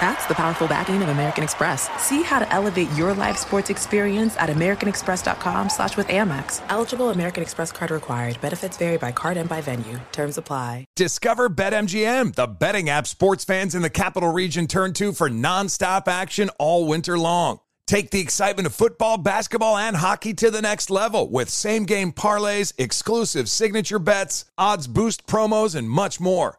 That's 0.00 0.26
the 0.26 0.34
powerful 0.34 0.68
backing 0.68 1.02
of 1.02 1.08
American 1.08 1.42
Express. 1.42 1.88
See 2.00 2.22
how 2.22 2.38
to 2.38 2.52
elevate 2.52 2.90
your 2.92 3.14
live 3.14 3.36
sports 3.36 3.68
experience 3.68 4.36
at 4.36 4.48
americanexpress.com 4.48 5.70
slash 5.70 5.96
with 5.96 6.06
Amex. 6.08 6.62
Eligible 6.68 7.10
American 7.10 7.42
Express 7.42 7.72
card 7.72 7.90
required. 7.90 8.40
Benefits 8.40 8.76
vary 8.76 8.96
by 8.96 9.10
card 9.10 9.36
and 9.36 9.48
by 9.48 9.60
venue. 9.60 9.98
Terms 10.12 10.38
apply. 10.38 10.84
Discover 10.94 11.50
BetMGM, 11.50 12.34
the 12.34 12.46
betting 12.46 12.88
app 12.88 13.06
sports 13.06 13.44
fans 13.44 13.74
in 13.74 13.82
the 13.82 13.90
capital 13.90 14.32
region 14.32 14.66
turn 14.66 14.92
to 14.94 15.12
for 15.12 15.28
nonstop 15.28 16.06
action 16.06 16.50
all 16.58 16.86
winter 16.86 17.18
long. 17.18 17.58
Take 17.88 18.10
the 18.10 18.20
excitement 18.20 18.66
of 18.66 18.74
football, 18.74 19.16
basketball, 19.16 19.78
and 19.78 19.96
hockey 19.96 20.34
to 20.34 20.50
the 20.50 20.60
next 20.60 20.90
level 20.90 21.30
with 21.30 21.48
same 21.48 21.86
game 21.86 22.12
parlays, 22.12 22.74
exclusive 22.76 23.48
signature 23.48 23.98
bets, 23.98 24.44
odds 24.58 24.86
boost 24.86 25.26
promos, 25.26 25.74
and 25.74 25.88
much 25.88 26.20
more. 26.20 26.58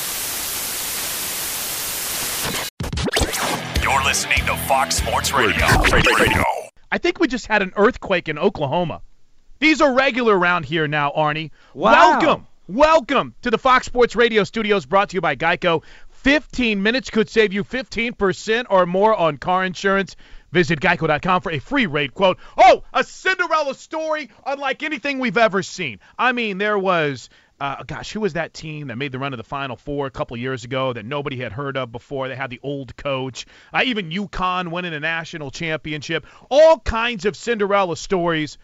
Listening 4.21 4.45
to 4.45 4.55
Fox 4.67 4.97
Sports 4.97 5.33
Radio. 5.33 5.65
Radio. 5.91 6.43
I 6.91 6.99
think 6.99 7.19
we 7.19 7.27
just 7.27 7.47
had 7.47 7.63
an 7.63 7.73
earthquake 7.75 8.29
in 8.29 8.37
Oklahoma. 8.37 9.01
These 9.57 9.81
are 9.81 9.95
regular 9.95 10.37
around 10.37 10.65
here 10.65 10.87
now, 10.87 11.11
Arnie. 11.17 11.49
Wow. 11.73 12.19
Welcome. 12.19 12.47
Welcome 12.67 13.33
to 13.41 13.49
the 13.49 13.57
Fox 13.57 13.87
Sports 13.87 14.15
Radio 14.15 14.43
studios 14.43 14.85
brought 14.85 15.09
to 15.09 15.15
you 15.15 15.21
by 15.21 15.35
Geico. 15.35 15.83
15 16.09 16.83
minutes 16.83 17.09
could 17.09 17.31
save 17.31 17.51
you 17.51 17.63
15% 17.63 18.65
or 18.69 18.85
more 18.85 19.15
on 19.15 19.37
car 19.37 19.65
insurance. 19.65 20.15
Visit 20.51 20.79
geico.com 20.81 21.41
for 21.41 21.51
a 21.51 21.57
free 21.57 21.87
rate 21.87 22.13
quote. 22.13 22.37
Oh, 22.55 22.83
a 22.93 23.03
Cinderella 23.03 23.73
story 23.73 24.29
unlike 24.45 24.83
anything 24.83 25.17
we've 25.17 25.37
ever 25.37 25.63
seen. 25.63 25.99
I 26.19 26.31
mean, 26.31 26.59
there 26.59 26.77
was 26.77 27.27
uh, 27.61 27.83
gosh, 27.85 28.11
who 28.11 28.19
was 28.19 28.33
that 28.33 28.55
team 28.55 28.87
that 28.87 28.95
made 28.95 29.11
the 29.11 29.19
run 29.19 29.31
to 29.31 29.37
the 29.37 29.43
Final 29.43 29.75
Four 29.75 30.07
a 30.07 30.11
couple 30.11 30.35
years 30.35 30.63
ago 30.63 30.93
that 30.93 31.05
nobody 31.05 31.37
had 31.37 31.51
heard 31.51 31.77
of 31.77 31.91
before? 31.91 32.27
They 32.27 32.35
had 32.35 32.49
the 32.49 32.59
old 32.63 32.95
coach. 32.97 33.45
Uh, 33.71 33.83
even 33.85 34.09
UConn 34.09 34.71
winning 34.71 34.95
a 34.95 34.99
national 34.99 35.51
championship. 35.51 36.25
All 36.49 36.79
kinds 36.79 37.25
of 37.25 37.37
Cinderella 37.37 37.95
stories. 37.95 38.57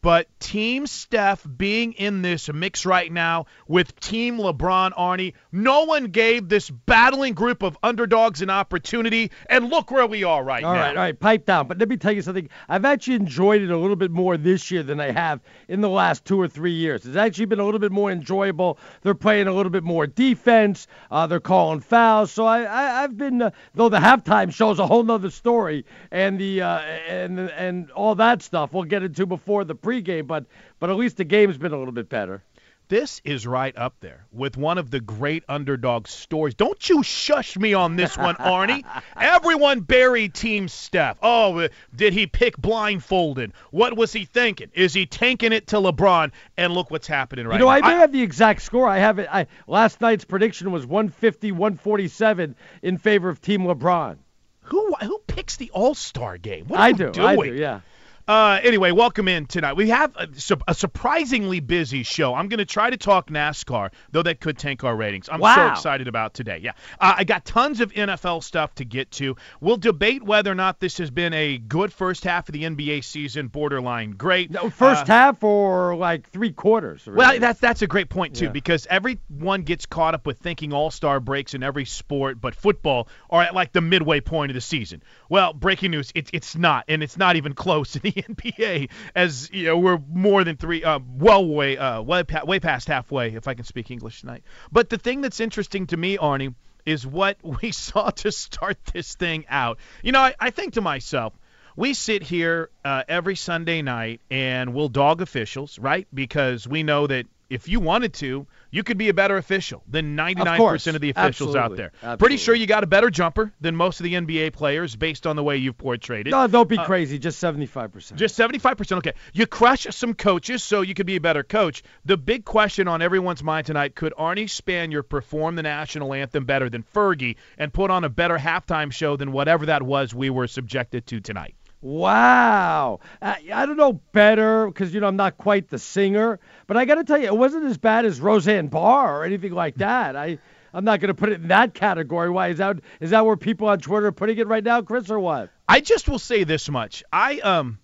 But 0.00 0.28
Team 0.38 0.86
Steph 0.86 1.46
being 1.56 1.92
in 1.94 2.22
this 2.22 2.52
mix 2.52 2.86
right 2.86 3.10
now 3.10 3.46
with 3.66 3.98
Team 3.98 4.38
LeBron, 4.38 4.92
Arnie, 4.92 5.34
no 5.50 5.84
one 5.84 6.06
gave 6.06 6.48
this 6.48 6.70
battling 6.70 7.34
group 7.34 7.62
of 7.62 7.76
underdogs 7.82 8.40
an 8.40 8.50
opportunity. 8.50 9.32
And 9.48 9.70
look 9.70 9.90
where 9.90 10.06
we 10.06 10.24
are 10.24 10.42
right 10.42 10.62
all 10.62 10.74
now. 10.74 10.78
All 10.80 10.86
right, 10.86 10.96
all 10.96 11.02
right, 11.02 11.18
pipe 11.18 11.46
down. 11.46 11.66
But 11.66 11.78
let 11.78 11.88
me 11.88 11.96
tell 11.96 12.12
you 12.12 12.22
something. 12.22 12.48
I've 12.68 12.84
actually 12.84 13.16
enjoyed 13.16 13.62
it 13.62 13.70
a 13.70 13.76
little 13.76 13.96
bit 13.96 14.10
more 14.10 14.36
this 14.36 14.70
year 14.70 14.82
than 14.82 15.00
I 15.00 15.10
have 15.10 15.40
in 15.66 15.80
the 15.80 15.88
last 15.88 16.24
two 16.24 16.40
or 16.40 16.48
three 16.48 16.72
years. 16.72 17.04
It's 17.04 17.16
actually 17.16 17.46
been 17.46 17.60
a 17.60 17.64
little 17.64 17.80
bit 17.80 17.92
more 17.92 18.10
enjoyable. 18.10 18.78
They're 19.02 19.14
playing 19.14 19.48
a 19.48 19.52
little 19.52 19.70
bit 19.70 19.84
more 19.84 20.06
defense. 20.06 20.86
Uh, 21.10 21.26
they're 21.26 21.40
calling 21.40 21.80
fouls. 21.80 22.30
So 22.30 22.46
I, 22.46 22.60
I, 22.60 23.02
have 23.02 23.16
been, 23.16 23.42
uh, 23.42 23.50
though 23.74 23.88
the 23.88 23.98
halftime 23.98 24.52
shows 24.52 24.78
a 24.78 24.86
whole 24.86 25.02
nother 25.02 25.30
story, 25.30 25.84
and 26.10 26.38
the 26.38 26.62
uh, 26.62 26.78
and 26.78 27.38
and 27.38 27.90
all 27.90 28.14
that 28.16 28.42
stuff 28.42 28.72
we'll 28.72 28.84
get 28.84 29.02
into 29.02 29.26
before 29.26 29.64
the 29.64 29.74
pregame, 29.88 30.26
but 30.26 30.44
but 30.78 30.90
at 30.90 30.96
least 30.96 31.16
the 31.16 31.24
game's 31.24 31.58
been 31.58 31.72
a 31.72 31.78
little 31.78 31.92
bit 31.92 32.08
better. 32.08 32.42
This 32.88 33.20
is 33.22 33.46
right 33.46 33.76
up 33.76 33.96
there 34.00 34.24
with 34.32 34.56
one 34.56 34.78
of 34.78 34.90
the 34.90 34.98
great 34.98 35.44
underdog 35.46 36.08
stories. 36.08 36.54
Don't 36.54 36.88
you 36.88 37.02
shush 37.02 37.58
me 37.58 37.74
on 37.74 37.96
this 37.96 38.16
one, 38.16 38.34
Arnie. 38.36 38.82
Everyone 39.14 39.80
buried 39.80 40.32
Team 40.32 40.68
Steph. 40.68 41.18
Oh, 41.22 41.58
uh, 41.58 41.68
did 41.94 42.14
he 42.14 42.26
pick 42.26 42.56
blindfolded? 42.56 43.52
What 43.72 43.94
was 43.94 44.14
he 44.14 44.24
thinking? 44.24 44.70
Is 44.72 44.94
he 44.94 45.04
tanking 45.04 45.52
it 45.52 45.66
to 45.66 45.76
LeBron? 45.76 46.32
And 46.56 46.72
look 46.72 46.90
what's 46.90 47.06
happening 47.06 47.46
right 47.46 47.58
now. 47.60 47.66
you 47.72 47.80
know, 47.80 47.80
now. 47.80 47.88
I 47.88 47.92
may 47.92 48.00
have 48.00 48.10
the 48.10 48.22
exact 48.22 48.62
score. 48.62 48.88
I 48.88 49.00
have 49.00 49.18
it. 49.18 49.28
I, 49.30 49.48
last 49.66 50.00
night's 50.00 50.24
prediction 50.24 50.70
was 50.72 50.86
150, 50.86 51.52
147 51.52 52.56
in 52.82 52.96
favor 52.96 53.28
of 53.28 53.42
Team 53.42 53.64
LeBron. 53.64 54.16
Who 54.62 54.94
who 55.02 55.18
picks 55.26 55.56
the 55.56 55.70
All 55.72 55.94
Star 55.94 56.38
game? 56.38 56.68
What 56.68 56.80
are 56.80 56.82
I 56.84 56.88
you 56.88 56.94
do. 56.94 57.10
doing? 57.10 57.26
I 57.26 57.36
do. 57.36 57.54
Yeah. 57.54 57.80
Uh, 58.28 58.60
anyway, 58.62 58.90
welcome 58.90 59.26
in 59.26 59.46
tonight. 59.46 59.72
We 59.72 59.88
have 59.88 60.14
a, 60.14 60.28
a 60.68 60.74
surprisingly 60.74 61.60
busy 61.60 62.02
show. 62.02 62.34
I'm 62.34 62.48
going 62.48 62.58
to 62.58 62.66
try 62.66 62.90
to 62.90 62.98
talk 62.98 63.30
NASCAR, 63.30 63.90
though 64.12 64.22
that 64.22 64.38
could 64.38 64.58
tank 64.58 64.84
our 64.84 64.94
ratings. 64.94 65.30
I'm 65.32 65.40
wow. 65.40 65.54
so 65.54 65.72
excited 65.72 66.08
about 66.08 66.34
today. 66.34 66.60
Yeah, 66.62 66.72
uh, 67.00 67.14
I 67.16 67.24
got 67.24 67.46
tons 67.46 67.80
of 67.80 67.90
NFL 67.90 68.44
stuff 68.44 68.74
to 68.74 68.84
get 68.84 69.10
to. 69.12 69.36
We'll 69.62 69.78
debate 69.78 70.22
whether 70.22 70.52
or 70.52 70.54
not 70.54 70.78
this 70.78 70.98
has 70.98 71.10
been 71.10 71.32
a 71.32 71.56
good 71.56 71.90
first 71.90 72.22
half 72.22 72.50
of 72.50 72.52
the 72.52 72.64
NBA 72.64 73.02
season, 73.02 73.48
borderline 73.48 74.10
great. 74.10 74.50
No, 74.50 74.68
first 74.68 75.04
uh, 75.04 75.06
half 75.06 75.42
or 75.42 75.96
like 75.96 76.28
three 76.28 76.52
quarters. 76.52 77.06
Really. 77.06 77.16
Well, 77.16 77.40
that's 77.40 77.60
that's 77.60 77.80
a 77.80 77.86
great 77.86 78.10
point 78.10 78.36
too, 78.36 78.44
Yeah. 78.44 78.50
because 78.50 78.86
everyone 78.90 79.62
gets 79.62 79.86
caught 79.86 80.12
up 80.12 80.26
with 80.26 80.38
thinking 80.38 80.74
All-Star 80.74 81.20
breaks 81.20 81.54
in 81.54 81.62
every 81.62 81.86
sport, 81.86 82.42
but 82.42 82.54
football 82.54 83.08
are 83.30 83.40
at 83.40 83.54
like 83.54 83.72
the 83.72 83.80
midway 83.80 84.20
point 84.20 84.50
of 84.50 84.54
the 84.54 84.60
season. 84.60 85.02
Well, 85.30 85.54
breaking 85.54 85.92
news, 85.92 86.12
it's 86.14 86.30
it's 86.34 86.56
not, 86.56 86.84
and 86.88 87.02
it's 87.02 87.16
not 87.16 87.36
even 87.36 87.54
close 87.54 87.96
in 87.96 88.02
the 88.02 88.17
NBA. 88.22 88.90
As 89.14 89.50
you 89.52 89.66
know, 89.66 89.78
we're 89.78 89.98
more 90.12 90.44
than 90.44 90.56
three, 90.56 90.84
uh, 90.84 91.00
well 91.16 91.46
way, 91.46 91.76
uh, 91.76 92.02
way, 92.02 92.22
pa- 92.24 92.44
way 92.44 92.60
past 92.60 92.88
halfway, 92.88 93.34
if 93.34 93.48
I 93.48 93.54
can 93.54 93.64
speak 93.64 93.90
English 93.90 94.20
tonight. 94.20 94.42
But 94.72 94.88
the 94.88 94.98
thing 94.98 95.20
that's 95.20 95.40
interesting 95.40 95.86
to 95.88 95.96
me, 95.96 96.16
Arnie, 96.16 96.54
is 96.86 97.06
what 97.06 97.36
we 97.62 97.70
saw 97.72 98.10
to 98.10 98.32
start 98.32 98.78
this 98.92 99.14
thing 99.14 99.44
out. 99.48 99.78
You 100.02 100.12
know, 100.12 100.20
I, 100.20 100.34
I 100.38 100.50
think 100.50 100.74
to 100.74 100.80
myself, 100.80 101.32
we 101.76 101.94
sit 101.94 102.22
here 102.24 102.70
uh, 102.84 103.04
every 103.08 103.36
Sunday 103.36 103.82
night 103.82 104.20
and 104.30 104.74
we'll 104.74 104.88
dog 104.88 105.22
officials, 105.22 105.78
right? 105.78 106.08
Because 106.12 106.66
we 106.66 106.82
know 106.82 107.06
that 107.06 107.26
if 107.48 107.68
you 107.68 107.80
wanted 107.80 108.14
to, 108.14 108.46
you 108.70 108.82
could 108.82 108.98
be 108.98 109.08
a 109.08 109.14
better 109.14 109.36
official 109.36 109.82
than 109.88 110.16
99% 110.16 110.56
course. 110.56 110.86
of, 110.86 111.00
the 111.00 111.10
officials 111.10 111.56
out 111.56 111.72
Absolutely. 111.72 111.90
there. 112.02 112.16
Pretty 112.16 112.36
sure 112.36 112.54
you 112.54 112.66
got 112.66 112.84
a 112.84 112.86
better 112.86 113.10
jumper 113.10 113.52
than 113.60 113.74
most 113.76 114.00
of 114.00 114.04
the 114.04 114.14
NBA 114.14 114.52
players 114.52 114.94
based 114.96 115.26
on 115.26 115.36
the 115.36 115.42
way 115.42 115.56
you've 115.56 115.78
portrayed 115.78 116.26
it. 116.26 116.30
No, 116.30 116.46
don't 116.46 116.68
be 116.68 116.78
Uh, 116.78 116.84
crazy. 116.84 117.18
Just 117.18 117.42
75%. 117.42 118.16
Just 118.16 118.36
75%. 118.38 118.98
Okay. 118.98 119.12
You 119.32 119.46
crush 119.46 119.86
some 119.90 120.14
coaches 120.14 120.62
so 120.62 120.82
you 120.82 120.94
could 120.94 121.06
be 121.06 121.16
a 121.16 121.20
better 121.20 121.42
coach. 121.42 121.82
The 122.04 122.16
big 122.16 122.44
question 122.44 122.88
on 122.88 123.00
everyone's 123.02 123.42
mind 123.42 123.66
tonight 123.66 123.94
could 123.94 124.12
Arnie 124.18 124.44
Spanier 124.48 125.08
perform 125.08 125.54
the 125.56 125.62
national 125.62 126.12
anthem 126.12 126.44
better 126.44 126.68
than 126.68 126.82
Fergie 126.82 127.36
and 127.56 127.72
put 127.72 127.90
on 127.90 128.04
a 128.04 128.08
better 128.08 128.36
halftime 128.38 128.92
show 128.92 129.16
than 129.16 129.32
whatever 129.32 129.66
that 129.66 129.82
was 129.82 130.14
we 130.14 130.30
were 130.30 130.46
subjected 130.46 131.06
to 131.06 131.20
tonight? 131.20 131.54
Wow. 131.80 133.00
I, 133.22 133.42
I 133.52 133.66
don't 133.66 133.76
know 133.76 133.94
better 134.12 134.66
because, 134.66 134.92
you 134.92 135.00
know, 135.00 135.06
I'm 135.06 135.16
not 135.16 135.38
quite 135.38 135.68
the 135.68 135.78
singer, 135.78 136.40
but 136.66 136.76
I 136.76 136.84
got 136.84 136.96
to 136.96 137.04
tell 137.04 137.18
you, 137.18 137.26
it 137.26 137.36
wasn't 137.36 137.66
as 137.66 137.78
bad 137.78 138.04
as 138.04 138.20
Roseanne 138.20 138.66
Barr 138.66 139.20
or 139.20 139.24
anything 139.24 139.52
like 139.52 139.76
that. 139.76 140.16
I, 140.16 140.38
I'm 140.74 140.84
not 140.84 141.00
going 141.00 141.08
to 141.08 141.14
put 141.14 141.28
it 141.28 141.40
in 141.40 141.48
that 141.48 141.74
category. 141.74 142.30
Why? 142.30 142.48
Is 142.48 142.58
that, 142.58 142.78
is 143.00 143.10
that 143.10 143.24
where 143.24 143.36
people 143.36 143.68
on 143.68 143.78
Twitter 143.78 144.06
are 144.06 144.12
putting 144.12 144.38
it 144.38 144.48
right 144.48 144.64
now, 144.64 144.82
Chris, 144.82 145.10
or 145.10 145.20
what? 145.20 145.50
I 145.68 145.80
just 145.80 146.08
will 146.08 146.18
say 146.18 146.44
this 146.44 146.68
much. 146.68 147.04
I 147.12 147.40
um 147.40 147.78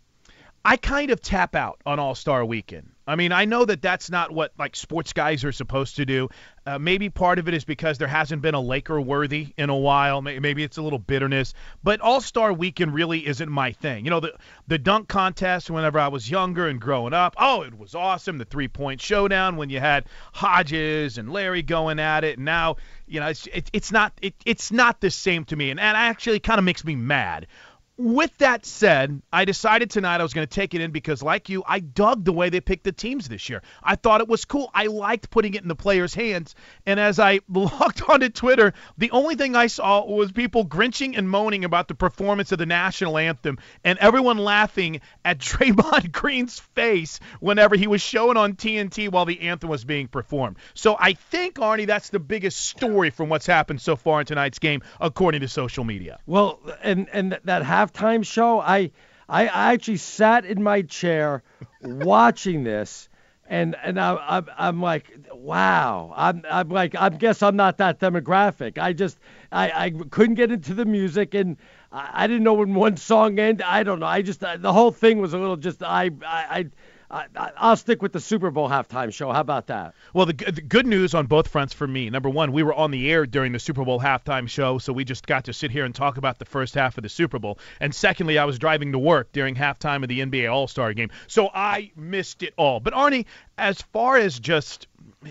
I 0.65 0.79
kind 0.79 1.11
of 1.11 1.21
tap 1.21 1.55
out 1.55 1.81
on 1.85 1.99
All-Star 1.99 2.45
weekend. 2.45 2.94
I 3.07 3.17
mean, 3.17 3.33
I 3.33 3.45
know 3.45 3.65
that 3.65 3.83
that's 3.83 4.11
not 4.11 4.31
what 4.31 4.53
like 4.59 4.75
sports 4.77 5.13
guys 5.13 5.45
are 5.45 5.53
supposed 5.53 5.97
to 5.97 6.07
do. 6.07 6.29
Uh, 6.67 6.79
maybe 6.79 7.11
part 7.11 7.39
of 7.39 7.47
it 7.47 7.53
is 7.53 7.65
because 7.65 7.99
there 7.99 8.09
hasn't 8.09 8.41
been 8.41 8.55
a 8.55 8.61
Laker 8.61 8.99
worthy 8.99 9.53
in 9.59 9.69
a 9.69 9.77
while. 9.77 10.23
Maybe 10.23 10.63
it's 10.63 10.79
a 10.79 10.83
little 10.83 10.99
bitterness, 10.99 11.53
but 11.83 12.01
All-Star 12.01 12.55
weekend 12.55 12.95
really 12.95 13.27
isn't 13.27 13.51
my 13.51 13.73
thing. 13.73 14.05
You 14.05 14.11
know, 14.11 14.21
the 14.21 14.35
the 14.67 14.79
dunk 14.79 15.09
contest 15.09 15.71
whenever 15.71 15.99
I 15.99 16.09
was 16.09 16.31
younger 16.31 16.67
and 16.67 16.81
growing 16.81 17.13
up, 17.13 17.35
oh, 17.37 17.63
it 17.63 17.79
was 17.79 17.95
awesome. 17.95 18.39
The 18.39 18.47
three-point 18.47 19.03
showdown 19.03 19.57
when 19.57 19.69
you 19.69 19.81
had 19.81 20.07
Hodges 20.33 21.19
and 21.19 21.31
Larry 21.31 21.63
going 21.63 21.99
at 21.99 22.25
it, 22.25 22.39
and 22.39 22.47
now 22.47 22.77
you 23.07 23.21
know 23.21 23.27
it's 23.27 23.47
it, 23.49 23.69
it's 23.75 23.93
not 23.93 24.15
it, 24.23 24.35
it's 24.47 24.73
not 24.73 25.03
the 25.03 25.11
same 25.11 25.45
to 25.47 25.57
me, 25.57 25.71
and, 25.71 25.79
and 25.79 25.97
actually 25.99 26.41
kind 26.41 26.59
of 26.59 26.65
makes 26.65 26.85
me 26.85 26.97
mad. 26.97 27.47
With 27.97 28.37
that 28.39 28.67
said, 28.67 29.23
I 29.33 29.45
decided 29.45 29.89
tonight 29.89 30.19
I 30.19 30.25
was 30.25 30.35
going 30.35 30.47
to 30.47 30.53
take 30.53 30.75
it 30.75 30.81
in 30.81 30.91
because, 30.91 31.23
like 31.23 31.49
you, 31.49 31.63
I 31.65 31.79
dug 31.79 32.25
the 32.25 32.33
way 32.33 32.51
they 32.51 32.61
picked 32.61 32.83
the 32.83 32.91
teams 32.91 33.29
this 33.29 33.49
year. 33.49 33.63
I 33.85 33.95
thought 33.95 34.21
it 34.21 34.27
was 34.27 34.45
cool. 34.45 34.69
I 34.75 34.87
liked 34.87 35.31
putting 35.31 35.55
it 35.55 35.63
in 35.63 35.69
the 35.69 35.77
players' 35.77 36.13
hands. 36.13 36.57
And 36.87 36.99
as 36.99 37.21
I 37.21 37.39
logged 37.49 38.03
onto 38.09 38.31
Twitter, 38.31 38.75
the 38.99 39.13
only 39.13 39.37
thing 39.37 39.55
I 39.55 39.69
saw 39.69 40.05
was 40.05 40.33
people 40.33 40.65
grinching 40.65 41.17
and 41.17 41.31
moaning 41.31 41.65
about 41.65 41.87
the 41.87 41.95
performance 41.95 42.51
of 42.51 42.59
the 42.59 42.67
national 42.67 43.17
anthem 43.17 43.59
and 43.85 43.97
everyone 44.01 44.39
laughing 44.39 45.01
at 45.25 45.39
Draymond 45.45 46.11
Green's 46.11 46.59
face 46.59 47.21
whenever 47.39 47.77
he 47.77 47.87
was 47.87 48.03
showing 48.03 48.37
on 48.37 48.55
TNT 48.55 49.09
while 49.09 49.25
the 49.25 49.41
anthem 49.43 49.71
was 49.71 49.85
being 49.85 50.09
performed. 50.09 50.57
So 50.75 50.97
I 50.99 51.13
think, 51.13 51.57
Arnie, 51.57 51.87
that's 51.87 52.09
the 52.09 52.19
biggest 52.19 52.61
story 52.61 53.11
from 53.11 53.29
what's 53.29 53.47
happened 53.47 53.81
so 53.81 53.95
far 53.95 54.19
in 54.19 54.27
tonight's 54.27 54.59
game, 54.59 54.83
according 55.01 55.43
to 55.43 55.49
social 55.49 55.85
media. 55.85 56.19
Well, 56.27 56.59
and 56.83 57.09
and 57.13 57.31
th- 57.31 57.43
that 57.45 57.63
halftime 57.85 58.25
show, 58.25 58.61
I 58.61 58.91
I 59.29 59.47
I 59.47 59.73
actually 59.73 59.97
sat 59.99 60.45
in 60.45 60.63
my 60.63 60.83
chair 60.83 61.43
watching 61.83 62.65
this, 62.65 63.09
and 63.47 63.77
and 63.83 63.99
I, 64.01 64.17
I'm 64.17 64.47
I'm 64.57 64.83
like, 64.83 65.13
wow. 65.33 66.13
I'm 66.17 66.43
I'm 66.51 66.69
like, 66.69 66.95
I 66.95 67.09
guess 67.09 67.43
I'm 67.43 67.57
not 67.57 67.79
that 67.79 68.01
demographic. 68.01 68.79
I 68.79 68.93
just 68.93 69.19
I 69.53 69.71
I 69.87 69.91
couldn't 69.91 70.35
get 70.35 70.51
into 70.51 70.75
the 70.75 70.85
music, 70.85 71.35
and 71.35 71.57
I, 71.93 72.25
I 72.25 72.27
didn't 72.27 72.45
know 72.45 72.55
when 72.55 72.75
one 72.75 72.97
song 72.97 73.39
ended. 73.39 73.65
I 73.67 73.83
don't 73.83 74.01
know. 74.01 74.07
I 74.07 74.23
just 74.23 74.41
the 74.41 74.73
whole 74.73 74.93
thing 74.93 75.19
was 75.19 75.35
a 75.35 75.39
little 75.39 75.57
just 75.57 75.83
I 75.83 76.11
I. 76.27 76.59
I 76.59 76.67
I, 77.15 77.53
I'll 77.57 77.77
stick 77.77 78.03
with 78.03 78.13
the 78.13 78.21
Super 78.21 78.51
Bowl 78.51 78.69
halftime 78.69 79.13
show. 79.13 79.31
How 79.31 79.41
about 79.41 79.69
that? 79.69 79.95
Well, 80.13 80.27
the, 80.27 80.33
the 80.33 80.61
good 80.61 80.87
news 80.87 81.15
on 81.15 81.27
both 81.27 81.47
fronts 81.47 81.73
for 81.73 81.87
me. 81.87 82.11
Number 82.11 82.29
one, 82.29 82.51
we 82.51 82.65
were 82.65 82.75
on 82.75 82.91
the 82.91 83.11
air 83.11 83.25
during 83.25 83.53
the 83.53 83.61
Super 83.61 83.85
Bowl 83.85 84.01
halftime 84.01 84.49
show, 84.49 84.79
so 84.79 84.93
we 84.93 85.05
just 85.05 85.25
got 85.25 85.45
to 85.45 85.53
sit 85.53 85.71
here 85.71 85.85
and 85.85 85.95
talk 85.95 86.17
about 86.17 86.41
the 86.41 86.45
first 86.45 86.75
half 86.75 86.99
of 86.99 87.03
the 87.03 87.09
Super 87.09 87.39
Bowl. 87.39 87.59
And 87.79 87.95
secondly, 87.95 88.37
I 88.37 88.45
was 88.45 88.59
driving 88.59 88.91
to 88.93 88.99
work 88.99 89.31
during 89.31 89.55
halftime 89.55 90.03
of 90.03 90.09
the 90.09 90.21
NBA 90.21 90.53
All 90.53 90.67
Star 90.67 90.93
game, 90.93 91.11
so 91.29 91.49
I 91.55 91.93
missed 91.95 92.43
it 92.43 92.53
all. 92.57 92.81
But 92.81 92.95
Arnie, 92.95 93.27
as 93.57 93.81
far 93.81 94.17
as 94.17 94.41
just 94.41 94.89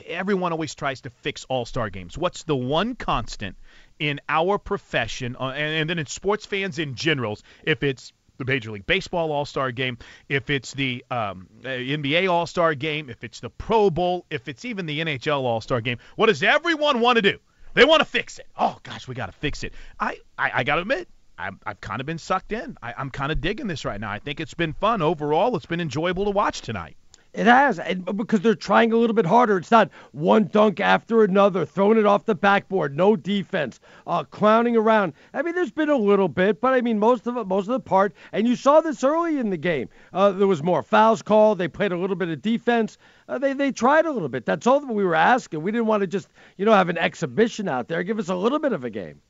everyone 0.07 0.53
always 0.53 0.75
tries 0.75 1.01
to 1.01 1.09
fix 1.09 1.45
All 1.49 1.65
Star 1.65 1.89
games, 1.89 2.17
what's 2.17 2.43
the 2.43 2.55
one 2.55 2.95
constant 2.95 3.57
in 3.99 4.21
our 4.29 4.57
profession, 4.57 5.35
uh, 5.37 5.49
and, 5.49 5.75
and 5.81 5.89
then 5.89 5.99
in 5.99 6.05
sports 6.05 6.45
fans 6.45 6.79
in 6.79 6.95
general, 6.95 7.37
if 7.63 7.83
it's 7.83 8.13
the 8.37 8.45
Major 8.45 8.71
League 8.71 8.85
Baseball 8.85 9.31
All 9.31 9.45
Star 9.45 9.71
Game, 9.71 9.97
if 10.29 10.49
it's 10.49 10.73
the 10.73 11.03
um, 11.11 11.47
uh, 11.63 11.69
NBA 11.69 12.29
All 12.29 12.45
Star 12.45 12.75
Game, 12.75 13.09
if 13.09 13.23
it's 13.23 13.39
the 13.39 13.49
Pro 13.49 13.89
Bowl, 13.89 14.25
if 14.29 14.47
it's 14.47 14.65
even 14.65 14.85
the 14.85 14.99
NHL 14.99 15.41
All 15.41 15.61
Star 15.61 15.81
Game. 15.81 15.97
What 16.15 16.27
does 16.27 16.43
everyone 16.43 16.99
want 16.99 17.17
to 17.17 17.21
do? 17.21 17.39
They 17.73 17.85
want 17.85 18.01
to 18.01 18.05
fix 18.05 18.39
it. 18.39 18.47
Oh 18.57 18.77
gosh, 18.83 19.07
we 19.07 19.15
got 19.15 19.27
to 19.27 19.31
fix 19.31 19.63
it. 19.63 19.73
I 19.99 20.17
I, 20.37 20.51
I 20.55 20.63
got 20.63 20.75
to 20.75 20.81
admit. 20.81 21.07
I'm, 21.35 21.59
I've 21.65 21.81
kind 21.81 21.99
of 21.99 22.05
been 22.05 22.19
sucked 22.19 22.51
in. 22.51 22.77
I, 22.83 22.93
I'm 22.95 23.09
kind 23.09 23.31
of 23.31 23.41
digging 23.41 23.65
this 23.65 23.85
right 23.85 23.99
now. 23.99 24.11
I 24.11 24.19
think 24.19 24.39
it's 24.39 24.53
been 24.53 24.73
fun 24.73 25.01
overall. 25.01 25.55
It's 25.55 25.65
been 25.65 25.81
enjoyable 25.81 26.25
to 26.25 26.31
watch 26.31 26.61
tonight. 26.61 26.95
It 27.33 27.47
has, 27.47 27.79
and 27.79 28.05
because 28.15 28.41
they're 28.41 28.53
trying 28.53 28.93
a 28.93 28.97
little 28.97 29.15
bit 29.15 29.25
harder. 29.25 29.57
It's 29.57 29.71
not 29.71 29.89
one 30.11 30.45
dunk 30.45 30.79
after 30.79 31.23
another, 31.23 31.65
throwing 31.65 31.97
it 31.97 32.05
off 32.05 32.25
the 32.25 32.35
backboard, 32.35 32.95
no 32.95 33.15
defense, 33.15 33.79
uh, 34.05 34.23
clowning 34.23 34.77
around. 34.77 35.13
I 35.33 35.41
mean, 35.41 35.55
there's 35.55 35.71
been 35.71 35.89
a 35.89 35.97
little 35.97 36.27
bit, 36.27 36.61
but 36.61 36.73
I 36.73 36.81
mean, 36.81 36.99
most 36.99 37.25
of 37.25 37.35
it, 37.37 37.47
most 37.47 37.67
of 37.67 37.73
the 37.73 37.79
part, 37.79 38.13
and 38.33 38.47
you 38.47 38.55
saw 38.55 38.81
this 38.81 39.03
early 39.03 39.39
in 39.39 39.49
the 39.49 39.57
game. 39.57 39.89
Uh, 40.13 40.29
there 40.29 40.45
was 40.45 40.61
more 40.61 40.83
fouls 40.83 41.23
called. 41.23 41.57
They 41.57 41.67
played 41.67 41.91
a 41.91 41.97
little 41.97 42.15
bit 42.15 42.29
of 42.29 42.39
defense. 42.43 42.99
Uh, 43.27 43.39
they 43.39 43.53
they 43.53 43.71
tried 43.71 44.05
a 44.05 44.11
little 44.11 44.29
bit. 44.29 44.45
That's 44.45 44.67
all 44.67 44.79
that 44.79 44.93
we 44.93 45.03
were 45.03 45.15
asking. 45.15 45.63
We 45.63 45.71
didn't 45.71 45.87
want 45.87 46.01
to 46.01 46.07
just 46.07 46.27
you 46.57 46.65
know 46.65 46.73
have 46.73 46.89
an 46.89 46.99
exhibition 46.99 47.67
out 47.67 47.87
there. 47.87 48.03
Give 48.03 48.19
us 48.19 48.29
a 48.29 48.35
little 48.35 48.59
bit 48.59 48.73
of 48.73 48.83
a 48.83 48.91
game. 48.91 49.21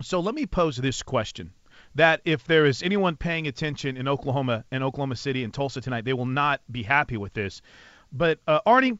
So 0.00 0.18
let 0.18 0.34
me 0.34 0.46
pose 0.46 0.78
this 0.78 1.00
question: 1.00 1.52
that 1.94 2.20
if 2.24 2.44
there 2.44 2.66
is 2.66 2.82
anyone 2.82 3.16
paying 3.16 3.46
attention 3.46 3.96
in 3.96 4.08
Oklahoma 4.08 4.64
and 4.70 4.82
Oklahoma 4.82 5.16
City 5.16 5.44
and 5.44 5.52
Tulsa 5.52 5.80
tonight, 5.80 6.04
they 6.04 6.12
will 6.12 6.26
not 6.26 6.60
be 6.70 6.82
happy 6.82 7.16
with 7.16 7.34
this. 7.34 7.62
But 8.12 8.38
uh, 8.46 8.60
Arnie, 8.66 8.98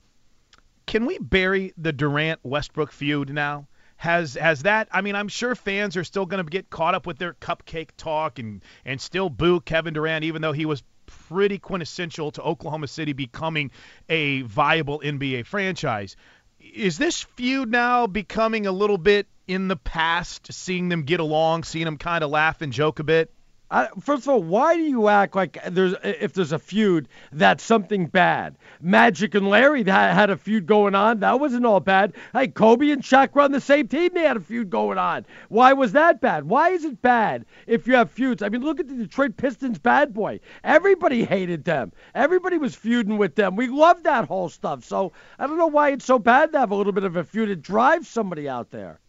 can 0.87 1.07
we 1.07 1.19
bury 1.19 1.73
the 1.77 1.93
Durant 1.93 2.41
Westbrook 2.43 2.93
feud 2.93 3.31
now? 3.31 3.67
Has 3.97 4.35
has 4.35 4.65
that? 4.65 4.89
I 4.91 5.01
mean, 5.01 5.15
I'm 5.15 5.29
sure 5.29 5.55
fans 5.55 5.97
are 5.97 6.03
still 6.03 6.27
going 6.27 6.45
to 6.45 6.51
get 6.51 6.71
caught 6.71 6.95
up 6.95 7.07
with 7.07 7.19
their 7.19 7.35
cupcake 7.35 7.91
talk 7.97 8.41
and 8.41 8.63
and 8.85 9.01
still 9.01 9.31
boo 9.31 9.61
Kevin 9.61 9.95
Durant, 9.95 10.25
even 10.25 10.43
though 10.43 10.53
he 10.53 10.67
was 10.67 10.83
pretty 11.07 11.59
quintessential 11.59 12.33
to 12.33 12.43
Oklahoma 12.43 12.89
City 12.89 13.13
becoming 13.13 13.71
a 14.09 14.43
viable 14.43 15.01
NBA 15.01 15.47
franchise. 15.47 16.17
Is 16.59 16.99
this 16.99 17.23
feud 17.23 17.71
now 17.71 18.07
becoming 18.07 18.67
a 18.67 18.73
little 18.73 18.99
bit 18.99 19.27
in 19.47 19.69
the 19.69 19.77
past? 19.77 20.53
Seeing 20.53 20.89
them 20.89 21.03
get 21.03 21.21
along, 21.21 21.65
seeing 21.65 21.85
them 21.85 21.99
kind 21.99 22.25
of 22.25 22.31
laugh 22.31 22.63
and 22.63 22.73
joke 22.73 22.99
a 22.99 23.05
bit. 23.05 23.33
I, 23.73 23.89
first 24.01 24.25
of 24.25 24.29
all, 24.29 24.43
why 24.43 24.77
do 24.77 24.83
you 24.83 25.09
act 25.09 25.35
like 25.35 25.57
there's 25.67 25.95
if 26.05 26.35
there's 26.35 26.53
a 26.53 26.59
feud 26.59 27.09
that's 27.33 27.65
something 27.65 28.05
bad? 28.05 28.57
Magic 28.83 29.35
and 29.35 29.49
Larry 29.49 29.83
had, 29.83 30.13
had 30.13 30.29
a 30.29 30.37
feud 30.37 30.67
going 30.67 30.95
on. 30.95 31.21
That 31.21 31.41
wasn't 31.41 31.65
all 31.65 31.81
bad. 31.81 32.13
Hey, 32.35 32.49
Kobe 32.49 32.91
and 32.91 33.03
Shaq 33.03 33.33
were 33.33 33.41
on 33.41 33.51
the 33.51 33.63
same 33.63 33.89
team. 33.89 34.11
They 34.13 34.25
had 34.25 34.37
a 34.37 34.41
feud 34.41 34.69
going 34.69 34.99
on. 34.99 35.25
Why 35.49 35.73
was 35.73 35.93
that 35.93 36.21
bad? 36.21 36.45
Why 36.45 36.69
is 36.69 36.85
it 36.85 37.01
bad 37.01 37.47
if 37.67 37.87
you 37.87 37.95
have 37.95 38.11
feuds? 38.11 38.43
I 38.43 38.51
mean, 38.51 38.61
look 38.61 38.79
at 38.79 38.89
the 38.89 38.95
Detroit 38.95 39.39
Pistons 39.39 39.79
bad 39.79 40.13
boy. 40.13 40.41
Everybody 40.63 41.25
hated 41.25 41.65
them. 41.65 41.93
Everybody 42.15 42.59
was 42.59 42.75
feuding 42.75 43.17
with 43.17 43.37
them. 43.37 43.57
We 43.57 43.69
loved 43.69 44.05
that 44.05 44.29
whole 44.29 44.51
stuff. 44.51 44.85
So 44.85 45.13
I 45.39 45.47
don't 45.47 45.57
know 45.57 45.67
why 45.69 45.93
it's 45.93 46.05
so 46.05 46.19
bad 46.19 46.53
to 46.53 46.59
have 46.59 46.73
a 46.73 46.77
little 46.77 46.93
bit 46.93 47.05
of 47.05 47.17
a 47.17 47.25
feud. 47.25 47.49
It 47.49 47.63
drives 47.63 48.07
somebody 48.07 48.51
out 48.51 48.71
there. 48.71 49.01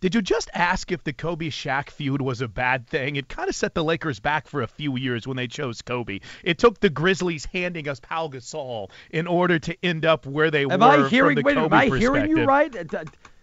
Did 0.00 0.14
you 0.14 0.22
just 0.22 0.50
ask 0.54 0.92
if 0.92 1.04
the 1.04 1.12
Kobe 1.12 1.48
Shaq 1.48 1.90
feud 1.90 2.20
was 2.22 2.40
a 2.40 2.48
bad 2.48 2.86
thing? 2.86 3.16
It 3.16 3.28
kind 3.28 3.48
of 3.48 3.54
set 3.54 3.74
the 3.74 3.84
Lakers 3.84 4.20
back 4.20 4.46
for 4.48 4.62
a 4.62 4.66
few 4.66 4.96
years 4.96 5.26
when 5.26 5.36
they 5.36 5.46
chose 5.46 5.82
Kobe. 5.82 6.20
It 6.44 6.58
took 6.58 6.80
the 6.80 6.90
Grizzlies 6.90 7.44
handing 7.46 7.88
us 7.88 8.00
Pau 8.00 8.28
Gasol 8.28 8.90
in 9.10 9.26
order 9.26 9.58
to 9.58 9.76
end 9.84 10.04
up 10.04 10.26
where 10.26 10.50
they 10.50 10.62
Am 10.62 10.80
were 10.80 10.86
I 10.86 11.08
hearing? 11.08 11.36
from 11.36 11.42
the 11.42 11.46
Wait, 11.46 11.54
Kobe 11.56 11.76
am 11.76 11.92
I 11.92 11.98
hearing 11.98 12.30
you 12.30 12.44
right? 12.44 12.74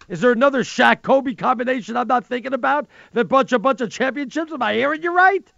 Is 0.08 0.20
there 0.20 0.32
another 0.32 0.62
Shaq 0.62 1.02
Kobe 1.02 1.34
combination 1.34 1.96
I'm 1.96 2.06
not 2.06 2.24
thinking 2.24 2.54
about? 2.54 2.86
That 3.12 3.28
bunch 3.28 3.52
a 3.52 3.58
bunch 3.58 3.80
of 3.80 3.90
championships? 3.90 4.52
Am 4.52 4.62
I 4.62 4.74
hearing 4.74 5.02
you 5.02 5.14
right? 5.14 5.52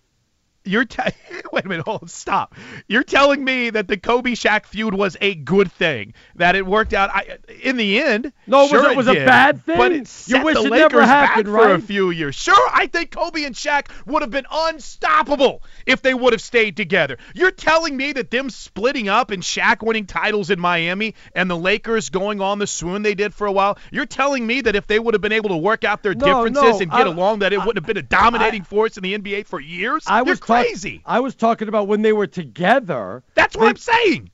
You're 0.68 0.84
te- 0.84 1.02
wait 1.52 1.64
a 1.64 1.68
minute, 1.68 1.84
hold 1.86 2.02
on, 2.02 2.08
stop. 2.08 2.54
You're 2.88 3.02
telling 3.02 3.42
me 3.42 3.70
that 3.70 3.88
the 3.88 3.96
Kobe 3.96 4.32
Shaq 4.32 4.66
feud 4.66 4.94
was 4.94 5.16
a 5.20 5.34
good 5.34 5.72
thing, 5.72 6.14
that 6.36 6.56
it 6.56 6.66
worked 6.66 6.92
out. 6.92 7.10
I, 7.10 7.38
in 7.62 7.76
the 7.76 8.00
end, 8.02 8.32
No, 8.46 8.62
was 8.62 8.70
sure 8.70 8.90
it- 8.90 8.96
was 8.96 9.06
a 9.08 9.14
did, 9.14 9.26
bad 9.26 9.64
thing? 9.64 9.78
But 9.78 9.92
You 9.92 9.98
it 10.02 10.08
set 10.08 10.44
wish 10.44 10.54
the 10.56 10.64
it 10.64 10.70
Lakers 10.70 10.92
never 10.92 11.06
happened, 11.06 11.46
back 11.46 11.54
for 11.62 11.72
a 11.74 11.80
few 11.80 12.10
years. 12.10 12.34
Sure, 12.34 12.68
I 12.72 12.86
think 12.86 13.10
Kobe 13.12 13.44
and 13.44 13.54
Shaq 13.54 13.86
would 14.06 14.22
have 14.22 14.30
been 14.30 14.46
unstoppable 14.88 15.62
if 15.86 16.02
they 16.02 16.14
would 16.14 16.32
have 16.32 16.42
stayed 16.42 16.76
together. 16.76 17.18
You're 17.34 17.50
telling 17.50 17.96
me 17.96 18.12
that 18.12 18.30
them 18.30 18.50
splitting 18.50 19.08
up 19.08 19.30
and 19.30 19.42
Shaq 19.42 19.82
winning 19.82 20.06
titles 20.06 20.50
in 20.50 20.58
Miami 20.60 21.14
and 21.34 21.50
the 21.50 21.56
Lakers 21.56 22.08
going 22.10 22.40
on 22.40 22.58
the 22.58 22.66
swoon 22.66 23.02
they 23.02 23.14
did 23.14 23.34
for 23.34 23.46
a 23.46 23.52
while. 23.52 23.78
You're 23.90 24.06
telling 24.06 24.46
me 24.46 24.60
that 24.62 24.76
if 24.76 24.86
they 24.86 24.98
would 24.98 25.14
have 25.14 25.20
been 25.20 25.32
able 25.32 25.50
to 25.50 25.56
work 25.56 25.84
out 25.84 26.02
their 26.02 26.14
No, 26.14 26.26
differences 26.26 26.62
no, 26.74 26.80
and 26.80 26.90
get 26.90 27.06
I- 27.06 27.10
along, 27.10 27.40
that 27.40 27.52
it 27.52 27.60
I- 27.60 27.66
wouldn't 27.66 27.84
have 27.84 27.86
been 27.86 28.02
a 28.02 28.06
dominating 28.06 28.64
force 28.64 28.96
in 28.96 29.02
the 29.02 29.14
NBA 29.16 29.46
for 29.46 29.60
years. 29.60 30.04
I 30.06 30.18
You're 30.18 30.24
was 30.26 30.40
talk- 30.40 30.46
crazy. 30.64 31.02
I 31.04 31.20
was 31.20 31.34
talking 31.34 31.68
about 31.68 31.88
when 31.88 32.02
they 32.02 32.12
were 32.12 32.26
together. 32.26 33.22
That's 33.34 33.56
what 33.56 33.64
They- 33.64 33.70
I'm 33.70 33.76
saying. 33.76 34.30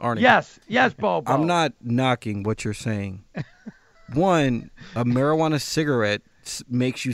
Arnie. 0.00 0.20
Yes, 0.20 0.60
yes, 0.68 0.92
Bob. 0.94 1.28
I'm 1.28 1.46
not 1.46 1.72
knocking 1.80 2.42
what 2.42 2.64
you're 2.64 2.74
saying. 2.74 3.24
One, 4.12 4.70
a 4.94 5.04
marijuana 5.04 5.60
cigarette 5.60 6.20
s- 6.22 6.35
makes 6.68 7.04
you. 7.04 7.12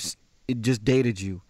It 0.48 0.60
just 0.60 0.84
dated 0.84 1.20
you. 1.20 1.42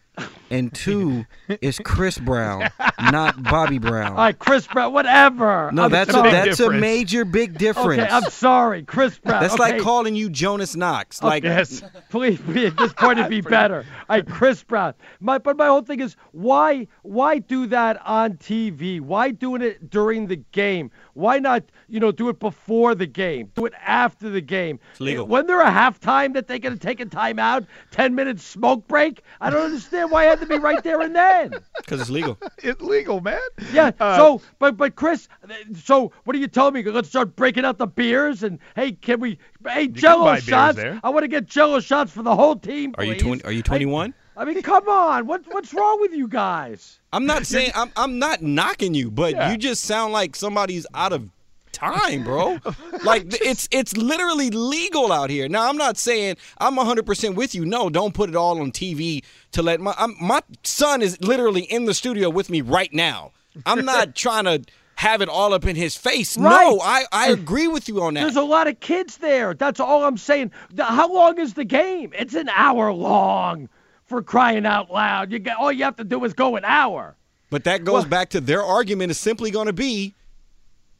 And 0.50 0.70
two, 0.74 1.24
is 1.62 1.80
Chris 1.82 2.18
Brown, 2.18 2.68
not 3.00 3.42
Bobby 3.42 3.78
Brown. 3.78 4.10
All 4.10 4.18
right, 4.18 4.38
Chris 4.38 4.66
Brown, 4.66 4.92
whatever. 4.92 5.70
no, 5.72 5.84
I'm 5.84 5.90
that's 5.90 6.10
a, 6.10 6.12
sorry. 6.12 6.30
that's 6.30 6.60
a 6.60 6.70
major 6.70 7.24
big 7.24 7.56
difference. 7.56 8.02
Okay, 8.02 8.10
I'm 8.10 8.24
sorry, 8.24 8.82
Chris 8.82 9.18
Brown. 9.18 9.40
that's 9.40 9.54
okay. 9.54 9.72
like 9.72 9.80
calling 9.80 10.14
you 10.14 10.28
Jonas 10.28 10.76
Knox. 10.76 11.22
Like 11.22 11.44
Yes. 11.44 11.82
Please, 12.10 12.38
please, 12.38 12.66
at 12.66 12.76
this 12.76 12.92
point, 12.92 13.18
it'd 13.18 13.30
be 13.30 13.40
better. 13.56 13.86
All 14.10 14.16
right, 14.16 14.28
Chris 14.28 14.62
Brown. 14.62 14.92
My, 15.20 15.38
but 15.38 15.56
my 15.56 15.68
whole 15.68 15.80
thing 15.80 16.00
is, 16.00 16.16
why, 16.32 16.86
why 17.00 17.38
do 17.38 17.66
that 17.68 18.06
on 18.06 18.34
TV? 18.34 19.00
Why 19.00 19.30
doing 19.30 19.62
it 19.62 19.88
during 19.88 20.26
the 20.26 20.36
game? 20.36 20.90
Why 21.14 21.38
not, 21.38 21.64
you 21.88 22.00
know, 22.00 22.10
do 22.12 22.28
it 22.28 22.38
before 22.38 22.94
the 22.94 23.06
game? 23.06 23.50
Do 23.54 23.66
it 23.66 23.74
after 23.84 24.30
the 24.30 24.40
game? 24.40 24.80
It's 24.92 25.00
legal. 25.00 25.26
When 25.26 25.46
they're 25.46 25.60
a 25.60 25.70
halftime 25.70 26.34
that 26.34 26.46
they're 26.48 26.58
gonna 26.58 26.76
take 26.76 27.00
a 27.00 27.06
timeout, 27.06 27.66
ten 27.90 28.14
minutes 28.14 28.44
smoke 28.44 28.88
break? 28.88 29.22
I 29.40 29.50
don't 29.50 29.62
understand 29.64 30.10
why 30.10 30.24
it 30.24 30.28
had 30.30 30.40
to 30.40 30.46
be 30.46 30.58
right 30.58 30.82
there 30.82 31.00
and 31.00 31.14
then. 31.14 31.50
because 31.76 32.00
it's 32.00 32.10
legal. 32.10 32.38
It's 32.62 32.80
legal, 32.80 33.20
man. 33.20 33.40
Yeah. 33.72 33.90
Uh, 33.98 34.16
so, 34.16 34.42
but 34.60 34.76
but 34.76 34.94
Chris, 34.94 35.28
so 35.74 36.12
what 36.24 36.36
are 36.36 36.38
you 36.38 36.46
telling 36.46 36.74
me? 36.74 36.82
Let's 36.84 37.08
start 37.08 37.34
breaking 37.34 37.64
out 37.64 37.76
the 37.78 37.86
beers 37.88 38.42
and 38.42 38.58
hey, 38.76 38.92
can 38.92 39.20
we? 39.20 39.38
Hey, 39.66 39.88
Jello 39.88 40.36
shots. 40.36 40.76
there. 40.76 41.00
I 41.02 41.10
want 41.10 41.24
to 41.24 41.28
get 41.28 41.46
Jello 41.46 41.80
shots 41.80 42.12
for 42.12 42.22
the 42.22 42.34
whole 42.36 42.56
team. 42.56 42.94
Are 42.98 43.04
you 43.04 43.14
please. 43.14 43.22
20, 43.22 43.44
Are 43.44 43.52
you 43.52 43.62
21? 43.62 44.14
I 44.36 44.44
mean, 44.44 44.60
come 44.62 44.88
on. 44.88 45.26
What 45.26 45.42
what's 45.50 45.74
wrong 45.74 46.00
with 46.00 46.12
you 46.12 46.28
guys? 46.28 46.98
I'm 47.12 47.26
not 47.26 47.46
saying 47.46 47.72
I'm 47.74 47.90
I'm 47.96 48.18
not 48.18 48.42
knocking 48.42 48.94
you, 48.94 49.10
but 49.10 49.32
Yeah. 49.34 49.50
you 49.52 49.58
just 49.58 49.84
sound 49.84 50.12
like 50.12 50.34
somebody's 50.36 50.86
out 50.94 51.12
of 51.12 51.28
time, 51.72 52.24
bro. 52.24 52.58
like 53.04 53.28
th- 53.30 53.42
it's 53.42 53.68
it's 53.70 53.96
literally 53.96 54.50
legal 54.50 55.12
out 55.12 55.30
here. 55.30 55.48
Now 55.48 55.68
I'm 55.68 55.76
not 55.76 55.96
saying 55.96 56.36
I'm 56.58 56.76
100% 56.76 57.34
with 57.34 57.54
you. 57.54 57.64
No, 57.66 57.90
don't 57.90 58.14
put 58.14 58.28
it 58.30 58.36
all 58.36 58.60
on 58.60 58.72
TV 58.72 59.22
to 59.52 59.62
let 59.62 59.80
my 59.80 59.94
I'm, 59.98 60.16
my 60.20 60.40
son 60.62 61.02
is 61.02 61.20
literally 61.20 61.62
in 61.62 61.84
the 61.84 61.94
studio 61.94 62.30
with 62.30 62.48
me 62.50 62.60
right 62.60 62.92
now. 62.92 63.32
I'm 63.66 63.84
not 63.84 64.14
trying 64.24 64.44
to 64.44 64.62
have 64.96 65.20
it 65.20 65.28
all 65.28 65.52
up 65.52 65.66
in 65.66 65.74
his 65.76 65.96
face. 65.96 66.36
Right. 66.38 66.50
No, 66.70 66.80
I 66.80 67.04
I 67.12 67.30
agree 67.30 67.68
with 67.68 67.88
you 67.88 68.02
on 68.02 68.14
that. 68.14 68.20
There's 68.22 68.36
a 68.36 68.42
lot 68.42 68.66
of 68.66 68.80
kids 68.80 69.16
there. 69.18 69.52
That's 69.54 69.80
all 69.80 70.04
I'm 70.04 70.16
saying. 70.18 70.52
How 70.78 71.12
long 71.12 71.38
is 71.38 71.54
the 71.54 71.64
game? 71.64 72.12
It's 72.18 72.34
an 72.34 72.48
hour 72.50 72.92
long. 72.92 73.68
For 74.12 74.22
crying 74.22 74.66
out 74.66 74.90
loud, 74.90 75.32
you 75.32 75.38
get 75.38 75.56
all 75.56 75.72
you 75.72 75.84
have 75.84 75.96
to 75.96 76.04
do 76.04 76.22
is 76.26 76.34
go 76.34 76.56
an 76.56 76.66
hour. 76.66 77.16
But 77.48 77.64
that 77.64 77.82
goes 77.82 78.04
back 78.04 78.28
to 78.30 78.42
their 78.42 78.62
argument 78.62 79.10
is 79.10 79.16
simply 79.16 79.50
going 79.50 79.68
to 79.68 79.72
be 79.72 80.14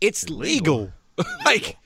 it's 0.01 0.31
legal. 0.31 0.91
like 1.45 1.77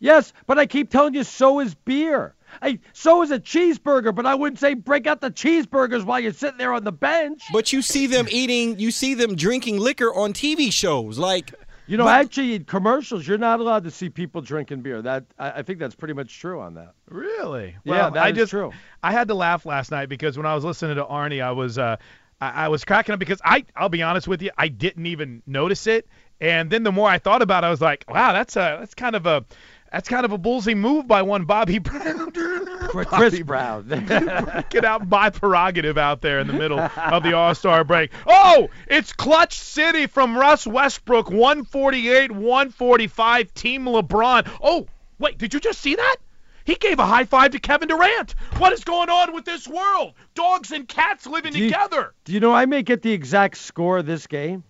Yes, 0.00 0.32
but 0.48 0.58
I 0.58 0.66
keep 0.66 0.90
telling 0.90 1.14
you, 1.14 1.22
so 1.22 1.60
is 1.60 1.76
beer. 1.76 2.34
Hey, 2.60 2.80
so 2.92 3.22
is 3.22 3.30
a 3.30 3.38
cheeseburger, 3.38 4.12
but 4.12 4.26
I 4.26 4.34
wouldn't 4.34 4.58
say 4.58 4.74
break 4.74 5.06
out 5.06 5.20
the 5.20 5.30
cheeseburgers 5.30 6.02
while 6.02 6.18
you're 6.18 6.32
sitting 6.32 6.58
there 6.58 6.72
on 6.72 6.82
the 6.82 6.90
bench. 6.90 7.44
but 7.52 7.72
you 7.72 7.80
see 7.80 8.08
them 8.08 8.26
eating, 8.28 8.80
you 8.80 8.90
see 8.90 9.14
them 9.14 9.36
drinking 9.36 9.78
liquor 9.78 10.12
on 10.12 10.32
TV 10.32 10.72
shows. 10.72 11.16
Like 11.16 11.54
You 11.86 11.96
know, 11.96 12.08
actually, 12.08 12.54
in 12.54 12.64
commercials, 12.64 13.26
you're 13.26 13.38
not 13.38 13.60
allowed 13.60 13.84
to 13.84 13.90
see 13.90 14.08
people 14.08 14.40
drinking 14.40 14.82
beer. 14.82 15.02
That 15.02 15.24
I, 15.38 15.50
I 15.52 15.62
think 15.62 15.78
that's 15.78 15.94
pretty 15.94 16.14
much 16.14 16.38
true 16.38 16.60
on 16.60 16.74
that. 16.74 16.94
Really? 17.08 17.76
Yeah, 17.84 17.92
Well, 17.92 18.10
that 18.12 18.22
I 18.24 18.28
is 18.30 18.36
just, 18.36 18.50
true. 18.50 18.72
I 19.02 19.12
had 19.12 19.28
to 19.28 19.34
laugh 19.34 19.64
last 19.66 19.90
night 19.90 20.08
because 20.08 20.36
when 20.36 20.46
I 20.46 20.54
was 20.54 20.64
listening 20.64 20.96
to 20.96 21.04
Arnie, 21.04 21.42
I 21.42 21.52
was 21.52 21.78
uh, 21.78 21.96
I, 22.40 22.64
I 22.64 22.68
was 22.68 22.84
cracking 22.84 23.12
up 23.12 23.18
because 23.18 23.40
I 23.44 23.64
I'll 23.76 23.88
be 23.88 24.02
honest 24.02 24.26
with 24.28 24.42
you, 24.42 24.50
I 24.58 24.68
didn't 24.68 25.06
even 25.06 25.42
notice 25.46 25.86
it, 25.86 26.08
and 26.40 26.70
then 26.70 26.82
the 26.82 26.92
more 26.92 27.08
I 27.08 27.18
thought 27.18 27.42
about 27.42 27.64
it, 27.64 27.68
I 27.68 27.70
was 27.70 27.80
like, 27.80 28.04
wow, 28.08 28.32
that's 28.32 28.56
a 28.56 28.78
that's 28.80 28.94
kind 28.94 29.16
of 29.16 29.26
a 29.26 29.44
That's 29.96 30.10
kind 30.10 30.26
of 30.26 30.32
a 30.32 30.36
ballsy 30.38 30.76
move 30.76 31.08
by 31.08 31.22
one 31.22 31.46
Bobby 31.46 31.78
Brown. 31.78 32.30
Chris 32.30 33.08
Bobby 33.10 33.42
Brown. 33.42 33.88
Get 34.68 34.84
out 34.84 35.08
by 35.08 35.30
prerogative 35.30 35.96
out 35.96 36.20
there 36.20 36.38
in 36.38 36.46
the 36.46 36.52
middle 36.52 36.78
of 36.78 37.22
the 37.22 37.32
All 37.32 37.54
Star 37.54 37.82
break. 37.82 38.10
Oh, 38.26 38.68
it's 38.88 39.14
Clutch 39.14 39.58
City 39.58 40.06
from 40.06 40.36
Russ 40.36 40.66
Westbrook, 40.66 41.30
148 41.30 42.30
145, 42.30 43.54
Team 43.54 43.86
LeBron. 43.86 44.46
Oh, 44.62 44.86
wait, 45.18 45.38
did 45.38 45.54
you 45.54 45.60
just 45.60 45.80
see 45.80 45.94
that? 45.94 46.16
He 46.66 46.74
gave 46.74 46.98
a 46.98 47.06
high 47.06 47.24
five 47.24 47.52
to 47.52 47.58
Kevin 47.58 47.88
Durant. 47.88 48.34
What 48.58 48.74
is 48.74 48.84
going 48.84 49.08
on 49.08 49.32
with 49.32 49.46
this 49.46 49.66
world? 49.66 50.12
Dogs 50.34 50.72
and 50.72 50.86
cats 50.86 51.26
living 51.26 51.54
Do 51.54 51.58
you- 51.58 51.70
together. 51.70 52.12
Do 52.26 52.34
you 52.34 52.40
know 52.40 52.52
I 52.52 52.66
may 52.66 52.82
get 52.82 53.00
the 53.00 53.12
exact 53.12 53.56
score 53.56 53.96
of 53.96 54.04
this 54.04 54.26
game? 54.26 54.62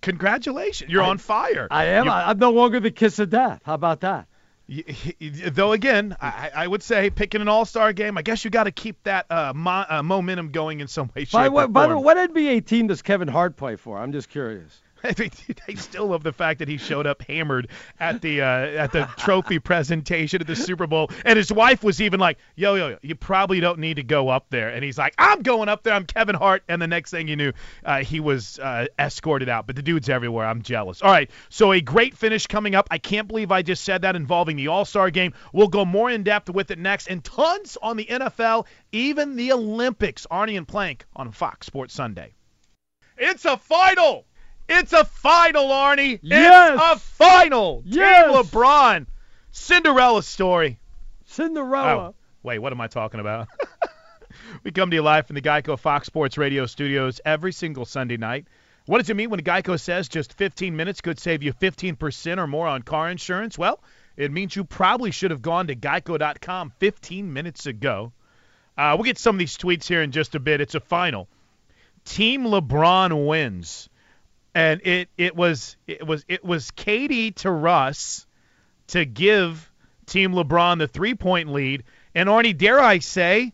Congratulations, 0.00 0.90
you're 0.90 1.02
I- 1.02 1.08
on 1.08 1.18
fire. 1.18 1.68
I 1.70 1.86
am. 1.86 2.06
You- 2.06 2.10
I'm 2.10 2.38
no 2.38 2.50
longer 2.50 2.80
the 2.80 2.90
kiss 2.90 3.18
of 3.18 3.30
death. 3.30 3.60
How 3.64 3.74
about 3.74 4.00
that? 4.00 4.26
Y- 4.68 4.82
y- 5.20 5.50
Though 5.50 5.72
again, 5.72 6.16
I, 6.20 6.50
I 6.54 6.66
would 6.66 6.82
say 6.82 7.08
picking 7.10 7.40
an 7.40 7.46
All-Star 7.46 7.92
game, 7.92 8.18
I 8.18 8.22
guess 8.22 8.44
you 8.44 8.50
got 8.50 8.64
to 8.64 8.72
keep 8.72 9.00
that 9.04 9.26
uh, 9.30 9.52
mo- 9.54 9.84
uh, 9.88 10.02
momentum 10.02 10.50
going 10.50 10.80
in 10.80 10.88
some 10.88 11.08
way, 11.14 11.22
shape, 11.24 11.32
By, 11.32 11.48
what, 11.48 11.72
by 11.72 11.86
the 11.86 11.96
way, 11.96 12.02
what 12.02 12.16
NBA 12.34 12.66
team 12.66 12.88
does 12.88 13.00
Kevin 13.00 13.28
Hart 13.28 13.56
play 13.56 13.76
for? 13.76 13.96
I'm 13.96 14.10
just 14.10 14.28
curious. 14.28 14.80
I 15.04 15.12
think 15.12 15.32
I 15.68 15.74
still 15.74 16.06
love 16.08 16.22
the 16.22 16.32
fact 16.32 16.60
that 16.60 16.68
he 16.68 16.78
showed 16.78 17.06
up 17.06 17.22
hammered 17.22 17.68
at 18.00 18.22
the 18.22 18.42
uh, 18.42 18.46
at 18.46 18.92
the 18.92 19.08
trophy 19.16 19.58
presentation 19.58 20.40
at 20.40 20.46
the 20.46 20.56
Super 20.56 20.86
Bowl, 20.86 21.10
and 21.24 21.36
his 21.36 21.52
wife 21.52 21.82
was 21.82 22.00
even 22.00 22.18
like, 22.18 22.38
"Yo, 22.54 22.74
yo, 22.74 22.88
yo, 22.88 22.98
you 23.02 23.14
probably 23.14 23.60
don't 23.60 23.78
need 23.78 23.96
to 23.96 24.02
go 24.02 24.28
up 24.28 24.46
there." 24.50 24.70
And 24.70 24.82
he's 24.82 24.98
like, 24.98 25.14
"I'm 25.18 25.42
going 25.42 25.68
up 25.68 25.82
there. 25.82 25.94
I'm 25.94 26.06
Kevin 26.06 26.34
Hart." 26.34 26.62
And 26.68 26.80
the 26.80 26.86
next 26.86 27.10
thing 27.10 27.28
you 27.28 27.36
knew, 27.36 27.52
uh, 27.84 28.02
he 28.02 28.20
was 28.20 28.58
uh, 28.58 28.86
escorted 28.98 29.48
out. 29.48 29.66
But 29.66 29.76
the 29.76 29.82
dude's 29.82 30.08
everywhere. 30.08 30.46
I'm 30.46 30.62
jealous. 30.62 31.02
All 31.02 31.10
right, 31.10 31.30
so 31.48 31.72
a 31.72 31.80
great 31.80 32.16
finish 32.16 32.46
coming 32.46 32.74
up. 32.74 32.88
I 32.90 32.98
can't 32.98 33.28
believe 33.28 33.52
I 33.52 33.62
just 33.62 33.84
said 33.84 34.02
that 34.02 34.16
involving 34.16 34.56
the 34.56 34.68
All 34.68 34.84
Star 34.84 35.10
game. 35.10 35.34
We'll 35.52 35.68
go 35.68 35.84
more 35.84 36.10
in 36.10 36.22
depth 36.22 36.50
with 36.50 36.70
it 36.70 36.78
next, 36.78 37.08
and 37.08 37.22
tons 37.22 37.76
on 37.82 37.96
the 37.96 38.06
NFL, 38.06 38.66
even 38.92 39.36
the 39.36 39.52
Olympics. 39.52 40.26
Arnie 40.30 40.56
and 40.56 40.66
Plank 40.66 41.06
on 41.14 41.32
Fox 41.32 41.66
Sports 41.66 41.94
Sunday. 41.94 42.34
It's 43.16 43.44
a 43.44 43.56
final. 43.56 44.26
It's 44.68 44.92
a 44.92 45.04
final, 45.04 45.68
Arnie. 45.68 46.18
Yes. 46.22 46.72
It's 46.74 46.82
a 46.82 46.98
final. 46.98 47.82
Yes. 47.84 48.26
Team 48.26 48.34
LeBron. 48.34 49.06
Cinderella 49.52 50.22
story. 50.22 50.78
Cinderella. 51.26 52.08
Oh, 52.08 52.14
wait, 52.42 52.58
what 52.58 52.72
am 52.72 52.80
I 52.80 52.88
talking 52.88 53.20
about? 53.20 53.48
we 54.64 54.72
come 54.72 54.90
to 54.90 54.96
you 54.96 55.02
live 55.02 55.26
from 55.26 55.34
the 55.34 55.42
Geico 55.42 55.78
Fox 55.78 56.06
Sports 56.06 56.36
Radio 56.36 56.66
studios 56.66 57.20
every 57.24 57.52
single 57.52 57.84
Sunday 57.84 58.16
night. 58.16 58.46
What 58.86 58.98
does 58.98 59.10
it 59.10 59.16
mean 59.16 59.30
when 59.30 59.40
Geico 59.40 59.80
says 59.80 60.08
just 60.08 60.32
15 60.34 60.76
minutes 60.76 61.00
could 61.00 61.18
save 61.18 61.42
you 61.42 61.52
15% 61.52 62.38
or 62.38 62.46
more 62.46 62.68
on 62.68 62.82
car 62.82 63.10
insurance? 63.10 63.58
Well, 63.58 63.80
it 64.16 64.30
means 64.30 64.54
you 64.54 64.64
probably 64.64 65.10
should 65.10 65.32
have 65.32 65.42
gone 65.42 65.66
to 65.66 65.74
geico.com 65.74 66.72
15 66.78 67.32
minutes 67.32 67.66
ago. 67.66 68.12
Uh, 68.78 68.92
we'll 68.96 69.04
get 69.04 69.18
some 69.18 69.34
of 69.34 69.38
these 69.38 69.56
tweets 69.56 69.88
here 69.88 70.02
in 70.02 70.12
just 70.12 70.34
a 70.34 70.40
bit. 70.40 70.60
It's 70.60 70.74
a 70.74 70.80
final. 70.80 71.28
Team 72.04 72.44
LeBron 72.44 73.26
wins, 73.26 73.88
and 74.56 74.80
it 74.84 75.10
it 75.18 75.36
was 75.36 75.76
it 75.86 76.06
was 76.06 76.24
it 76.28 76.42
was 76.42 76.70
KD 76.70 77.34
to 77.36 77.50
Russ 77.50 78.26
to 78.88 79.04
give 79.04 79.70
Team 80.06 80.32
LeBron 80.32 80.78
the 80.78 80.88
three 80.88 81.14
point 81.14 81.52
lead, 81.52 81.84
and 82.14 82.26
Arnie, 82.26 82.56
dare 82.56 82.80
I 82.80 83.00
say, 83.00 83.52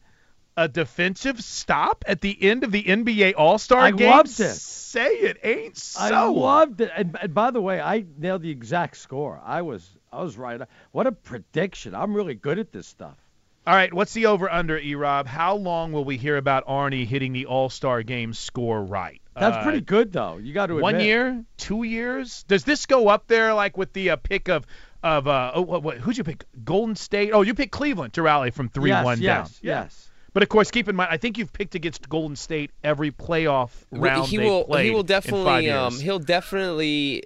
a 0.56 0.68
defensive 0.68 1.42
stop 1.42 2.04
at 2.06 2.20
the 2.20 2.40
end 2.40 2.62
of 2.62 2.70
the 2.70 2.84
NBA 2.84 3.34
All 3.36 3.58
Star 3.58 3.90
game. 3.90 4.08
I 4.08 4.16
loved 4.16 4.38
it. 4.38 4.54
Say 4.54 5.08
it 5.08 5.38
ain't 5.42 5.76
so. 5.76 6.14
I 6.14 6.24
loved 6.26 6.80
it. 6.80 6.92
And, 6.94 7.18
and 7.20 7.34
by 7.34 7.50
the 7.50 7.60
way, 7.60 7.80
I 7.80 8.04
nailed 8.16 8.42
the 8.42 8.50
exact 8.50 8.96
score. 8.96 9.40
I 9.44 9.62
was 9.62 9.88
I 10.12 10.22
was 10.22 10.38
right. 10.38 10.60
What 10.92 11.08
a 11.08 11.12
prediction. 11.12 11.96
I'm 11.96 12.14
really 12.14 12.36
good 12.36 12.60
at 12.60 12.70
this 12.70 12.86
stuff. 12.86 13.16
All 13.66 13.74
right, 13.74 13.92
what's 13.92 14.12
the 14.12 14.26
over 14.26 14.50
under, 14.50 14.78
E 14.78 14.94
Rob? 14.94 15.26
How 15.26 15.54
long 15.56 15.90
will 15.92 16.04
we 16.04 16.16
hear 16.16 16.36
about 16.36 16.66
Arnie 16.66 17.06
hitting 17.06 17.32
the 17.32 17.46
All 17.46 17.70
Star 17.70 18.04
game 18.04 18.34
score 18.34 18.84
right? 18.84 19.21
That's 19.34 19.56
Uh, 19.56 19.62
pretty 19.62 19.80
good 19.80 20.12
though. 20.12 20.36
You 20.36 20.52
got 20.52 20.66
to 20.66 20.74
admit. 20.74 20.82
One 20.82 21.00
year, 21.00 21.44
two 21.56 21.84
years. 21.84 22.44
Does 22.48 22.64
this 22.64 22.86
go 22.86 23.08
up 23.08 23.26
there 23.28 23.54
like 23.54 23.76
with 23.76 23.92
the 23.92 24.10
uh, 24.10 24.16
pick 24.16 24.48
of 24.48 24.66
of 25.02 25.26
uh, 25.26 25.52
oh, 25.54 25.62
what, 25.62 25.82
what, 25.82 25.98
who'd 25.98 26.16
you 26.16 26.24
pick? 26.24 26.44
Golden 26.64 26.96
State. 26.96 27.32
Oh, 27.32 27.42
you 27.42 27.54
picked 27.54 27.72
Cleveland 27.72 28.12
to 28.14 28.22
rally 28.22 28.50
from 28.50 28.68
three 28.68 28.90
yes, 28.90 29.04
one 29.04 29.20
yes, 29.20 29.36
down. 29.36 29.44
Yes. 29.44 29.60
yes. 29.62 30.08
But 30.34 30.42
of 30.42 30.48
course, 30.48 30.70
keep 30.70 30.88
in 30.88 30.96
mind, 30.96 31.10
I 31.10 31.18
think 31.18 31.36
you've 31.36 31.52
picked 31.52 31.74
against 31.74 32.08
Golden 32.08 32.36
State 32.36 32.70
every 32.82 33.10
playoff 33.10 33.70
round 33.90 34.28
he 34.28 34.38
they 34.38 34.44
will 34.44 34.64
played 34.64 34.86
he 34.86 34.90
will 34.90 35.00
in 35.00 35.06
five 35.06 35.22
definitely 35.22 35.70
um 35.70 35.98
he'll 35.98 36.18
definitely 36.18 37.24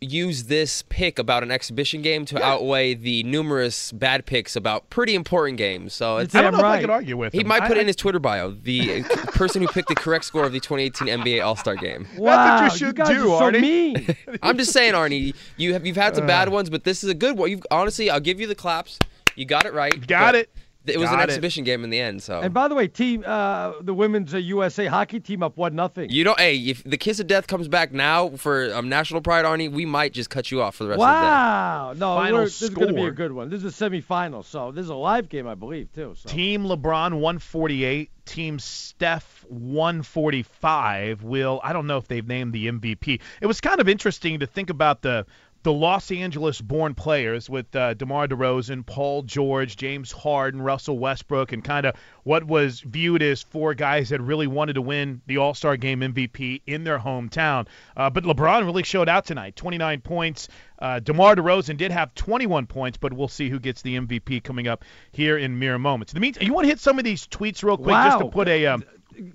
use 0.00 0.44
this 0.44 0.82
pick 0.82 1.18
about 1.18 1.42
an 1.42 1.50
exhibition 1.50 2.02
game 2.02 2.26
to 2.26 2.42
outweigh 2.42 2.92
the 2.94 3.22
numerous 3.22 3.92
bad 3.92 4.26
picks 4.26 4.54
about 4.54 4.88
pretty 4.90 5.14
important 5.14 5.56
games. 5.56 5.94
So 5.94 6.18
it's 6.18 6.34
I 6.34 6.42
don't 6.42 6.52
Damn 6.52 6.52
know 6.52 6.58
if 6.58 6.64
I 6.64 6.74
right. 6.74 6.80
could 6.82 6.90
argue 6.90 7.16
with 7.16 7.32
he 7.32 7.40
him. 7.40 7.48
might 7.48 7.62
I- 7.62 7.68
put 7.68 7.76
it 7.76 7.80
I- 7.80 7.82
in 7.82 7.86
his 7.86 7.96
Twitter 7.96 8.18
bio. 8.18 8.50
The 8.50 9.02
person 9.32 9.62
who 9.62 9.68
picked 9.68 9.88
the 9.88 9.94
correct 9.94 10.24
score 10.26 10.44
of 10.44 10.52
the 10.52 10.60
2018 10.60 11.08
NBA 11.22 11.44
All-Star 11.44 11.76
game. 11.76 12.06
Wow, 12.16 12.60
what 12.62 12.62
did 12.70 12.72
you 12.80 12.86
should 12.86 12.96
guys 12.96 13.08
do, 13.08 13.32
are 13.32 13.52
so 13.52 13.58
Arnie. 13.58 13.60
mean. 13.60 14.16
I'm 14.42 14.58
just 14.58 14.72
saying, 14.72 14.92
Arnie, 14.92 15.34
you 15.56 15.72
have 15.72 15.86
you've 15.86 15.96
had 15.96 16.14
some 16.14 16.24
uh. 16.24 16.28
bad 16.28 16.50
ones, 16.50 16.68
but 16.68 16.84
this 16.84 17.02
is 17.02 17.08
a 17.10 17.14
good 17.14 17.38
one. 17.38 17.50
You've 17.50 17.62
honestly, 17.70 18.10
I'll 18.10 18.20
give 18.20 18.38
you 18.38 18.46
the 18.46 18.54
claps. 18.54 18.98
You 19.34 19.44
got 19.44 19.66
it 19.66 19.72
right. 19.72 20.06
Got 20.06 20.32
but 20.32 20.34
it. 20.36 20.50
It 20.88 20.98
was 20.98 21.10
Got 21.10 21.14
an 21.14 21.20
it. 21.20 21.24
exhibition 21.24 21.64
game 21.64 21.84
in 21.84 21.90
the 21.90 22.00
end, 22.00 22.22
so 22.22 22.40
and 22.40 22.52
by 22.54 22.68
the 22.68 22.74
way, 22.74 22.88
team, 22.88 23.24
uh, 23.26 23.72
the 23.80 23.94
women's 23.94 24.34
uh, 24.34 24.38
USA 24.38 24.86
hockey 24.86 25.20
team 25.20 25.42
up 25.42 25.56
one 25.56 25.74
nothing. 25.74 26.10
you 26.10 26.24
know, 26.24 26.34
hey, 26.38 26.56
if 26.56 26.82
the 26.84 26.96
kiss 26.96 27.20
of 27.20 27.26
death 27.26 27.46
comes 27.46 27.68
back 27.68 27.92
now 27.92 28.30
for 28.30 28.72
um, 28.74 28.88
national 28.88 29.20
pride, 29.20 29.44
Arnie, 29.44 29.70
we 29.70 29.84
might 29.84 30.12
just 30.12 30.30
cut 30.30 30.50
you 30.50 30.62
off 30.62 30.76
for 30.76 30.84
the 30.84 30.90
rest 30.90 31.00
Wow. 31.00 31.94
No, 31.96 32.16
Final 32.16 32.38
we're, 32.38 32.44
this 32.44 32.62
is 32.62 32.70
going 32.70 32.88
to 32.88 32.94
be 32.94 33.04
a 33.04 33.10
good 33.10 33.32
one. 33.32 33.50
This 33.50 33.64
is 33.64 33.80
a 33.80 33.90
semifinal, 33.90 34.44
so 34.44 34.72
this 34.72 34.82
is 34.84 34.90
a 34.90 34.94
live 34.94 35.28
game, 35.28 35.46
I 35.46 35.54
believe, 35.54 35.92
too. 35.92 36.14
So. 36.16 36.28
Team 36.28 36.64
LeBron 36.64 37.12
148, 37.14 38.10
Team 38.24 38.58
Steph 38.58 39.44
145 39.48 41.22
will 41.22 41.60
I 41.62 41.72
don't 41.72 41.86
know 41.86 41.98
if 41.98 42.08
they've 42.08 42.26
named 42.26 42.52
the 42.52 42.66
MVP. 42.66 43.20
It 43.40 43.46
was 43.46 43.60
kind 43.60 43.80
of 43.80 43.88
interesting 43.88 44.40
to 44.40 44.46
think 44.46 44.70
about 44.70 45.02
the 45.02 45.26
the 45.66 45.72
Los 45.72 46.12
Angeles 46.12 46.60
born 46.60 46.94
players 46.94 47.50
with 47.50 47.74
uh, 47.74 47.92
DeMar 47.94 48.28
DeRozan, 48.28 48.86
Paul 48.86 49.22
George, 49.22 49.76
James 49.76 50.12
Harden, 50.12 50.62
Russell 50.62 50.96
Westbrook, 50.96 51.50
and 51.50 51.64
kind 51.64 51.86
of 51.86 51.96
what 52.22 52.44
was 52.44 52.82
viewed 52.82 53.20
as 53.20 53.42
four 53.42 53.74
guys 53.74 54.10
that 54.10 54.20
really 54.20 54.46
wanted 54.46 54.74
to 54.74 54.82
win 54.82 55.22
the 55.26 55.38
All 55.38 55.54
Star 55.54 55.76
game 55.76 56.02
MVP 56.02 56.62
in 56.68 56.84
their 56.84 57.00
hometown. 57.00 57.66
Uh, 57.96 58.08
but 58.08 58.22
LeBron 58.22 58.64
really 58.64 58.84
showed 58.84 59.08
out 59.08 59.26
tonight 59.26 59.56
29 59.56 60.02
points. 60.02 60.46
Uh, 60.78 61.00
DeMar 61.00 61.34
DeRozan 61.34 61.76
did 61.76 61.90
have 61.90 62.14
21 62.14 62.68
points, 62.68 62.96
but 62.96 63.12
we'll 63.12 63.26
see 63.26 63.50
who 63.50 63.58
gets 63.58 63.82
the 63.82 63.98
MVP 63.98 64.44
coming 64.44 64.68
up 64.68 64.84
here 65.10 65.36
in 65.36 65.58
mere 65.58 65.78
moments. 65.78 66.12
In 66.12 66.18
the 66.18 66.20
meantime, 66.20 66.46
you 66.46 66.52
want 66.52 66.66
to 66.66 66.68
hit 66.68 66.78
some 66.78 66.96
of 66.96 67.04
these 67.04 67.26
tweets 67.26 67.64
real 67.64 67.76
quick 67.76 67.96
just 67.96 68.20
to 68.20 68.26
put 68.26 68.46
a 68.46 68.66
um, 68.66 68.84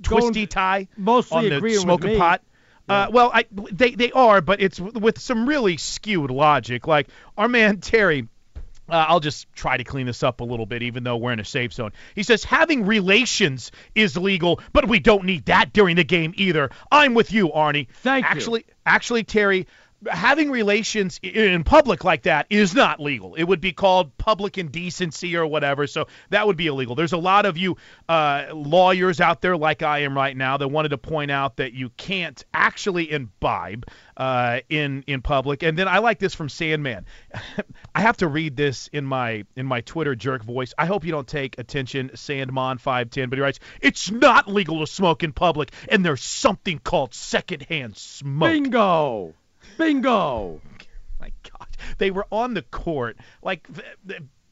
twisty 0.02 0.48
tie 0.48 0.88
mostly 0.96 1.52
on 1.54 1.62
the 1.62 1.74
smoking 1.74 2.18
pot. 2.18 2.42
Uh, 2.92 3.08
well, 3.12 3.32
I, 3.34 3.46
they 3.52 3.92
they 3.92 4.12
are, 4.12 4.42
but 4.42 4.62
it's 4.62 4.80
with 4.80 5.20
some 5.20 5.48
really 5.48 5.78
skewed 5.78 6.32
logic. 6.32 6.88
Like 6.88 7.08
our 7.38 7.48
man 7.48 7.80
Terry, 7.80 8.28
uh, 8.90 9.06
I'll 9.08 9.20
just 9.20 9.48
try 9.54 9.78
to 9.78 9.84
clean 9.84 10.06
this 10.06 10.24
up 10.24 10.42
a 10.42 10.44
little 10.44 10.66
bit, 10.66 10.84
even 10.84 11.04
though 11.04 11.18
we're 11.18 11.32
in 11.32 11.40
a 11.40 11.46
safe 11.46 11.74
zone. 11.74 11.92
He 12.16 12.24
says 12.24 12.44
having 12.44 12.86
relations 12.86 13.72
is 13.96 14.18
legal, 14.18 14.60
but 14.74 14.88
we 14.88 15.00
don't 15.00 15.26
need 15.26 15.46
that 15.46 15.74
during 15.74 15.96
the 15.96 16.04
game 16.04 16.34
either. 16.36 16.70
I'm 16.92 17.14
with 17.14 17.32
you, 17.32 17.50
Arnie. 17.50 17.88
Thank 18.04 18.26
you. 18.26 18.30
actually, 18.30 18.66
Actually, 18.86 19.24
Terry, 19.24 19.68
having 20.10 20.50
relations 20.50 21.20
in 21.22 21.64
public 21.64 22.04
like 22.04 22.24
that 22.24 22.48
is 22.50 22.74
not 22.74 23.00
legal. 23.00 23.36
It 23.36 23.44
would 23.44 23.62
be 23.62 23.72
called 23.72 24.18
public 24.18 24.58
indecency 24.58 25.36
or 25.36 25.46
whatever. 25.46 25.88
So 25.88 26.08
that 26.30 26.48
would 26.48 26.58
be 26.58 26.68
illegal. 26.68 26.96
There's 26.96 27.14
a 27.14 27.18
lot 27.18 27.46
of 27.46 27.58
you 27.58 27.78
uh, 28.10 28.46
lawyers 28.54 29.22
out 29.22 29.42
there, 29.42 29.56
like 29.56 29.84
I 29.84 30.00
am 30.00 30.16
right 30.16 30.36
now, 30.36 30.58
that 30.58 30.68
wanted 30.68 30.90
to 30.90 30.98
point 30.98 31.32
out 31.32 31.58
that 31.58 31.74
you 31.74 31.90
can't 31.98 32.44
actually 32.54 33.12
imbibe 33.12 33.86
uh, 34.18 34.60
in 34.70 35.04
in 35.08 35.22
public. 35.22 35.64
And 35.64 35.78
then 35.78 35.88
I 35.88 36.00
like 36.00 36.20
this 36.20 36.34
from 36.34 36.50
Sandman. 36.50 37.06
I 37.96 38.02
have 38.02 38.18
to 38.18 38.28
read 38.28 38.56
this 38.56 38.88
in 38.88 39.06
my 39.06 39.46
in 39.56 39.66
my 39.66 39.82
Twitter 39.82 40.16
jerk 40.16 40.44
voice. 40.44 40.74
I 40.78 40.86
hope 40.86 41.06
you 41.06 41.12
don't 41.12 41.28
take 41.28 41.58
attention, 41.60 42.12
Sandman 42.16 42.78
five 42.78 43.10
ten. 43.10 43.30
But 43.30 43.38
he 43.38 43.42
writes, 43.42 43.60
"It's 43.82 44.10
not 44.10 44.48
legal 44.48 44.80
to 44.80 44.88
smoke 44.88 45.24
in 45.24 45.32
public, 45.32 45.72
and 45.90 46.06
there's 46.06 46.24
something 46.24 46.80
called 46.80 47.14
secondhand 47.14 47.98
smoke." 47.98 48.52
Bingo. 48.52 49.34
Bingo. 49.78 50.62
my 51.20 51.32
God, 51.50 51.68
they 51.98 52.12
were 52.12 52.28
on 52.32 52.54
the 52.54 52.62
court 52.64 53.18
like 53.42 53.68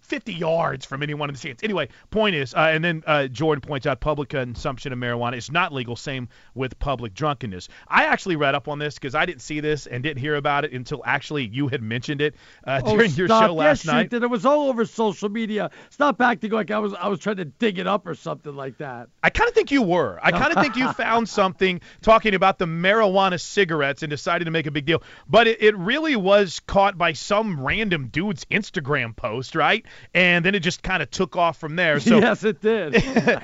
50 0.09 0.33
yards 0.33 0.85
from 0.85 1.03
any 1.03 1.13
one 1.13 1.29
of 1.29 1.35
the 1.35 1.39
stands. 1.39 1.63
Anyway, 1.63 1.87
point 2.09 2.35
is, 2.35 2.53
uh, 2.53 2.71
and 2.73 2.83
then 2.83 3.03
uh, 3.05 3.27
Jordan 3.27 3.61
points 3.61 3.85
out 3.85 3.99
public 3.99 4.29
consumption 4.29 4.91
of 4.91 4.99
marijuana 4.99 5.37
is 5.37 5.51
not 5.51 5.71
legal. 5.73 5.95
Same 5.95 6.27
with 6.55 6.77
public 6.79 7.13
drunkenness. 7.13 7.69
I 7.87 8.05
actually 8.05 8.35
read 8.35 8.55
up 8.55 8.67
on 8.67 8.79
this 8.79 8.95
because 8.95 9.15
I 9.15 9.25
didn't 9.25 9.41
see 9.41 9.59
this 9.59 9.85
and 9.87 10.03
didn't 10.03 10.19
hear 10.19 10.35
about 10.35 10.65
it 10.65 10.73
until 10.73 11.01
actually 11.05 11.45
you 11.47 11.67
had 11.67 11.81
mentioned 11.81 12.21
it 12.21 12.35
uh, 12.65 12.81
Oh, 12.83 12.95
during 12.95 13.11
your 13.11 13.27
show 13.27 13.53
last 13.53 13.83
yes, 13.83 13.85
you 13.85 13.91
night. 13.91 14.09
did. 14.09 14.23
It 14.23 14.29
was 14.29 14.45
all 14.45 14.69
over 14.69 14.85
social 14.85 15.29
media. 15.29 15.69
Stop 15.89 16.19
acting 16.21 16.51
like 16.51 16.71
I 16.71 16.79
was 16.79 16.93
I 16.93 17.07
was 17.07 17.19
trying 17.19 17.37
to 17.37 17.45
dig 17.45 17.77
it 17.79 17.87
up 17.87 18.07
or 18.07 18.15
something 18.15 18.55
like 18.55 18.77
that. 18.79 19.09
I 19.23 19.29
kind 19.29 19.47
of 19.47 19.53
think 19.53 19.71
you 19.71 19.83
were. 19.83 20.19
I 20.23 20.31
kind 20.31 20.51
of 20.55 20.61
think 20.63 20.75
you 20.75 20.91
found 20.93 21.29
something 21.39 21.81
talking 22.01 22.33
about 22.33 22.57
the 22.57 22.65
marijuana 22.65 23.39
cigarettes 23.39 24.01
and 24.03 24.09
decided 24.09 24.45
to 24.45 24.51
make 24.51 24.65
a 24.65 24.71
big 24.71 24.85
deal. 24.85 25.03
But 25.27 25.47
it, 25.47 25.61
it 25.61 25.77
really 25.77 26.15
was 26.15 26.59
caught 26.61 26.97
by 26.97 27.13
some 27.13 27.63
random 27.63 28.07
dude's 28.07 28.45
Instagram 28.45 29.15
post, 29.15 29.55
right? 29.55 29.85
And 30.13 30.43
then 30.43 30.55
it 30.55 30.59
just 30.61 30.83
kind 30.83 31.03
of 31.03 31.09
took 31.11 31.35
off 31.35 31.57
from 31.57 31.75
there. 31.75 31.99
So 32.09 32.17
yes, 32.17 32.43
it 32.43 32.59
did. 32.59 32.93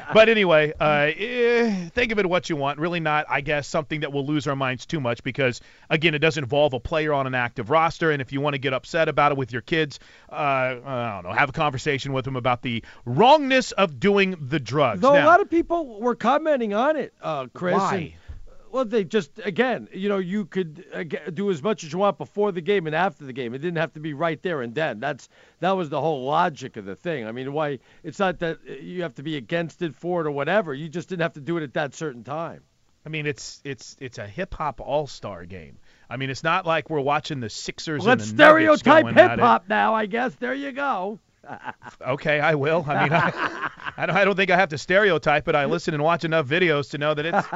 but 0.14 0.28
anyway, 0.28 0.74
uh, 0.80 1.12
eh, 1.16 1.90
think 1.90 2.12
of 2.12 2.18
it 2.18 2.28
what 2.28 2.50
you 2.50 2.56
want. 2.56 2.80
Really 2.80 3.00
not, 3.00 3.28
I 3.30 3.42
guess, 3.42 3.68
something 3.68 4.00
that 4.00 4.12
will 4.12 4.26
lose 4.26 4.48
our 4.48 4.56
minds 4.56 4.88
too 4.88 5.00
much 5.00 5.22
because, 5.22 5.62
again, 5.90 6.16
it 6.16 6.20
doesn't 6.20 6.44
involve 6.44 6.74
a 6.74 6.80
player 6.80 7.14
on 7.14 7.28
an 7.28 7.36
active 7.36 7.70
roster. 7.70 8.10
And 8.10 8.24
if 8.24 8.34
you 8.34 8.42
want 8.42 8.56
to 8.56 8.58
get 8.58 8.74
upset 8.74 9.08
about 9.08 9.34
it 9.34 9.38
with 9.38 9.52
your 9.52 9.62
kids, 9.62 10.00
uh, 10.32 10.36
I 10.36 11.20
don't 11.22 11.30
know, 11.30 11.36
have 11.36 11.50
a 11.50 11.52
conversation 11.52 12.12
with 12.12 12.26
them 12.26 12.36
about 12.36 12.64
the 12.64 12.84
wrongness 13.06 13.72
of 13.74 14.00
doing 14.00 14.36
the 14.40 14.60
drugs. 14.60 15.02
Though 15.02 15.14
a 15.14 15.26
lot 15.26 15.42
of 15.42 15.50
people 15.50 16.00
were 16.00 16.16
commenting 16.16 16.74
on 16.74 16.96
it, 16.96 17.14
uh, 17.22 17.48
Chris. 17.54 17.76
Why? 17.76 18.16
Well, 18.76 18.84
they 18.84 19.06
just 19.06 19.40
again, 19.42 19.88
you 19.94 20.10
know, 20.10 20.18
you 20.18 20.44
could 20.44 20.84
uh, 20.94 21.04
do 21.32 21.50
as 21.50 21.64
much 21.64 21.86
as 21.86 21.94
you 21.94 22.00
want 22.00 22.18
before 22.18 22.52
the 22.52 22.60
game 22.60 22.88
and 22.88 22.96
after 22.96 23.24
the 23.24 23.32
game. 23.32 23.54
It 23.54 23.60
didn't 23.60 23.78
have 23.78 23.94
to 23.94 24.02
be 24.02 24.14
right 24.14 24.42
there 24.44 24.62
and 24.62 24.76
then. 24.76 25.00
That's 25.00 25.30
that 25.62 25.72
was 25.72 25.88
the 25.88 26.02
whole 26.02 26.26
logic 26.26 26.76
of 26.76 26.84
the 26.84 26.98
thing. 26.98 27.26
I 27.26 27.32
mean, 27.32 27.54
why? 27.54 27.80
It's 28.04 28.20
not 28.20 28.40
that 28.40 28.60
you 28.82 29.04
have 29.04 29.16
to 29.16 29.24
be 29.24 29.38
against 29.38 29.82
it 29.82 29.96
for 29.96 30.20
it 30.20 30.28
or 30.28 30.32
whatever. 30.32 30.74
You 30.74 30.90
just 30.90 31.08
didn't 31.08 31.22
have 31.22 31.36
to 31.36 31.40
do 31.40 31.56
it 31.56 31.64
at 31.64 31.76
that 31.76 31.96
certain 31.96 32.26
time. 32.26 32.64
I 33.06 33.10
mean, 33.10 33.28
it's 33.28 33.62
it's 33.64 33.96
it's 34.02 34.18
a 34.18 34.28
hip 34.28 34.54
hop 34.54 34.82
all 34.82 35.08
star 35.08 35.46
game. 35.46 35.78
I 36.10 36.18
mean, 36.18 36.30
it's 36.30 36.44
not 36.44 36.66
like 36.66 36.90
we're 36.90 37.00
watching 37.00 37.40
the 37.40 37.50
Sixers. 37.50 38.06
Let's 38.06 38.30
and 38.30 38.38
the 38.38 38.44
stereotype 38.44 39.08
hip 39.08 39.40
hop 39.40 39.70
now. 39.70 39.94
I 39.94 40.06
guess 40.06 40.36
there 40.36 40.54
you 40.54 40.74
go. 40.74 41.22
Okay, 42.02 42.40
I 42.40 42.56
will. 42.56 42.86
I 42.88 43.04
mean, 43.04 43.14
I, 43.14 43.70
I, 43.98 44.06
don't, 44.06 44.16
I 44.16 44.26
don't 44.26 44.36
think 44.36 44.52
I 44.52 44.58
have 44.58 44.70
to 44.70 44.78
stereotype 44.78 45.48
it. 45.48 45.56
I 45.56 45.66
listen 45.66 45.94
and 45.94 46.04
watch 46.04 46.24
enough 46.24 46.48
videos 46.48 46.90
to 46.92 46.98
know 46.98 47.14
that 47.14 47.26
it's 47.26 47.48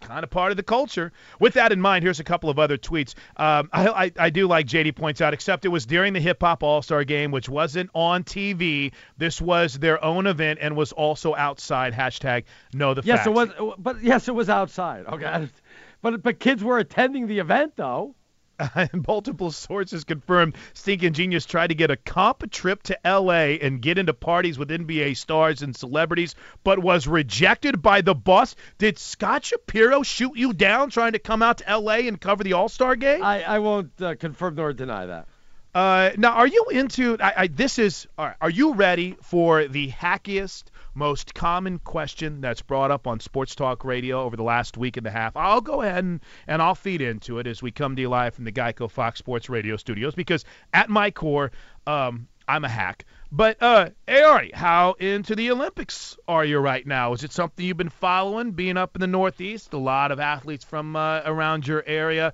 kind 0.00 0.24
of 0.24 0.30
part 0.30 0.50
of 0.50 0.56
the 0.56 0.62
culture. 0.62 1.12
With 1.40 1.54
that 1.54 1.72
in 1.72 1.80
mind, 1.80 2.02
here's 2.04 2.20
a 2.20 2.24
couple 2.24 2.50
of 2.50 2.58
other 2.58 2.76
tweets. 2.78 3.14
Um, 3.36 3.68
I, 3.72 3.88
I, 3.88 4.12
I 4.18 4.30
do 4.30 4.46
like 4.46 4.66
JD 4.66 4.96
points 4.96 5.20
out, 5.20 5.34
except 5.34 5.64
it 5.64 5.68
was 5.68 5.86
during 5.86 6.12
the 6.12 6.20
Hip 6.20 6.40
Hop 6.42 6.62
All 6.62 6.82
Star 6.82 7.04
Game, 7.04 7.30
which 7.30 7.48
wasn't 7.48 7.90
on 7.94 8.24
TV. 8.24 8.92
This 9.18 9.40
was 9.40 9.74
their 9.74 10.02
own 10.04 10.26
event 10.26 10.58
and 10.62 10.76
was 10.76 10.92
also 10.92 11.34
outside. 11.34 11.92
Hashtag 11.94 12.44
know 12.72 12.94
the 12.94 13.02
Yes, 13.04 13.18
facts. 13.18 13.26
it 13.28 13.32
was. 13.32 13.74
But 13.78 14.02
yes, 14.02 14.28
it 14.28 14.34
was 14.34 14.48
outside. 14.48 15.06
Okay. 15.06 15.48
But 16.02 16.22
but 16.22 16.38
kids 16.38 16.62
were 16.62 16.78
attending 16.78 17.26
the 17.26 17.38
event 17.38 17.72
though. 17.74 18.14
Multiple 19.06 19.50
sources 19.50 20.04
confirmed 20.04 20.56
Stinking 20.74 21.12
Genius 21.12 21.46
tried 21.46 21.68
to 21.68 21.74
get 21.74 21.90
a 21.90 21.96
comp 21.96 22.50
trip 22.50 22.82
to 22.84 23.06
L.A. 23.06 23.58
and 23.60 23.80
get 23.80 23.98
into 23.98 24.14
parties 24.14 24.58
with 24.58 24.70
NBA 24.70 25.16
stars 25.16 25.62
and 25.62 25.76
celebrities, 25.76 26.34
but 26.64 26.78
was 26.78 27.06
rejected 27.06 27.82
by 27.82 28.00
the 28.00 28.14
boss. 28.14 28.56
Did 28.78 28.98
Scott 28.98 29.44
Shapiro 29.44 30.02
shoot 30.02 30.36
you 30.36 30.52
down 30.52 30.90
trying 30.90 31.12
to 31.12 31.18
come 31.18 31.42
out 31.42 31.58
to 31.58 31.68
L.A. 31.68 32.08
and 32.08 32.20
cover 32.20 32.44
the 32.44 32.54
All 32.54 32.68
Star 32.68 32.96
game? 32.96 33.22
I, 33.22 33.42
I 33.42 33.58
won't 33.58 33.90
uh, 34.00 34.14
confirm 34.16 34.54
nor 34.54 34.72
deny 34.72 35.06
that. 35.06 35.28
Uh, 35.74 36.10
now, 36.16 36.32
are 36.32 36.46
you 36.46 36.66
into? 36.70 37.18
I, 37.20 37.32
I, 37.36 37.46
this 37.48 37.78
is. 37.78 38.08
Right, 38.18 38.34
are 38.40 38.48
you 38.48 38.72
ready 38.72 39.14
for 39.20 39.68
the 39.68 39.90
hackiest, 39.90 40.64
most 40.96 41.34
common 41.34 41.78
question 41.78 42.40
that's 42.40 42.62
brought 42.62 42.90
up 42.90 43.06
on 43.06 43.20
Sports 43.20 43.54
Talk 43.54 43.84
Radio 43.84 44.22
over 44.22 44.36
the 44.36 44.42
last 44.42 44.76
week 44.76 44.96
and 44.96 45.06
a 45.06 45.10
half? 45.10 45.36
I'll 45.36 45.60
go 45.60 45.82
ahead 45.82 46.04
and, 46.04 46.20
and 46.46 46.62
I'll 46.62 46.74
feed 46.74 47.02
into 47.02 47.38
it 47.38 47.46
as 47.46 47.62
we 47.62 47.70
come 47.70 47.94
to 47.96 48.02
you 48.02 48.08
live 48.08 48.34
from 48.34 48.44
the 48.44 48.52
Geico 48.52 48.90
Fox 48.90 49.18
Sports 49.18 49.48
Radio 49.48 49.76
studios 49.76 50.14
because 50.14 50.44
at 50.72 50.88
my 50.88 51.10
core, 51.10 51.52
um, 51.86 52.28
I'm 52.48 52.64
a 52.64 52.68
hack. 52.68 53.04
But 53.30 53.60
uh, 53.62 53.90
Ari, 54.08 54.52
how 54.54 54.92
into 54.94 55.34
the 55.34 55.50
Olympics 55.50 56.16
are 56.28 56.44
you 56.44 56.58
right 56.58 56.86
now? 56.86 57.12
Is 57.12 57.24
it 57.24 57.32
something 57.32 57.64
you've 57.64 57.76
been 57.76 57.88
following? 57.88 58.52
Being 58.52 58.76
up 58.76 58.94
in 58.94 59.00
the 59.00 59.06
Northeast, 59.06 59.72
a 59.72 59.78
lot 59.78 60.12
of 60.12 60.20
athletes 60.20 60.64
from 60.64 60.96
uh, 60.96 61.22
around 61.24 61.66
your 61.66 61.82
area. 61.86 62.32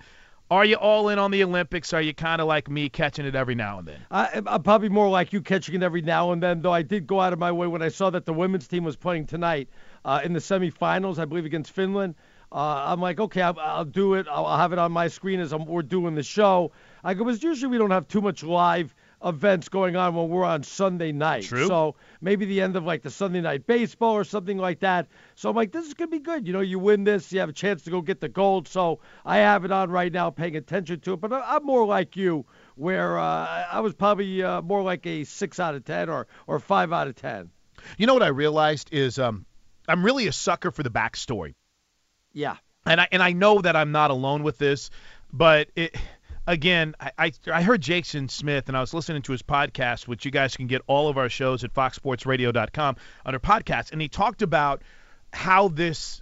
Are 0.53 0.67
you 0.67 0.77
all 0.77 1.09
in 1.09 1.19
on 1.19 1.31
the 1.31 1.43
Olympics? 1.45 1.95
Are 1.95 2.03
you 2.03 2.12
kind 2.12 2.38
of 2.38 2.47
like 2.47 2.69
me, 2.69 2.91
catching 2.91 3.25
it 3.25 3.35
every 3.35 3.55
now 3.55 3.79
and 3.79 3.88
then? 3.88 4.01
I, 4.11 4.43
I'm 4.47 4.62
probably 4.62 4.91
more 4.91 5.09
like 5.09 5.33
you 5.33 5.41
catching 5.41 5.75
it 5.77 5.83
every 5.83 6.03
now 6.03 6.33
and 6.33 6.43
then, 6.43 6.61
though 6.61 6.75
I 6.75 6.83
did 6.83 7.07
go 7.07 7.21
out 7.23 7.33
of 7.33 7.38
my 7.38 7.51
way 7.51 7.67
when 7.67 7.81
I 7.81 7.88
saw 7.88 8.11
that 8.11 8.27
the 8.27 8.35
women's 8.35 8.69
team 8.69 8.85
was 8.85 8.95
playing 8.95 9.29
tonight 9.29 9.71
uh, 10.05 10.21
in 10.23 10.35
the 10.35 10.41
semifinals, 10.41 11.19
I 11.19 11.25
believe 11.25 11.47
against 11.47 11.73
Finland. 11.73 12.17
Uh, 12.53 12.85
I'm 12.87 13.01
like, 13.01 13.19
okay, 13.19 13.41
I'll, 13.41 13.59
I'll 13.59 13.87
do 13.87 14.12
it. 14.12 14.27
I'll, 14.31 14.45
I'll 14.45 14.59
have 14.59 14.75
it 14.75 14.79
on 14.79 14.93
my 14.93 15.09
screen 15.09 15.41
as 15.41 15.55
I'm, 15.55 15.65
we're 15.65 15.81
doing 15.81 16.15
the 16.15 16.23
show. 16.23 16.73
I 17.03 17.15
go, 17.15 17.25
because 17.25 17.43
usually 17.43 17.71
we 17.71 17.79
don't 17.79 17.91
have 17.91 18.07
too 18.07 18.21
much 18.21 18.43
live 18.43 18.95
events 19.25 19.69
going 19.69 19.97
on 19.97 20.15
when 20.15 20.29
we're 20.29 20.45
on 20.45 20.63
Sunday 20.63 21.13
night. 21.13 21.45
True. 21.45 21.67
So 21.67 21.97
maybe 22.21 22.45
the 22.45 22.61
end 22.61 22.77
of 22.77 22.85
like 22.85 23.03
the 23.03 23.11
Sunday 23.11 23.41
night 23.41 23.67
baseball 23.67 24.15
or 24.15 24.25
something 24.25 24.59
like 24.59 24.81
that. 24.81 25.09
So 25.35 25.51
I'm 25.51 25.57
like, 25.57 25.73
this 25.73 25.87
is 25.87 25.95
gonna 25.95 26.11
be 26.11 26.19
good. 26.19 26.47
You 26.47 26.53
know, 26.53 26.61
you 26.61 26.79
win 26.79 27.05
this, 27.05 27.33
you 27.33 27.41
have 27.41 27.49
a 27.49 27.53
chance 27.53 27.83
to 27.83 27.91
go 27.91 28.01
get 28.01 28.21
the 28.21 28.29
gold. 28.29 28.69
So 28.69 29.01
I 29.25 29.39
have 29.39 29.65
it 29.65 29.71
on 29.73 29.91
right 29.91 30.13
now, 30.13 30.31
paying 30.31 30.57
attention 30.57 31.01
to 31.01 31.13
it. 31.15 31.21
But 31.21 31.33
I'm 31.33 31.65
more 31.65 31.87
like 31.87 32.17
you, 32.17 32.47
where 32.75 33.19
uh, 33.19 33.67
I 33.71 33.81
was 33.81 33.95
probably 33.95 34.43
uh, 34.43 34.63
more 34.63 34.83
like 34.83 35.07
a 35.07 35.25
six 35.25 35.61
out 35.61 35.75
of 35.75 35.85
ten 35.85 36.09
or 36.09 36.27
or 36.47 36.59
five 36.59 36.93
out 36.93 37.09
of 37.09 37.15
ten. 37.15 37.51
You 37.99 38.07
know 38.07 38.15
what 38.15 38.23
I 38.23 38.29
realized 38.29 38.93
is 38.93 39.19
um, 39.19 39.47
I'm 39.89 40.05
really 40.05 40.27
a 40.27 40.33
sucker 40.33 40.71
for 40.71 40.83
the 40.83 40.91
backstory. 40.91 41.55
Yeah. 42.33 42.57
and 42.87 43.01
I 43.01 43.09
and 43.13 43.23
I 43.23 43.33
know 43.33 43.61
that 43.61 43.77
I'm 43.77 43.93
not 43.93 44.11
alone 44.11 44.43
with 44.43 44.59
this, 44.59 44.91
but 45.33 45.69
it 45.77 45.97
again, 46.47 46.95
I, 47.01 47.13
I 47.19 47.33
I 47.53 47.63
heard 47.63 47.81
Jason 47.81 48.29
Smith 48.29 48.69
and 48.69 48.77
I 48.77 48.81
was 48.81 48.95
listening 48.95 49.23
to 49.23 49.33
his 49.33 49.43
podcast, 49.43 50.09
which 50.09 50.25
you 50.25 50.31
guys 50.31 50.57
can 50.57 50.67
get 50.67 50.83
all 50.87 51.09
of 51.09 51.19
our 51.19 51.29
shows 51.29 51.65
at 51.65 51.73
foxsportsradio.com 51.75 52.97
under 53.27 53.39
podcasts, 53.39 53.93
and 53.93 54.01
he 54.01 54.09
talked 54.09 54.43
about 54.43 54.83
how 55.33 55.69
this 55.69 56.22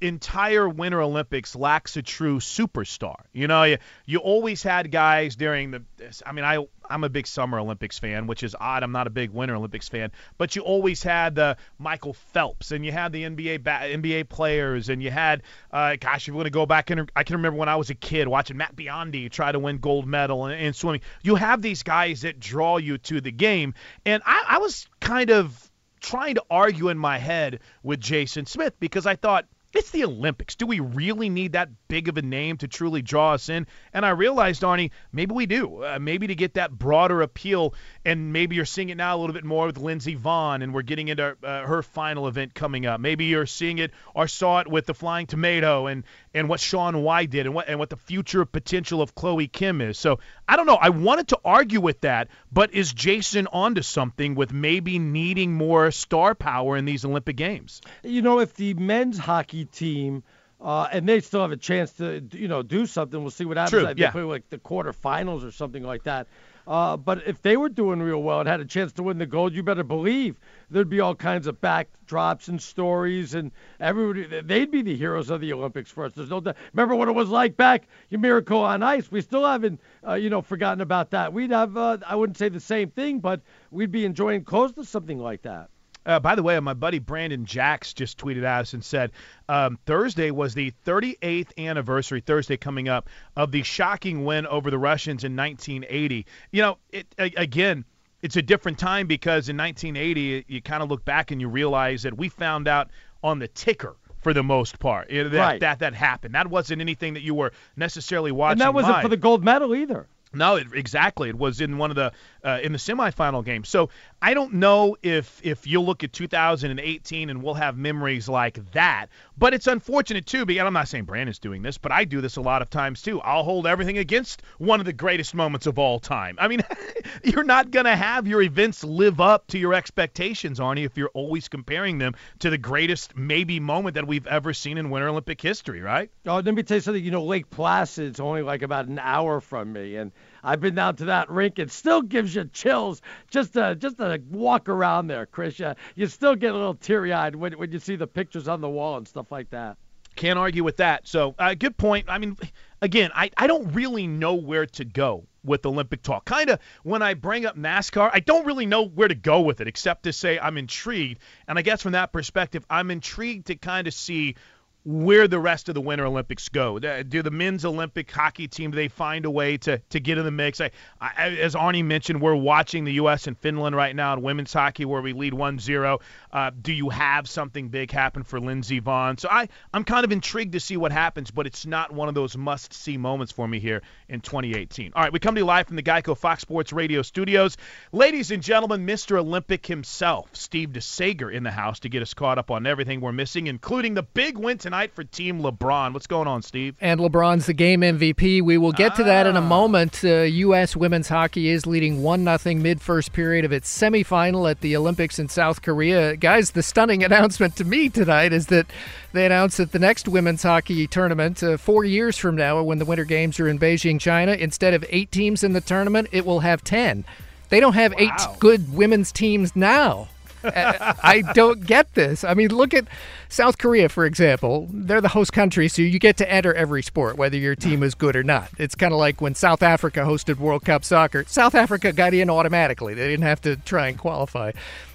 entire 0.00 0.68
Winter 0.68 1.00
Olympics 1.00 1.56
lacks 1.56 1.96
a 1.96 2.02
true 2.02 2.38
superstar. 2.38 3.16
You 3.32 3.46
know, 3.48 3.62
you, 3.64 3.78
you 4.06 4.18
always 4.18 4.62
had 4.62 4.90
guys 4.90 5.36
during 5.36 5.70
the. 5.70 5.82
I 6.26 6.32
mean, 6.32 6.44
I 6.44 6.64
I'm 6.88 7.04
a 7.04 7.08
big 7.08 7.26
Summer 7.26 7.58
Olympics 7.58 7.98
fan, 7.98 8.26
which 8.26 8.42
is 8.42 8.54
odd. 8.58 8.82
I'm 8.82 8.92
not 8.92 9.06
a 9.06 9.10
big 9.10 9.30
Winter 9.30 9.54
Olympics 9.54 9.88
fan, 9.88 10.12
but 10.36 10.54
you 10.56 10.62
always 10.62 11.02
had 11.02 11.34
the 11.34 11.56
Michael 11.78 12.12
Phelps, 12.12 12.72
and 12.72 12.84
you 12.84 12.92
had 12.92 13.12
the 13.12 13.22
NBA 13.22 13.62
ba- 13.62 13.80
NBA 13.82 14.28
players, 14.28 14.88
and 14.88 15.02
you 15.02 15.10
had, 15.10 15.42
uh, 15.72 15.96
gosh, 15.98 16.28
if 16.28 16.34
going 16.34 16.44
to 16.44 16.50
go 16.50 16.66
back 16.66 16.90
and 16.90 17.10
I 17.16 17.24
can 17.24 17.36
remember 17.36 17.58
when 17.58 17.68
I 17.68 17.76
was 17.76 17.90
a 17.90 17.94
kid 17.94 18.28
watching 18.28 18.56
Matt 18.56 18.76
Biondi 18.76 19.30
try 19.30 19.52
to 19.52 19.58
win 19.58 19.78
gold 19.78 20.06
medal 20.06 20.46
in, 20.46 20.58
in 20.58 20.72
swimming. 20.72 21.00
You 21.22 21.36
have 21.36 21.62
these 21.62 21.82
guys 21.82 22.22
that 22.22 22.40
draw 22.40 22.76
you 22.76 22.98
to 22.98 23.20
the 23.20 23.32
game, 23.32 23.74
and 24.04 24.22
I, 24.26 24.44
I 24.48 24.58
was 24.58 24.86
kind 25.00 25.30
of 25.30 25.70
trying 26.00 26.34
to 26.34 26.44
argue 26.50 26.90
in 26.90 26.98
my 26.98 27.16
head 27.16 27.60
with 27.82 27.98
Jason 27.98 28.44
Smith 28.44 28.74
because 28.78 29.06
I 29.06 29.16
thought 29.16 29.46
it's 29.76 29.90
the 29.90 30.04
Olympics. 30.04 30.54
Do 30.54 30.66
we 30.66 30.80
really 30.80 31.28
need 31.28 31.52
that 31.52 31.68
big 31.88 32.08
of 32.08 32.16
a 32.16 32.22
name 32.22 32.56
to 32.58 32.68
truly 32.68 33.02
draw 33.02 33.32
us 33.32 33.48
in? 33.48 33.66
And 33.92 34.04
I 34.04 34.10
realized, 34.10 34.62
Arnie, 34.62 34.90
maybe 35.12 35.34
we 35.34 35.46
do. 35.46 35.82
Uh, 35.82 35.98
maybe 36.00 36.26
to 36.26 36.34
get 36.34 36.54
that 36.54 36.72
broader 36.72 37.22
appeal, 37.22 37.74
and 38.04 38.32
maybe 38.32 38.56
you're 38.56 38.64
seeing 38.64 38.90
it 38.90 38.96
now 38.96 39.16
a 39.16 39.18
little 39.18 39.34
bit 39.34 39.44
more 39.44 39.66
with 39.66 39.78
Lindsey 39.78 40.16
Vonn, 40.16 40.62
and 40.62 40.74
we're 40.74 40.82
getting 40.82 41.08
into 41.08 41.36
uh, 41.42 41.62
her 41.62 41.82
final 41.82 42.28
event 42.28 42.54
coming 42.54 42.86
up. 42.86 43.00
Maybe 43.00 43.26
you're 43.26 43.46
seeing 43.46 43.78
it 43.78 43.92
or 44.14 44.28
saw 44.28 44.60
it 44.60 44.68
with 44.68 44.86
the 44.86 44.94
Flying 44.94 45.26
Tomato 45.26 45.86
and 45.86 46.04
and 46.32 46.48
what 46.48 46.60
Shaun 46.60 47.02
White 47.02 47.30
did, 47.30 47.46
and 47.46 47.54
what 47.54 47.68
and 47.68 47.78
what 47.78 47.90
the 47.90 47.96
future 47.96 48.44
potential 48.44 49.00
of 49.00 49.14
Chloe 49.14 49.48
Kim 49.48 49.80
is. 49.80 49.98
So 49.98 50.18
I 50.48 50.56
don't 50.56 50.66
know. 50.66 50.76
I 50.80 50.90
wanted 50.90 51.28
to 51.28 51.38
argue 51.44 51.80
with 51.80 52.00
that, 52.02 52.28
but 52.52 52.74
is 52.74 52.92
Jason 52.92 53.46
onto 53.48 53.82
something 53.82 54.34
with 54.34 54.52
maybe 54.52 54.98
needing 54.98 55.54
more 55.54 55.90
star 55.90 56.34
power 56.34 56.76
in 56.76 56.84
these 56.84 57.04
Olympic 57.04 57.36
Games? 57.36 57.80
You 58.02 58.22
know, 58.22 58.40
if 58.40 58.54
the 58.54 58.74
men's 58.74 59.18
hockey 59.18 59.64
team, 59.64 60.22
uh, 60.60 60.88
and 60.92 61.08
they 61.08 61.20
still 61.20 61.42
have 61.42 61.52
a 61.52 61.56
chance 61.56 61.92
to, 61.92 62.22
you 62.32 62.48
know, 62.48 62.62
do 62.62 62.86
something. 62.86 63.20
We'll 63.20 63.30
see 63.30 63.44
what 63.44 63.56
happens. 63.56 63.70
True, 63.70 63.82
Like, 63.82 63.96
they 63.96 64.02
yeah. 64.02 64.10
play 64.10 64.22
like 64.22 64.48
the 64.50 64.58
quarterfinals 64.58 65.46
or 65.46 65.50
something 65.50 65.82
like 65.82 66.04
that. 66.04 66.26
Uh, 66.66 66.96
but 66.96 67.26
if 67.26 67.42
they 67.42 67.56
were 67.56 67.68
doing 67.68 68.00
real 68.00 68.22
well 68.22 68.40
and 68.40 68.48
had 68.48 68.60
a 68.60 68.64
chance 68.64 68.92
to 68.92 69.02
win 69.02 69.18
the 69.18 69.26
gold, 69.26 69.52
you 69.52 69.62
better 69.62 69.84
believe 69.84 70.36
there'd 70.70 70.88
be 70.88 71.00
all 71.00 71.14
kinds 71.14 71.46
of 71.46 71.60
backdrops 71.60 72.48
and 72.48 72.60
stories, 72.60 73.34
and 73.34 73.52
everybody 73.80 74.40
they'd 74.40 74.70
be 74.70 74.82
the 74.82 74.96
heroes 74.96 75.28
of 75.28 75.40
the 75.40 75.52
Olympics 75.52 75.90
for 75.90 76.04
us. 76.06 76.12
There's 76.14 76.30
no 76.30 76.40
doubt. 76.40 76.56
Remember 76.72 76.94
what 76.94 77.08
it 77.08 77.14
was 77.14 77.28
like 77.28 77.56
back 77.56 77.86
in 78.10 78.20
Miracle 78.22 78.60
on 78.60 78.82
Ice? 78.82 79.10
We 79.10 79.20
still 79.20 79.44
haven't, 79.44 79.80
uh, 80.06 80.14
you 80.14 80.30
know, 80.30 80.40
forgotten 80.40 80.80
about 80.80 81.10
that. 81.10 81.32
We'd 81.32 81.50
have, 81.50 81.76
uh, 81.76 81.98
I 82.06 82.16
wouldn't 82.16 82.38
say 82.38 82.48
the 82.48 82.60
same 82.60 82.90
thing, 82.90 83.18
but 83.18 83.42
we'd 83.70 83.92
be 83.92 84.04
enjoying 84.04 84.44
close 84.44 84.72
to 84.72 84.84
something 84.84 85.18
like 85.18 85.42
that. 85.42 85.68
Uh, 86.06 86.20
by 86.20 86.34
the 86.34 86.42
way, 86.42 86.58
my 86.60 86.74
buddy 86.74 86.98
Brandon 86.98 87.44
Jacks 87.46 87.92
just 87.92 88.18
tweeted 88.18 88.44
at 88.44 88.60
us 88.60 88.74
and 88.74 88.84
said 88.84 89.12
um, 89.48 89.78
Thursday 89.86 90.30
was 90.30 90.54
the 90.54 90.72
38th 90.86 91.50
anniversary, 91.58 92.20
Thursday 92.20 92.56
coming 92.56 92.88
up, 92.88 93.08
of 93.36 93.50
the 93.52 93.62
shocking 93.62 94.24
win 94.24 94.46
over 94.46 94.70
the 94.70 94.78
Russians 94.78 95.24
in 95.24 95.34
1980. 95.36 96.26
You 96.52 96.62
know, 96.62 96.78
it, 96.90 97.06
again, 97.18 97.84
it's 98.22 98.36
a 98.36 98.42
different 98.42 98.78
time 98.78 99.06
because 99.06 99.48
in 99.48 99.56
1980 99.56 100.44
you 100.48 100.62
kind 100.62 100.82
of 100.82 100.90
look 100.90 101.04
back 101.04 101.30
and 101.30 101.40
you 101.40 101.48
realize 101.48 102.02
that 102.02 102.16
we 102.16 102.28
found 102.28 102.68
out 102.68 102.90
on 103.22 103.38
the 103.38 103.48
ticker 103.48 103.96
for 104.22 104.32
the 104.32 104.42
most 104.42 104.78
part 104.78 105.10
know, 105.10 105.28
that, 105.28 105.38
Right. 105.38 105.60
that 105.60 105.78
that 105.80 105.94
happened. 105.94 106.34
That 106.34 106.48
wasn't 106.48 106.80
anything 106.80 107.14
that 107.14 107.22
you 107.22 107.34
were 107.34 107.52
necessarily 107.76 108.32
watching. 108.32 108.52
And 108.52 108.60
that 108.62 108.74
wasn't 108.74 108.94
live. 108.94 109.02
for 109.02 109.08
the 109.08 109.16
gold 109.18 109.44
medal 109.44 109.74
either. 109.74 110.06
No, 110.32 110.56
it, 110.56 110.68
exactly. 110.74 111.28
It 111.28 111.36
was 111.36 111.60
in 111.60 111.78
one 111.78 111.90
of 111.90 111.96
the 111.96 112.12
uh, 112.42 112.58
in 112.62 112.72
the 112.72 112.78
semifinal 112.78 113.44
game. 113.44 113.64
So 113.64 113.90
I 114.24 114.32
don't 114.32 114.54
know 114.54 114.96
if 115.02 115.38
if 115.44 115.66
you'll 115.66 115.84
look 115.84 116.02
at 116.02 116.14
2018 116.14 117.28
and 117.28 117.42
we'll 117.42 117.52
have 117.52 117.76
memories 117.76 118.26
like 118.26 118.72
that. 118.72 119.08
But 119.36 119.52
it's 119.52 119.66
unfortunate 119.66 120.24
too. 120.24 120.46
Because 120.46 120.66
I'm 120.66 120.72
not 120.72 120.88
saying 120.88 121.04
Brandon's 121.04 121.38
doing 121.38 121.60
this, 121.60 121.76
but 121.76 121.92
I 121.92 122.04
do 122.04 122.22
this 122.22 122.36
a 122.36 122.40
lot 122.40 122.62
of 122.62 122.70
times 122.70 123.02
too. 123.02 123.20
I'll 123.20 123.42
hold 123.42 123.66
everything 123.66 123.98
against 123.98 124.40
one 124.56 124.80
of 124.80 124.86
the 124.86 124.94
greatest 124.94 125.34
moments 125.34 125.66
of 125.66 125.78
all 125.78 126.00
time. 126.00 126.38
I 126.40 126.48
mean, 126.48 126.62
you're 127.22 127.44
not 127.44 127.70
gonna 127.70 127.94
have 127.94 128.26
your 128.26 128.40
events 128.40 128.82
live 128.82 129.20
up 129.20 129.46
to 129.48 129.58
your 129.58 129.74
expectations, 129.74 130.58
Arnie, 130.58 130.86
if 130.86 130.96
you're 130.96 131.10
always 131.12 131.46
comparing 131.46 131.98
them 131.98 132.14
to 132.38 132.48
the 132.48 132.56
greatest 132.56 133.14
maybe 133.18 133.60
moment 133.60 133.92
that 133.92 134.06
we've 134.06 134.26
ever 134.26 134.54
seen 134.54 134.78
in 134.78 134.88
Winter 134.88 135.08
Olympic 135.08 135.38
history, 135.38 135.82
right? 135.82 136.10
Oh, 136.24 136.36
let 136.36 136.46
me 136.46 136.62
tell 136.62 136.78
you 136.78 136.80
something. 136.80 137.04
You 137.04 137.10
know, 137.10 137.24
Lake 137.24 137.50
Placid's 137.50 138.20
only 138.20 138.40
like 138.40 138.62
about 138.62 138.86
an 138.86 138.98
hour 138.98 139.42
from 139.42 139.74
me, 139.74 139.96
and 139.96 140.12
I've 140.44 140.60
been 140.60 140.74
down 140.74 140.96
to 140.96 141.06
that 141.06 141.30
rink. 141.30 141.58
It 141.58 141.72
still 141.72 142.02
gives 142.02 142.34
you 142.34 142.44
chills 142.44 143.02
just 143.30 143.54
to 143.54 143.74
just 143.74 143.98
to 143.98 144.20
walk 144.30 144.68
around 144.68 145.06
there, 145.06 145.26
Chris. 145.26 145.58
You, 145.58 145.74
you 145.94 146.06
still 146.06 146.36
get 146.36 146.52
a 146.52 146.56
little 146.56 146.74
teary-eyed 146.74 147.34
when 147.34 147.54
when 147.54 147.72
you 147.72 147.78
see 147.78 147.96
the 147.96 148.06
pictures 148.06 148.46
on 148.46 148.60
the 148.60 148.68
wall 148.68 148.96
and 148.96 149.08
stuff 149.08 149.32
like 149.32 149.50
that. 149.50 149.76
Can't 150.16 150.38
argue 150.38 150.62
with 150.62 150.76
that. 150.76 151.08
So, 151.08 151.34
uh, 151.40 151.54
good 151.54 151.76
point. 151.76 152.06
I 152.08 152.18
mean, 152.18 152.36
again, 152.80 153.10
I, 153.14 153.30
I 153.36 153.48
don't 153.48 153.72
really 153.72 154.06
know 154.06 154.34
where 154.34 154.66
to 154.66 154.84
go 154.84 155.26
with 155.42 155.66
Olympic 155.66 156.02
talk. 156.02 156.24
Kind 156.24 156.50
of 156.50 156.60
when 156.84 157.02
I 157.02 157.14
bring 157.14 157.46
up 157.46 157.56
NASCAR, 157.56 158.10
I 158.12 158.20
don't 158.20 158.46
really 158.46 158.64
know 158.64 158.84
where 158.86 159.08
to 159.08 159.16
go 159.16 159.40
with 159.40 159.60
it 159.60 159.66
except 159.66 160.04
to 160.04 160.12
say 160.12 160.38
I'm 160.38 160.56
intrigued. 160.56 161.18
And 161.48 161.58
I 161.58 161.62
guess 161.62 161.82
from 161.82 161.92
that 161.92 162.12
perspective, 162.12 162.64
I'm 162.70 162.92
intrigued 162.92 163.48
to 163.48 163.56
kind 163.56 163.88
of 163.88 163.94
see 163.94 164.36
where 164.84 165.26
the 165.26 165.38
rest 165.38 165.70
of 165.70 165.74
the 165.74 165.80
Winter 165.80 166.04
Olympics 166.04 166.50
go. 166.50 166.78
Do 166.78 167.22
the 167.22 167.30
men's 167.30 167.64
Olympic 167.64 168.10
hockey 168.10 168.48
team 168.48 168.70
they 168.70 168.88
find 168.88 169.24
a 169.24 169.30
way 169.30 169.56
to 169.58 169.78
to 169.78 170.00
get 170.00 170.18
in 170.18 170.24
the 170.24 170.30
mix? 170.30 170.60
I, 170.60 170.70
I, 171.00 171.30
as 171.36 171.54
Arnie 171.54 171.84
mentioned, 171.84 172.20
we're 172.20 172.34
watching 172.34 172.84
the 172.84 172.92
U.S. 172.94 173.26
and 173.26 173.38
Finland 173.38 173.74
right 173.74 173.96
now 173.96 174.12
in 174.12 174.22
women's 174.22 174.52
hockey 174.52 174.84
where 174.84 175.00
we 175.00 175.14
lead 175.14 175.32
1-0. 175.32 176.00
Uh, 176.32 176.50
do 176.60 176.72
you 176.72 176.90
have 176.90 177.28
something 177.28 177.68
big 177.68 177.90
happen 177.90 178.24
for 178.24 178.38
Lindsey 178.38 178.80
Vonn? 178.80 179.18
So 179.18 179.28
I 179.30 179.48
I'm 179.72 179.84
kind 179.84 180.04
of 180.04 180.12
intrigued 180.12 180.52
to 180.52 180.60
see 180.60 180.76
what 180.76 180.92
happens, 180.92 181.30
but 181.30 181.46
it's 181.46 181.64
not 181.64 181.90
one 181.90 182.08
of 182.08 182.14
those 182.14 182.36
must-see 182.36 182.98
moments 182.98 183.32
for 183.32 183.48
me 183.48 183.60
here 183.60 183.82
in 184.08 184.20
2018. 184.20 184.92
All 184.94 185.02
right, 185.02 185.12
we 185.12 185.18
come 185.18 185.34
to 185.34 185.40
you 185.40 185.46
live 185.46 185.66
from 185.66 185.76
the 185.76 185.82
Geico 185.82 186.16
Fox 186.16 186.42
Sports 186.42 186.72
Radio 186.74 187.00
studios. 187.00 187.56
Ladies 187.92 188.30
and 188.30 188.42
gentlemen, 188.42 188.86
Mr. 188.86 189.18
Olympic 189.18 189.66
himself, 189.66 190.28
Steve 190.34 190.70
DeSager, 190.70 191.32
in 191.32 191.42
the 191.42 191.50
house 191.50 191.80
to 191.80 191.88
get 191.88 192.02
us 192.02 192.12
caught 192.12 192.38
up 192.38 192.50
on 192.50 192.66
everything 192.66 193.00
we're 193.00 193.12
missing, 193.12 193.46
including 193.46 193.94
the 193.94 194.02
big 194.02 194.36
win 194.36 194.58
tonight 194.58 194.73
for 194.92 195.04
Team 195.04 195.40
LeBron. 195.40 195.92
What's 195.92 196.08
going 196.08 196.26
on, 196.26 196.42
Steve? 196.42 196.74
And 196.80 196.98
LeBron's 196.98 197.46
the 197.46 197.52
game 197.52 197.82
MVP. 197.82 198.42
We 198.42 198.58
will 198.58 198.72
get 198.72 198.96
to 198.96 199.04
that 199.04 199.24
in 199.24 199.36
a 199.36 199.40
moment. 199.40 200.04
Uh, 200.04 200.22
U.S. 200.22 200.74
women's 200.74 201.08
hockey 201.08 201.48
is 201.48 201.64
leading 201.64 202.02
1 202.02 202.38
0 202.38 202.54
mid 202.56 202.82
first 202.82 203.12
period 203.12 203.44
of 203.44 203.52
its 203.52 203.72
semifinal 203.72 204.50
at 204.50 204.62
the 204.62 204.76
Olympics 204.76 205.20
in 205.20 205.28
South 205.28 205.62
Korea. 205.62 206.16
Guys, 206.16 206.50
the 206.50 206.62
stunning 206.62 207.04
announcement 207.08 207.54
to 207.56 207.64
me 207.64 207.88
tonight 207.88 208.32
is 208.32 208.48
that 208.48 208.66
they 209.12 209.24
announced 209.24 209.58
that 209.58 209.70
the 209.70 209.78
next 209.78 210.08
women's 210.08 210.42
hockey 210.42 210.88
tournament, 210.88 211.40
uh, 211.40 211.56
four 211.56 211.84
years 211.84 212.18
from 212.18 212.34
now, 212.34 212.60
when 212.60 212.78
the 212.78 212.84
Winter 212.84 213.04
Games 213.04 213.38
are 213.38 213.48
in 213.48 213.60
Beijing, 213.60 214.00
China, 214.00 214.32
instead 214.32 214.74
of 214.74 214.84
eight 214.88 215.12
teams 215.12 215.44
in 215.44 215.52
the 215.52 215.60
tournament, 215.60 216.08
it 216.10 216.26
will 216.26 216.40
have 216.40 216.64
10. 216.64 217.04
They 217.48 217.60
don't 217.60 217.74
have 217.74 217.94
eight 217.96 218.10
good 218.40 218.74
women's 218.74 219.12
teams 219.12 219.54
now. 219.54 220.08
I 221.02 221.22
don't 221.34 221.64
get 221.66 221.94
this. 221.94 222.24
I 222.24 222.34
mean, 222.34 222.48
look 222.54 222.74
at 222.74 222.86
South 223.28 223.58
Korea, 223.58 223.88
for 223.88 224.04
example. 224.04 224.68
They're 224.72 225.00
the 225.00 225.08
host 225.08 225.32
country, 225.32 225.68
so 225.68 225.82
you 225.82 225.98
get 225.98 226.16
to 226.18 226.30
enter 226.30 226.52
every 226.54 226.82
sport, 226.82 227.16
whether 227.16 227.36
your 227.36 227.54
team 227.56 227.82
is 227.82 227.94
good 227.94 228.16
or 228.16 228.22
not. 228.22 228.48
It's 228.58 228.74
kind 228.74 228.92
of 228.92 228.98
like 228.98 229.20
when 229.20 229.34
South 229.34 229.62
Africa 229.62 230.00
hosted 230.00 230.36
World 230.38 230.64
Cup 230.64 230.84
soccer. 230.84 231.24
South 231.26 231.54
Africa 231.54 231.92
got 231.92 232.14
in 232.14 232.30
automatically, 232.30 232.94
they 232.94 233.08
didn't 233.08 233.24
have 233.26 233.40
to 233.42 233.56
try 233.56 233.88
and 233.88 233.98
qualify. 233.98 234.52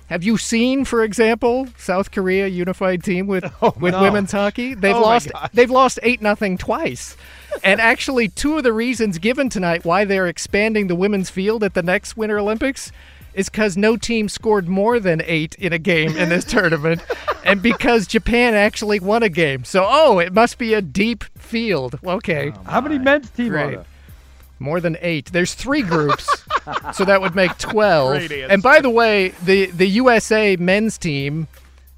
Have 0.07 0.23
you 0.23 0.37
seen, 0.37 0.85
for 0.85 1.03
example, 1.03 1.67
South 1.77 2.09
Korea 2.09 2.47
unified 2.47 3.03
team 3.03 3.27
with 3.27 3.45
oh, 3.61 3.75
with 3.79 3.93
no. 3.93 4.01
women's 4.01 4.31
hockey? 4.31 4.71
Oh, 4.71 4.75
they've 4.75 4.95
Oh, 4.95 5.01
lost 5.01 5.31
they've 5.53 5.69
lost 5.69 5.99
eight 6.01 6.19
nothing 6.19 6.57
twice. 6.57 7.15
and 7.63 7.79
actually, 7.91 8.27
two 8.27 8.57
of 8.57 8.63
the 8.63 8.73
reasons 8.73 9.19
given 9.19 9.49
tonight 9.49 9.85
why 9.85 10.05
they're 10.05 10.25
expanding 10.27 10.87
the 10.87 10.95
women's 10.95 11.29
field 11.29 11.63
at 11.63 11.75
the 11.75 11.83
next 11.83 12.17
Winter 12.17 12.39
Olympics 12.39 12.91
is 13.33 13.49
because 13.49 13.77
no 13.77 13.95
team 13.97 14.27
scored 14.29 14.67
more 14.67 14.99
than 14.99 15.21
eight 15.25 15.55
in 15.55 15.71
a 15.73 15.77
game 15.79 16.15
in 16.17 16.29
this 16.29 16.45
tournament, 16.55 17.01
and 17.43 17.61
because 17.61 18.07
Japan 18.07 18.53
actually 18.55 18.99
won 18.99 19.23
a 19.23 19.29
game. 19.29 19.63
So, 19.63 19.85
oh, 19.87 20.19
it 20.19 20.33
must 20.33 20.57
be 20.57 20.73
a 20.73 20.81
deep 20.81 21.23
field. 21.37 21.99
Okay. 22.03 22.51
Oh, 22.55 22.63
How 22.65 22.81
many 22.81 22.97
men's 22.99 23.29
team 23.29 23.53
are 23.55 23.71
there? 23.71 23.85
More 24.61 24.81
than 24.81 24.97
eight. 25.01 25.31
There's 25.31 25.53
three 25.53 25.81
groups, 25.81 26.27
so 26.93 27.05
that 27.05 27.21
would 27.21 27.33
make 27.33 27.57
12. 27.59 28.29
And 28.49 28.61
by 28.61 28.81
the 28.81 28.89
way, 28.89 29.29
the, 29.43 29.67
the 29.67 29.87
USA 29.87 30.57
men's 30.57 30.97
team 30.97 31.47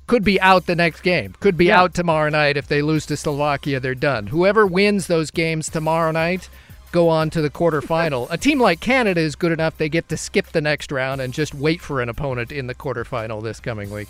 could 0.06 0.24
be 0.24 0.40
out 0.42 0.66
the 0.68 0.76
next 0.76 1.02
game, 1.02 1.34
could 1.40 1.58
be 1.58 1.66
Yeah. 1.68 1.82
out 1.82 1.94
tomorrow 1.96 2.30
night. 2.30 2.58
If 2.58 2.68
they 2.68 2.82
lose 2.84 3.06
to 3.08 3.18
Slovakia, 3.18 3.80
they're 3.80 3.96
done. 3.96 4.28
Whoever 4.28 4.68
wins 4.68 5.08
those 5.08 5.32
games 5.32 5.70
tomorrow 5.70 6.12
night 6.12 6.50
go 6.92 7.10
on 7.10 7.30
to 7.32 7.42
the 7.42 7.50
quarterfinal. 7.50 8.28
a 8.30 8.38
team 8.38 8.60
like 8.60 8.80
Canada 8.80 9.22
is 9.22 9.36
good 9.36 9.52
enough, 9.52 9.78
they 9.78 9.90
get 9.90 10.10
to 10.10 10.18
skip 10.18 10.48
the 10.48 10.62
next 10.62 10.92
round 10.92 11.22
and 11.22 11.34
just 11.34 11.54
wait 11.54 11.82
for 11.82 12.02
an 12.02 12.10
opponent 12.10 12.52
in 12.52 12.68
the 12.68 12.76
quarterfinal 12.76 13.42
this 13.42 13.60
coming 13.60 13.90
week. 13.90 14.08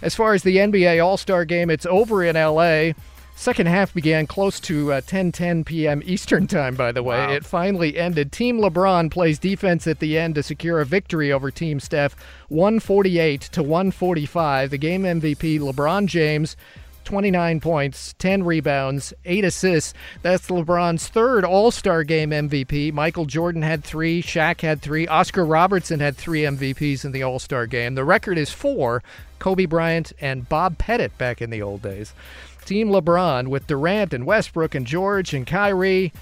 As 0.00 0.14
far 0.14 0.34
as 0.34 0.42
the 0.42 0.56
NBA 0.56 1.04
All 1.04 1.16
Star 1.16 1.44
game, 1.44 1.70
it's 1.70 1.86
over 1.86 2.24
in 2.24 2.34
LA. 2.34 2.92
Second 3.34 3.66
half 3.66 3.94
began 3.94 4.26
close 4.26 4.60
to 4.60 4.92
uh, 4.92 5.00
10:10 5.00 5.64
p.m. 5.64 6.02
Eastern 6.04 6.46
time. 6.46 6.76
By 6.76 6.92
the 6.92 7.02
way, 7.02 7.34
it 7.34 7.44
finally 7.44 7.96
ended. 7.96 8.30
Team 8.30 8.60
LeBron 8.60 9.10
plays 9.10 9.38
defense 9.38 9.86
at 9.86 10.00
the 10.00 10.18
end 10.18 10.34
to 10.34 10.42
secure 10.42 10.80
a 10.80 10.86
victory 10.86 11.32
over 11.32 11.50
Team 11.50 11.80
Steph, 11.80 12.14
148 12.48 13.40
to 13.40 13.62
145. 13.62 14.70
The 14.70 14.78
game 14.78 15.02
MVP 15.04 15.58
LeBron 15.58 16.06
James. 16.06 16.56
29 17.04 17.60
points, 17.60 18.14
10 18.18 18.44
rebounds, 18.44 19.12
8 19.24 19.44
assists. 19.44 19.94
That's 20.22 20.48
LeBron's 20.48 21.08
third 21.08 21.44
All 21.44 21.70
Star 21.70 22.04
game 22.04 22.30
MVP. 22.30 22.92
Michael 22.92 23.26
Jordan 23.26 23.62
had 23.62 23.84
three, 23.84 24.22
Shaq 24.22 24.60
had 24.60 24.80
three, 24.80 25.06
Oscar 25.06 25.44
Robertson 25.44 26.00
had 26.00 26.16
three 26.16 26.42
MVPs 26.42 27.04
in 27.04 27.12
the 27.12 27.22
All 27.22 27.38
Star 27.38 27.66
game. 27.66 27.94
The 27.94 28.04
record 28.04 28.38
is 28.38 28.50
four 28.50 29.02
Kobe 29.38 29.66
Bryant 29.66 30.12
and 30.20 30.48
Bob 30.48 30.78
Pettit 30.78 31.16
back 31.18 31.42
in 31.42 31.50
the 31.50 31.62
old 31.62 31.82
days. 31.82 32.14
Team 32.64 32.90
LeBron 32.90 33.48
with 33.48 33.66
Durant 33.66 34.14
and 34.14 34.24
Westbrook 34.24 34.74
and 34.74 34.86
George 34.86 35.34
and 35.34 35.46
Kyrie. 35.46 36.12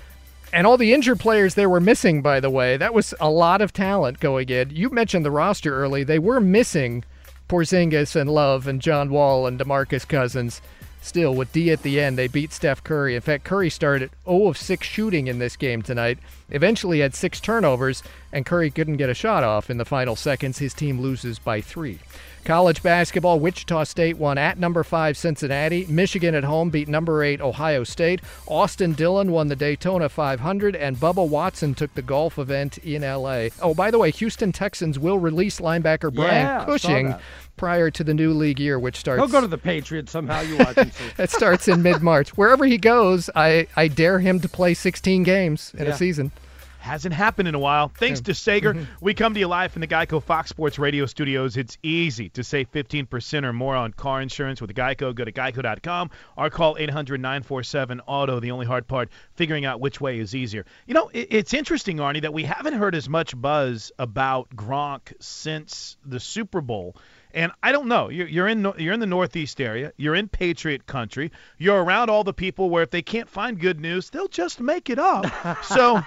And 0.52 0.66
all 0.66 0.76
the 0.76 0.92
injured 0.92 1.20
players 1.20 1.54
they 1.54 1.66
were 1.66 1.80
missing, 1.80 2.22
by 2.22 2.40
the 2.40 2.50
way, 2.50 2.76
that 2.76 2.94
was 2.94 3.14
a 3.20 3.30
lot 3.30 3.60
of 3.60 3.72
talent 3.72 4.20
going 4.20 4.48
in. 4.48 4.70
You 4.70 4.90
mentioned 4.90 5.24
the 5.24 5.30
roster 5.30 5.76
early. 5.76 6.02
They 6.02 6.18
were 6.18 6.40
missing 6.40 7.04
Porzingis 7.50 8.14
and 8.14 8.30
Love 8.30 8.68
and 8.68 8.80
John 8.80 9.10
Wall 9.10 9.44
and 9.44 9.58
DeMarcus 9.58 10.06
Cousins. 10.06 10.62
Still, 11.02 11.34
with 11.34 11.52
D 11.52 11.72
at 11.72 11.82
the 11.82 11.98
end, 11.98 12.16
they 12.16 12.28
beat 12.28 12.52
Steph 12.52 12.84
Curry. 12.84 13.16
In 13.16 13.22
fact, 13.22 13.42
Curry 13.42 13.70
started 13.70 14.12
0 14.24 14.46
of 14.46 14.56
6 14.56 14.86
shooting 14.86 15.26
in 15.26 15.40
this 15.40 15.56
game 15.56 15.82
tonight. 15.82 16.18
Eventually 16.50 17.00
had 17.00 17.12
six 17.12 17.40
turnovers, 17.40 18.04
and 18.32 18.46
Curry 18.46 18.70
couldn't 18.70 18.98
get 18.98 19.10
a 19.10 19.14
shot 19.14 19.42
off 19.42 19.68
in 19.68 19.78
the 19.78 19.84
final 19.84 20.14
seconds. 20.14 20.58
His 20.58 20.72
team 20.72 21.00
loses 21.00 21.40
by 21.40 21.60
three. 21.60 21.98
College 22.44 22.82
basketball, 22.82 23.38
Wichita 23.38 23.84
State 23.84 24.16
won 24.16 24.38
at 24.38 24.58
number 24.58 24.82
5 24.82 25.16
Cincinnati. 25.16 25.86
Michigan 25.88 26.34
at 26.34 26.44
home 26.44 26.70
beat 26.70 26.88
number 26.88 27.22
8 27.22 27.40
Ohio 27.40 27.84
State. 27.84 28.20
Austin 28.46 28.92
Dillon 28.94 29.30
won 29.30 29.48
the 29.48 29.56
Daytona 29.56 30.08
500 30.08 30.74
and 30.74 30.96
Bubba 30.96 31.26
Watson 31.28 31.74
took 31.74 31.94
the 31.94 32.02
golf 32.02 32.38
event 32.38 32.78
in 32.78 33.02
LA. 33.02 33.48
Oh, 33.60 33.74
by 33.74 33.90
the 33.90 33.98
way, 33.98 34.10
Houston 34.10 34.52
Texans 34.52 34.98
will 34.98 35.18
release 35.18 35.60
linebacker 35.60 36.12
Brian 36.12 36.46
Yeah, 36.46 36.64
Cushing 36.64 37.14
prior 37.56 37.90
to 37.90 38.02
the 38.02 38.14
new 38.14 38.32
league 38.32 38.58
year 38.58 38.78
which 38.78 38.96
starts 38.96 39.20
He'll 39.20 39.28
go 39.30 39.42
to 39.42 39.46
the 39.46 39.58
Patriots 39.58 40.10
somehow. 40.10 40.40
You 40.40 40.56
watch 40.56 40.76
see. 40.76 41.26
starts 41.26 41.68
in 41.68 41.82
mid-March. 41.82 42.30
Wherever 42.30 42.64
he 42.64 42.78
goes, 42.78 43.28
I, 43.36 43.66
I 43.76 43.88
dare 43.88 44.18
him 44.18 44.40
to 44.40 44.48
play 44.48 44.72
16 44.74 45.22
games 45.24 45.72
in 45.76 45.84
Yeah. 45.86 45.92
a 45.92 45.96
season. 45.96 46.32
Hasn't 46.80 47.14
happened 47.14 47.46
in 47.46 47.54
a 47.54 47.58
while. 47.58 47.88
Thanks 47.88 48.22
to 48.22 48.34
Sager. 48.34 48.72
Mm-hmm. 48.72 49.04
We 49.04 49.12
come 49.12 49.34
to 49.34 49.40
you 49.40 49.46
live 49.46 49.70
from 49.70 49.80
the 49.80 49.86
Geico 49.86 50.22
Fox 50.22 50.48
Sports 50.48 50.78
Radio 50.78 51.04
studios. 51.04 51.58
It's 51.58 51.76
easy 51.82 52.30
to 52.30 52.42
save 52.42 52.72
15% 52.72 53.44
or 53.44 53.52
more 53.52 53.76
on 53.76 53.92
car 53.92 54.22
insurance 54.22 54.62
with 54.62 54.74
Geico. 54.74 55.14
Go 55.14 55.24
to 55.24 55.30
geico.com 55.30 56.10
or 56.38 56.48
call 56.48 56.76
800 56.78 57.20
947 57.20 58.00
Auto. 58.06 58.40
The 58.40 58.50
only 58.50 58.64
hard 58.64 58.88
part, 58.88 59.10
figuring 59.34 59.66
out 59.66 59.78
which 59.78 60.00
way 60.00 60.18
is 60.18 60.34
easier. 60.34 60.64
You 60.86 60.94
know, 60.94 61.10
it's 61.12 61.52
interesting, 61.52 61.98
Arnie, 61.98 62.22
that 62.22 62.32
we 62.32 62.44
haven't 62.44 62.74
heard 62.74 62.94
as 62.94 63.08
much 63.08 63.38
buzz 63.38 63.92
about 63.98 64.48
Gronk 64.56 65.12
since 65.20 65.98
the 66.04 66.18
Super 66.18 66.62
Bowl. 66.62 66.96
And 67.32 67.52
I 67.62 67.72
don't 67.72 67.86
know. 67.86 68.08
You're, 68.08 68.26
you're 68.26 68.48
in 68.48 68.72
you're 68.78 68.92
in 68.92 69.00
the 69.00 69.06
Northeast 69.06 69.60
area. 69.60 69.92
You're 69.96 70.14
in 70.14 70.28
Patriot 70.28 70.86
country. 70.86 71.30
You're 71.58 71.82
around 71.82 72.10
all 72.10 72.24
the 72.24 72.32
people 72.32 72.70
where 72.70 72.82
if 72.82 72.90
they 72.90 73.02
can't 73.02 73.28
find 73.28 73.58
good 73.58 73.80
news, 73.80 74.10
they'll 74.10 74.28
just 74.28 74.60
make 74.60 74.90
it 74.90 74.98
up. 74.98 75.26
so, 75.64 76.02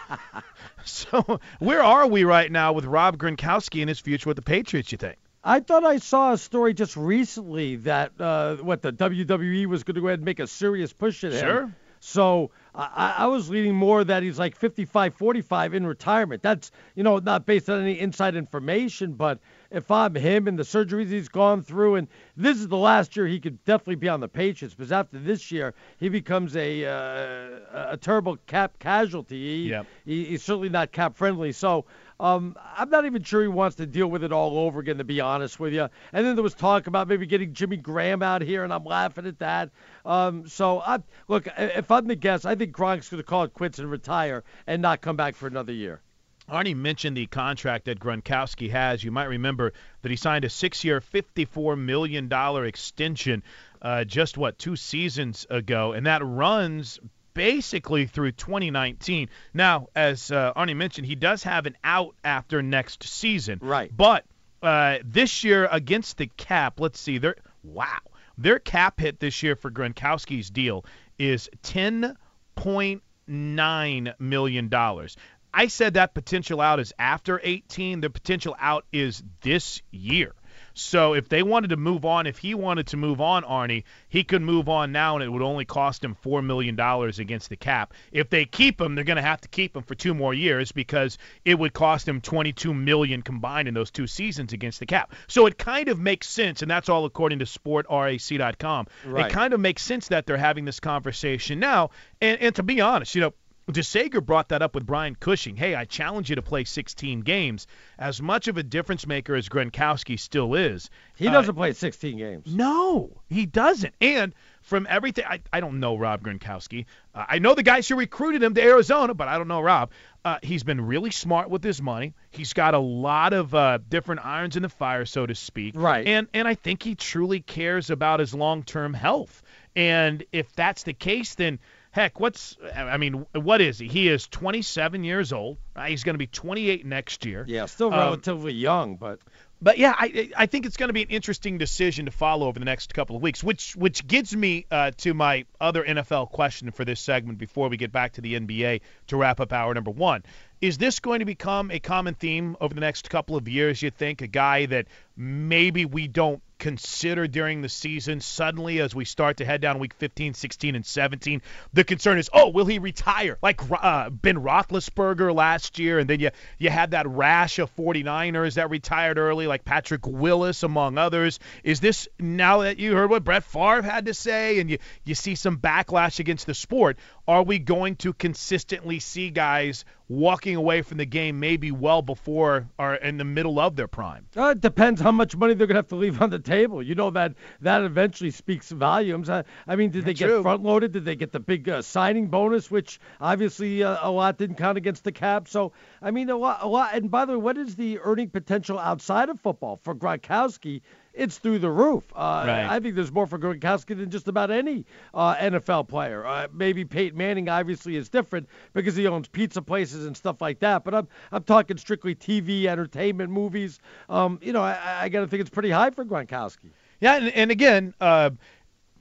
so 0.86 1.40
where 1.60 1.84
are 1.84 2.08
we 2.08 2.24
right 2.24 2.52
now 2.52 2.74
with 2.74 2.86
Rob 2.86 3.18
Gronkowski 3.18 3.82
and 3.82 3.90
his 3.90 4.00
future 4.00 4.30
with 4.30 4.38
the 4.38 4.44
Patriots? 4.44 4.92
You 4.92 4.98
think? 4.98 5.18
I 5.44 5.60
thought 5.60 5.84
I 5.84 5.98
saw 5.98 6.34
a 6.34 6.38
story 6.38 6.74
just 6.74 6.96
recently 6.96 7.76
that 7.78 8.14
uh, 8.20 8.56
what 8.58 8.82
the 8.82 8.94
WWE 8.94 9.66
was 9.66 9.84
going 9.84 9.96
to 9.96 10.02
go 10.02 10.08
ahead 10.08 10.20
and 10.20 10.26
make 10.26 10.40
a 10.40 10.48
serious 10.48 10.94
push 10.94 11.24
at 11.24 11.34
him. 11.34 11.40
Sure. 11.40 11.76
So 12.00 12.52
I, 12.76 13.16
I 13.20 13.26
was 13.28 13.50
leaning 13.50 13.76
more 13.76 14.04
that 14.04 14.24
he's 14.24 14.40
like 14.40 14.56
55 14.56 15.14
45 15.14 15.74
in 15.74 15.86
retirement. 15.86 16.42
That's, 16.42 16.72
you 16.96 17.04
know, 17.04 17.18
not 17.20 17.46
based 17.46 17.70
on 17.70 17.82
any 17.82 18.00
inside 18.00 18.36
information, 18.36 19.14
but 19.14 19.40
if 19.70 19.92
I'm 19.92 20.16
him 20.16 20.48
and 20.48 20.58
the 20.58 20.64
surgeries 20.64 21.10
he's 21.10 21.30
gone 21.30 21.62
through, 21.62 21.96
and 21.96 22.08
this 22.36 22.58
is 22.58 22.68
the 22.68 22.78
last 22.78 23.16
year 23.16 23.28
he 23.28 23.40
could 23.40 23.64
definitely 23.66 23.96
be 23.96 24.10
on 24.10 24.20
the 24.20 24.28
Patriots, 24.28 24.74
because 24.76 24.92
after 24.92 25.20
this 25.20 25.52
year 25.52 25.74
he 26.00 26.10
becomes 26.10 26.56
a 26.56 26.86
uh, 26.86 27.92
a 27.92 27.98
terrible 27.98 28.38
cap 28.48 28.78
casualty. 28.80 29.64
He, 29.64 29.70
Yep. 29.70 29.86
he, 30.06 30.26
he's 30.26 30.44
certainly 30.44 30.70
not 30.70 30.92
cap 30.92 31.16
friendly. 31.16 31.52
So 31.52 31.86
um, 32.20 32.56
I'm 32.76 32.90
not 32.90 33.06
even 33.06 33.24
sure 33.24 33.42
he 33.42 33.48
wants 33.48 33.78
to 33.78 33.86
deal 33.86 34.08
with 34.08 34.24
it 34.24 34.32
all 34.32 34.58
over 34.58 34.80
again, 34.80 34.98
to 34.98 35.04
be 35.04 35.22
honest 35.22 35.60
with 35.60 35.74
you. 35.74 35.90
And 36.12 36.26
then 36.26 36.36
there 36.36 36.44
was 36.44 36.54
talk 36.54 36.88
about 36.88 37.08
maybe 37.08 37.26
getting 37.26 37.54
Jimmy 37.54 37.78
Graham 37.78 38.22
out 38.22 38.42
here, 38.42 38.64
and 38.64 38.72
I'm 38.72 38.86
laughing 38.86 39.26
at 39.26 39.40
that. 39.40 39.70
Um, 40.06 40.48
so 40.48 40.80
I 40.80 41.00
look, 41.28 41.48
if 41.58 41.92
I'm 41.92 42.08
the 42.08 42.16
guess, 42.16 42.46
I 42.46 42.56
think 42.56 42.76
Gronk's 42.76 43.10
going 43.10 43.22
to 43.22 43.28
call 43.28 43.44
it 43.44 43.54
quits 43.54 43.80
and 43.80 43.90
retire 43.90 44.44
and 44.68 44.82
not 44.82 45.02
come 45.02 45.16
back 45.16 45.36
for 45.36 45.48
another 45.48 45.74
year. 45.74 46.02
Arnie 46.50 46.76
mentioned 46.76 47.16
the 47.16 47.26
contract 47.26 47.86
that 47.86 48.00
Gronkowski 48.00 48.70
has. 48.70 49.02
You 49.02 49.12
might 49.12 49.26
remember 49.26 49.72
that 50.02 50.12
he 50.12 50.18
signed 50.18 50.44
a 50.44 50.50
six-year, 50.50 51.00
$54 51.00 51.80
million 51.80 52.30
extension 52.66 53.44
uh, 53.82 54.04
just, 54.04 54.38
what, 54.38 54.60
two 54.60 54.76
seasons 54.76 55.48
ago, 55.50 55.94
and 55.94 56.06
that 56.06 56.22
runs 56.24 57.00
basically 57.34 58.06
through 58.08 58.34
2019. 58.34 59.30
Now, 59.54 59.88
as 59.96 60.30
uh, 60.32 60.54
Arnie 60.54 60.76
mentioned, 60.76 61.08
he 61.08 61.16
does 61.16 61.44
have 61.44 61.66
an 61.66 61.78
out 61.84 62.16
after 62.24 62.62
next 62.62 63.04
season. 63.04 63.60
Right. 63.62 63.92
But 63.96 64.26
uh, 64.62 64.98
this 65.04 65.44
year 65.44 65.68
against 65.72 66.18
the 66.18 66.28
cap, 66.38 66.80
let's 66.80 67.00
see, 67.00 67.18
their 67.18 67.36
wow, 67.64 68.00
their 68.38 68.60
cap 68.60 69.00
hit 69.00 69.20
this 69.20 69.42
year 69.44 69.56
for 69.56 69.72
Gronkowski's 69.72 70.50
deal 70.50 70.86
is 71.18 71.50
10.9 71.64 74.20
million 74.20 74.70
dollars. 74.70 75.18
I 75.54 75.68
said 75.68 75.94
that 75.94 76.16
potential 76.16 76.60
out 76.62 76.80
is 76.80 76.94
after 76.98 77.40
18. 77.44 78.02
The 78.02 78.10
potential 78.10 78.56
out 78.60 78.86
is 78.92 79.22
this 79.42 79.84
year. 79.92 80.34
So 80.74 81.14
if 81.14 81.30
they 81.30 81.44
wanted 81.44 81.70
to 81.70 81.78
move 81.78 82.06
on, 82.06 82.26
if 82.28 82.38
he 82.38 82.56
wanted 82.56 82.88
to 82.88 82.98
move 82.98 83.22
on, 83.22 83.44
Arnie, 83.44 83.84
he 84.10 84.24
could 84.24 84.42
move 84.42 84.70
on 84.70 84.92
now, 84.92 85.16
and 85.16 85.24
it 85.24 85.30
would 85.30 85.42
only 85.42 85.66
cost 85.66 86.04
him 86.04 86.16
four 86.16 86.42
million 86.42 86.76
dollars 86.76 87.20
against 87.20 87.50
the 87.50 87.56
cap. 87.56 87.94
If 88.12 88.30
they 88.30 88.46
keep 88.46 88.82
him, 88.82 88.96
they're 88.96 89.04
going 89.04 89.18
to 89.18 89.22
have 89.22 89.42
to 89.42 89.48
keep 89.48 89.76
him 89.76 89.84
for 89.84 89.96
two 89.96 90.14
more 90.14 90.34
years 90.34 90.72
because 90.72 91.18
it 91.46 91.58
would 91.58 91.74
cost 91.74 92.08
him 92.08 92.22
22 92.22 92.74
million 92.74 93.22
combined 93.22 93.68
in 93.68 93.74
those 93.74 93.92
two 93.92 94.08
seasons 94.08 94.54
against 94.54 94.80
the 94.80 94.86
cap. 94.86 95.14
So 95.28 95.46
it 95.46 95.58
kind 95.58 95.90
of 95.90 96.00
makes 96.00 96.28
sense, 96.28 96.62
and 96.62 96.72
that's 96.72 96.90
all 96.90 97.06
according 97.06 97.40
to 97.40 97.46
Spotrac.com. 97.46 98.88
Right. 99.06 99.28
It 99.28 99.34
kind 99.34 99.54
of 99.54 99.60
makes 99.60 99.84
sense 99.84 100.08
that 100.08 100.26
they're 100.26 100.38
having 100.38 100.66
this 100.66 100.80
conversation 100.80 101.60
now. 101.60 101.92
And, 102.22 102.40
and 102.42 102.56
to 102.56 102.64
be 102.64 102.82
honest, 102.82 103.16
you 103.16 103.22
know. 103.22 103.34
DeSager 103.72 104.24
brought 104.26 104.50
that 104.50 104.62
up 104.62 104.76
with 104.76 104.86
Brian 104.86 105.16
Cushing. 105.16 105.56
Hey, 105.56 105.74
I 105.74 105.86
challenge 105.86 106.30
you 106.30 106.36
to 106.36 106.42
play 106.42 106.66
16 106.66 107.22
games. 107.22 107.66
As 107.98 108.22
much 108.22 108.48
of 108.48 108.58
a 108.58 108.64
difference 108.64 109.08
maker 109.08 109.36
as 109.36 109.48
Gronkowski 109.48 110.20
still 110.20 110.54
is, 110.56 110.90
He 111.16 111.28
uh, 111.28 111.32
doesn't 111.32 111.56
play 111.56 111.72
16 111.74 112.18
games. 112.18 112.54
no, 112.54 113.22
he 113.30 113.46
doesn't. 113.46 113.94
And 114.02 114.34
from 114.62 114.86
everything, 114.90 115.26
I, 115.26 115.40
I 115.52 115.60
don't 115.62 115.80
know 115.80 115.98
Rob 115.98 116.24
Gronkowski. 116.24 116.86
Uh, 117.16 117.26
I 117.28 117.40
know 117.40 117.54
the 117.56 117.64
guys 117.64 117.88
who 117.88 117.96
recruited 117.96 118.44
him 118.44 118.54
to 118.56 118.62
Arizona, 118.62 119.14
but 119.14 119.28
I 119.30 119.38
don't 119.38 119.48
know 119.48 119.62
Rob. 119.62 119.92
Uh, 120.26 120.40
he's 120.42 120.64
been 120.64 120.82
really 120.82 121.12
smart 121.12 121.50
with 121.50 121.64
his 121.64 121.82
money. 121.82 122.14
He's 122.32 122.54
got 122.54 122.74
a 122.74 122.80
lot 122.80 123.34
of 123.34 123.54
uh, 123.56 123.80
different 123.90 124.26
irons 124.26 124.56
in 124.56 124.64
the 124.64 124.70
fire, 124.70 125.06
so 125.06 125.26
to 125.26 125.36
speak. 125.36 125.74
Right. 125.78 126.06
And 126.08 126.28
and 126.34 126.48
I 126.48 126.56
think 126.56 126.82
he 126.84 126.96
truly 126.96 127.42
cares 127.42 127.90
about 127.90 128.20
his 128.22 128.34
long-term 128.34 128.94
health. 128.94 129.42
And 129.76 130.24
if 130.32 130.54
that's 130.54 130.84
the 130.84 130.94
case, 130.94 131.36
then 131.36 131.60
heck, 131.94 132.20
what's 132.20 132.58
I 132.76 132.98
mean, 132.98 133.26
what 133.34 133.62
is 133.62 133.78
he? 133.80 133.88
He 133.88 134.10
is 134.10 134.28
27 134.28 135.04
years 135.04 135.32
old. 135.32 135.58
Right? 135.76 135.92
He's 135.92 136.04
going 136.04 136.16
to 136.16 136.20
be 136.20 136.28
28 136.28 136.86
next 136.86 137.24
year. 137.26 137.46
Yeah, 137.48 137.68
still 137.68 137.94
Um, 137.94 138.00
relatively 138.00 138.52
young, 138.52 138.96
but 138.98 139.20
but 139.62 139.78
yeah, 139.78 139.94
I 139.98 140.30
I 140.36 140.46
think 140.48 140.66
it's 140.66 140.76
going 140.76 140.90
to 140.90 140.94
be 140.94 141.04
an 141.04 141.10
interesting 141.10 141.58
decision 141.58 142.06
to 142.06 142.12
follow 142.12 142.48
over 142.48 142.60
the 142.60 142.66
next 142.66 142.94
couple 142.94 143.16
of 143.16 143.22
weeks, 143.22 143.44
which 143.44 143.76
which 143.76 144.06
gets 144.08 144.36
me 144.36 144.66
uh, 144.72 144.92
to 144.98 145.14
my 145.14 145.46
other 145.62 145.84
NFL 145.84 146.32
question 146.32 146.72
for 146.72 146.84
this 146.84 147.00
segment 147.00 147.38
before 147.38 147.70
we 147.70 147.78
get 147.78 147.92
back 147.92 148.14
to 148.14 148.22
the 148.22 148.34
NBA 148.34 148.82
to 149.08 149.18
wrap 149.18 149.40
up 149.40 149.54
hour 149.54 149.74
number 149.74 149.92
one. 149.92 150.24
Is 150.64 150.78
this 150.78 151.02
going 151.02 151.20
to 151.20 151.26
become 151.26 151.72
a 151.72 151.80
common 151.80 152.14
theme 152.14 152.56
over 152.62 152.74
the 152.74 152.80
next 152.80 153.10
couple 153.10 153.36
of 153.36 153.50
years? 153.50 153.82
You 153.82 153.90
think 153.90 154.22
a 154.22 154.28
guy 154.28 154.66
that 154.68 154.88
maybe 155.18 155.84
we 155.84 156.08
don't 156.08 156.42
consider 156.58 157.28
during 157.28 157.62
the 157.62 157.68
season 157.68 158.22
suddenly 158.22 158.80
as 158.80 158.96
we 158.96 159.04
start 159.04 159.36
to 159.36 159.44
head 159.44 159.60
down 159.60 159.78
week 159.80 159.94
15, 159.96 160.34
16, 160.34 160.76
and 160.76 160.86
17, 160.86 161.42
the 161.74 161.84
concern 161.84 162.18
is, 162.18 162.30
oh, 162.32 162.48
will 162.48 162.66
he 162.66 162.80
retire 162.80 163.38
like 163.42 163.60
uh, 163.70 164.10
Ben 164.10 164.38
Roethlisberger 164.38 165.36
last 165.36 165.78
year, 165.78 166.00
and 166.00 166.10
then 166.10 166.22
you 166.22 166.30
you 166.58 166.70
had 166.70 166.92
that 166.92 167.10
rash 167.10 167.60
of 167.60 167.76
49ers 167.76 168.54
that 168.54 168.70
retired 168.70 169.18
early, 169.18 169.46
like 169.46 169.66
Patrick 169.66 170.08
Willis 170.08 170.64
among 170.64 170.98
others. 170.98 171.40
Is 171.66 171.82
this 171.82 172.08
now 172.18 172.62
that 172.62 172.80
you 172.80 172.96
heard 172.96 173.10
what 173.10 173.26
Brett 173.26 173.44
Favre 173.44 173.82
had 173.82 174.06
to 174.06 174.14
say, 174.14 174.62
and 174.62 174.70
you 174.70 174.78
you 175.04 175.16
see 175.16 175.36
some 175.36 175.58
backlash 175.58 176.20
against 176.20 176.46
the 176.46 176.54
sport? 176.54 176.98
Are 177.28 177.44
we 177.44 177.60
going 177.60 177.98
to 177.98 178.14
consistently 178.14 179.00
see 179.00 179.30
guys 179.30 179.84
walking 180.08 180.56
away 180.56 180.82
from 180.82 180.98
the 180.98 181.06
game 181.06 181.40
maybe 181.40 181.72
well 181.72 182.02
before 182.02 182.68
or 182.78 182.96
in 182.96 183.18
the 183.18 183.24
middle 183.24 183.60
of 183.60 183.76
their 183.76 183.88
prime? 183.88 184.28
Uh, 184.36 184.50
it 184.50 184.62
depends 184.62 185.02
how 185.02 185.12
much 185.12 185.36
money 185.36 185.54
they're 185.54 185.68
going 185.68 185.76
to 185.76 185.80
have 185.80 185.88
to 185.88 185.96
leave 185.96 186.22
on 186.22 186.30
the 186.30 186.40
table. 186.40 186.82
You 186.82 186.96
know 186.96 187.10
that 187.12 187.34
that 187.62 187.84
eventually 187.84 188.32
speaks 188.32 188.70
volumes. 188.72 189.30
I, 189.30 189.44
I 189.68 189.76
mean, 189.76 189.92
did 189.92 190.06
they 190.06 190.14
get 190.14 190.42
front 190.42 190.64
loaded? 190.64 190.92
Did 190.92 191.06
they 191.06 191.16
get 191.16 191.32
the 191.32 191.40
big 191.40 191.68
uh, 191.70 191.82
signing 191.82 192.28
bonus, 192.28 192.70
which 192.70 193.00
obviously 193.20 193.84
uh, 193.84 193.98
a 194.02 194.12
lot 194.12 194.38
didn't 194.38 194.58
count 194.58 194.78
against 194.78 195.04
the 195.04 195.12
cap? 195.12 195.48
So 195.48 195.72
I 196.02 196.12
mean, 196.12 196.30
a 196.30 196.38
lot, 196.38 196.60
a 196.62 196.68
lot. 196.68 196.94
And 196.94 197.10
by 197.10 197.26
the 197.26 197.34
way, 197.34 197.38
what 197.38 197.58
is 197.58 197.76
the 197.76 198.00
earning 198.00 198.30
potential 198.30 198.80
outside 198.80 199.30
of 199.30 199.40
football 199.40 199.80
for 199.84 199.96
Gronkowski? 199.96 200.82
It's 201.14 201.38
through 201.38 201.60
the 201.60 201.70
roof. 201.70 202.04
Uh, 202.16 202.44
Right. 202.48 202.66
I 202.66 202.80
think 202.80 202.96
there's 202.96 203.12
more 203.12 203.28
for 203.28 203.38
Gronkowski 203.38 203.96
than 203.96 204.10
just 204.10 204.28
about 204.28 204.50
any 204.50 204.86
uh, 205.14 205.36
NFL 205.36 205.88
player. 205.88 206.26
Uh, 206.26 206.48
maybe 206.52 206.86
Peyton 206.86 207.18
Manning 207.18 207.50
obviously 207.50 207.96
is 207.96 208.10
different 208.10 208.50
because 208.74 208.96
he 208.96 209.06
owns 209.08 209.28
pizza 209.28 209.62
places 209.62 210.06
and 210.06 210.18
stuff 210.18 210.42
like 210.42 210.60
that. 210.60 210.84
But 210.84 210.96
I'm 210.96 211.08
I'm 211.32 211.44
talking 211.44 211.78
strictly 211.78 212.16
TV, 212.16 212.66
entertainment, 212.66 213.30
movies. 213.30 213.80
Um, 214.10 214.40
you 214.42 214.54
know, 214.54 214.62
I, 214.64 215.04
I 215.04 215.10
got 215.10 215.22
to 215.22 215.28
think 215.28 215.42
it's 215.42 215.52
pretty 215.52 215.70
high 215.70 215.92
for 215.92 216.04
Gronkowski. 216.04 216.72
Yeah, 217.00 217.18
and, 217.18 217.30
and 217.30 217.52
again, 217.52 217.94
uh, 218.02 218.32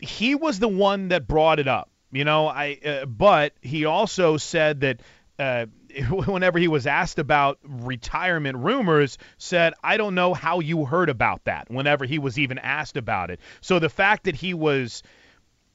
he 0.00 0.34
was 0.34 0.58
the 0.58 0.68
one 0.68 1.08
that 1.08 1.26
brought 1.26 1.60
it 1.60 1.68
up. 1.68 1.88
You 2.10 2.24
know, 2.24 2.46
I 2.46 2.78
uh, 2.84 3.06
but 3.06 3.54
he 3.62 3.86
also 3.86 4.36
said 4.36 4.80
that 4.80 5.00
uh, 5.38 5.66
whenever 6.10 6.58
he 6.58 6.68
was 6.68 6.86
asked 6.86 7.18
about 7.18 7.58
retirement 7.62 8.58
rumors, 8.58 9.18
said, 9.38 9.74
"I 9.82 9.96
don't 9.96 10.14
know 10.14 10.34
how 10.34 10.60
you 10.60 10.84
heard 10.84 11.08
about 11.08 11.44
that." 11.44 11.70
Whenever 11.70 12.04
he 12.04 12.18
was 12.18 12.38
even 12.38 12.58
asked 12.58 12.96
about 12.96 13.30
it, 13.30 13.40
so 13.60 13.78
the 13.78 13.88
fact 13.88 14.24
that 14.24 14.34
he 14.34 14.54
was 14.54 15.02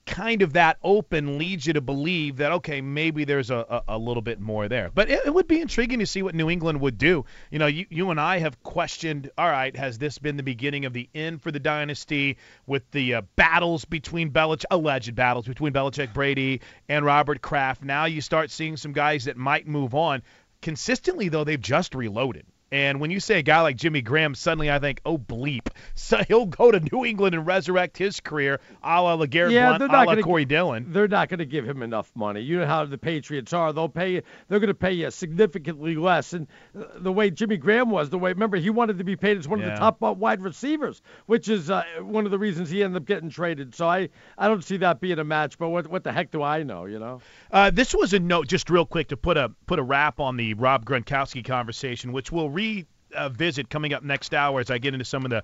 kind 0.08 0.41
of 0.41 0.54
that 0.54 0.78
open 0.82 1.38
leads 1.38 1.67
you 1.67 1.74
to 1.74 1.82
believe 1.82 2.38
that 2.38 2.52
okay 2.54 2.82
maybe 2.82 3.26
there's 3.26 3.52
a, 3.52 3.58
a, 3.70 3.84
a 3.89 3.98
little 3.98 4.22
bit 4.22 4.39
more 4.39 4.67
there. 4.67 4.89
But 4.93 5.10
it, 5.10 5.26
it 5.26 5.34
would 5.34 5.48
be 5.48 5.62
intriguing 5.62 6.00
to 6.00 6.08
see 6.08 6.24
what 6.24 6.34
new 6.34 6.50
england 6.50 6.82
would 6.82 6.98
do. 6.98 7.26
You 7.52 7.60
know 7.60 7.67
you, 7.67 7.86
you 7.89 8.10
and 8.10 8.20
i 8.20 8.39
have 8.39 8.63
questioned 8.63 9.30
all 9.38 9.50
right 9.50 9.76
has 9.76 9.98
this 9.98 10.17
been 10.17 10.38
the 10.38 10.43
beginning 10.43 10.86
of 10.86 10.93
the 10.93 11.10
end 11.13 11.41
for 11.41 11.52
the 11.52 11.60
dynasty 11.60 12.38
with 12.65 12.89
the 12.91 13.15
uh, 13.15 13.22
battles 13.36 13.86
between 13.86 14.32
Belichick 14.32 14.65
alleged 14.72 15.13
battles 15.13 15.46
between 15.46 15.74
Belichick 15.74 16.13
Brady 16.13 16.62
and 16.89 17.06
Robert 17.06 17.41
Kraft? 17.41 17.84
Now 17.84 18.06
you 18.06 18.22
start 18.22 18.50
seeing 18.50 18.78
some 18.78 18.93
guys 18.93 19.26
that 19.26 19.38
might 19.38 19.67
move 19.67 19.93
on. 19.93 20.24
Consistently 20.62 21.30
though 21.30 21.43
they've 21.43 21.62
just 21.62 21.93
reloaded 21.93 22.46
and 22.71 22.99
when 22.99 23.12
you 23.12 23.19
say 23.19 23.39
a 23.39 23.41
guy 23.41 23.62
like 23.62 23.77
Jimmy 23.77 24.01
Graham, 24.01 24.36
suddenly 24.36 24.69
I 24.69 24.80
think, 24.80 25.01
oh 25.06 25.17
bleep, 25.17 25.67
so 25.95 26.21
he'll 26.27 26.45
go 26.45 26.71
to 26.71 26.80
New 26.80 27.06
England 27.06 27.36
and 27.36 27.45
resurrect 27.45 27.97
his 27.97 28.19
career, 28.19 28.60
a 28.84 29.01
la 29.01 29.15
LeGarrette 29.17 29.51
Yeah, 29.51 29.77
Blount, 29.77 29.93
a 29.93 30.15
la 30.15 30.21
Corey 30.21 30.45
Dillon. 30.45 30.91
They're 30.91 31.08
not 31.08 31.30
going 31.30 31.39
to 31.39 31.45
give 31.45 31.67
him 31.67 31.82
enough 31.82 32.12
money. 32.15 32.41
You 32.41 32.60
know 32.60 32.65
how 32.65 32.86
the 32.86 32.97
Patriots 32.97 33.53
are. 33.53 33.71
they'll 33.71 33.89
pay. 33.89 34.21
They're 34.47 34.60
going 34.60 34.67
to 34.67 34.73
pay 34.73 34.93
you 34.93 35.12
significantly 35.12 35.95
less. 35.95 36.34
And 36.34 36.47
uh, 36.77 36.86
the 36.97 37.12
way 37.12 37.30
Jimmy 37.30 37.58
Graham 37.58 37.89
was, 37.89 38.10
the 38.10 38.17
way 38.17 38.32
remember 38.32 38.58
he 38.58 38.69
wanted 38.69 38.97
to 38.97 39.03
be 39.03 39.15
paid 39.15 39.38
as 39.38 39.47
one 39.47 39.62
of 39.62 39.69
the 39.69 39.75
top 39.75 40.03
uh, 40.03 40.12
wide 40.12 40.41
receivers, 40.41 41.01
which 41.25 41.47
is 41.47 41.69
uh, 41.69 41.84
one 42.01 42.25
of 42.25 42.32
the 42.32 42.39
reasons 42.39 42.69
he 42.69 42.84
ended 42.84 43.01
up 43.01 43.08
getting 43.08 43.30
traded. 43.30 43.75
So 43.75 43.88
I 43.88 44.10
I 44.38 44.47
don't 44.47 44.63
see 44.63 44.77
that 44.77 44.99
being 44.99 45.19
a 45.19 45.23
match. 45.23 45.58
But 45.58 45.69
what 45.69 45.88
what 45.88 46.03
the 46.03 46.12
heck 46.12 46.32
do 46.32 46.43
I 46.43 46.63
know? 46.63 46.86
You 46.86 46.99
know. 46.99 47.21
Uh, 47.51 47.69
this 47.69 47.95
was 47.95 48.13
a 48.13 48.19
note, 48.19 48.47
just 48.47 48.69
real 48.69 48.86
quick, 48.86 49.10
to 49.10 49.17
put 49.17 49.38
a 49.38 49.51
put 49.67 49.80
a 49.80 49.84
wrap 49.84 50.19
on 50.19 50.36
the 50.38 50.53
Rob 50.56 50.86
Gronkowski 50.86 51.45
conversation, 51.45 52.12
which 52.12 52.32
we'll 52.32 52.49
re 52.58 52.86
uh, 53.15 53.30
visit 53.30 53.70
coming 53.70 53.93
up 53.93 54.04
next 54.04 54.34
hour 54.34 54.60
as 54.60 54.70
I 54.72 54.80
get 54.80 54.93
into 54.93 55.06
some 55.06 55.24
of 55.24 55.30
the 55.32 55.43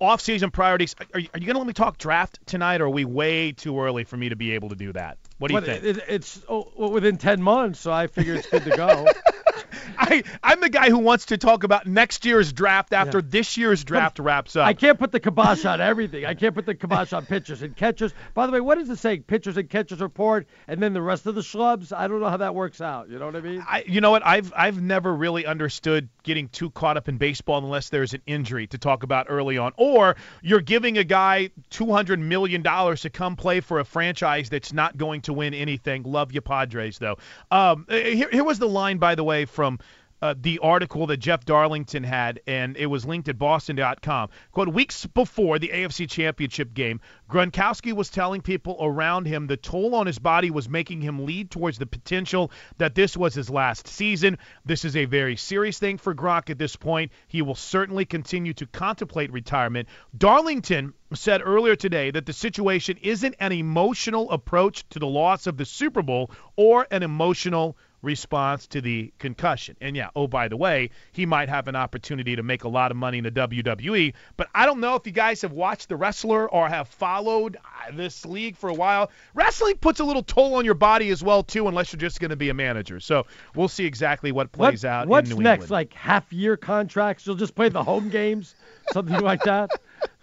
off-season 0.00 0.50
priorities. 0.50 0.94
Are 1.12 1.18
you, 1.20 1.28
are 1.34 1.38
you 1.38 1.44
going 1.46 1.54
to 1.54 1.58
let 1.58 1.66
me 1.66 1.72
talk 1.74 1.98
draft 1.98 2.38
tonight, 2.46 2.80
or 2.80 2.84
are 2.86 2.90
we 2.90 3.04
way 3.04 3.52
too 3.52 3.78
early 3.78 4.04
for 4.04 4.16
me 4.16 4.30
to 4.30 4.36
be 4.36 4.52
able 4.52 4.70
to 4.70 4.76
do 4.76 4.92
that? 4.94 5.18
What 5.38 5.48
do 5.48 5.54
you 5.54 5.60
But 5.60 5.66
think? 5.68 5.84
it- 5.98 6.04
it's 6.08 6.40
oh, 6.48 6.72
well, 6.76 6.90
within 6.90 7.18
10 7.18 7.42
months, 7.42 7.80
so 7.80 7.92
I 7.92 8.06
figure 8.06 8.34
it's 8.34 8.46
good 8.48 8.64
to 8.64 8.70
go. 8.76 9.06
I, 9.98 10.22
I'm 10.42 10.60
the 10.60 10.68
guy 10.68 10.90
who 10.90 10.98
wants 10.98 11.26
to 11.26 11.38
talk 11.38 11.64
about 11.64 11.86
next 11.86 12.24
year's 12.24 12.52
draft 12.52 12.92
after 12.92 13.22
this 13.22 13.56
year's 13.56 13.84
draft 13.84 14.18
wraps 14.18 14.56
up. 14.56 14.66
I 14.66 14.74
can't 14.74 14.98
put 14.98 15.12
the 15.12 15.20
kibosh 15.20 15.64
on 15.64 15.80
everything. 15.80 16.24
I 16.24 16.34
can't 16.34 16.54
put 16.54 16.66
the 16.66 16.74
kibosh 16.74 17.12
on 17.12 17.26
pitchers 17.26 17.62
and 17.62 17.76
catchers. 17.76 18.12
By 18.34 18.46
the 18.46 18.52
way, 18.52 18.60
what 18.60 18.78
is 18.78 18.90
it 18.90 18.98
saying? 18.98 19.22
Pitchers 19.22 19.56
and 19.56 19.68
catchers 19.68 20.00
report, 20.00 20.46
and 20.68 20.82
then 20.82 20.92
the 20.92 21.02
rest 21.02 21.26
of 21.26 21.34
the 21.34 21.40
schlubs? 21.40 21.92
I 21.92 22.08
don't 22.08 22.20
know 22.20 22.28
how 22.28 22.38
that 22.38 22.54
works 22.54 22.80
out. 22.80 23.08
You 23.08 23.18
know 23.18 23.26
what 23.26 23.36
I 23.36 23.40
mean? 23.40 23.64
I, 23.66 23.84
you 23.86 24.00
know 24.00 24.10
what? 24.10 24.26
I've 24.26 24.52
I've 24.56 24.80
never 24.80 25.14
really 25.14 25.46
understood 25.46 26.08
getting 26.22 26.48
too 26.48 26.70
caught 26.70 26.96
up 26.96 27.08
in 27.08 27.18
baseball 27.18 27.58
unless 27.58 27.88
there's 27.88 28.14
an 28.14 28.22
injury 28.26 28.66
to 28.68 28.78
talk 28.78 29.02
about 29.02 29.26
early 29.28 29.58
on, 29.58 29.72
or 29.76 30.16
you're 30.42 30.60
giving 30.60 30.98
a 30.98 31.04
guy 31.04 31.50
two 31.70 31.92
hundred 31.92 32.18
million 32.18 32.62
dollars 32.62 33.02
to 33.02 33.10
come 33.10 33.36
play 33.36 33.60
for 33.60 33.80
a 33.80 33.84
franchise 33.84 34.50
that's 34.50 34.72
not 34.72 34.96
going 34.96 35.20
to 35.22 35.32
win 35.32 35.54
anything. 35.54 36.02
Love 36.02 36.32
you, 36.32 36.40
Padres, 36.40 36.98
though. 36.98 37.16
Um, 37.50 37.86
here, 37.88 38.28
here 38.30 38.44
was 38.44 38.58
the 38.58 38.68
line, 38.68 38.98
by 38.98 39.14
the 39.14 39.24
way, 39.24 39.43
from. 39.44 39.78
Uh, 40.22 40.32
the 40.40 40.58
article 40.60 41.06
that 41.08 41.18
Jeff 41.18 41.44
Darlington 41.44 42.02
had, 42.02 42.40
and 42.46 42.78
it 42.78 42.86
was 42.86 43.04
linked 43.04 43.28
at 43.28 43.38
boston.com. 43.38 44.30
Quote, 44.52 44.68
weeks 44.72 45.04
before 45.04 45.58
the 45.58 45.68
AFC 45.68 46.08
Championship 46.08 46.72
game, 46.72 47.00
Gronkowski 47.28 47.92
was 47.92 48.08
telling 48.08 48.40
people 48.40 48.78
around 48.80 49.26
him 49.26 49.46
the 49.46 49.58
toll 49.58 49.94
on 49.94 50.06
his 50.06 50.18
body 50.18 50.50
was 50.50 50.66
making 50.66 51.02
him 51.02 51.26
lead 51.26 51.50
towards 51.50 51.76
the 51.76 51.84
potential 51.84 52.50
that 52.78 52.94
this 52.94 53.18
was 53.18 53.34
his 53.34 53.50
last 53.50 53.86
season. 53.86 54.38
This 54.64 54.86
is 54.86 54.96
a 54.96 55.04
very 55.04 55.36
serious 55.36 55.78
thing 55.78 55.98
for 55.98 56.14
Gronk 56.14 56.48
at 56.48 56.56
this 56.56 56.76
point. 56.76 57.12
He 57.28 57.42
will 57.42 57.54
certainly 57.54 58.06
continue 58.06 58.54
to 58.54 58.66
contemplate 58.66 59.30
retirement. 59.30 59.88
Darlington 60.16 60.94
said 61.12 61.42
earlier 61.44 61.76
today 61.76 62.10
that 62.10 62.24
the 62.24 62.32
situation 62.32 62.98
isn't 63.02 63.36
an 63.40 63.52
emotional 63.52 64.30
approach 64.30 64.88
to 64.90 64.98
the 64.98 65.06
loss 65.06 65.46
of 65.46 65.58
the 65.58 65.64
Super 65.66 66.00
Bowl 66.00 66.30
or 66.56 66.86
an 66.90 67.02
emotional 67.02 67.76
response 68.04 68.66
to 68.68 68.80
the 68.80 69.12
concussion. 69.18 69.76
And 69.80 69.96
yeah, 69.96 70.10
oh, 70.14 70.26
by 70.28 70.48
the 70.48 70.56
way, 70.56 70.90
he 71.12 71.26
might 71.26 71.48
have 71.48 71.66
an 71.68 71.74
opportunity 71.76 72.36
to 72.36 72.42
make 72.42 72.64
a 72.64 72.68
lot 72.68 72.90
of 72.90 72.96
money 72.96 73.18
in 73.18 73.24
the 73.24 73.30
WWE. 73.30 74.14
But 74.36 74.48
I 74.54 74.66
don't 74.66 74.80
know 74.80 74.94
if 74.94 75.06
you 75.06 75.12
guys 75.12 75.42
have 75.42 75.52
watched 75.52 75.88
The 75.88 75.96
Wrestler 75.96 76.48
or 76.48 76.68
have 76.68 76.88
followed 76.88 77.56
uh, 77.56 77.90
this 77.96 78.24
league 78.24 78.56
for 78.56 78.68
a 78.68 78.74
while. 78.74 79.10
Wrestling 79.34 79.76
puts 79.78 80.00
a 80.00 80.04
little 80.04 80.22
toll 80.22 80.54
on 80.54 80.64
your 80.64 80.74
body 80.74 81.10
as 81.10 81.22
well, 81.24 81.42
too, 81.42 81.66
unless 81.66 81.92
you're 81.92 81.98
just 82.00 82.20
going 82.20 82.30
to 82.30 82.36
be 82.36 82.50
a 82.50 82.54
manager. 82.54 83.00
So 83.00 83.26
we'll 83.54 83.68
see 83.68 83.86
exactly 83.86 84.30
what 84.32 84.52
plays 84.52 84.84
What- 84.84 84.90
out 84.90 85.08
What's 85.08 85.30
in 85.30 85.36
New 85.38 85.42
next? 85.42 85.64
England. 85.64 85.70
Like 85.70 85.94
half 85.94 86.32
year 86.32 86.56
contracts? 86.56 87.26
You'll 87.26 87.36
just 87.36 87.54
play 87.54 87.68
the 87.70 87.82
home 87.82 88.10
games? 88.10 88.54
Something 88.92 89.20
like 89.20 89.42
that? 89.44 89.70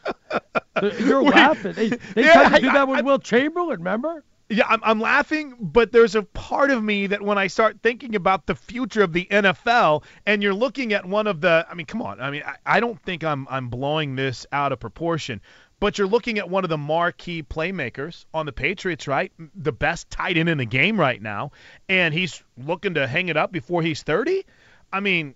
You're 1.00 1.24
Wait. 1.24 1.34
laughing. 1.34 1.74
They, 1.74 1.90
they 1.90 2.26
Yeah, 2.26 2.34
tried 2.34 2.56
to 2.56 2.62
do 2.62 2.72
that 2.72 2.88
with 2.88 3.04
Wilt 3.06 3.24
Chamberlain, 3.24 3.80
remember? 3.80 4.24
Yeah, 4.52 4.66
I'm, 4.68 4.82
I'm 4.84 5.00
laughing, 5.00 5.56
but 5.62 5.94
there's 5.94 6.16
a 6.16 6.24
part 6.24 6.72
of 6.72 6.84
me 6.84 7.08
that 7.08 7.22
when 7.22 7.38
I 7.38 7.48
start 7.48 7.78
thinking 7.82 8.16
about 8.16 8.48
the 8.48 8.56
future 8.56 9.02
of 9.02 9.14
the 9.14 9.26
NFL, 9.32 10.04
and 10.26 10.44
you're 10.44 10.54
looking 10.54 10.92
at 10.92 11.06
one 11.06 11.26
of 11.26 11.40
the, 11.40 11.66
I 11.70 11.74
mean, 11.74 11.86
come 11.86 12.02
on, 12.02 12.20
I 12.20 12.32
mean, 12.32 12.44
I, 12.46 12.58
I 12.66 12.80
don't 12.82 13.02
think 13.02 13.24
I'm 13.24 13.48
I'm 13.50 13.70
blowing 13.70 14.18
this 14.18 14.46
out 14.52 14.74
of 14.74 14.80
proportion, 14.82 15.40
but 15.80 15.98
you're 15.98 16.08
looking 16.08 16.38
at 16.38 16.50
one 16.50 16.66
of 16.66 16.70
the 16.70 16.78
marquee 16.78 17.44
playmakers 17.44 18.26
on 18.34 18.46
the 18.46 18.52
Patriots, 18.52 19.08
right? 19.08 19.32
The 19.56 19.72
best 19.72 20.10
tight 20.10 20.36
end 20.36 20.50
in 20.50 20.58
the 20.58 20.66
game 20.66 21.00
right 21.00 21.22
now, 21.22 21.52
and 21.88 22.14
he's 22.14 22.44
looking 22.58 22.96
to 22.96 23.08
hang 23.08 23.30
it 23.30 23.38
up 23.38 23.54
before 23.54 23.82
he's 23.82 24.04
30. 24.04 24.46
I 24.92 25.00
mean, 25.00 25.34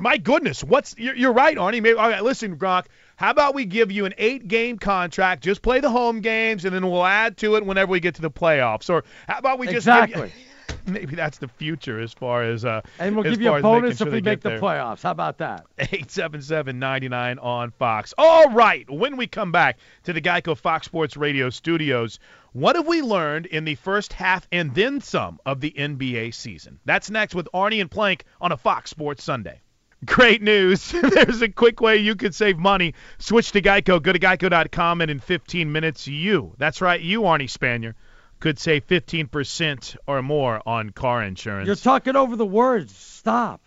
my 0.00 0.16
goodness, 0.18 0.62
what's 0.62 0.94
you're, 0.96 1.16
you're 1.16 1.32
right, 1.32 1.56
Arnie. 1.56 1.82
Maybe 1.82 1.94
all 1.94 2.08
right, 2.08 2.22
listen, 2.22 2.56
Gronk. 2.56 2.86
How 3.22 3.30
about 3.30 3.54
we 3.54 3.66
give 3.66 3.92
you 3.92 4.04
an 4.04 4.14
eight-game 4.18 4.78
contract? 4.78 5.44
Just 5.44 5.62
play 5.62 5.78
the 5.78 5.88
home 5.88 6.22
games, 6.22 6.64
and 6.64 6.74
then 6.74 6.90
we'll 6.90 7.06
add 7.06 7.36
to 7.36 7.54
it 7.54 7.64
whenever 7.64 7.92
we 7.92 8.00
get 8.00 8.16
to 8.16 8.20
the 8.20 8.32
playoffs. 8.32 8.90
Or 8.90 9.04
how 9.28 9.38
about 9.38 9.60
we 9.60 9.68
just 9.68 9.86
give 9.86 9.94
Exactly. 9.94 10.32
you, 10.68 10.74
maybe 10.92 11.14
that's 11.14 11.38
the 11.38 11.46
future 11.46 12.00
as 12.00 12.12
far 12.12 12.42
as 12.42 12.64
uh. 12.64 12.80
And 12.98 13.14
we'll 13.14 13.22
give 13.22 13.40
you 13.40 13.54
a 13.54 13.62
bonus 13.62 13.98
sure 13.98 14.08
if 14.08 14.12
we 14.12 14.22
make 14.22 14.40
the 14.40 14.48
there. 14.50 14.60
playoffs. 14.60 15.04
How 15.04 15.12
about 15.12 15.38
that? 15.38 15.66
877-99 15.78 17.38
on 17.40 17.70
Fox. 17.70 18.12
All 18.18 18.50
right, 18.50 18.90
when 18.90 19.16
we 19.16 19.28
come 19.28 19.52
back 19.52 19.78
to 20.02 20.12
the 20.12 20.20
Geico 20.20 20.56
Fox 20.58 20.86
Sports 20.86 21.16
Radio 21.16 21.48
studios, 21.48 22.18
what 22.52 22.74
have 22.74 22.88
we 22.88 23.02
learned 23.02 23.46
in 23.46 23.64
the 23.64 23.76
first 23.76 24.12
half 24.12 24.48
and 24.50 24.74
then 24.74 25.00
some 25.00 25.38
of 25.46 25.60
the 25.60 25.70
NBA 25.70 26.34
season? 26.34 26.80
That's 26.84 27.08
next 27.08 27.36
with 27.36 27.48
Arnie 27.54 27.80
and 27.80 27.90
Plank 27.90 28.24
on 28.40 28.50
a 28.50 28.56
Fox 28.56 28.90
Sports 28.90 29.22
Sunday. 29.22 29.60
Great 30.04 30.42
news. 30.42 30.90
There's 31.02 31.42
a 31.42 31.48
quick 31.48 31.80
way 31.80 31.98
you 31.98 32.16
could 32.16 32.34
save 32.34 32.58
money. 32.58 32.94
Switch 33.18 33.52
to 33.52 33.62
Geico. 33.62 34.02
Go 34.02 34.12
to 34.12 34.18
geico.com, 34.18 35.00
and 35.00 35.10
in 35.10 35.20
15 35.20 35.70
minutes, 35.70 36.08
you, 36.08 36.54
that's 36.58 36.80
right, 36.80 37.00
you, 37.00 37.22
Arnie 37.22 37.50
Spanier, 37.50 37.94
could 38.40 38.58
save 38.58 38.86
15% 38.88 39.96
or 40.06 40.22
more 40.22 40.60
on 40.66 40.90
car 40.90 41.22
insurance. 41.22 41.66
You're 41.66 41.76
talking 41.76 42.16
over 42.16 42.34
the 42.34 42.46
words. 42.46 42.96
Stop. 42.96 43.60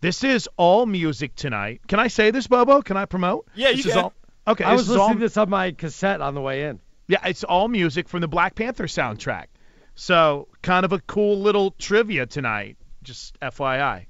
This 0.00 0.24
is 0.24 0.48
all 0.56 0.84
music 0.86 1.36
tonight. 1.36 1.82
Can 1.86 2.00
I 2.00 2.08
say 2.08 2.30
this, 2.32 2.48
Bobo? 2.48 2.82
Can 2.82 2.96
I 2.96 3.06
promote? 3.06 3.46
Yeah, 3.54 3.70
you 3.70 3.76
this 3.76 3.86
is 3.86 3.92
can. 3.92 4.04
all. 4.04 4.12
Okay, 4.48 4.64
I 4.64 4.72
was 4.72 4.82
this 4.82 4.90
is 4.90 4.96
all. 4.96 5.06
listening 5.06 5.18
to 5.20 5.24
this 5.24 5.36
on 5.36 5.50
my 5.50 5.72
cassette 5.72 6.20
on 6.20 6.34
the 6.34 6.40
way 6.40 6.64
in. 6.64 6.80
Yeah, 7.08 7.18
it's 7.24 7.44
all 7.44 7.68
music 7.68 8.08
from 8.08 8.20
the 8.20 8.28
Black 8.28 8.56
Panther 8.56 8.84
soundtrack. 8.84 9.46
So, 9.94 10.48
kind 10.62 10.84
of 10.84 10.92
a 10.92 10.98
cool 11.00 11.40
little 11.40 11.70
trivia 11.70 12.26
tonight. 12.26 12.76
Just 13.02 13.38
FYI. 13.40 14.06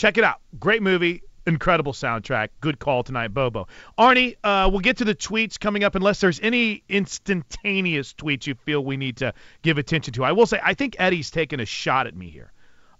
Check 0.00 0.16
it 0.16 0.24
out. 0.24 0.40
Great 0.58 0.80
movie. 0.80 1.22
Incredible 1.46 1.92
soundtrack. 1.92 2.48
Good 2.62 2.78
call 2.78 3.02
tonight, 3.02 3.34
Bobo. 3.34 3.68
Arnie, 3.98 4.34
uh, 4.42 4.66
we'll 4.72 4.80
get 4.80 4.96
to 4.96 5.04
the 5.04 5.14
tweets 5.14 5.60
coming 5.60 5.84
up 5.84 5.94
unless 5.94 6.22
there's 6.22 6.40
any 6.40 6.82
instantaneous 6.88 8.14
tweets 8.14 8.46
you 8.46 8.54
feel 8.54 8.82
we 8.82 8.96
need 8.96 9.18
to 9.18 9.34
give 9.60 9.76
attention 9.76 10.14
to. 10.14 10.24
I 10.24 10.32
will 10.32 10.46
say, 10.46 10.58
I 10.62 10.72
think 10.72 10.96
Eddie's 10.98 11.30
taking 11.30 11.60
a 11.60 11.66
shot 11.66 12.06
at 12.06 12.16
me 12.16 12.30
here. 12.30 12.50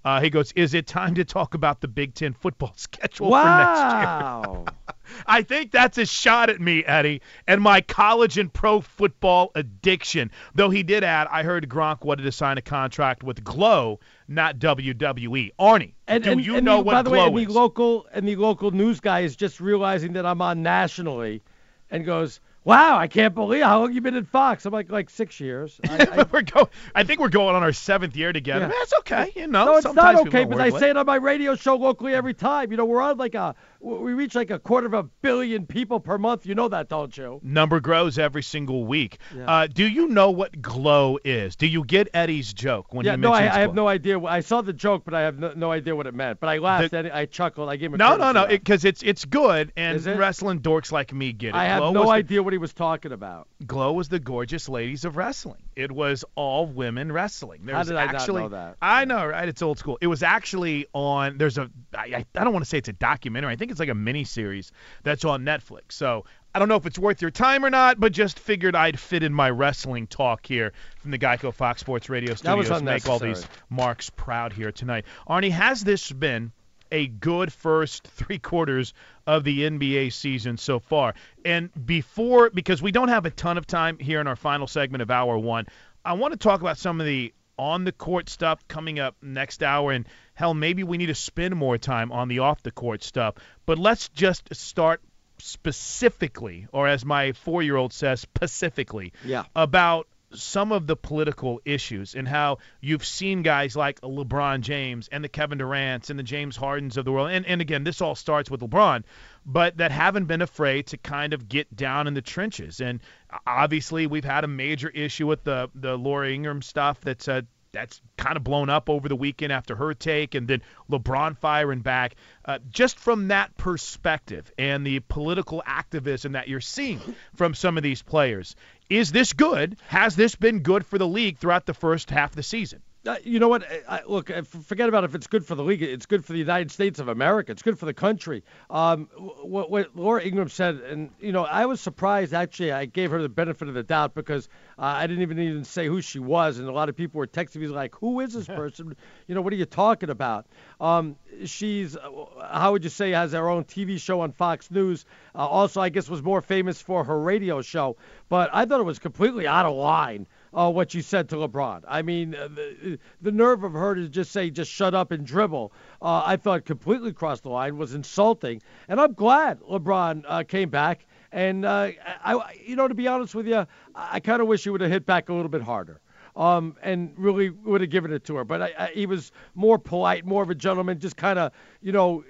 Uh, 0.05 0.21
he 0.21 0.31
goes, 0.31 0.53
Is 0.53 0.73
it 0.75 0.87
time 0.87 1.15
to 1.17 1.25
talk 1.25 1.55
about 1.55 1.81
the 1.81 1.89
Big 1.89 2.15
Ten 2.15 2.33
football 2.33 2.73
schedule 2.77 3.31
for 3.31 3.45
next 3.45 3.81
year? 3.81 4.05
Wow. 4.05 4.65
I 5.27 5.43
think 5.43 5.73
that's 5.73 5.99
a 5.99 6.07
shot 6.07 6.51
at 6.51 6.61
me, 6.61 6.85
Eddie, 6.85 7.21
and 7.49 7.61
my 7.61 7.81
college 7.81 8.39
and 8.39 8.53
pro 8.53 8.81
football 8.81 9.51
addiction. 9.57 10.31
Though 10.55 10.71
he 10.71 10.83
did 10.85 11.03
add, 11.03 11.27
I 11.31 11.43
heard 11.43 11.69
Gronk 11.69 12.05
wanted 12.05 12.23
to 12.23 12.33
sign 12.33 12.59
a 12.59 12.63
contract 12.63 13.25
with 13.25 13.43
Glow, 13.43 13.99
not 14.29 14.59
WWE. 14.61 15.51
Arnie, 15.59 15.95
And, 16.07 16.23
do 16.23 16.31
and, 16.33 16.45
you 16.47 16.57
and 16.57 16.65
know 16.65 16.77
the, 16.79 16.83
what 16.85 16.93
by 16.93 17.03
the 17.03 17.11
Glow 17.11 17.31
way, 17.31 17.43
is? 17.43 17.47
and 17.47 17.55
the 17.55 17.59
local 17.59 18.07
and 18.13 18.29
the 18.29 18.37
local 18.37 18.71
news 18.71 19.01
guy 19.01 19.21
is 19.21 19.35
just 19.35 19.61
realizing 19.61 20.13
that 20.13 20.25
I'm 20.25 20.41
on 20.41 20.63
nationally, 20.63 21.43
and 21.91 22.05
goes, 22.07 22.41
"Wow, 22.65 22.99
I 22.99 23.07
can't 23.07 23.35
believe 23.35 23.63
how 23.63 23.81
long 23.81 23.93
you've 23.93 24.03
been 24.03 24.17
in 24.17 24.25
Fox." 24.25 24.67
I'm 24.67 24.73
like, 24.73 24.91
like 24.91 25.11
six 25.11 25.41
years. 25.41 25.81
I, 25.89 26.07
I, 26.11 26.27
we're 26.31 26.43
go- 26.43 26.69
I 26.95 27.05
think 27.05 27.21
we're 27.21 27.29
going 27.29 27.57
on 27.57 27.63
our 27.63 27.73
seventh 27.73 28.17
year 28.17 28.33
together. 28.33 28.67
Yeah. 28.67 28.73
That's 28.79 28.93
okay, 29.01 29.33
you 29.37 29.47
know. 29.47 29.65
no, 29.67 29.77
it's 29.77 29.83
sometimes 29.83 30.19
not 30.19 30.27
okay 30.29 30.45
because 30.45 30.61
I 30.61 30.79
say 30.79 30.91
it 30.91 30.97
on 30.97 31.07
my 31.07 31.17
radio 31.17 31.55
show 31.55 31.77
locally 31.77 32.15
every 32.15 32.35
time. 32.35 32.71
You 32.71 32.77
know, 32.77 32.85
we're 32.85 33.03
on 33.03 33.17
like 33.17 33.35
a 33.35 33.55
we 33.81 34.13
reach 34.13 34.35
like 34.35 34.51
a 34.51 34.59
quarter 34.59 34.87
of 34.87 34.95
a 34.95 35.03
billion 35.03 35.67
people 35.67 36.01
per 36.01 36.19
month. 36.19 36.45
You 36.47 36.55
know 36.55 36.69
that, 36.69 36.89
don't 36.89 37.17
you? 37.17 37.41
Number 37.43 37.81
grows 37.81 38.19
every 38.19 38.43
single 38.43 38.85
week. 38.85 39.19
Yeah. 39.35 39.51
Uh, 39.51 39.67
do 39.67 39.87
you 39.87 40.09
know 40.09 40.31
what 40.31 40.61
Glow 40.61 41.19
is? 41.25 41.57
Do 41.57 41.67
you 41.67 41.85
get 41.85 42.09
Eddie's 42.13 42.53
joke 42.53 42.93
when 42.93 43.07
yeah, 43.07 43.13
he 43.13 43.19
no, 43.19 43.33
I, 43.33 43.41
mentions 43.41 43.57
I 43.57 43.61
have 43.61 43.75
no 43.75 43.89
idea. 43.89 44.21
I 44.21 44.41
saw 44.41 44.61
the 44.61 44.73
joke, 44.73 45.05
but 45.05 45.15
I 45.15 45.23
have 45.23 45.39
no, 45.39 45.53
no 45.55 45.73
idea 45.73 45.97
what 45.97 46.07
it 46.07 46.15
meant. 46.15 46.41
But 46.41 46.49
I 46.49 46.59
laughed. 46.59 46.91
The- 46.91 46.99
and 46.99 47.13
I 47.13 47.25
chuckled. 47.25 47.69
I 47.69 47.77
gave 47.77 47.87
him 47.87 47.95
a 47.95 47.99
No, 47.99 48.17
no, 48.17 48.33
no, 48.33 48.47
because 48.47 48.85
it's 48.85 49.03
it's 49.03 49.25
good, 49.25 49.73
and 49.77 50.07
it? 50.07 50.19
wrestling 50.19 50.61
dorks 50.61 50.93
like 50.93 51.13
me 51.13 51.33
get 51.33 51.49
it. 51.49 51.55
I 51.55 51.65
have 51.67 51.81
Glow 51.81 51.93
no 51.93 52.11
idea 52.11 52.43
what 52.43 52.50
he 52.53 52.59
was 52.59 52.73
talking 52.73 53.13
about. 53.13 53.49
Glow 53.67 53.93
was 53.93 54.09
the 54.09 54.19
gorgeous 54.19 54.69
ladies 54.69 55.05
of 55.05 55.17
wrestling. 55.17 55.63
It 55.77 55.93
was 55.93 56.25
all 56.35 56.67
women 56.67 57.13
wrestling. 57.13 57.63
There 57.65 57.75
How 57.75 57.83
did 57.83 57.97
I 57.97 58.13
not 58.13 58.29
know 58.29 58.49
that? 58.49 58.77
I 58.81 59.05
know, 59.05 59.27
right? 59.27 59.49
It's 59.49 59.63
old 59.63 59.79
school. 59.79 59.99
It 60.01 60.07
was 60.07 60.23
actually 60.23 60.87
on. 60.93 61.39
There's 61.39 61.59
a. 61.59 61.71
I, 61.95 62.25
I 62.35 62.45
don't 62.45 62.53
want 62.53 62.65
to 62.65 62.69
say 62.69 62.79
it's 62.79 62.89
a 62.89 62.93
documentary. 62.95 63.53
I 63.53 63.57
think 63.57 63.71
it's 63.71 63.81
like 63.81 63.89
a 63.89 63.95
mini 63.95 64.25
series 64.25 64.73
that's 65.03 65.25
on 65.25 65.45
Netflix. 65.45 65.93
So 65.93 66.25
I 66.55 66.59
don't 66.59 66.69
know 66.69 66.77
if 66.77 66.87
it's 66.87 66.99
worth 66.99 67.23
your 67.23 67.31
time 67.31 67.65
or 67.65 67.71
not, 67.71 68.01
but 68.01 68.13
just 68.13 68.39
figured 68.39 68.75
I'd 68.75 68.99
fit 68.99 69.23
in 69.23 69.33
my 69.33 69.51
wrestling 69.51 70.07
talk 70.07 70.47
here 70.47 70.73
from 70.99 71.13
the 71.13 71.19
Geico 71.19 71.55
Fox 71.55 71.81
Sports 71.81 72.09
Radio 72.09 72.35
That 72.35 72.57
was 72.57 72.67
studios. 72.67 72.83
Make 72.83 73.09
all 73.09 73.19
these 73.19 73.47
marks 73.69 74.11
proud 74.11 74.53
here 74.53 74.73
tonight. 74.73 75.05
Arnie, 75.29 75.51
has 75.51 75.83
this 75.83 76.11
been 76.11 76.53
a 76.93 77.07
good 77.07 77.53
first 77.53 78.07
three 78.07 78.39
quarters 78.39 78.95
of 79.27 79.45
the 79.45 79.61
NBA 79.63 80.13
season 80.13 80.57
so 80.57 80.79
far. 80.79 81.15
And 81.45 81.71
before, 81.87 82.51
because 82.51 82.83
we 82.83 82.93
don't 82.93 83.09
have 83.09 83.27
a 83.27 83.31
ton 83.31 83.59
of 83.59 83.67
time 83.67 83.99
here 83.99 84.21
in 84.21 84.27
our 84.27 84.37
final 84.37 84.67
segment 84.67 85.03
of 85.03 85.11
hour 85.11 85.39
one, 85.39 85.67
I 86.05 86.15
want 86.15 86.33
to 86.33 86.39
talk 86.39 86.61
about 86.61 86.79
some 86.79 87.01
of 87.01 87.07
the 87.07 87.33
on 87.59 87.85
the 87.85 87.93
court 87.93 88.29
stuff 88.31 88.67
coming 88.69 88.99
up 88.99 89.17
next 89.21 89.63
hour. 89.63 89.93
And 89.93 90.07
hell, 90.35 90.55
maybe 90.55 90.83
we 90.83 90.97
need 90.97 91.07
to 91.07 91.15
spend 91.15 91.55
more 91.55 91.77
time 91.77 92.11
on 92.11 92.29
the 92.29 92.39
off 92.39 92.63
the 92.63 92.71
court 92.71 93.03
stuff. 93.05 93.35
But 93.67 93.79
let's 93.79 94.09
just 94.09 94.55
start 94.55 95.03
specifically, 95.39 96.67
or 96.73 96.89
as 96.89 97.05
my 97.05 97.33
four 97.33 97.63
year 97.63 97.77
old 97.77 97.93
says, 97.93 98.21
specifically, 98.21 99.13
Yeah. 99.25 99.45
about 99.55 100.07
some 100.33 100.73
of 100.73 100.87
the 100.87 100.97
political 100.97 101.61
issues 101.65 102.15
and 102.15 102.27
how 102.27 102.59
you've 102.81 103.05
seen 103.05 103.43
guys 103.43 103.77
like 103.77 104.01
LeBron 104.01 104.61
James 104.61 105.09
and 105.11 105.25
the 105.25 105.29
Kevin 105.29 105.59
Durant's 105.59 106.11
and 106.11 106.19
the 106.19 106.25
James 106.25 106.57
Hardens 106.57 106.97
of 106.97 107.05
the 107.05 107.13
world. 107.13 107.31
And, 107.31 107.45
and 107.47 107.61
again, 107.61 107.85
this 107.85 108.01
all 108.01 108.15
starts 108.15 108.51
with 108.51 108.61
LeBron, 108.61 109.05
but 109.45 109.79
that 109.79 109.91
haven't 109.91 110.27
been 110.27 110.43
afraid 110.43 110.89
to 110.89 110.97
kind 110.97 111.33
of 111.33 111.49
get 111.49 111.75
down 111.75 112.07
in 112.07 112.15
the 112.15 112.23
trenches. 112.23 112.81
And 112.81 113.01
obviously, 113.47 114.07
we've 114.07 114.25
had 114.25 114.45
a 114.45 114.49
major 114.49 114.89
issue 114.89 115.27
with 115.27 115.43
the, 115.45 115.71
the 115.75 115.97
Laura 115.97 116.31
Ingraham 116.31 116.63
stuff 116.63 117.01
that's 117.01 117.29
uh, 117.29 117.43
that's 117.73 118.01
kind 118.17 118.37
of 118.37 118.45
blown 118.45 118.69
up 118.69 118.89
over 118.91 119.09
the 119.09 119.17
weekend 119.17 119.53
after 119.53 119.77
her 119.77 119.95
take, 119.95 120.35
and 120.35 120.49
then 120.49 120.63
LeBron 120.91 121.37
firing 121.39 121.81
back. 121.81 122.17
Uh, 122.45 122.59
just 122.71 122.99
from 122.99 123.29
that 123.29 123.57
perspective 123.57 124.51
and 124.59 124.87
the 124.87 125.01
political 125.01 125.63
activism 125.65 126.33
that 126.33 126.49
you're 126.49 126.61
seeing 126.61 127.01
from 127.35 127.55
some 127.55 127.77
of 127.77 127.83
these 127.83 128.03
players, 128.03 128.57
is 128.89 129.13
this 129.13 129.33
good? 129.33 129.77
Has 129.87 130.17
this 130.17 130.35
been 130.35 130.61
good 130.61 130.85
for 130.85 130.99
the 130.99 131.09
league 131.09 131.39
throughout 131.39 131.67
the 131.67 131.75
first 131.75 132.11
half 132.11 132.31
of 132.31 132.37
the 132.37 132.43
season? 132.43 132.83
Uh, 133.07 133.17
you 133.25 133.39
know 133.39 133.49
what? 133.49 133.65
I, 133.89 134.03
look, 134.07 134.31
forget 134.45 134.91
about 134.91 135.05
if 135.05 135.15
it's 135.15 135.27
good 135.27 135.47
for 135.47 135.55
the 135.55 135.65
league. 135.65 135.83
It's 135.83 136.05
good 136.05 136.23
for 136.23 136.35
the 136.35 136.39
United 136.39 136.71
States 136.71 136.99
of 136.99 137.09
America. 137.09 137.51
It's 137.51 137.63
good 137.63 137.79
for 137.79 137.87
the 137.87 137.95
country. 137.95 138.45
Um, 138.69 139.09
what, 139.41 139.71
what 139.71 139.97
Laura 139.97 140.23
Ingraham 140.23 140.51
said, 140.51 140.77
and 140.77 141.11
you 141.19 141.33
know, 141.33 141.47
I 141.47 141.65
was 141.65 141.81
surprised. 141.81 142.35
Actually, 142.35 142.73
I 142.73 142.85
gave 142.85 143.11
her 143.11 143.23
the 143.23 143.31
benefit 143.31 143.69
of 143.69 143.75
the 143.75 143.83
doubt 143.83 144.15
because 144.15 144.51
uh, 144.79 144.83
I 144.83 145.07
didn't 145.07 145.23
even 145.23 145.39
even 145.39 145.65
say 145.65 145.87
who 145.87 146.03
she 146.03 146.19
was, 146.19 146.59
and 146.59 146.69
a 146.69 146.73
lot 146.73 146.91
of 146.91 146.97
people 146.97 147.19
were 147.21 147.27
texting 147.27 147.57
me 147.63 147.69
like, 147.69 147.95
"Who 147.95 148.21
is 148.21 148.35
this 148.35 148.47
person? 148.63 148.95
you 149.27 149.35
know, 149.35 149.41
what 149.41 149.55
are 149.55 149.57
you 149.57 149.65
talking 149.65 150.11
about?" 150.11 150.47
Um, 150.79 151.17
she's, 151.47 151.97
uh, 151.97 152.11
how 152.53 152.73
would 152.73 152.85
you 152.85 152.91
say, 152.91 153.13
has 153.13 153.33
her 153.33 153.49
own 153.49 153.65
TV 153.65 153.99
show 153.99 154.21
on 154.21 154.33
Fox 154.33 154.71
News. 154.71 155.07
Uh, 155.35 155.47
also, 155.47 155.81
I 155.81 155.89
guess 155.89 156.11
was 156.11 156.23
more 156.23 156.43
famous 156.43 156.83
for 156.83 157.03
her 157.05 157.19
radio 157.19 157.63
show. 157.63 157.97
But 158.29 158.51
I 158.53 158.67
thought 158.67 158.81
it 158.81 158.85
was 158.85 158.99
completely 158.99 159.47
out 159.47 159.65
of 159.65 159.75
line 159.75 160.27
uh, 160.53 160.71
what 160.71 160.95
you 160.95 161.03
said 161.03 161.29
to 161.29 161.37
LeBron. 161.37 161.83
I 161.87 162.03
mean, 162.03 162.35
uh, 162.35 162.49
the, 162.49 162.99
the 163.23 163.33
nerve 163.33 163.65
of 163.65 163.73
her 163.73 163.95
to 163.95 164.09
just 164.09 164.33
say, 164.33 164.51
just 164.51 164.71
shut 164.71 164.95
up 164.95 165.13
and 165.13 165.25
dribble, 165.25 165.73
uh, 166.03 166.23
I 166.25 166.37
thought 166.37 166.65
completely 166.65 167.13
crossed 167.13 167.45
the 167.45 167.51
line, 167.51 167.77
was 167.77 167.95
insulting. 167.95 168.63
And 168.89 169.01
I'm 169.01 169.13
glad 169.13 169.61
LeBron 169.61 170.25
uh, 170.27 170.43
came 170.45 170.71
back. 170.71 171.07
And, 171.33 171.65
uh, 171.65 171.93
I, 172.25 172.61
you 172.65 172.75
know, 172.75 172.89
to 172.89 172.95
be 172.95 173.07
honest 173.07 173.35
with 173.35 173.47
you, 173.47 173.67
I, 173.95 174.09
I 174.13 174.21
kind 174.21 174.43
of 174.43 174.49
wish 174.49 174.65
he 174.65 174.71
would 174.71 174.81
have 174.81 174.91
hit 174.91 175.07
back 175.07 175.29
a 175.29 175.33
little 175.33 175.49
bit 175.49 175.63
harder. 175.63 176.01
Um, 176.37 176.77
and 176.81 177.13
really 177.17 177.51
would 177.51 177.81
have 177.81 177.91
given 177.91 178.13
it 178.13 178.25
to 178.27 178.37
her. 178.37 178.45
But 178.45 178.63
I, 178.63 178.73
I, 178.79 178.87
he 178.95 179.05
was 179.05 179.33
more 179.57 179.79
polite, 179.79 180.25
more 180.25 180.45
of 180.45 180.51
a 180.51 180.55
gentleman, 180.55 181.01
just 181.01 181.17
kind 181.17 181.41
of, 181.41 181.53
you 181.83 181.91
know, 181.91 182.25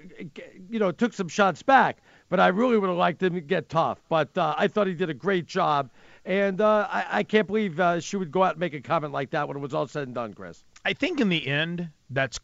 you 0.69 0.79
know, 0.79 0.91
took 0.91 1.13
some 1.13 1.27
shots 1.27 1.61
back. 1.61 1.99
But 2.27 2.39
I 2.39 2.47
really 2.47 2.77
would 2.79 2.89
have 2.89 2.97
liked 2.97 3.21
him 3.21 3.35
to 3.35 3.41
get 3.41 3.69
tough. 3.69 3.99
But 4.09 4.35
uh, 4.37 4.55
I 4.57 4.67
thought 4.67 4.87
he 4.87 4.95
did 4.95 5.11
a 5.11 5.13
great 5.13 5.45
job. 5.45 5.91
And 6.23 6.61
uh, 6.61 6.87
I, 6.89 7.05
I, 7.09 7.23
can't 7.23 7.47
believe 7.47 7.79
uh, 7.79 7.99
she 7.99 8.15
would 8.15 8.31
go 8.31 8.43
out 8.43 8.51
and 8.51 8.59
make 8.59 8.75
a 8.75 8.81
comment 8.81 9.11
like 9.11 9.31
that 9.31 9.47
when 9.47 9.57
it 9.57 9.59
was 9.59 9.73
all 9.73 9.87
said 9.87 10.03
and 10.03 10.13
done, 10.13 10.35
Chris. 10.35 10.63
I 10.85 10.93
think 10.93 11.19
in 11.19 11.29
the 11.29 11.47
end, 11.47 11.89
that's. 12.11 12.39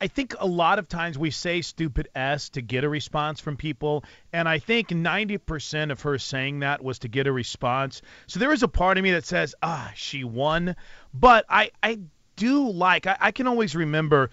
I 0.00 0.06
think 0.06 0.34
a 0.38 0.46
lot 0.46 0.78
of 0.78 0.88
times 0.88 1.18
we 1.18 1.30
say 1.30 1.62
stupid 1.62 2.08
s 2.14 2.48
to 2.50 2.62
get 2.62 2.84
a 2.84 2.88
response 2.88 3.40
from 3.40 3.56
people, 3.56 4.04
and 4.32 4.48
I 4.48 4.58
think 4.58 4.88
90% 4.88 5.90
of 5.90 6.00
her 6.02 6.18
saying 6.18 6.60
that 6.60 6.82
was 6.82 7.00
to 7.00 7.08
get 7.08 7.26
a 7.26 7.32
response. 7.32 8.02
So 8.28 8.38
there 8.38 8.52
is 8.52 8.62
a 8.62 8.68
part 8.68 8.98
of 8.98 9.04
me 9.04 9.12
that 9.12 9.24
says, 9.24 9.54
ah, 9.62 9.92
she 9.96 10.22
won, 10.22 10.76
but 11.12 11.44
I 11.48 11.70
I 11.82 12.00
do 12.36 12.70
like. 12.70 13.06
I, 13.06 13.16
I 13.20 13.30
can 13.32 13.48
always 13.48 13.74
remember 13.74 14.30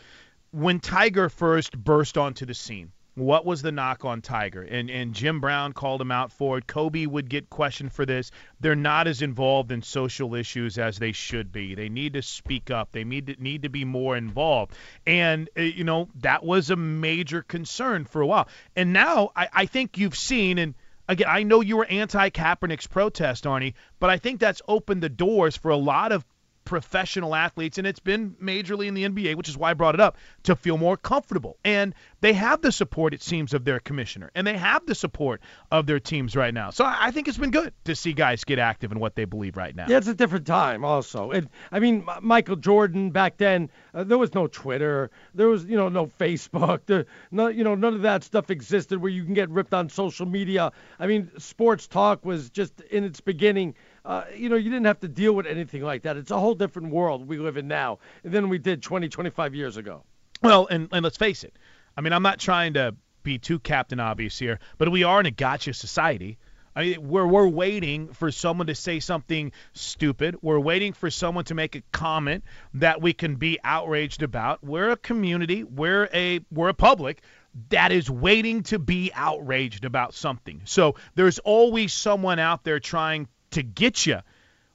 when 0.51 0.80
Tiger 0.80 1.30
first 1.30 1.78
burst 1.78 2.18
onto 2.18 2.45
the 2.45 2.54
scene 2.54 2.91
what 3.16 3.45
was 3.45 3.61
the 3.61 3.72
knock 3.72 4.05
on 4.05 4.22
Tiger? 4.22 4.64
And 4.64 4.89
and 4.89 5.14
Jim 5.14 5.39
Brown 5.39 5.74
called 5.74 6.01
him 6.01 6.11
out 6.11 6.32
for 6.32 6.57
it. 6.57 6.68
Kobe 6.68 7.05
would 7.05 7.30
get 7.30 7.49
questioned 7.49 7.93
for 7.93 8.05
this. 8.05 8.32
They're 8.59 8.76
not 8.76 9.07
as 9.07 9.22
involved 9.22 9.72
in 9.72 9.82
social 9.82 10.34
issues 10.36 10.78
as 10.78 10.97
they 10.97 11.11
should 11.11 11.51
be. 11.51 11.76
They 11.76 11.89
need 11.89 12.14
to 12.14 12.22
speak 12.22 12.72
up. 12.72 12.91
They 12.91 13.03
need 13.03 13.28
to 13.28 13.36
need 13.41 13.64
to 13.64 13.70
be 13.70 13.86
more 13.86 14.18
involved. 14.18 14.74
And 15.05 15.49
uh, 15.57 15.61
you 15.61 15.84
know 15.84 16.09
that 16.22 16.43
was 16.43 16.70
a 16.70 16.76
major 16.76 17.43
concern 17.43 18.05
for 18.05 18.22
a 18.22 18.28
while. 18.28 18.47
And 18.76 18.93
now 18.93 19.32
I, 19.36 19.47
I 19.53 19.66
think 19.66 19.97
you've 19.97 20.18
seen 20.18 20.57
and. 20.57 20.76
Again, 21.05 21.28
I 21.30 21.43
know 21.43 21.59
you 21.59 21.76
were 21.76 21.86
anti 21.86 22.30
Kaepernick's 22.30 22.88
protest, 22.88 23.43
Arnie, 23.43 23.74
but 23.99 24.09
I 24.09 24.20
think 24.20 24.39
that's 24.39 24.61
opened 24.70 25.03
the 25.03 25.09
doors 25.09 25.57
for 25.57 25.70
a 25.70 25.76
lot 25.76 26.14
of 26.14 26.24
professional 26.66 27.36
athletes, 27.36 27.78
and 27.78 27.88
it's 27.88 27.99
been 27.99 28.32
majorly 28.41 28.88
in 28.88 28.93
the 28.93 29.03
NBA, 29.07 29.36
which 29.36 29.49
is 29.49 29.57
why 29.57 29.72
I 29.72 29.74
brought 29.74 29.95
it 29.95 30.01
up, 30.01 30.18
to 30.43 30.55
feel 30.55 30.78
more 30.78 30.97
comfortable. 30.97 31.57
And 31.64 31.93
they 32.22 32.34
have 32.34 32.61
the 32.61 32.72
support, 32.72 33.14
it 33.14 33.22
seems, 33.22 33.53
of 33.53 33.66
their 33.66 33.80
commissioner, 33.80 34.32
and 34.36 34.45
they 34.45 34.57
have 34.57 34.86
the 34.86 34.95
support 34.95 35.41
of 35.72 35.86
their 35.86 35.99
teams 35.99 36.36
right 36.36 36.53
now. 36.53 36.70
So 36.70 36.86
I 36.86 37.11
think 37.11 37.28
it's 37.28 37.38
been 37.38 37.51
good 37.51 37.74
to 37.86 37.95
see 37.95 38.14
guys 38.14 38.43
get 38.43 38.59
active 38.59 38.91
in 38.91 38.99
what 38.99 39.16
they 39.16 39.26
believe 39.26 39.57
right 39.57 39.76
now. 39.76 39.86
Yeah, 39.88 39.97
it's 39.97 40.07
a 40.07 40.14
different 40.14 40.47
time, 40.47 40.86
also. 40.86 41.32
And 41.32 41.49
I 41.72 41.80
mean, 41.80 42.07
Michael 42.22 42.55
Jordan 42.55 43.11
back 43.11 43.38
then, 43.38 43.70
uh, 43.93 44.03
there 44.03 44.18
was 44.18 44.34
no 44.34 44.47
Twitter, 44.47 45.11
there 45.34 45.47
was 45.47 45.66
you 45.66 45.78
know 45.78 45.89
no 45.89 46.07
Facebook, 46.20 46.82
there, 46.86 47.05
no 47.32 47.47
you 47.47 47.64
know 47.64 47.76
none 47.76 47.93
of 47.93 48.01
that 48.03 48.24
stuff 48.24 48.49
existed 48.49 49.01
where 49.01 49.11
you 49.11 49.24
can 49.24 49.34
get 49.34 49.49
ripped 49.49 49.74
on 49.74 49.89
social 49.89 50.26
media. 50.26 50.72
I 50.99 51.07
mean, 51.07 51.32
sports 51.38 51.88
talk 51.88 52.26
was 52.26 52.49
just 52.49 52.80
in 52.82 53.03
its 53.03 53.22
beginning 53.22 53.76
uh, 54.06 54.26
you 54.36 54.49
know, 54.49 54.56
you 54.56 54.70
didn't 54.70 54.86
have 54.86 54.99
to 54.99 55.08
deal 55.08 55.34
with 55.34 55.45
anything 55.45 55.82
like 55.82 56.04
that. 56.04 56.18
It's 56.18 56.32
a 56.32 56.39
whole 56.39 56.56
different 56.56 56.89
world 56.89 57.28
we 57.28 57.38
live 57.38 57.58
in 57.58 57.68
now 57.68 57.99
than 58.24 58.49
we 58.49 58.58
did 58.58 58.84
20, 58.84 59.10
25 59.10 59.56
years 59.56 59.78
ago. 59.78 60.04
Well, 60.41 60.68
and, 60.70 60.89
and 60.91 61.04
let's 61.04 61.18
face 61.18 61.43
it. 61.43 61.56
I 61.95 62.01
mean, 62.01 62.12
I'm 62.12 62.24
not 62.24 62.39
trying 62.39 62.74
to 62.74 62.95
be 63.24 63.38
too 63.38 63.60
captain 63.60 63.99
obvious 63.99 64.38
here, 64.38 64.60
but 64.78 64.91
we 64.91 65.04
are 65.04 65.20
in 65.22 65.26
a 65.26 65.32
gotcha 65.32 65.74
society. 65.74 66.38
I 66.76 66.84
mean, 66.84 67.08
we're, 67.08 67.26
we're 67.26 67.47
waiting 67.47 68.10
for 68.10 68.32
someone 68.32 68.68
to 68.68 68.76
say 68.76 68.99
something 68.99 69.51
stupid. 69.74 70.38
We're 70.41 70.60
waiting 70.60 70.91
for 70.93 71.10
someone 71.10 71.45
to 71.45 71.56
make 71.56 71.76
a 71.76 71.84
comment 71.91 72.43
that 72.74 73.01
we 73.01 73.14
can 73.14 73.36
be 73.36 73.60
outraged 73.64 74.24
about. 74.24 74.64
We're 74.64 74.89
a 74.89 74.97
community. 74.97 75.64
We're 75.64 76.10
a 76.14 76.39
we're 76.51 76.70
a 76.70 76.74
public 76.74 77.22
that 77.70 77.91
is 77.91 78.10
waiting 78.10 78.64
to 78.64 78.80
be 78.80 79.12
outraged 79.14 79.86
about 79.86 80.16
something. 80.16 80.62
So 80.66 80.95
there's 81.14 81.38
always 81.39 81.93
someone 81.93 82.39
out 82.39 82.64
there 82.64 82.80
trying 82.80 83.28
to 83.54 83.64
get 83.64 84.06
you. 84.06 84.20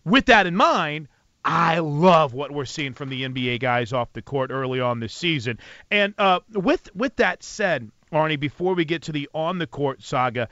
With 0.04 0.26
that 0.26 0.46
in 0.46 0.56
mind, 0.56 1.08
I 1.44 1.78
love 1.78 2.34
what 2.34 2.50
we're 2.50 2.64
seeing 2.64 2.94
from 2.94 3.08
the 3.08 3.22
NBA 3.22 3.60
guys 3.60 3.92
off 3.92 4.12
the 4.12 4.22
court 4.22 4.50
early 4.50 4.80
on 4.80 5.00
this 5.00 5.12
season. 5.12 5.58
And 5.90 6.14
uh, 6.18 6.40
with 6.52 6.94
with 6.94 7.16
that 7.16 7.42
said, 7.42 7.90
Arnie, 8.12 8.40
before 8.40 8.74
we 8.74 8.84
get 8.84 9.02
to 9.02 9.12
the 9.12 9.28
on 9.34 9.58
the 9.58 9.66
court 9.66 10.02
saga, 10.02 10.48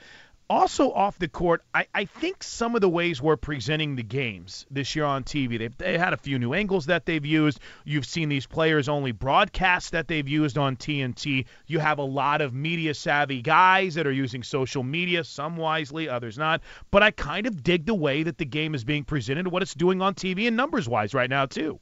also 0.49 0.93
off 0.93 1.19
the 1.19 1.29
court, 1.29 1.63
I, 1.75 1.87
I 1.95 2.05
think 2.05 2.43
some 2.43 2.75
of 2.75 2.81
the 2.81 2.89
ways 2.89 3.21
we're 3.21 3.37
presenting 3.37 3.97
the 3.97 4.03
games 4.03 4.67
this 4.71 4.95
year 4.95 5.05
on 5.05 5.25
TV, 5.25 5.59
they've, 5.59 5.77
they 5.77 5.99
had 5.99 6.13
a 6.13 6.17
few 6.17 6.39
new 6.39 6.53
angles 6.55 6.87
that 6.87 7.07
they've 7.07 7.25
used. 7.25 7.61
You've 7.85 8.07
seen 8.07 8.29
these 8.29 8.47
players 8.47 8.89
only 8.89 9.13
broadcasts 9.13 9.91
that 9.91 10.09
they've 10.09 10.29
used 10.29 10.59
on 10.59 10.77
TNT. 10.77 11.47
You 11.67 11.79
have 11.79 11.99
a 11.99 12.05
lot 12.05 12.41
of 12.41 12.55
media 12.55 12.95
savvy 12.95 13.43
guys 13.43 13.95
that 13.95 14.07
are 14.07 14.13
using 14.13 14.43
social 14.43 14.83
media, 14.83 15.25
some 15.25 15.57
wisely, 15.57 16.09
others 16.09 16.39
not. 16.39 16.63
But 16.91 17.03
I 17.03 17.11
kind 17.11 17.47
of 17.47 17.63
dig 17.63 17.87
the 17.87 17.95
way 17.95 18.23
that 18.23 18.39
the 18.39 18.45
game 18.45 18.75
is 18.75 18.85
being 18.85 19.05
presented 19.05 19.47
and 19.47 19.53
what 19.53 19.63
it's 19.63 19.75
doing 19.75 20.01
on 20.03 20.15
TV 20.15 20.47
and 20.47 20.57
numbers 20.57 20.89
wise 20.89 21.15
right 21.15 21.31
now 21.31 21.47
too. 21.47 21.81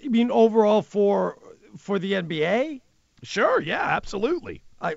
You 0.00 0.10
mean 0.10 0.30
overall 0.30 0.82
for 0.82 1.38
for 1.76 1.98
the 1.98 2.12
NBA? 2.12 2.80
Sure, 3.22 3.60
yeah, 3.60 3.82
absolutely. 3.82 4.62
I, 4.82 4.96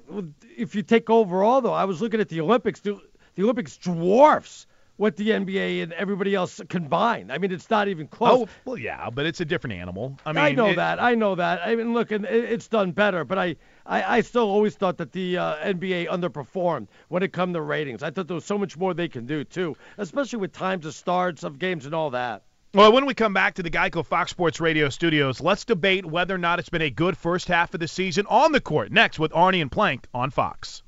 if 0.58 0.76
you 0.76 0.82
take 0.82 1.10
overall, 1.10 1.62
though, 1.62 1.74
I 1.74 1.86
was 1.86 2.02
looking 2.02 2.20
at 2.20 2.28
the 2.30 2.42
Olympics. 2.42 2.80
The, 2.80 3.00
the 3.36 3.44
Olympics 3.44 3.78
dwarfs 3.78 4.66
what 4.98 5.18
the 5.18 5.30
NBA 5.30 5.84
and 5.84 5.94
everybody 5.94 6.34
else 6.34 6.62
combined. 6.70 7.32
I 7.32 7.38
mean, 7.38 7.52
it's 7.52 7.70
not 7.70 7.88
even 7.88 8.08
close. 8.08 8.48
Oh, 8.48 8.50
well, 8.64 8.78
yeah, 8.78 9.10
but 9.10 9.26
it's 9.26 9.42
a 9.42 9.46
different 9.46 9.76
animal. 9.76 10.18
I 10.26 10.32
mean, 10.32 10.44
I 10.44 10.52
know 10.52 10.70
it, 10.70 10.76
that. 10.78 11.02
I 11.02 11.16
know 11.16 11.36
that. 11.36 11.62
I 11.66 11.76
mean, 11.76 11.94
look, 11.94 12.12
and 12.12 12.26
it's 12.26 12.68
done 12.68 12.92
better, 12.92 13.26
but 13.26 13.38
I, 13.38 13.58
I, 13.86 14.18
I 14.18 14.22
still 14.22 14.50
always 14.50 14.76
thought 14.76 14.98
that 14.98 15.12
the 15.12 15.38
uh, 15.38 15.56
NBA 15.58 16.08
underperformed 16.08 16.88
when 17.10 17.24
it 17.24 17.34
come 17.34 17.54
to 17.54 17.62
ratings. 17.62 18.04
I 18.04 18.12
thought 18.12 18.28
there 18.28 18.36
was 18.36 18.46
so 18.46 18.58
much 18.58 18.78
more 18.78 18.94
they 18.94 19.10
can 19.10 19.26
do 19.26 19.44
too, 19.44 19.76
especially 19.98 20.40
with 20.40 20.54
times 20.54 20.86
of 20.86 20.94
starts 20.94 21.44
of 21.44 21.60
games 21.60 21.86
and 21.86 21.94
all 21.94 22.12
that. 22.12 22.44
Well, 22.76 22.92
when 22.92 23.06
we 23.06 23.14
come 23.14 23.34
back 23.34 23.54
to 23.54 23.64
the 23.64 23.70
Geico 23.70 24.06
Fox 24.06 24.32
Sports 24.32 24.60
Radio 24.60 24.90
studios, 24.90 25.40
let's 25.40 25.64
debate 25.64 26.06
whether 26.06 26.36
or 26.36 26.38
not 26.38 26.60
it's 26.60 26.68
been 26.68 26.82
a 26.82 26.90
good 26.90 27.18
first 27.18 27.48
half 27.48 27.74
of 27.74 27.80
the 27.80 27.88
season 27.88 28.26
on 28.28 28.52
the 28.52 28.60
court. 28.60 28.92
Next 28.92 29.18
with 29.18 29.32
Arnie 29.32 29.62
and 29.62 29.72
Plank 29.72 30.06
on 30.14 30.30
Fox. 30.30 30.84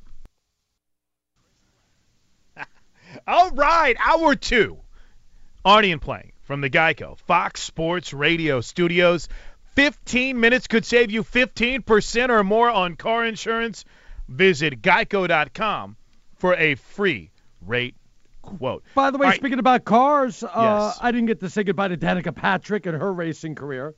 All 3.25 3.51
right, 3.51 3.95
hour 4.05 4.35
two. 4.35 4.79
Arnie 5.65 5.93
and 5.93 6.01
Plank 6.01 6.33
from 6.43 6.59
the 6.59 6.69
Geico 6.69 7.17
Fox 7.19 7.61
Sports 7.61 8.11
Radio 8.11 8.59
studios. 8.59 9.29
15 9.75 10.37
minutes 10.37 10.67
could 10.67 10.83
save 10.83 11.09
you 11.09 11.23
15% 11.23 12.29
or 12.29 12.43
more 12.43 12.69
on 12.69 12.97
car 12.97 13.25
insurance. 13.25 13.85
Visit 14.27 14.81
geico.com 14.81 15.95
for 16.35 16.53
a 16.53 16.75
free 16.75 17.31
rate 17.65 17.95
quote. 18.47 18.83
By 18.95 19.11
the 19.11 19.17
way, 19.17 19.31
speaking 19.35 19.59
about 19.59 19.85
cars, 19.85 20.43
uh, 20.43 20.49
yes. 20.55 20.99
I 21.01 21.11
didn't 21.11 21.27
get 21.27 21.39
to 21.41 21.49
say 21.49 21.63
goodbye 21.63 21.89
to 21.89 21.97
Danica 21.97 22.33
Patrick 22.33 22.85
and 22.85 22.99
her 22.99 23.13
racing 23.13 23.55
career. 23.55 23.93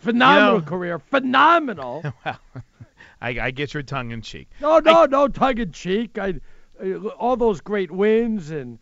Phenomenal 0.00 0.54
you 0.54 0.60
know, 0.60 0.66
career, 0.66 0.98
phenomenal. 0.98 2.02
well, 2.24 2.38
I, 3.20 3.28
I, 3.38 3.50
get 3.50 3.74
your 3.74 3.82
tongue 3.82 4.12
in 4.12 4.22
cheek. 4.22 4.48
No, 4.60 4.78
no, 4.78 5.02
I, 5.02 5.06
no 5.06 5.28
tongue 5.28 5.58
in 5.58 5.72
cheek. 5.72 6.18
I, 6.18 6.34
uh, 6.82 7.08
all 7.18 7.36
those 7.36 7.60
great 7.60 7.90
wins 7.90 8.50
and. 8.50 8.78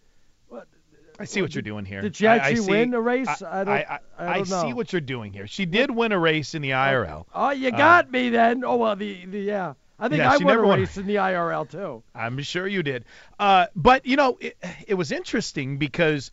I 1.20 1.24
see 1.24 1.42
what 1.42 1.52
you're 1.52 1.62
doing 1.62 1.84
here. 1.84 2.00
Did 2.00 2.14
she 2.14 2.28
I- 2.28 2.34
I 2.34 2.36
actually 2.36 2.56
see- 2.62 2.70
win 2.70 2.94
a 2.94 3.00
race? 3.00 3.42
I, 3.42 3.64
don't- 3.64 3.74
I, 3.74 3.98
I 4.18 4.34
don't 4.36 4.46
see 4.46 4.70
know. 4.70 4.76
what 4.76 4.92
you're 4.92 5.00
doing 5.00 5.32
here. 5.32 5.48
She 5.48 5.66
did 5.66 5.90
win 5.90 6.12
a 6.12 6.18
race 6.18 6.54
in 6.54 6.62
the 6.62 6.70
IRL. 6.70 7.24
Oh, 7.34 7.50
you 7.50 7.70
Uh, 7.70 7.76
got 7.76 8.08
me 8.12 8.28
then. 8.30 8.62
Oh 8.64 8.76
well, 8.76 8.94
the, 8.94 9.26
the 9.26 9.40
yeah. 9.40 9.72
I 9.98 10.08
think 10.08 10.18
Yeah, 10.20 10.32
I 10.32 10.36
won 10.36 10.46
never 10.46 10.64
a- 10.64 10.76
race 10.76 10.96
in 10.96 11.06
the 11.06 11.16
IRL 11.16 11.68
too. 11.68 12.02
I'm 12.14 12.40
sure 12.42 12.66
you 12.66 12.82
did. 12.82 13.04
Uh, 13.38 13.66
but 13.74 14.06
you 14.06 14.16
know, 14.16 14.38
it, 14.40 14.56
it 14.86 14.94
was 14.94 15.10
interesting 15.12 15.78
because 15.78 16.30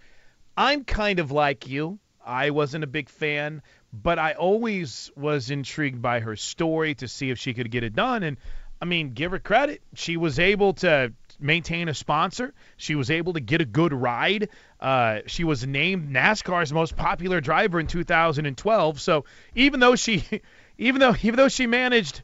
I'm 0.56 0.84
kind 0.84 1.20
of 1.20 1.32
like 1.32 1.68
you. 1.68 2.00
I 2.26 2.50
wasn't 2.52 2.84
a 2.84 2.88
big 2.88 3.10
fan, 3.10 3.62
but 3.94 4.18
I 4.20 4.34
always 4.34 5.12
was 5.16 5.52
intrigued 5.52 6.02
by 6.02 6.20
her 6.22 6.36
story 6.36 6.96
to 6.96 7.08
see 7.08 7.30
if 7.30 7.38
she 7.40 7.54
could 7.54 7.70
get 7.72 7.84
it 7.84 7.96
done. 7.96 8.24
And 8.24 8.38
I 8.82 8.86
mean, 8.86 9.14
give 9.14 9.32
her 9.32 9.40
credit. 9.40 9.82
She 9.94 10.18
was 10.18 10.40
able 10.40 10.74
to 10.76 11.14
maintain 11.40 11.88
a 11.88 11.94
sponsor. 11.94 12.54
She 12.78 12.96
was 12.96 13.12
able 13.12 13.34
to 13.34 13.40
get 13.40 13.62
a 13.62 13.66
good 13.66 13.94
ride. 13.94 14.50
Uh, 14.80 15.20
she 15.28 15.44
was 15.44 15.66
named 15.66 16.10
NASCAR's 16.10 16.72
most 16.74 16.96
popular 16.96 17.42
driver 17.42 17.80
in 17.80 17.88
2012. 17.88 19.00
So 19.02 19.26
even 19.56 19.80
though 19.80 19.96
she, 19.96 20.24
even 20.78 21.00
though 21.00 21.16
even 21.22 21.36
though 21.36 21.50
she 21.50 21.68
managed 21.68 22.22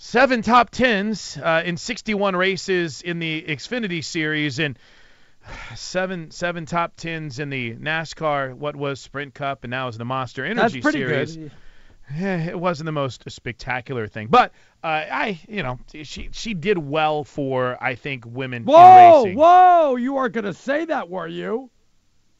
seven 0.00 0.42
top 0.42 0.70
tens 0.70 1.36
uh, 1.36 1.62
in 1.64 1.76
61 1.76 2.36
races 2.36 3.02
in 3.02 3.18
the 3.18 3.42
Xfinity 3.42 4.02
Series 4.04 4.58
and 4.60 4.78
seven 5.74 6.30
seven 6.30 6.66
top 6.66 6.94
tens 6.96 7.38
in 7.38 7.50
the 7.50 7.74
NASCAR 7.74 8.54
what 8.54 8.76
was 8.76 9.00
Sprint 9.00 9.34
Cup 9.34 9.64
and 9.64 9.70
now 9.70 9.88
is 9.88 9.98
the 9.98 10.04
Monster 10.04 10.44
Energy 10.44 10.80
That's 10.80 10.82
pretty 10.82 10.98
Series. 11.06 11.36
good. 11.36 11.50
Eh, 12.16 12.50
It 12.50 12.58
wasn't 12.60 12.86
the 12.86 12.92
most 12.92 13.24
spectacular 13.30 14.06
thing, 14.06 14.28
but 14.28 14.52
uh, 14.82 14.86
I, 14.86 15.40
you 15.48 15.62
know, 15.62 15.78
she 16.04 16.28
she 16.32 16.54
did 16.54 16.78
well 16.78 17.24
for 17.24 17.76
I 17.82 17.96
think 17.96 18.24
women 18.24 18.62
in 18.62 18.68
Whoa, 18.68 19.24
racing. 19.24 19.36
whoa! 19.36 19.96
You 19.96 20.14
weren't 20.14 20.32
gonna 20.32 20.54
say 20.54 20.84
that, 20.86 21.08
were 21.10 21.26
you? 21.26 21.70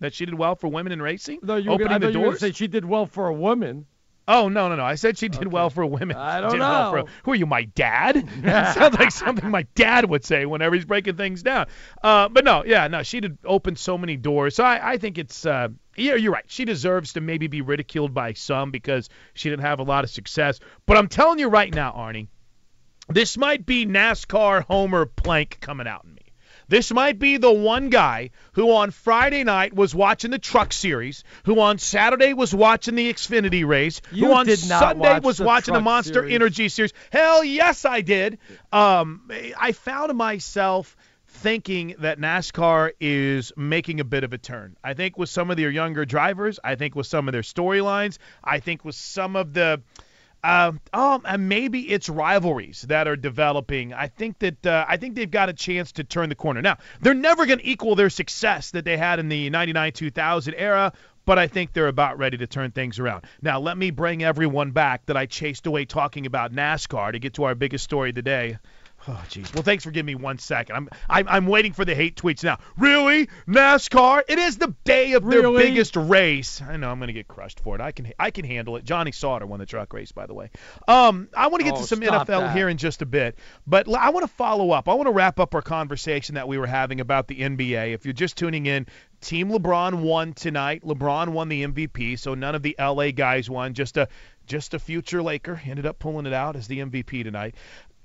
That 0.01 0.15
she 0.15 0.25
did 0.27 0.35
well 0.35 0.55
for 0.55 0.69
women 0.69 0.93
in 0.93 1.03
racing. 1.03 1.41
No, 1.43 1.57
you 1.57 1.71
were 1.71 1.75
opening 1.75 1.89
gonna, 1.89 1.99
the 2.01 2.07
thought 2.07 2.13
you 2.13 2.19
were 2.21 2.25
gonna 2.27 2.31
doors. 2.39 2.41
say 2.41 2.53
she 2.53 2.69
did 2.69 2.85
well 2.85 3.05
for 3.07 3.27
a 3.27 3.35
woman. 3.35 3.85
Oh 4.29 4.51
no 4.51 4.69
no 4.69 4.77
no! 4.77 4.85
I 4.85 4.97
said 4.97 5.17
she 5.17 5.31
did 5.31 5.51
well 5.51 5.71
for 5.71 5.87
women. 5.87 6.15
I 6.15 6.43
don't 6.43 6.53
Did 6.53 6.61
well 6.61 6.95
know. 6.95 7.07
for- 7.07 7.11
who 7.25 7.33
are 7.33 7.35
you, 7.35 7.47
my 7.47 7.65
dad? 7.65 8.29
that 8.43 8.75
sounds 8.75 8.99
like 8.99 9.11
something 9.11 9.49
my 9.51 9.63
dad 9.75 10.05
would 10.05 10.23
say 10.23 10.45
whenever 10.45 10.75
he's 10.75 10.85
breaking 10.85 11.17
things 11.17 11.43
down. 11.43 11.67
Uh, 12.03 12.29
but 12.29 12.45
no, 12.45 12.63
yeah, 12.65 12.87
no, 12.89 13.03
she 13.03 13.21
did 13.21 13.39
open 13.43 13.75
so 13.77 13.97
many 13.97 14.17
doors. 14.17 14.55
So 14.55 14.65
I, 14.65 14.93
I 14.93 14.99
think 14.99 15.17
it's 15.17 15.47
uh, 15.47 15.69
yeah, 15.97 16.15
you're 16.15 16.33
right. 16.33 16.45
She 16.47 16.67
deserves 16.67 17.15
to 17.15 17.23
maybe 17.23 17.47
be 17.47 17.63
ridiculed 17.63 18.13
by 18.13 18.35
some 18.35 18.71
because 18.71 19.09
she 19.33 19.49
didn't 19.49 19.63
have 19.63 19.81
a 19.81 19.85
lot 19.85 20.05
of 20.05 20.11
success. 20.11 20.61
But 20.85 20.99
I'm 20.99 21.09
telling 21.09 21.39
you 21.39 21.49
right 21.49 21.73
now, 21.75 21.93
Arnie, 21.93 22.29
this 23.09 23.39
might 23.39 23.65
be 23.65 23.87
NASCAR 23.87 24.65
Homer 24.65 25.07
Plank 25.07 25.59
coming 25.61 25.87
out 25.87 26.05
in 26.05 26.15
me. 26.15 26.18
This 26.69 26.93
might 26.93 27.19
be 27.19 27.39
the 27.39 27.53
one 27.53 27.89
guy 27.89 28.31
who 28.53 28.73
on 28.75 28.91
Friday 28.91 29.43
night 29.43 29.75
was 29.75 29.95
watching 29.95 30.31
the 30.31 30.39
Truck 30.39 30.73
Series, 30.73 31.25
who 31.45 31.61
on 31.61 31.79
Saturday 31.79 32.35
was 32.35 32.55
watching 32.55 32.95
the 32.95 33.13
Xfinity 33.13 33.67
race, 33.67 34.01
You 34.13 34.27
who 34.27 34.35
on 34.35 34.47
Sunday 34.47 35.15
watch 35.15 35.23
was 35.23 35.39
the 35.39 35.45
watching 35.45 35.75
the 35.75 35.81
Monster 35.81 36.21
Series. 36.21 36.35
Energy 36.35 36.69
Series. 36.69 36.93
Hell 37.11 37.43
yes, 37.43 37.85
I 37.85 38.03
did. 38.03 38.39
Um, 38.71 39.31
I 39.59 39.73
found 39.73 40.15
myself 40.17 40.97
thinking 41.29 41.95
that 42.01 42.19
NASCAR 42.19 42.93
is 43.01 43.53
making 43.57 44.01
a 44.01 44.05
bit 44.05 44.25
of 44.25 44.33
a 44.33 44.39
turn. 44.39 44.77
I 44.83 44.95
think 44.95 45.17
with 45.17 45.29
some 45.29 45.51
of 45.51 45.57
their 45.57 45.71
younger 45.71 46.05
drivers, 46.05 46.59
I 46.63 46.75
think 46.75 46.95
with 46.95 47.07
some 47.07 47.29
of 47.29 47.33
their 47.33 47.43
storylines, 47.43 48.19
I 48.43 48.61
think 48.61 48.85
with 48.85 48.95
some 48.95 49.37
of 49.37 49.53
the 49.53 49.81
um, 50.45 50.81
and 50.93 51.49
maybe 51.49 51.91
it's 51.91 52.09
rivalries 52.09 52.83
that 52.83 53.09
are 53.09 53.17
developing. 53.17 53.93
I 53.93 54.09
think 54.09 54.39
that 54.39 54.67
uh, 54.67 54.85
I 54.89 54.97
think 54.97 55.15
they've 55.15 55.31
got 55.31 55.49
a 55.49 55.53
chance 55.53 55.93
to 55.93 56.05
turn 56.05 56.29
the 56.29 56.35
corner. 56.35 56.63
Now, 56.63 56.79
they're 57.01 57.15
never 57.15 57.47
going 57.47 57.59
to 57.59 57.69
equal 57.69 57.95
their 57.97 58.11
success 58.11 58.71
that 58.71 58.85
they 58.85 58.97
had 58.97 59.19
in 59.19 59.29
the 59.29 59.51
99-2000 59.51 60.55
era, 60.57 60.93
but 61.25 61.39
I 61.39 61.47
think 61.49 61.73
they're 61.73 61.89
about 61.89 62.19
ready 62.19 62.39
to 62.39 62.47
turn 62.47 62.71
things 62.71 62.99
around. 62.99 63.25
Now, 63.43 63.59
let 63.59 63.77
me 63.77 63.91
bring 63.91 64.23
everyone 64.23 64.71
back 64.71 65.07
that 65.07 65.17
I 65.17 65.27
chased 65.27 65.67
away 65.67 65.85
talking 65.85 66.25
about 66.25 66.53
NASCAR 66.53 67.13
to 67.13 67.19
get 67.19 67.35
to 67.35 67.45
our 67.45 67.55
biggest 67.55 67.85
story 67.85 68.13
today. 68.13 68.59
Oh, 69.11 69.25
jeez. 69.31 69.55
Well, 69.55 69.63
thanks 69.63 69.85
for 69.85 69.91
giving 69.91 70.05
me 70.07 70.15
one 70.17 70.37
second. 70.39 70.77
I'm, 70.77 70.89
I'm 71.09 71.29
I'm 71.29 71.47
waiting 71.47 71.73
for 71.73 71.87
the 71.87 71.95
hate 71.95 72.15
tweets 72.17 72.45
now. 72.45 72.59
Really, 72.77 73.29
NASCAR? 73.49 74.23
It 74.29 74.39
is 74.39 74.59
the 74.59 74.75
day 74.85 75.13
of 75.15 75.25
their 75.25 75.41
Really? 75.41 75.63
biggest 75.63 75.97
race. 75.97 76.61
I 76.61 76.77
know 76.77 76.91
I'm 76.91 76.99
going 76.99 77.07
to 77.07 77.15
get 77.15 77.27
crushed 77.27 77.61
for 77.61 77.75
it. 77.75 77.81
I 77.81 77.91
can 77.93 78.13
I 78.19 78.31
can 78.31 78.45
handle 78.45 78.77
it. 78.77 78.85
Johnny 78.85 79.11
Sauter 79.13 79.47
won 79.47 79.61
the 79.61 79.67
truck 79.67 79.95
race, 79.95 80.13
by 80.13 80.27
the 80.27 80.35
way. 80.35 80.51
Um, 80.87 81.29
I 81.35 81.47
want 81.47 81.61
to 81.61 81.65
get 81.65 81.75
Oh, 81.75 81.81
to 81.81 81.87
some 81.87 82.01
NFL 82.01 82.27
that. 82.27 82.55
here 82.57 82.69
in 82.69 82.77
just 82.77 83.01
a 83.01 83.07
bit, 83.07 83.39
but 83.67 83.89
I 83.89 84.11
want 84.11 84.25
to 84.27 84.33
follow 84.35 84.73
up. 84.73 84.89
I 84.91 84.95
want 84.95 85.07
to 85.07 85.13
wrap 85.13 85.41
up 85.41 85.55
our 85.55 85.63
conversation 85.63 86.35
that 86.35 86.47
we 86.47 86.59
were 86.59 86.67
having 86.67 87.01
about 87.01 87.29
the 87.29 87.41
NBA. 87.41 87.95
If 87.95 88.05
you're 88.05 88.13
just 88.13 88.37
tuning 88.37 88.67
in, 88.67 88.87
Team 89.23 89.49
LeBron 89.51 90.03
won 90.03 90.35
tonight. 90.35 90.83
LeBron 90.85 91.31
won 91.31 91.49
the 91.49 91.65
MVP, 91.67 92.19
so 92.19 92.35
none 92.35 92.55
of 92.55 92.63
the 92.63 92.77
LA 92.79 93.11
guys 93.11 93.49
won. 93.49 93.73
Just 93.73 93.97
a 93.97 94.09
just 94.47 94.73
a 94.73 94.79
future 94.79 95.23
Laker 95.23 95.61
ended 95.67 95.85
up 95.85 95.99
pulling 95.99 96.25
it 96.25 96.33
out 96.33 96.57
as 96.57 96.67
the 96.69 96.79
MVP 96.79 97.23
tonight. 97.23 97.55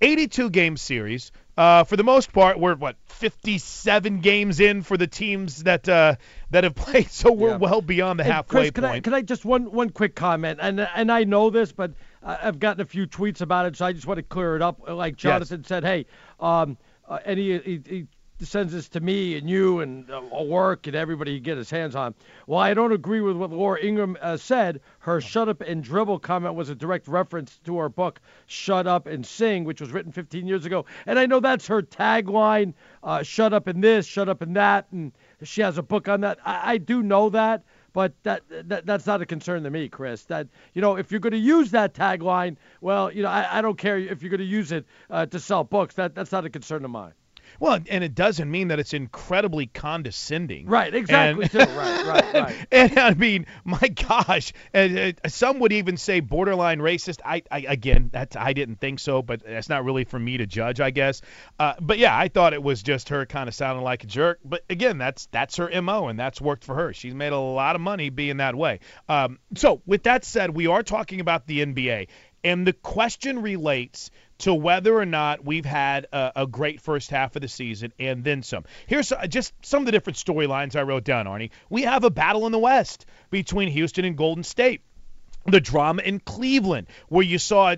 82 0.04 0.50
game 0.50 0.78
series. 0.78 1.32
Uh, 1.56 1.84
for 1.84 1.98
the 1.98 2.04
most 2.04 2.34
part, 2.34 2.60
we're 2.60 2.74
what 2.76 2.96
57 3.06 4.20
games 4.22 4.60
in 4.60 4.82
for 4.82 4.98
the 4.98 5.06
teams 5.06 5.64
that 5.64 5.88
uh, 5.88 6.16
that 6.50 6.64
have 6.64 6.74
played, 6.86 7.10
so 7.12 7.32
we're 7.32 7.50
Yeah. 7.52 7.58
well 7.58 7.82
beyond 7.82 8.20
the 8.20 8.24
Hey, 8.24 8.32
halfway 8.32 8.62
Chris, 8.62 8.72
can 8.72 8.86
I, 8.86 8.92
point. 8.94 9.04
can 9.04 9.14
I 9.14 9.22
just 9.22 9.46
one 9.46 9.72
one 9.72 9.90
quick 9.92 10.16
comment? 10.16 10.60
And 10.62 10.80
and 10.80 11.12
I 11.12 11.24
know 11.26 11.50
this, 11.52 11.72
but 11.72 11.94
I- 12.24 12.40
I've 12.48 12.60
gotten 12.60 12.82
a 12.82 12.86
few 12.86 13.06
tweets 13.06 13.42
about 13.42 13.68
it, 13.68 13.76
so 13.78 13.86
I 13.86 13.94
just 13.94 14.08
want 14.08 14.18
to 14.18 14.24
clear 14.24 14.56
it 14.56 14.62
up. 14.64 14.82
Like 14.90 15.16
Jonathan 15.16 15.64
said, 15.64 15.84
hey, 15.84 16.08
um, 16.40 16.78
uh, 17.08 17.20
and 17.26 17.38
he, 17.38 17.58
he, 17.60 17.82
he 17.88 18.08
sends 18.46 18.74
this 18.74 18.90
to 18.90 19.00
me 19.00 19.38
and 19.38 19.50
you 19.50 19.80
and 19.82 20.10
uh, 20.10 20.22
work 20.44 20.88
and 20.88 20.96
everybody 20.96 21.34
he 21.34 21.40
get 21.40 21.58
his 21.58 21.70
hands 21.70 21.96
on. 21.96 22.14
Well, 22.48 22.60
I 22.60 22.74
don't 22.74 22.92
agree 22.92 23.22
with 23.22 23.36
what 23.36 23.52
Laura 23.52 23.80
Ingraham 23.82 24.18
uh, 24.22 24.38
said. 24.38 24.82
Her 25.00 25.22
"shut 25.22 25.50
up 25.50 25.62
and 25.62 25.84
dribble" 25.84 26.20
comment 26.20 26.56
was 26.56 26.70
a 26.70 26.76
direct 26.76 27.08
reference 27.08 27.60
to 27.66 27.78
her 27.78 27.90
book 27.90 28.22
"Shut 28.46 28.88
Up 28.88 29.08
and 29.08 29.26
Sing," 29.26 29.64
which 29.64 29.82
was 29.82 29.92
written 29.92 30.12
15 30.12 30.48
years 30.48 30.66
ago. 30.66 30.86
And 31.06 31.20
I 31.20 31.26
know 31.26 31.40
that's 31.40 31.68
her 31.68 31.82
tagline: 31.82 32.74
uh, 33.04 33.24
"Shut 33.24 33.54
up 33.54 33.68
in 33.68 33.82
this, 33.82 34.06
shut 34.06 34.30
up 34.30 34.42
in 34.42 34.54
that," 34.54 34.88
and 34.92 35.12
she 35.44 35.62
has 35.62 35.78
a 35.78 35.84
book 35.84 36.08
on 36.08 36.22
that. 36.22 36.40
I, 36.46 36.74
I 36.74 36.78
do 36.78 37.04
know 37.04 37.30
that. 37.30 37.64
But 37.94 38.14
that, 38.24 38.42
that 38.50 38.88
that's 38.88 39.06
not 39.06 39.22
a 39.22 39.26
concern 39.26 39.62
to 39.64 39.70
me, 39.70 39.88
Chris. 39.88 40.24
That 40.24 40.48
you 40.74 40.82
know, 40.82 40.98
if 40.98 41.12
you're 41.12 41.20
going 41.20 41.34
to 41.34 41.38
use 41.38 41.72
that 41.72 41.94
tagline, 41.94 42.58
well, 42.82 43.12
you 43.12 43.22
know, 43.22 43.30
I, 43.30 43.60
I 43.60 43.62
don't 43.62 43.78
care 43.78 44.00
if 44.00 44.24
you're 44.24 44.32
going 44.32 44.40
to 44.40 44.46
use 44.46 44.72
it 44.72 44.86
uh, 45.12 45.28
to 45.28 45.40
sell 45.40 45.64
books. 45.64 45.94
That 45.96 46.16
that's 46.16 46.32
not 46.32 46.44
a 46.44 46.50
concern 46.50 46.84
of 46.86 46.92
mine. 46.92 47.14
Well, 47.60 47.80
and 47.90 48.04
it 48.04 48.16
doesn't 48.16 48.50
mean 48.50 48.70
that 48.70 48.80
it's 48.80 48.94
incredibly 48.94 49.68
condescending. 49.68 50.68
Right, 50.68 50.94
exactly. 50.94 51.50
And-. 51.54 51.76
Right, 51.76 52.06
right, 52.06 52.34
right. 52.34 52.68
and 52.72 53.00
I 53.00 53.14
mean, 53.14 53.46
my 53.64 53.88
gosh, 53.88 54.54
and 54.74 55.16
uh, 55.24 55.30
some 55.30 55.60
would 55.60 55.74
even 55.74 55.98
say 55.98 56.20
borderline 56.20 56.80
racist. 56.80 57.20
I, 57.26 57.44
I 57.52 57.66
again, 57.68 58.10
that 58.14 58.36
I 58.36 58.54
didn't 58.54 58.78
think 58.78 59.00
so, 59.00 59.22
but 59.22 59.44
that's 59.44 59.70
not 59.70 59.86
really 59.86 60.04
for 60.04 60.20
me 60.20 60.38
to 60.38 60.46
judge, 60.46 60.80
I 60.80 60.92
guess. 60.92 61.22
Uh, 61.60 61.74
but 61.80 61.98
yeah, 61.98 62.18
I 62.18 62.28
thought 62.28 62.54
it 62.54 62.64
was 62.64 62.84
just 62.84 63.10
her 63.10 63.26
kind 63.26 63.48
of 63.48 63.56
sounding 63.56 63.84
like 63.84 64.04
a 64.04 64.08
jerk. 64.08 64.40
But 64.44 64.64
again, 64.70 64.98
that's 64.98 65.28
that's 65.28 65.58
her 65.58 65.70
mo, 65.82 66.08
and 66.08 66.20
that's 66.20 66.42
worked 66.42 66.64
for 66.64 66.76
her. 66.76 66.94
She's 66.94 67.14
made 67.14 67.34
a 67.34 67.40
lot 67.40 67.76
of 67.76 67.82
money 67.82 68.10
being 68.10 68.38
that 68.38 68.56
way. 68.56 68.80
Um, 69.10 69.40
so 69.56 69.82
with 69.86 70.04
that 70.04 70.26
said, 70.26 70.52
we 70.52 70.68
are 70.68 70.84
talking 70.84 71.20
about 71.20 71.48
the 71.48 71.66
NBA, 71.66 72.08
and 72.44 72.68
the 72.68 72.74
question 72.74 73.42
relates 73.42 74.12
to 74.44 74.54
whether 74.54 74.94
or 74.98 75.06
not 75.06 75.46
we've 75.46 75.64
had 75.64 76.06
a, 76.12 76.34
a 76.36 76.48
great 76.48 76.82
first 76.82 77.10
half 77.10 77.38
of 77.38 77.42
the 77.42 77.48
season 77.48 77.94
and 77.98 78.26
then 78.26 78.44
some. 78.44 78.66
Here's 78.88 79.10
uh, 79.14 79.26
just 79.26 79.54
some 79.66 79.82
of 79.82 79.86
the 79.86 79.94
different 79.94 80.18
storylines 80.18 80.76
I 80.76 80.82
wrote 80.82 81.06
down, 81.06 81.28
Arnie. 81.28 81.52
We 81.70 81.84
have 81.84 82.04
a 82.04 82.10
battle 82.10 82.46
in 82.46 82.52
the 82.52 82.60
West 82.60 83.06
between 83.30 83.70
Houston 83.70 84.04
and 84.04 84.18
Golden 84.18 84.44
State. 84.44 84.82
The 85.46 85.62
drama 85.62 86.02
in 86.02 86.20
Cleveland, 86.20 86.88
where 87.08 87.24
you 87.24 87.38
saw 87.40 87.76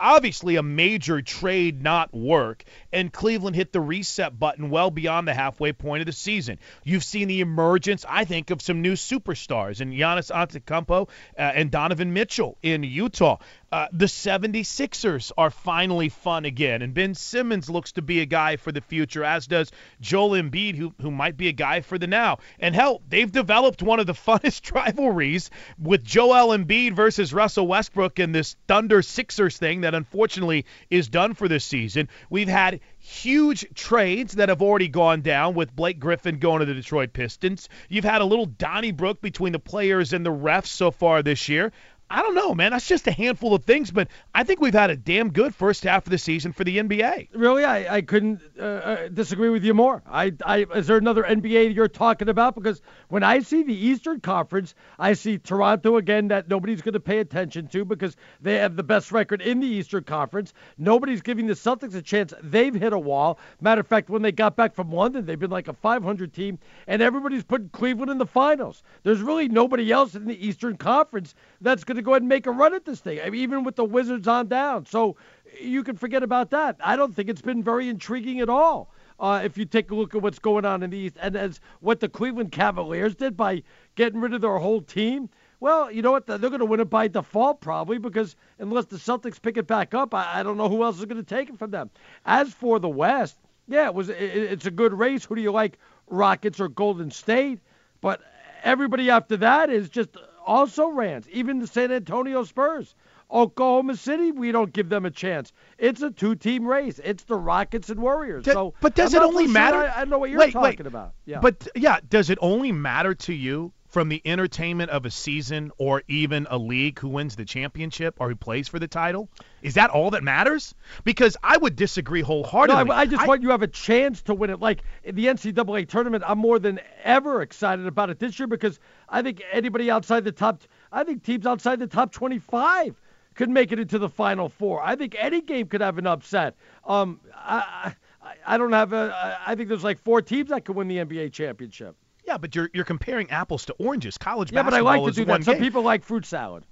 obviously 0.00 0.56
a 0.56 0.62
major 0.62 1.22
trade 1.22 1.82
not 1.82 2.12
work, 2.12 2.64
and 2.92 3.12
Cleveland 3.12 3.54
hit 3.54 3.72
the 3.72 3.80
reset 3.80 4.36
button 4.36 4.70
well 4.70 4.90
beyond 4.90 5.28
the 5.28 5.34
halfway 5.34 5.72
point 5.72 6.00
of 6.00 6.06
the 6.06 6.12
season. 6.12 6.58
You've 6.82 7.04
seen 7.04 7.28
the 7.28 7.40
emergence, 7.40 8.04
I 8.08 8.24
think, 8.24 8.50
of 8.50 8.62
some 8.62 8.82
new 8.82 8.94
superstars 8.94 9.80
in 9.80 9.92
Giannis 9.92 10.32
Antetokounmpo 10.32 11.08
uh, 11.08 11.40
and 11.40 11.70
Donovan 11.70 12.12
Mitchell 12.12 12.56
in 12.62 12.82
Utah. 12.82 13.38
Uh, 13.72 13.86
the 13.92 14.06
76ers 14.06 15.30
are 15.38 15.50
finally 15.50 16.08
fun 16.08 16.44
again, 16.44 16.82
and 16.82 16.92
Ben 16.92 17.14
Simmons 17.14 17.70
looks 17.70 17.92
to 17.92 18.02
be 18.02 18.20
a 18.20 18.26
guy 18.26 18.56
for 18.56 18.72
the 18.72 18.80
future, 18.80 19.22
as 19.22 19.46
does 19.46 19.70
Joel 20.00 20.30
Embiid, 20.30 20.74
who, 20.74 20.92
who 21.00 21.12
might 21.12 21.36
be 21.36 21.46
a 21.46 21.52
guy 21.52 21.80
for 21.80 21.96
the 21.96 22.08
now. 22.08 22.38
And 22.58 22.74
hell, 22.74 23.00
they've 23.08 23.30
developed 23.30 23.80
one 23.80 24.00
of 24.00 24.06
the 24.06 24.12
funnest 24.26 24.74
rivalries 24.74 25.50
with 25.78 26.02
Joel 26.02 26.48
Embiid 26.48 26.94
versus 26.94 27.32
Russell 27.32 27.68
Westbrook 27.68 28.18
in 28.18 28.32
this 28.32 28.56
Thunder 28.66 29.02
Sixers 29.02 29.56
thing 29.56 29.82
that 29.82 29.94
unfortunately 29.94 30.66
is 30.90 31.08
done 31.08 31.34
for 31.34 31.46
this 31.46 31.64
season. 31.64 32.08
We've 32.28 32.48
had 32.48 32.80
huge 32.98 33.64
trades 33.74 34.34
that 34.34 34.48
have 34.48 34.62
already 34.62 34.88
gone 34.88 35.22
down 35.22 35.54
with 35.54 35.76
Blake 35.76 36.00
Griffin 36.00 36.40
going 36.40 36.58
to 36.58 36.66
the 36.66 36.74
Detroit 36.74 37.12
Pistons. 37.12 37.68
You've 37.88 38.02
had 38.02 38.20
a 38.20 38.24
little 38.26 38.46
Donnybrook 38.46 39.20
between 39.20 39.52
the 39.52 39.60
players 39.60 40.12
and 40.12 40.26
the 40.26 40.32
refs 40.32 40.66
so 40.66 40.90
far 40.90 41.22
this 41.22 41.48
year. 41.48 41.70
I 42.12 42.22
don't 42.22 42.34
know, 42.34 42.56
man. 42.56 42.72
That's 42.72 42.88
just 42.88 43.06
a 43.06 43.12
handful 43.12 43.54
of 43.54 43.64
things, 43.64 43.92
but 43.92 44.08
I 44.34 44.42
think 44.42 44.60
we've 44.60 44.74
had 44.74 44.90
a 44.90 44.96
damn 44.96 45.30
good 45.30 45.54
first 45.54 45.84
half 45.84 46.06
of 46.06 46.10
the 46.10 46.18
season 46.18 46.52
for 46.52 46.64
the 46.64 46.78
NBA. 46.78 47.28
Really, 47.32 47.64
I, 47.64 47.96
I 47.96 48.02
couldn't 48.02 48.40
uh, 48.58 48.62
uh, 48.62 49.08
disagree 49.08 49.48
with 49.48 49.62
you 49.62 49.74
more. 49.74 50.02
I, 50.10 50.32
I 50.44 50.66
is 50.74 50.88
there 50.88 50.96
another 50.96 51.22
NBA 51.22 51.72
you're 51.72 51.86
talking 51.86 52.28
about? 52.28 52.56
Because 52.56 52.82
when 53.10 53.22
I 53.22 53.38
see 53.38 53.62
the 53.62 53.74
Eastern 53.74 54.18
Conference, 54.18 54.74
I 54.98 55.12
see 55.12 55.38
Toronto 55.38 55.98
again 55.98 56.26
that 56.28 56.48
nobody's 56.48 56.82
going 56.82 56.94
to 56.94 57.00
pay 57.00 57.20
attention 57.20 57.68
to 57.68 57.84
because 57.84 58.16
they 58.40 58.56
have 58.56 58.74
the 58.74 58.82
best 58.82 59.12
record 59.12 59.40
in 59.40 59.60
the 59.60 59.68
Eastern 59.68 60.02
Conference. 60.02 60.52
Nobody's 60.78 61.22
giving 61.22 61.46
the 61.46 61.54
Celtics 61.54 61.94
a 61.94 62.02
chance. 62.02 62.34
They've 62.42 62.74
hit 62.74 62.92
a 62.92 62.98
wall. 62.98 63.38
Matter 63.60 63.82
of 63.82 63.86
fact, 63.86 64.10
when 64.10 64.22
they 64.22 64.32
got 64.32 64.56
back 64.56 64.74
from 64.74 64.90
London, 64.90 65.26
they've 65.26 65.38
been 65.38 65.50
like 65.50 65.68
a 65.68 65.74
500 65.74 66.34
team, 66.34 66.58
and 66.88 67.00
everybody's 67.00 67.44
putting 67.44 67.68
Cleveland 67.68 68.10
in 68.10 68.18
the 68.18 68.26
finals. 68.26 68.82
There's 69.04 69.22
really 69.22 69.46
nobody 69.46 69.92
else 69.92 70.16
in 70.16 70.24
the 70.24 70.44
Eastern 70.44 70.76
Conference 70.76 71.36
that's 71.60 71.84
going 71.84 71.96
to 71.96 71.99
go 72.00 72.12
ahead 72.12 72.22
and 72.22 72.28
make 72.28 72.46
a 72.46 72.50
run 72.50 72.74
at 72.74 72.84
this 72.84 73.00
thing. 73.00 73.20
I 73.20 73.30
mean, 73.30 73.42
even 73.42 73.64
with 73.64 73.76
the 73.76 73.84
Wizards 73.84 74.28
on 74.28 74.48
down. 74.48 74.86
So 74.86 75.16
you 75.60 75.82
can 75.82 75.96
forget 75.96 76.22
about 76.22 76.50
that. 76.50 76.76
I 76.80 76.96
don't 76.96 77.14
think 77.14 77.28
it's 77.28 77.42
been 77.42 77.62
very 77.62 77.88
intriguing 77.88 78.40
at 78.40 78.48
all. 78.48 78.92
Uh, 79.18 79.42
if 79.44 79.58
you 79.58 79.66
take 79.66 79.90
a 79.90 79.94
look 79.94 80.14
at 80.14 80.22
what's 80.22 80.38
going 80.38 80.64
on 80.64 80.82
in 80.82 80.90
the 80.90 80.96
East, 80.96 81.16
and 81.20 81.36
as 81.36 81.60
what 81.80 82.00
the 82.00 82.08
Cleveland 82.08 82.52
Cavaliers 82.52 83.14
did 83.14 83.36
by 83.36 83.62
getting 83.94 84.20
rid 84.20 84.32
of 84.32 84.40
their 84.40 84.56
whole 84.58 84.80
team, 84.80 85.28
well, 85.60 85.92
you 85.92 86.00
know 86.00 86.12
what? 86.12 86.26
They're 86.26 86.38
going 86.38 86.60
to 86.60 86.64
win 86.64 86.80
it 86.80 86.88
by 86.88 87.06
default 87.06 87.60
probably 87.60 87.98
because 87.98 88.34
unless 88.58 88.86
the 88.86 88.96
Celtics 88.96 89.40
pick 89.40 89.58
it 89.58 89.66
back 89.66 89.92
up, 89.92 90.14
I, 90.14 90.40
I 90.40 90.42
don't 90.42 90.56
know 90.56 90.70
who 90.70 90.82
else 90.82 90.98
is 90.98 91.04
going 91.04 91.22
to 91.22 91.22
take 91.22 91.50
it 91.50 91.58
from 91.58 91.70
them. 91.70 91.90
As 92.24 92.52
for 92.54 92.78
the 92.78 92.88
West, 92.88 93.36
yeah, 93.68 93.86
it 93.86 93.94
was 93.94 94.08
it, 94.08 94.16
it's 94.16 94.66
a 94.66 94.70
good 94.70 94.94
race. 94.94 95.26
Who 95.26 95.34
do 95.34 95.42
you 95.42 95.52
like, 95.52 95.78
Rockets 96.08 96.58
or 96.58 96.68
Golden 96.68 97.10
State? 97.10 97.60
But 98.00 98.22
everybody 98.62 99.10
after 99.10 99.36
that 99.38 99.68
is 99.68 99.90
just 99.90 100.16
also 100.46 100.88
Rams, 100.88 101.28
even 101.30 101.58
the 101.58 101.66
San 101.66 101.92
Antonio 101.92 102.44
Spurs. 102.44 102.94
Oklahoma 103.32 103.96
City, 103.96 104.32
we 104.32 104.50
don't 104.50 104.72
give 104.72 104.88
them 104.88 105.06
a 105.06 105.10
chance. 105.10 105.52
It's 105.78 106.02
a 106.02 106.10
two-team 106.10 106.66
race. 106.66 107.00
It's 107.04 107.22
the 107.24 107.36
Rockets 107.36 107.88
and 107.88 108.00
Warriors. 108.00 108.44
Do- 108.44 108.52
so, 108.52 108.74
but 108.80 108.94
does 108.96 109.14
I'm 109.14 109.22
it 109.22 109.24
only 109.24 109.44
so 109.44 109.52
sure 109.52 109.52
matter? 109.52 109.76
I, 109.76 110.00
I 110.00 110.04
know 110.04 110.18
what 110.18 110.30
you're 110.30 110.40
Wait, 110.40 110.52
talking 110.52 110.62
wait. 110.62 110.86
about. 110.86 111.14
Yeah. 111.26 111.38
But 111.40 111.68
yeah, 111.76 112.00
does 112.08 112.30
it 112.30 112.38
only 112.40 112.72
matter 112.72 113.14
to 113.14 113.32
you 113.32 113.72
from 113.90 114.08
the 114.08 114.22
entertainment 114.24 114.90
of 114.90 115.04
a 115.04 115.10
season 115.10 115.72
or 115.76 116.02
even 116.08 116.46
a 116.48 116.56
league 116.56 116.98
who 116.98 117.08
wins 117.08 117.36
the 117.36 117.44
championship 117.44 118.14
or 118.18 118.28
who 118.28 118.36
plays 118.36 118.68
for 118.68 118.78
the 118.78 118.88
title? 118.88 119.28
Is 119.62 119.74
that 119.74 119.90
all 119.90 120.10
that 120.12 120.22
matters? 120.22 120.74
Because 121.04 121.36
I 121.42 121.56
would 121.56 121.76
disagree 121.76 122.20
no, 122.20 122.26
wholeheartedly. 122.26 122.90
I, 122.90 123.00
I 123.00 123.06
just 123.06 123.26
want 123.26 123.42
you 123.42 123.48
to 123.48 123.52
have 123.52 123.62
a 123.62 123.68
chance 123.68 124.22
to 124.22 124.34
win 124.34 124.50
it. 124.50 124.60
Like 124.60 124.82
the 125.04 125.26
NCAA 125.26 125.88
tournament, 125.88 126.24
I'm 126.26 126.38
more 126.38 126.58
than 126.58 126.80
ever 127.02 127.42
excited 127.42 127.86
about 127.86 128.10
it 128.10 128.18
this 128.18 128.38
year 128.38 128.46
because 128.46 128.78
I 129.08 129.22
think 129.22 129.42
anybody 129.52 129.90
outside 129.90 130.24
the 130.24 130.32
top, 130.32 130.62
I 130.92 131.04
think 131.04 131.24
teams 131.24 131.46
outside 131.46 131.80
the 131.80 131.86
top 131.86 132.12
25 132.12 132.94
could 133.34 133.50
make 133.50 133.72
it 133.72 133.78
into 133.78 133.98
the 133.98 134.08
Final 134.08 134.48
Four. 134.48 134.82
I 134.82 134.96
think 134.96 135.16
any 135.18 135.40
game 135.40 135.66
could 135.66 135.80
have 135.80 135.98
an 135.98 136.06
upset. 136.06 136.56
Um, 136.84 137.20
I, 137.34 137.94
I, 138.22 138.34
I 138.46 138.58
don't 138.58 138.72
have 138.72 138.92
a. 138.92 139.38
I 139.46 139.54
think 139.54 139.68
there's 139.68 139.84
like 139.84 139.98
four 139.98 140.22
teams 140.22 140.50
that 140.50 140.64
could 140.64 140.76
win 140.76 140.88
the 140.88 140.98
NBA 140.98 141.32
championship. 141.32 141.96
Yeah, 142.30 142.38
but 142.38 142.54
you're 142.54 142.70
you're 142.72 142.84
comparing 142.84 143.30
apples 143.30 143.64
to 143.66 143.72
oranges. 143.74 144.16
College 144.18 144.52
Yeah, 144.52 144.62
but 144.62 144.72
I 144.74 144.80
like 144.80 145.04
to 145.04 145.10
do 145.10 145.24
one 145.24 145.40
that. 145.40 145.44
Some 145.44 145.56
people 145.58 145.82
like 145.82 146.04
fruit 146.04 146.24
salad. 146.24 146.64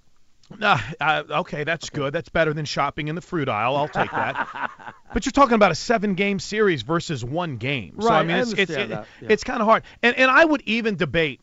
Uh, 0.62 0.78
uh, 0.98 1.22
okay, 1.40 1.64
that's 1.64 1.90
good. 1.90 2.12
That's 2.14 2.30
better 2.30 2.54
than 2.54 2.64
shopping 2.64 3.08
in 3.08 3.14
the 3.14 3.20
fruit 3.20 3.48
aisle. 3.50 3.76
I'll 3.76 3.88
take 3.88 4.10
that. 4.10 4.70
but 5.12 5.26
you're 5.26 5.32
talking 5.32 5.56
about 5.56 5.72
a 5.72 5.74
seven-game 5.74 6.38
series 6.38 6.80
versus 6.82 7.22
one 7.22 7.58
game. 7.58 8.00
So 8.00 8.08
I 8.08 8.18
Right, 8.20 8.26
mean, 8.26 8.36
I 8.36 8.40
it's 8.40 8.52
it's, 8.52 8.70
it- 8.70 8.88
yeah. 8.88 9.04
it's 9.20 9.44
kind 9.44 9.60
of 9.60 9.66
hard. 9.66 9.82
And 10.02 10.16
and 10.16 10.30
I 10.30 10.42
would 10.44 10.62
even 10.64 10.96
debate 10.96 11.40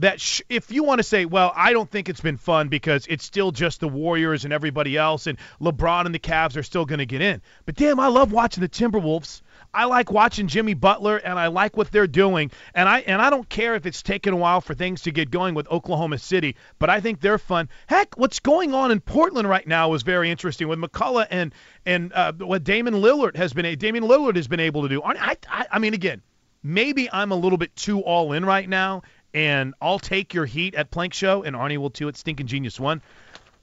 that 0.00 0.20
sh- 0.20 0.42
if 0.48 0.72
you 0.72 0.82
want 0.82 0.98
to 0.98 1.02
say, 1.04 1.24
well, 1.24 1.52
I 1.54 1.72
don't 1.72 1.88
think 1.90 2.08
it's 2.08 2.20
been 2.20 2.36
fun 2.36 2.68
because 2.68 3.06
it's 3.08 3.24
still 3.24 3.52
just 3.52 3.78
the 3.80 3.88
Warriors 3.88 4.44
and 4.44 4.52
everybody 4.52 4.96
else, 4.96 5.26
and 5.28 5.38
LeBron 5.60 6.06
and 6.06 6.14
the 6.14 6.18
Cavs 6.20 6.56
are 6.56 6.62
still 6.64 6.84
going 6.84 7.00
to 7.00 7.06
get 7.06 7.20
in. 7.20 7.42
But 7.66 7.74
damn, 7.76 8.00
I 8.00 8.08
love 8.08 8.32
watching 8.32 8.60
the 8.62 8.68
Timberwolves. 8.68 9.40
I 9.72 9.84
like 9.84 10.10
watching 10.10 10.48
Jimmy 10.48 10.74
Butler, 10.74 11.18
and 11.18 11.38
I 11.38 11.48
like 11.48 11.76
what 11.76 11.90
they're 11.92 12.06
doing. 12.06 12.50
And 12.74 12.88
I 12.88 13.00
and 13.00 13.20
I 13.20 13.30
don't 13.30 13.48
care 13.48 13.74
if 13.74 13.86
it's 13.86 14.02
taken 14.02 14.32
a 14.32 14.36
while 14.36 14.60
for 14.60 14.74
things 14.74 15.02
to 15.02 15.10
get 15.10 15.30
going 15.30 15.54
with 15.54 15.68
Oklahoma 15.70 16.18
City, 16.18 16.56
but 16.78 16.90
I 16.90 17.00
think 17.00 17.20
they're 17.20 17.38
fun. 17.38 17.68
Heck, 17.86 18.16
what's 18.16 18.40
going 18.40 18.74
on 18.74 18.90
in 18.90 19.00
Portland 19.00 19.48
right 19.48 19.66
now 19.66 19.92
is 19.94 20.02
very 20.02 20.30
interesting 20.30 20.68
with 20.68 20.78
McCollum 20.78 21.26
and 21.30 21.54
and 21.84 22.12
uh, 22.12 22.32
what 22.32 22.64
Damian 22.64 22.96
Lillard 22.96 23.36
has 23.36 23.52
been. 23.52 23.78
Damian 23.78 24.04
Lillard 24.04 24.36
has 24.36 24.48
been 24.48 24.60
able 24.60 24.82
to 24.82 24.88
do. 24.88 25.02
I, 25.02 25.36
I 25.48 25.66
I 25.72 25.78
mean, 25.78 25.94
again, 25.94 26.22
maybe 26.62 27.10
I'm 27.12 27.32
a 27.32 27.36
little 27.36 27.58
bit 27.58 27.76
too 27.76 28.00
all 28.00 28.32
in 28.32 28.44
right 28.44 28.68
now, 28.68 29.02
and 29.34 29.74
I'll 29.80 29.98
take 29.98 30.34
your 30.34 30.46
heat 30.46 30.74
at 30.74 30.90
Plank 30.90 31.12
Show, 31.12 31.42
and 31.42 31.54
Arnie 31.54 31.78
will 31.78 31.90
too 31.90 32.08
at 32.08 32.16
Stinking 32.16 32.46
Genius 32.46 32.80
One. 32.80 33.02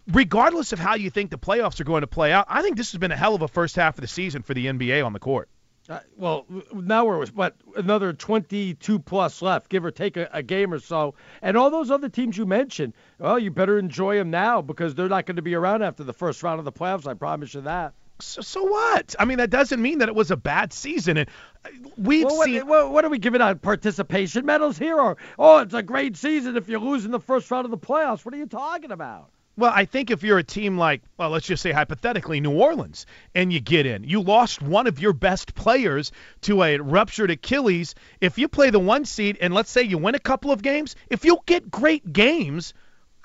Regardless 0.07 0.71
of 0.71 0.77
how 0.77 0.93
you 0.93 1.09
think 1.09 1.31
the 1.31 1.37
playoffs 1.39 1.79
are 1.79 1.83
going 1.83 2.01
to 2.01 2.07
play 2.07 2.31
out, 2.31 2.45
I 2.47 2.61
think 2.61 2.77
this 2.77 2.91
has 2.91 2.99
been 2.99 3.11
a 3.11 3.17
hell 3.17 3.33
of 3.33 3.41
a 3.41 3.47
first 3.47 3.75
half 3.75 3.97
of 3.97 4.01
the 4.01 4.07
season 4.07 4.43
for 4.43 4.53
the 4.53 4.67
NBA 4.67 5.03
on 5.03 5.13
the 5.13 5.19
court. 5.19 5.49
Uh, 5.87 5.99
well, 6.17 6.45
now 6.73 7.05
we're 7.05 7.25
what 7.27 7.55
another 7.75 8.11
22 8.11 8.97
plus 8.99 9.41
left, 9.41 9.69
give 9.69 9.85
or 9.85 9.91
take 9.91 10.17
a, 10.17 10.27
a 10.33 10.41
game 10.41 10.73
or 10.73 10.79
so, 10.79 11.13
and 11.43 11.55
all 11.55 11.69
those 11.69 11.91
other 11.91 12.09
teams 12.09 12.37
you 12.37 12.45
mentioned. 12.45 12.93
Well, 13.19 13.37
you 13.37 13.51
better 13.51 13.77
enjoy 13.77 14.15
them 14.17 14.31
now 14.31 14.61
because 14.61 14.95
they're 14.95 15.09
not 15.09 15.27
going 15.27 15.35
to 15.35 15.43
be 15.43 15.53
around 15.53 15.83
after 15.83 16.03
the 16.03 16.13
first 16.13 16.41
round 16.41 16.57
of 16.57 16.65
the 16.65 16.71
playoffs. 16.71 17.05
I 17.05 17.13
promise 17.13 17.53
you 17.53 17.61
that. 17.61 17.93
So, 18.19 18.41
so 18.41 18.63
what? 18.63 19.15
I 19.19 19.25
mean, 19.25 19.37
that 19.37 19.49
doesn't 19.49 19.81
mean 19.81 19.99
that 19.99 20.09
it 20.09 20.15
was 20.15 20.31
a 20.31 20.37
bad 20.37 20.73
season. 20.73 21.17
And 21.17 21.29
uh, 21.65 21.69
we've 21.97 22.25
Well, 22.25 22.37
what, 22.37 22.45
seen. 22.45 22.65
what, 22.65 22.91
what 22.91 23.05
are 23.05 23.09
we 23.09 23.19
giving 23.19 23.41
out 23.41 23.61
participation 23.61 24.45
medals 24.45 24.77
here? 24.77 24.97
Or 24.99 25.17
oh, 25.37 25.59
it's 25.59 25.73
a 25.73 25.83
great 25.83 26.17
season 26.17 26.57
if 26.57 26.67
you 26.69 26.79
lose 26.79 27.05
in 27.05 27.11
the 27.11 27.19
first 27.19 27.51
round 27.51 27.65
of 27.65 27.71
the 27.71 27.77
playoffs. 27.77 28.25
What 28.25 28.33
are 28.33 28.37
you 28.37 28.47
talking 28.47 28.91
about? 28.91 29.29
Well, 29.57 29.71
I 29.73 29.85
think 29.85 30.11
if 30.11 30.21
you're 30.21 30.37
a 30.37 30.43
team 30.43 30.77
like, 30.77 31.01
well, 31.17 31.29
let's 31.29 31.47
just 31.47 31.63
say 31.63 31.71
hypothetically, 31.71 32.41
New 32.41 32.51
Orleans, 32.51 33.05
and 33.33 33.53
you 33.53 33.61
get 33.61 33.85
in, 33.85 34.03
you 34.03 34.19
lost 34.21 34.61
one 34.61 34.85
of 34.85 34.99
your 34.99 35.13
best 35.13 35.55
players 35.55 36.11
to 36.41 36.61
a 36.61 36.77
ruptured 36.77 37.31
Achilles. 37.31 37.95
If 38.19 38.37
you 38.37 38.49
play 38.49 38.69
the 38.69 38.79
one 38.79 39.05
seed 39.05 39.37
and 39.39 39.53
let's 39.53 39.71
say 39.71 39.81
you 39.83 39.97
win 39.97 40.13
a 40.13 40.19
couple 40.19 40.51
of 40.51 40.61
games, 40.61 40.97
if 41.09 41.23
you 41.23 41.39
get 41.45 41.71
great 41.71 42.11
games, 42.11 42.73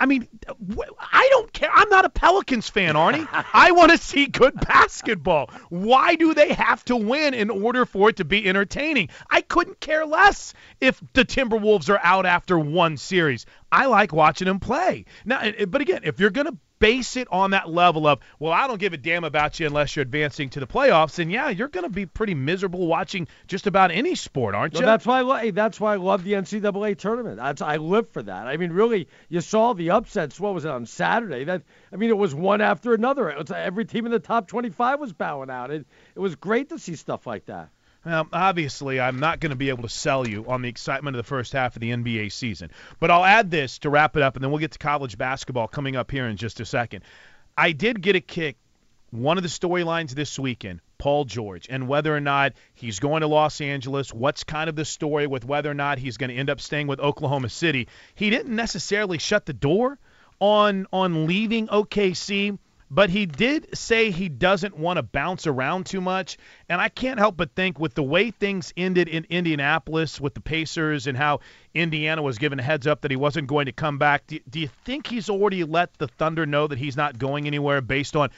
I 0.00 0.06
mean, 0.06 0.26
I 0.98 1.28
don't 1.30 1.52
care. 1.52 1.68
I'm 1.72 1.90
not 1.90 2.06
a 2.06 2.08
Pelicans 2.08 2.70
fan, 2.70 2.94
Arnie. 2.94 3.28
I 3.52 3.70
want 3.72 3.92
to 3.92 3.98
see 3.98 4.26
good 4.26 4.54
basketball. 4.58 5.50
Why 5.68 6.14
do 6.14 6.32
they 6.32 6.54
have 6.54 6.82
to 6.86 6.96
win 6.96 7.34
in 7.34 7.50
order 7.50 7.84
for 7.84 8.08
it 8.08 8.16
to 8.16 8.24
be 8.24 8.48
entertaining? 8.48 9.10
I 9.28 9.42
couldn't 9.42 9.78
care 9.78 10.06
less 10.06 10.54
if 10.80 11.02
the 11.12 11.26
Timberwolves 11.26 11.90
are 11.90 12.00
out 12.02 12.24
after 12.24 12.58
one 12.58 12.96
series. 12.96 13.44
I 13.70 13.86
like 13.86 14.14
watching 14.14 14.46
them 14.46 14.58
play. 14.58 15.04
Now, 15.26 15.40
eh, 15.40 15.66
but 15.66 15.82
again, 15.82 16.00
if 16.04 16.18
you're 16.18 16.30
going 16.30 16.46
to 16.46 16.56
base 16.80 17.16
it 17.16 17.28
on 17.30 17.52
that 17.52 17.70
level 17.70 18.06
of, 18.08 18.18
well, 18.40 18.52
I 18.52 18.66
don't 18.66 18.80
give 18.80 18.92
a 18.92 18.96
damn 18.96 19.22
about 19.22 19.60
you 19.60 19.66
unless 19.66 19.94
you're 19.94 20.02
advancing 20.02 20.48
to 20.50 20.60
the 20.60 20.66
playoffs, 20.66 21.16
then 21.16 21.30
yeah, 21.30 21.48
you're 21.50 21.68
going 21.68 21.84
to 21.84 21.90
be 21.90 22.06
pretty 22.06 22.34
miserable 22.34 22.86
watching 22.86 23.28
just 23.46 23.68
about 23.68 23.92
any 23.92 24.16
sport, 24.16 24.54
aren't 24.54 24.74
Well, 24.74 24.82
you? 24.82 24.86
that's 24.86 25.06
why 25.06 25.20
I 25.22 25.50
that's 25.52 25.78
why 25.78 25.92
I 25.92 25.96
love 25.96 26.24
the 26.24 26.32
NCAA 26.32 26.98
tournament. 26.98 27.36
That's 27.36 27.62
I 27.62 27.76
live 27.76 28.08
for 28.10 28.22
that. 28.22 28.46
I 28.48 28.56
mean, 28.56 28.72
really, 28.72 29.08
you 29.28 29.40
saw 29.40 29.74
the 29.74 29.90
upsets. 29.90 30.40
What 30.40 30.54
was 30.54 30.64
it 30.64 30.70
on 30.70 30.86
Saturday? 30.86 31.44
That 31.44 31.62
I 31.92 31.96
mean, 31.96 32.10
it 32.10 32.18
was 32.18 32.34
one 32.34 32.60
after 32.60 32.94
another. 32.94 33.30
It 33.30 33.38
was, 33.38 33.50
every 33.50 33.84
team 33.84 34.06
in 34.06 34.12
the 34.12 34.18
top 34.18 34.48
25 34.48 34.98
was 34.98 35.12
bowing 35.12 35.50
out. 35.50 35.70
It 35.70 35.86
it 36.16 36.18
was 36.18 36.34
great 36.34 36.70
to 36.70 36.78
see 36.78 36.96
stuff 36.96 37.26
like 37.26 37.46
that. 37.46 37.68
Well, 38.04 38.28
obviously, 38.32 38.98
I'm 38.98 39.20
not 39.20 39.40
going 39.40 39.50
to 39.50 39.56
be 39.56 39.68
able 39.68 39.82
to 39.82 39.88
sell 39.90 40.26
you 40.26 40.46
on 40.48 40.62
the 40.62 40.70
excitement 40.70 41.16
of 41.16 41.18
the 41.18 41.28
first 41.28 41.52
half 41.52 41.76
of 41.76 41.80
the 41.80 41.90
NBA 41.90 42.32
season. 42.32 42.70
But 42.98 43.10
I'll 43.10 43.24
add 43.24 43.50
this 43.50 43.78
to 43.80 43.90
wrap 43.90 44.16
it 44.16 44.22
up, 44.22 44.36
and 44.36 44.42
then 44.42 44.50
we'll 44.50 44.60
get 44.60 44.72
to 44.72 44.78
college 44.78 45.18
basketball 45.18 45.68
coming 45.68 45.96
up 45.96 46.10
here 46.10 46.26
in 46.26 46.38
just 46.38 46.60
a 46.60 46.64
second. 46.64 47.04
I 47.58 47.72
did 47.72 48.00
get 48.00 48.16
a 48.16 48.20
kick. 48.20 48.56
One 49.10 49.36
of 49.36 49.42
the 49.42 49.48
storylines 49.48 50.10
this 50.12 50.38
weekend, 50.38 50.80
Paul 50.96 51.24
George, 51.24 51.66
and 51.68 51.88
whether 51.88 52.14
or 52.14 52.20
not 52.20 52.52
he's 52.74 53.00
going 53.00 53.22
to 53.22 53.26
Los 53.26 53.60
Angeles, 53.60 54.14
what's 54.14 54.44
kind 54.44 54.70
of 54.70 54.76
the 54.76 54.84
story 54.84 55.26
with 55.26 55.44
whether 55.44 55.68
or 55.70 55.74
not 55.74 55.98
he's 55.98 56.16
going 56.16 56.30
to 56.30 56.36
end 56.36 56.48
up 56.48 56.60
staying 56.60 56.86
with 56.86 57.00
Oklahoma 57.00 57.48
City. 57.48 57.88
He 58.14 58.30
didn't 58.30 58.54
necessarily 58.54 59.18
shut 59.18 59.46
the 59.46 59.52
door 59.52 59.98
on 60.38 60.86
on 60.92 61.26
leaving 61.26 61.66
OKC 61.66 62.56
but 62.90 63.08
he 63.08 63.24
did 63.24 63.76
say 63.76 64.10
he 64.10 64.28
doesn't 64.28 64.76
want 64.76 64.96
to 64.96 65.02
bounce 65.02 65.46
around 65.46 65.86
too 65.86 66.00
much. 66.00 66.36
And 66.68 66.80
I 66.80 66.88
can't 66.88 67.20
help 67.20 67.36
but 67.36 67.54
think 67.54 67.78
with 67.78 67.94
the 67.94 68.02
way 68.02 68.32
things 68.32 68.72
ended 68.76 69.08
in 69.08 69.26
Indianapolis 69.30 70.20
with 70.20 70.34
the 70.34 70.40
Pacers 70.40 71.06
and 71.06 71.16
how 71.16 71.40
Indiana 71.72 72.20
was 72.20 72.38
given 72.38 72.58
a 72.58 72.62
heads 72.62 72.88
up 72.88 73.02
that 73.02 73.10
he 73.10 73.16
wasn't 73.16 73.46
going 73.46 73.66
to 73.66 73.72
come 73.72 73.98
back, 73.98 74.26
do, 74.26 74.40
do 74.48 74.58
you 74.58 74.68
think 74.84 75.06
he's 75.06 75.30
already 75.30 75.62
let 75.62 75.96
the 75.98 76.08
Thunder 76.08 76.46
know 76.46 76.66
that 76.66 76.78
he's 76.78 76.96
not 76.96 77.18
going 77.18 77.46
anywhere 77.46 77.80
based 77.80 78.16
on 78.16 78.30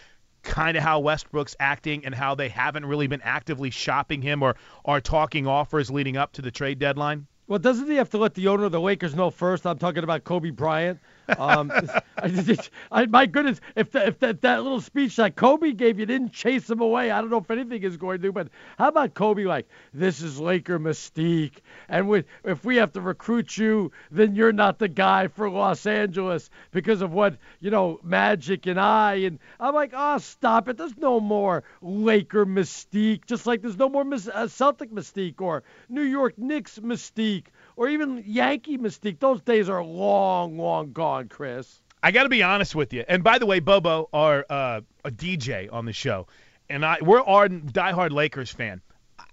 kind 0.42 0.76
of 0.76 0.82
how 0.82 1.00
Westbrook's 1.00 1.56
acting 1.58 2.04
and 2.04 2.14
how 2.14 2.34
they 2.34 2.48
haven't 2.48 2.84
really 2.84 3.06
been 3.06 3.22
actively 3.22 3.70
shopping 3.70 4.20
him 4.20 4.42
or 4.42 4.56
are 4.84 5.00
talking 5.00 5.46
offers 5.46 5.90
leading 5.90 6.16
up 6.18 6.32
to 6.32 6.42
the 6.42 6.50
trade 6.50 6.78
deadline? 6.78 7.26
Well, 7.46 7.58
doesn't 7.58 7.88
he 7.88 7.96
have 7.96 8.10
to 8.10 8.18
let 8.18 8.34
the 8.34 8.48
owner 8.48 8.64
of 8.64 8.72
the 8.72 8.80
Lakers 8.80 9.14
know 9.14 9.30
first? 9.30 9.66
I'm 9.66 9.78
talking 9.78 10.04
about 10.04 10.24
Kobe 10.24 10.50
Bryant. 10.50 11.00
Um, 11.38 11.72
I 12.18 12.28
just, 12.28 12.70
I, 12.90 13.06
my 13.06 13.26
goodness, 13.26 13.60
if, 13.76 13.90
the, 13.92 14.06
if 14.06 14.18
that 14.20 14.42
that 14.42 14.62
little 14.62 14.80
speech 14.80 15.16
that 15.16 15.36
Kobe 15.36 15.72
gave 15.72 15.98
you 15.98 16.06
didn't 16.06 16.32
chase 16.32 16.68
him 16.68 16.80
away, 16.80 17.10
I 17.10 17.20
don't 17.20 17.30
know 17.30 17.38
if 17.38 17.50
anything 17.50 17.82
is 17.82 17.96
going 17.96 18.22
to. 18.22 18.32
But 18.32 18.48
how 18.78 18.88
about 18.88 19.14
Kobe? 19.14 19.44
Like 19.44 19.68
this 19.92 20.22
is 20.22 20.38
Laker 20.40 20.78
mystique, 20.78 21.58
and 21.88 22.08
we, 22.08 22.24
if 22.44 22.64
we 22.64 22.76
have 22.76 22.92
to 22.92 23.00
recruit 23.00 23.56
you, 23.56 23.92
then 24.10 24.34
you're 24.34 24.52
not 24.52 24.78
the 24.78 24.88
guy 24.88 25.28
for 25.28 25.50
Los 25.50 25.86
Angeles 25.86 26.50
because 26.70 27.02
of 27.02 27.12
what 27.12 27.36
you 27.60 27.70
know, 27.70 28.00
Magic 28.02 28.66
and 28.66 28.78
I. 28.78 29.14
And 29.14 29.38
I'm 29.60 29.74
like, 29.74 29.92
oh, 29.94 30.18
stop 30.18 30.68
it. 30.68 30.76
There's 30.76 30.96
no 30.96 31.20
more 31.20 31.62
Laker 31.80 32.44
mystique. 32.44 33.24
Just 33.26 33.46
like 33.46 33.62
there's 33.62 33.78
no 33.78 33.88
more 33.88 34.04
uh, 34.34 34.48
Celtic 34.48 34.90
mystique 34.90 35.40
or 35.40 35.62
New 35.88 36.02
York 36.02 36.36
Knicks 36.38 36.78
mystique 36.80 37.46
or 37.76 37.88
even 37.88 38.22
Yankee 38.26 38.78
mystique. 38.78 39.18
Those 39.18 39.40
days 39.42 39.68
are 39.68 39.82
long, 39.82 40.58
long 40.58 40.92
gone, 40.92 41.28
Chris. 41.28 41.80
I 42.02 42.10
got 42.10 42.24
to 42.24 42.28
be 42.28 42.42
honest 42.42 42.74
with 42.74 42.92
you. 42.92 43.04
And 43.06 43.22
by 43.22 43.38
the 43.38 43.46
way, 43.46 43.60
Bobo, 43.60 44.08
our 44.12 44.44
uh, 44.48 44.80
a 45.04 45.10
DJ 45.10 45.72
on 45.72 45.84
the 45.84 45.92
show, 45.92 46.26
and 46.68 46.84
I 46.84 46.98
we're 47.00 47.22
ardent, 47.22 47.72
diehard 47.72 48.10
Lakers 48.10 48.50
fan. 48.50 48.80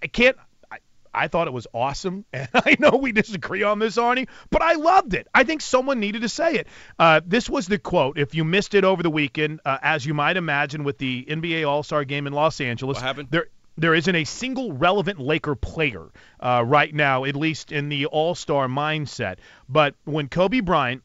I 0.01 0.07
can't. 0.07 0.37
I, 0.71 0.77
I 1.11 1.27
thought 1.29 1.47
it 1.47 1.53
was 1.53 1.65
awesome, 1.73 2.25
and 2.33 2.47
I 2.53 2.75
know 2.79 2.91
we 2.91 3.11
disagree 3.11 3.63
on 3.63 3.79
this, 3.79 3.97
Arnie, 3.97 4.27
but 4.51 4.61
I 4.61 4.73
loved 4.73 5.15
it. 5.15 5.27
I 5.33 5.43
think 5.45 5.61
someone 5.61 5.99
needed 5.99 6.21
to 6.21 6.29
say 6.29 6.55
it. 6.55 6.67
Uh, 6.99 7.21
this 7.25 7.49
was 7.49 7.65
the 7.65 7.79
quote. 7.79 8.19
If 8.19 8.35
you 8.35 8.43
missed 8.43 8.75
it 8.75 8.83
over 8.83 9.01
the 9.01 9.09
weekend, 9.09 9.61
uh, 9.65 9.79
as 9.81 10.05
you 10.05 10.13
might 10.13 10.37
imagine, 10.37 10.83
with 10.83 10.99
the 10.99 11.25
NBA 11.27 11.67
All 11.67 11.81
Star 11.81 12.03
Game 12.05 12.27
in 12.27 12.33
Los 12.33 12.61
Angeles, 12.61 12.95
What 12.95 13.03
happened? 13.03 13.29
There, 13.31 13.47
there 13.79 13.95
isn't 13.95 14.15
a 14.15 14.25
single 14.25 14.73
relevant 14.73 15.19
Laker 15.19 15.55
player 15.55 16.09
uh, 16.39 16.63
right 16.65 16.93
now, 16.93 17.23
at 17.23 17.35
least 17.35 17.71
in 17.71 17.89
the 17.89 18.05
All 18.07 18.35
Star 18.35 18.67
mindset. 18.67 19.37
But 19.67 19.95
when 20.03 20.27
Kobe 20.27 20.59
Bryant 20.59 21.03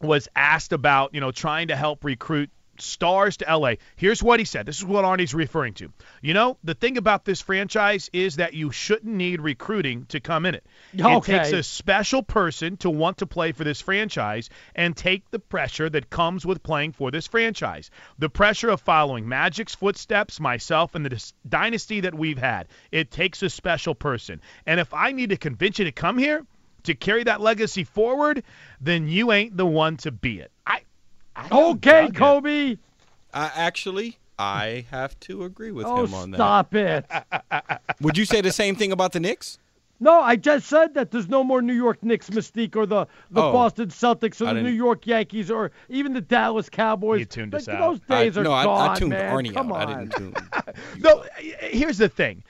was 0.00 0.28
asked 0.34 0.72
about, 0.72 1.14
you 1.14 1.20
know, 1.20 1.30
trying 1.30 1.68
to 1.68 1.76
help 1.76 2.04
recruit 2.04 2.50
stars 2.80 3.38
to 3.38 3.56
LA. 3.56 3.74
Here's 3.96 4.22
what 4.22 4.38
he 4.38 4.44
said. 4.44 4.66
This 4.66 4.78
is 4.78 4.84
what 4.84 5.04
Arnie's 5.04 5.34
referring 5.34 5.74
to. 5.74 5.92
You 6.22 6.34
know, 6.34 6.58
the 6.64 6.74
thing 6.74 6.98
about 6.98 7.24
this 7.24 7.40
franchise 7.40 8.10
is 8.12 8.36
that 8.36 8.54
you 8.54 8.70
shouldn't 8.70 9.14
need 9.14 9.40
recruiting 9.40 10.06
to 10.06 10.20
come 10.20 10.46
in 10.46 10.54
it. 10.54 10.64
It 11.18 11.24
takes 11.24 11.52
a 11.58 11.62
special 11.62 12.22
person 12.22 12.76
to 12.78 12.90
want 12.90 13.18
to 13.18 13.26
play 13.26 13.52
for 13.52 13.64
this 13.64 13.80
franchise 13.80 14.50
and 14.74 14.96
take 14.96 15.30
the 15.30 15.38
pressure 15.38 15.88
that 15.90 16.10
comes 16.10 16.44
with 16.44 16.62
playing 16.62 16.92
for 16.92 17.10
this 17.10 17.26
franchise. 17.26 17.90
The 18.18 18.28
pressure 18.28 18.70
of 18.70 18.80
following 18.80 19.28
Magic's 19.28 19.74
footsteps, 19.74 20.40
myself, 20.40 20.94
and 20.94 21.04
the 21.04 21.10
dis- 21.10 21.34
dynasty 21.48 22.00
that 22.00 22.14
we've 22.14 22.38
had. 22.38 22.68
It 22.92 23.10
takes 23.10 23.42
a 23.42 23.50
special 23.50 23.94
person. 23.94 24.40
And 24.66 24.80
if 24.80 24.92
I 24.94 25.12
need 25.12 25.30
to 25.30 25.36
convince 25.36 25.78
you 25.78 25.84
to 25.84 25.92
come 25.92 26.18
here, 26.18 26.44
to 26.84 26.94
carry 26.94 27.24
that 27.24 27.40
legacy 27.40 27.84
forward, 27.84 28.42
then 28.80 29.08
you 29.08 29.32
ain't 29.32 29.56
the 29.56 29.66
one 29.66 29.96
to 29.98 30.10
be 30.10 30.40
it. 30.40 30.50
I 30.66 30.82
Okay. 31.52 32.10
Kobe. 32.14 32.76
I 33.34 33.50
actually, 33.54 34.18
I 34.38 34.86
have 34.90 35.18
to 35.20 35.44
agree 35.44 35.70
with 35.70 35.86
Oh, 35.86 36.04
him 36.04 36.14
on 36.14 36.30
that. 36.32 36.36
stop 36.38 36.74
it. 36.74 37.06
Would 38.00 38.16
you 38.16 38.24
say 38.24 38.40
the 38.40 38.52
same 38.52 38.74
thing 38.74 38.92
about 38.92 39.12
the 39.12 39.20
Knicks? 39.20 39.58
No, 40.00 40.20
I 40.20 40.36
just 40.36 40.68
said 40.68 40.94
that 40.94 41.10
there's 41.10 41.28
no 41.28 41.42
more 41.42 41.60
New 41.60 41.72
York 41.74 42.04
Knicks 42.04 42.30
mystique 42.30 42.76
or 42.76 42.86
the, 42.86 43.06
the 43.32 43.42
Oh. 43.42 43.52
Boston 43.52 43.88
Celtics 43.88 44.40
or 44.40 44.46
I 44.48 44.54
the 44.54 44.62
New 44.62 44.70
York 44.70 45.06
Yankees 45.08 45.50
or 45.50 45.72
even 45.88 46.12
the 46.12 46.20
Dallas 46.20 46.68
Cowboys. 46.70 47.18
You 47.18 47.24
tuned 47.26 47.52
Like, 47.52 47.62
us 47.62 47.68
out. 47.68 47.80
Those 47.80 48.00
days 48.08 48.38
I, 48.38 48.40
are 48.40 48.44
no, 48.44 48.50
gone, 48.50 48.90
I, 48.90 48.92
I 48.92 48.96
tuned 48.96 49.10
man. 49.10 49.34
Arnie 49.36 49.52
Come 49.52 49.72
out. 49.72 49.88
on. 49.90 49.94
I 49.96 49.98
didn't 50.04 50.14
tune. 50.16 50.34
No, 51.00 51.24
here's 51.62 51.98
the 51.98 52.08
thing. 52.08 52.44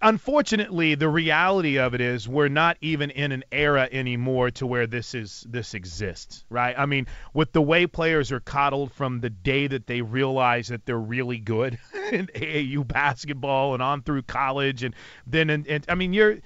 Unfortunately, 0.00 0.94
the 0.94 1.08
reality 1.08 1.78
of 1.78 1.92
it 1.92 2.00
is 2.00 2.28
we're 2.28 2.48
not 2.48 2.76
even 2.80 3.10
in 3.10 3.32
an 3.32 3.42
era 3.50 3.88
anymore 3.90 4.50
to 4.52 4.64
where 4.64 4.86
this 4.86 5.12
is 5.12 5.44
this 5.48 5.74
exists, 5.74 6.44
right? 6.48 6.78
I 6.78 6.86
mean, 6.86 7.08
with 7.34 7.50
the 7.50 7.62
way 7.62 7.86
players 7.88 8.30
are 8.30 8.38
coddled 8.38 8.92
from 8.92 9.20
the 9.20 9.30
day 9.30 9.66
that 9.66 9.88
they 9.88 10.02
realize 10.02 10.68
that 10.68 10.86
they're 10.86 10.96
really 10.96 11.38
good 11.38 11.78
in 12.12 12.28
AAU 12.28 12.86
basketball 12.86 13.74
and 13.74 13.82
on 13.82 14.02
through 14.02 14.22
college, 14.22 14.84
and 14.84 14.94
then 15.26 15.50
and, 15.50 15.66
and 15.66 15.84
I 15.88 15.96
mean 15.96 16.12
you're 16.12 16.38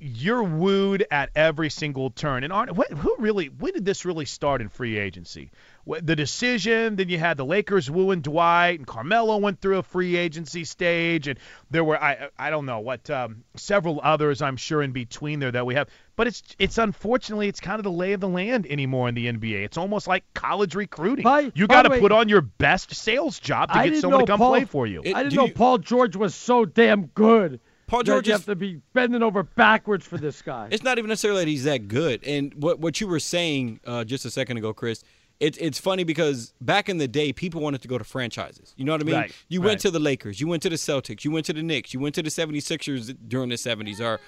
you're 0.00 0.42
wooed 0.44 1.04
at 1.10 1.30
every 1.34 1.70
single 1.70 2.10
turn. 2.10 2.44
And 2.44 2.52
Arnie, 2.52 2.70
what, 2.72 2.90
who 2.90 3.14
really? 3.18 3.46
When 3.46 3.72
did 3.72 3.84
this 3.84 4.04
really 4.04 4.24
start 4.26 4.60
in 4.60 4.68
free 4.68 4.96
agency? 4.98 5.50
The 5.86 6.14
decision. 6.14 6.96
Then 6.96 7.08
you 7.08 7.18
had 7.18 7.36
the 7.38 7.44
Lakers 7.46 7.90
wooing 7.90 8.20
Dwight, 8.20 8.78
and 8.78 8.86
Carmelo 8.86 9.38
went 9.38 9.60
through 9.60 9.78
a 9.78 9.82
free 9.82 10.16
agency 10.16 10.64
stage, 10.64 11.28
and 11.28 11.38
there 11.70 11.82
were 11.82 12.00
I 12.02 12.28
I 12.38 12.50
don't 12.50 12.66
know 12.66 12.80
what 12.80 13.08
um, 13.10 13.42
several 13.56 14.00
others 14.02 14.42
I'm 14.42 14.56
sure 14.56 14.82
in 14.82 14.92
between 14.92 15.40
there 15.40 15.50
that 15.52 15.64
we 15.66 15.74
have. 15.74 15.88
But 16.14 16.26
it's 16.26 16.42
it's 16.58 16.78
unfortunately 16.78 17.48
it's 17.48 17.60
kind 17.60 17.80
of 17.80 17.84
the 17.84 17.90
lay 17.90 18.12
of 18.12 18.20
the 18.20 18.28
land 18.28 18.66
anymore 18.68 19.08
in 19.08 19.14
the 19.14 19.26
NBA. 19.32 19.64
It's 19.64 19.78
almost 19.78 20.06
like 20.06 20.24
college 20.34 20.74
recruiting. 20.74 21.22
By- 21.24 21.52
you 21.54 21.66
got 21.66 21.82
to 21.82 21.98
put 21.98 22.12
on 22.12 22.28
your 22.28 22.42
best 22.42 22.94
sales 22.94 23.40
job 23.40 23.70
to 23.70 23.78
I 23.78 23.84
get 23.84 23.90
didn't 23.90 24.02
someone 24.02 24.20
to 24.20 24.26
come 24.26 24.38
Paul- 24.38 24.50
play 24.50 24.64
for 24.66 24.86
you. 24.86 25.02
It- 25.04 25.16
I 25.16 25.22
didn't 25.22 25.36
know 25.36 25.46
you- 25.46 25.54
Paul 25.54 25.78
George 25.78 26.16
was 26.16 26.34
so 26.34 26.64
damn 26.64 27.06
good. 27.06 27.60
Paul 27.88 28.02
George 28.02 28.28
you 28.28 28.34
is 28.34 28.40
have 28.40 28.46
to 28.46 28.54
be 28.54 28.80
bending 28.92 29.22
over 29.22 29.42
backwards 29.42 30.06
for 30.06 30.18
this 30.18 30.40
guy. 30.42 30.68
It's 30.70 30.84
not 30.84 30.98
even 30.98 31.08
necessarily 31.08 31.40
that 31.40 31.48
he's 31.48 31.64
that 31.64 31.88
good. 31.88 32.22
And 32.22 32.54
what 32.54 32.78
what 32.78 33.00
you 33.00 33.08
were 33.08 33.18
saying 33.18 33.80
uh, 33.86 34.04
just 34.04 34.24
a 34.24 34.30
second 34.30 34.58
ago, 34.58 34.72
Chris, 34.72 35.02
it's 35.40 35.56
it's 35.58 35.78
funny 35.78 36.04
because 36.04 36.52
back 36.60 36.88
in 36.88 36.98
the 36.98 37.08
day, 37.08 37.32
people 37.32 37.60
wanted 37.60 37.80
to 37.82 37.88
go 37.88 37.96
to 37.96 38.04
franchises. 38.04 38.74
You 38.76 38.84
know 38.84 38.92
what 38.92 39.00
I 39.00 39.04
mean? 39.04 39.14
Right, 39.14 39.32
you 39.48 39.60
right. 39.60 39.68
went 39.68 39.80
to 39.80 39.90
the 39.90 39.98
Lakers, 39.98 40.40
you 40.40 40.46
went 40.46 40.62
to 40.64 40.68
the 40.68 40.76
Celtics, 40.76 41.24
you 41.24 41.30
went 41.30 41.46
to 41.46 41.52
the 41.54 41.62
Knicks, 41.62 41.94
you 41.94 42.00
went 42.00 42.14
to 42.16 42.22
the 42.22 42.30
76ers 42.30 43.16
during 43.26 43.48
the 43.48 43.56
70s 43.56 44.00
or 44.00 44.20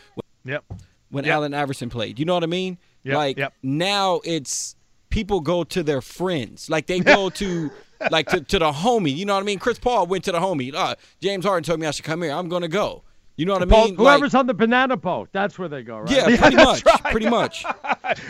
Yep. 0.45 0.65
when 1.11 1.25
Yep. 1.27 1.35
Allen 1.35 1.55
Iverson 1.55 1.91
played. 1.91 2.19
You 2.19 2.25
know 2.25 2.35
what 2.35 2.43
I 2.43 2.47
mean? 2.47 2.79
Yep, 3.05 3.15
like 3.15 3.37
yep. 3.37 3.53
now 3.63 4.21
it's 4.25 4.75
people 5.11 5.41
go 5.41 5.65
to 5.65 5.83
their 5.83 6.01
friends. 6.01 6.71
Like 6.71 6.87
they 6.87 7.01
go 7.01 7.29
to 7.31 7.71
like 8.11 8.29
to, 8.29 8.41
to 8.41 8.59
the 8.59 8.73
homie. 8.73 9.15
You 9.15 9.27
know 9.27 9.35
what 9.35 9.43
I 9.43 9.45
mean? 9.47 9.59
Chris 9.59 9.79
Paul 9.79 10.07
went 10.07 10.25
to 10.25 10.33
the 10.33 10.39
homie. 10.41 10.73
Uh, 10.73 10.95
James 11.21 11.45
Harden 11.45 11.65
told 11.65 11.79
me 11.81 11.87
I 11.87 11.91
should 11.91 12.07
come 12.07 12.23
here. 12.23 12.33
I'm 12.33 12.49
gonna 12.49 12.69
go. 12.69 13.03
You 13.41 13.47
know 13.47 13.55
what 13.55 13.63
I 13.63 13.65
mean? 13.65 13.95
whoever's 13.95 14.35
Like, 14.35 14.41
on 14.41 14.47
the 14.49 14.53
banana 14.53 14.99
boat, 14.99 15.31
that's 15.33 15.59
where 15.59 15.67
they 15.67 15.83
go, 15.83 16.01
right? 16.01 16.11
yeah, 16.11 16.25
pretty 16.39 16.57
much. 16.57 16.85
Pretty 17.11 17.31
much. 17.31 17.65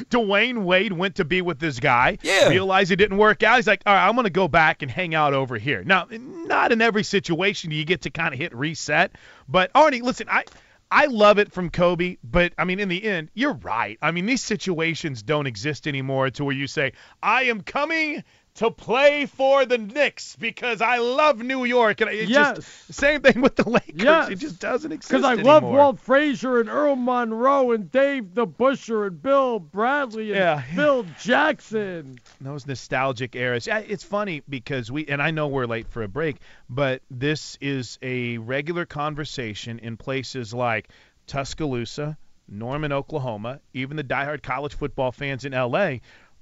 Dwyane 0.08 0.62
Wade 0.62 0.92
went 0.92 1.16
to 1.16 1.24
be 1.24 1.42
with 1.42 1.58
this 1.58 1.80
guy. 1.80 2.16
Yeah. 2.22 2.48
Realized 2.48 2.92
it 2.92 2.96
didn't 2.96 3.18
work 3.18 3.42
out. 3.42 3.56
He's 3.56 3.66
like, 3.66 3.82
all 3.86 3.92
right, 3.92 4.06
I'm 4.06 4.14
going 4.14 4.22
to 4.22 4.30
go 4.30 4.46
back 4.46 4.82
and 4.82 4.90
hang 4.90 5.16
out 5.16 5.34
over 5.34 5.58
here. 5.58 5.82
Now, 5.82 6.06
not 6.10 6.70
in 6.70 6.80
every 6.80 7.02
situation 7.02 7.70
do 7.70 7.76
you 7.76 7.84
get 7.84 8.02
to 8.02 8.10
kind 8.10 8.32
of 8.32 8.38
hit 8.38 8.54
reset. 8.54 9.16
But, 9.48 9.72
Arnie, 9.72 10.00
listen, 10.00 10.28
I. 10.30 10.44
I 10.92 11.06
love 11.06 11.38
it 11.38 11.52
from 11.52 11.70
Kobe, 11.70 12.16
but 12.24 12.52
I 12.58 12.64
mean, 12.64 12.80
in 12.80 12.88
the 12.88 13.04
end, 13.04 13.30
you're 13.32 13.52
right. 13.52 13.96
I 14.02 14.10
mean, 14.10 14.26
these 14.26 14.42
situations 14.42 15.22
don't 15.22 15.46
exist 15.46 15.86
anymore 15.86 16.30
to 16.30 16.44
where 16.44 16.52
you 16.52 16.66
say, 16.66 16.94
I 17.22 17.44
am 17.44 17.60
coming 17.60 18.24
to 18.60 18.70
play 18.70 19.26
for 19.26 19.64
the 19.66 19.78
Knicks 19.78 20.36
because 20.36 20.80
I 20.82 20.98
love 20.98 21.38
New 21.38 21.64
York. 21.64 22.00
And 22.02 22.10
it 22.10 22.28
Yes. 22.28 22.56
just, 22.56 22.94
same 22.94 23.22
thing 23.22 23.40
with 23.40 23.56
the 23.56 23.68
Lakers. 23.68 24.02
Yes. 24.02 24.28
It 24.28 24.36
just 24.38 24.60
doesn't 24.60 24.92
exist 24.92 25.10
Because 25.10 25.24
I 25.24 25.32
anymore. 25.32 25.52
love 25.54 25.62
Walt 25.64 25.98
Frazier 26.00 26.60
and 26.60 26.68
Earl 26.68 26.94
Monroe 26.96 27.72
and 27.72 27.90
Dave 27.90 28.24
DeBusschere 28.34 29.06
and 29.06 29.22
Bill 29.22 29.58
Bradley 29.60 30.30
and 30.32 30.38
Yeah. 30.38 30.60
Phil 30.74 31.06
Jackson. 31.20 32.18
those 32.40 32.66
nostalgic 32.66 33.34
eras. 33.34 33.66
Yeah, 33.66 33.78
It's 33.78 34.04
funny 34.04 34.42
because 34.48 34.90
we 34.92 35.06
and 35.06 35.22
I 35.22 35.30
know 35.30 35.48
we're 35.48 35.66
late 35.66 35.88
for 35.88 36.02
a 36.02 36.08
break, 36.08 36.36
but 36.68 37.00
this 37.10 37.56
is 37.60 37.98
a 38.02 38.36
regular 38.38 38.84
conversation 38.84 39.78
in 39.78 39.96
places 39.96 40.52
like 40.52 40.88
Tuscaloosa, 41.26 42.18
Norman, 42.46 42.92
Oklahoma, 42.92 43.60
even 43.72 43.96
the 43.96 44.04
diehard 44.04 44.42
college 44.42 44.74
football 44.74 45.12
fans 45.12 45.44
in 45.44 45.52
LA. 45.54 45.98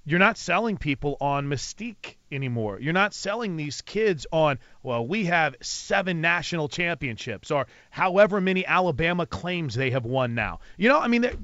You're 0.08 0.18
not 0.18 0.38
selling 0.38 0.78
people 0.78 1.18
on 1.20 1.48
mystique 1.48 2.16
anymore. 2.32 2.80
You're 2.80 2.94
not 2.94 3.12
selling 3.12 3.56
these 3.56 3.82
kids 3.82 4.26
on, 4.32 4.58
well, 4.82 5.06
we 5.06 5.26
have 5.26 5.54
seven 5.60 6.22
national 6.22 6.68
championships 6.68 7.50
or 7.50 7.66
however 7.90 8.40
many 8.40 8.64
Alabama 8.64 9.26
claims 9.26 9.74
they 9.74 9.90
have 9.90 10.06
won 10.06 10.34
now. 10.34 10.60
You 10.78 10.88
know, 10.88 10.98
I 10.98 11.08
mean, 11.08 11.22
that, 11.22 11.36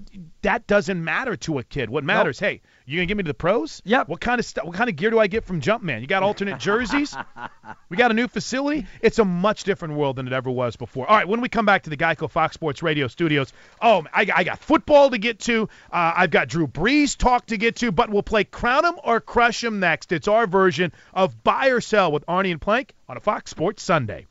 that 0.42 0.66
doesn't 0.66 1.04
matter 1.04 1.36
to 1.36 1.58
a 1.58 1.62
kid. 1.62 1.90
What 1.90 2.04
matters, 2.04 2.38
hey, 2.38 2.62
you 2.86 2.98
gonna 2.98 3.06
get 3.06 3.16
me 3.16 3.22
to 3.22 3.28
the 3.28 3.34
pros? 3.34 3.80
Yep. 3.84 4.08
What 4.08 4.20
kind 4.20 4.38
of 4.38 4.46
what 4.62 4.74
kind 4.74 4.90
of 4.90 4.96
gear 4.96 5.10
do 5.10 5.18
I 5.18 5.26
get 5.26 5.44
from 5.44 5.62
Jumpman? 5.62 6.02
You 6.02 6.06
got 6.06 6.22
alternate 6.22 6.58
jerseys? 6.58 7.16
we 7.88 7.96
got 7.96 8.10
a 8.10 8.14
new 8.14 8.28
facility. 8.28 8.86
It's 9.00 9.18
a 9.18 9.24
much 9.24 9.64
different 9.64 9.94
world 9.94 10.16
than 10.16 10.26
it 10.26 10.34
ever 10.34 10.50
was 10.50 10.76
before. 10.76 11.08
All 11.08 11.16
right, 11.16 11.26
when 11.26 11.40
we 11.40 11.48
come 11.48 11.64
back 11.64 11.84
to 11.84 11.90
the 11.90 11.96
Geico 11.96 12.30
Fox 12.30 12.54
Sports 12.54 12.82
Radio 12.82 13.08
studios, 13.08 13.52
oh, 13.80 14.04
I, 14.12 14.26
I 14.34 14.44
got 14.44 14.58
football 14.58 15.10
to 15.10 15.18
get 15.18 15.40
to. 15.40 15.62
Uh, 15.90 16.12
I've 16.16 16.30
got 16.30 16.48
Drew 16.48 16.66
Brees 16.66 17.16
talk 17.16 17.46
to 17.46 17.56
get 17.56 17.76
to, 17.76 17.90
but 17.90 18.10
we'll 18.10 18.22
play 18.22 18.44
Crown 18.44 18.84
'em 18.84 18.96
or 19.02 19.18
Crush 19.20 19.64
'em 19.64 19.80
next. 19.80 20.12
It's 20.12 20.28
our 20.28 20.46
version 20.46 20.92
of 21.14 21.42
Buy 21.42 21.68
or 21.68 21.80
Sell 21.80 22.12
with 22.12 22.26
Arnie 22.26 22.50
and 22.50 22.60
Plank 22.60 22.92
on 23.08 23.16
a 23.16 23.20
Fox 23.20 23.50
Sports 23.50 23.82
Sunday. 23.82 24.26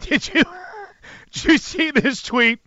Did 0.00 0.26
you 0.32 0.42
did 1.32 1.44
you 1.44 1.58
see 1.58 1.90
this 1.90 2.22
tweet 2.22 2.60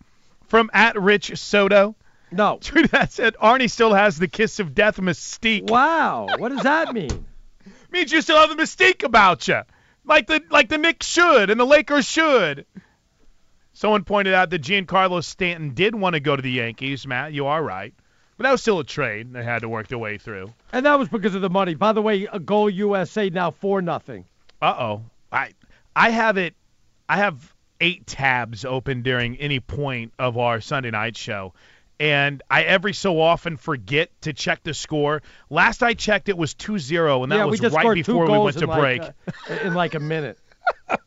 from 0.46 0.70
at 0.72 1.00
Rich 1.00 1.36
Soto? 1.38 1.96
No. 2.34 2.58
Tweet 2.60 2.90
that 2.90 3.12
said 3.12 3.36
Arnie 3.40 3.70
still 3.70 3.94
has 3.94 4.18
the 4.18 4.28
kiss 4.28 4.58
of 4.58 4.74
death 4.74 4.96
mystique. 4.96 5.70
Wow. 5.70 6.26
What 6.36 6.50
does 6.50 6.64
that 6.64 6.92
mean? 6.92 7.26
means 7.90 8.12
you 8.12 8.20
still 8.20 8.38
have 8.38 8.54
the 8.54 8.60
mystique 8.60 9.04
about 9.04 9.46
you, 9.48 9.62
like 10.04 10.26
the 10.26 10.42
like 10.50 10.68
the 10.68 10.78
Knicks 10.78 11.06
should 11.06 11.48
and 11.48 11.58
the 11.58 11.64
Lakers 11.64 12.04
should. 12.04 12.66
Someone 13.72 14.04
pointed 14.04 14.34
out 14.34 14.50
that 14.50 14.62
Giancarlo 14.62 15.22
Stanton 15.24 15.74
did 15.74 15.94
want 15.94 16.14
to 16.14 16.20
go 16.20 16.36
to 16.36 16.42
the 16.42 16.50
Yankees. 16.50 17.06
Matt, 17.06 17.32
you 17.32 17.46
are 17.46 17.62
right. 17.62 17.94
But 18.36 18.44
that 18.44 18.52
was 18.52 18.62
still 18.62 18.80
a 18.80 18.84
trade 18.84 19.32
they 19.32 19.44
had 19.44 19.60
to 19.60 19.68
work 19.68 19.88
their 19.88 19.98
way 19.98 20.18
through. 20.18 20.52
And 20.72 20.84
that 20.86 20.98
was 20.98 21.08
because 21.08 21.34
of 21.36 21.42
the 21.42 21.50
money. 21.50 21.74
By 21.74 21.92
the 21.92 22.02
way, 22.02 22.28
a 22.32 22.40
goal 22.40 22.68
USA 22.68 23.30
now 23.30 23.52
for 23.52 23.80
nothing. 23.80 24.24
Uh 24.60 24.74
oh. 24.78 25.02
I 25.30 25.52
I 25.94 26.10
have 26.10 26.36
it. 26.36 26.54
I 27.08 27.18
have 27.18 27.54
eight 27.80 28.06
tabs 28.06 28.64
open 28.64 29.02
during 29.02 29.36
any 29.36 29.60
point 29.60 30.12
of 30.18 30.36
our 30.36 30.60
Sunday 30.60 30.90
night 30.90 31.16
show. 31.16 31.52
And 32.00 32.42
I 32.50 32.62
every 32.64 32.92
so 32.92 33.20
often 33.20 33.56
forget 33.56 34.10
to 34.22 34.32
check 34.32 34.62
the 34.62 34.74
score. 34.74 35.22
Last 35.48 35.82
I 35.82 35.94
checked, 35.94 36.28
it 36.28 36.36
was 36.36 36.54
2-0, 36.54 37.22
and 37.22 37.32
that 37.32 37.36
yeah, 37.36 37.44
was 37.44 37.60
right 37.60 37.94
before 37.94 38.30
we 38.30 38.38
went 38.38 38.58
to 38.58 38.66
like, 38.66 38.80
break. 38.80 39.02
uh, 39.02 39.54
in 39.62 39.74
like 39.74 39.94
a 39.94 40.00
minute. 40.00 40.38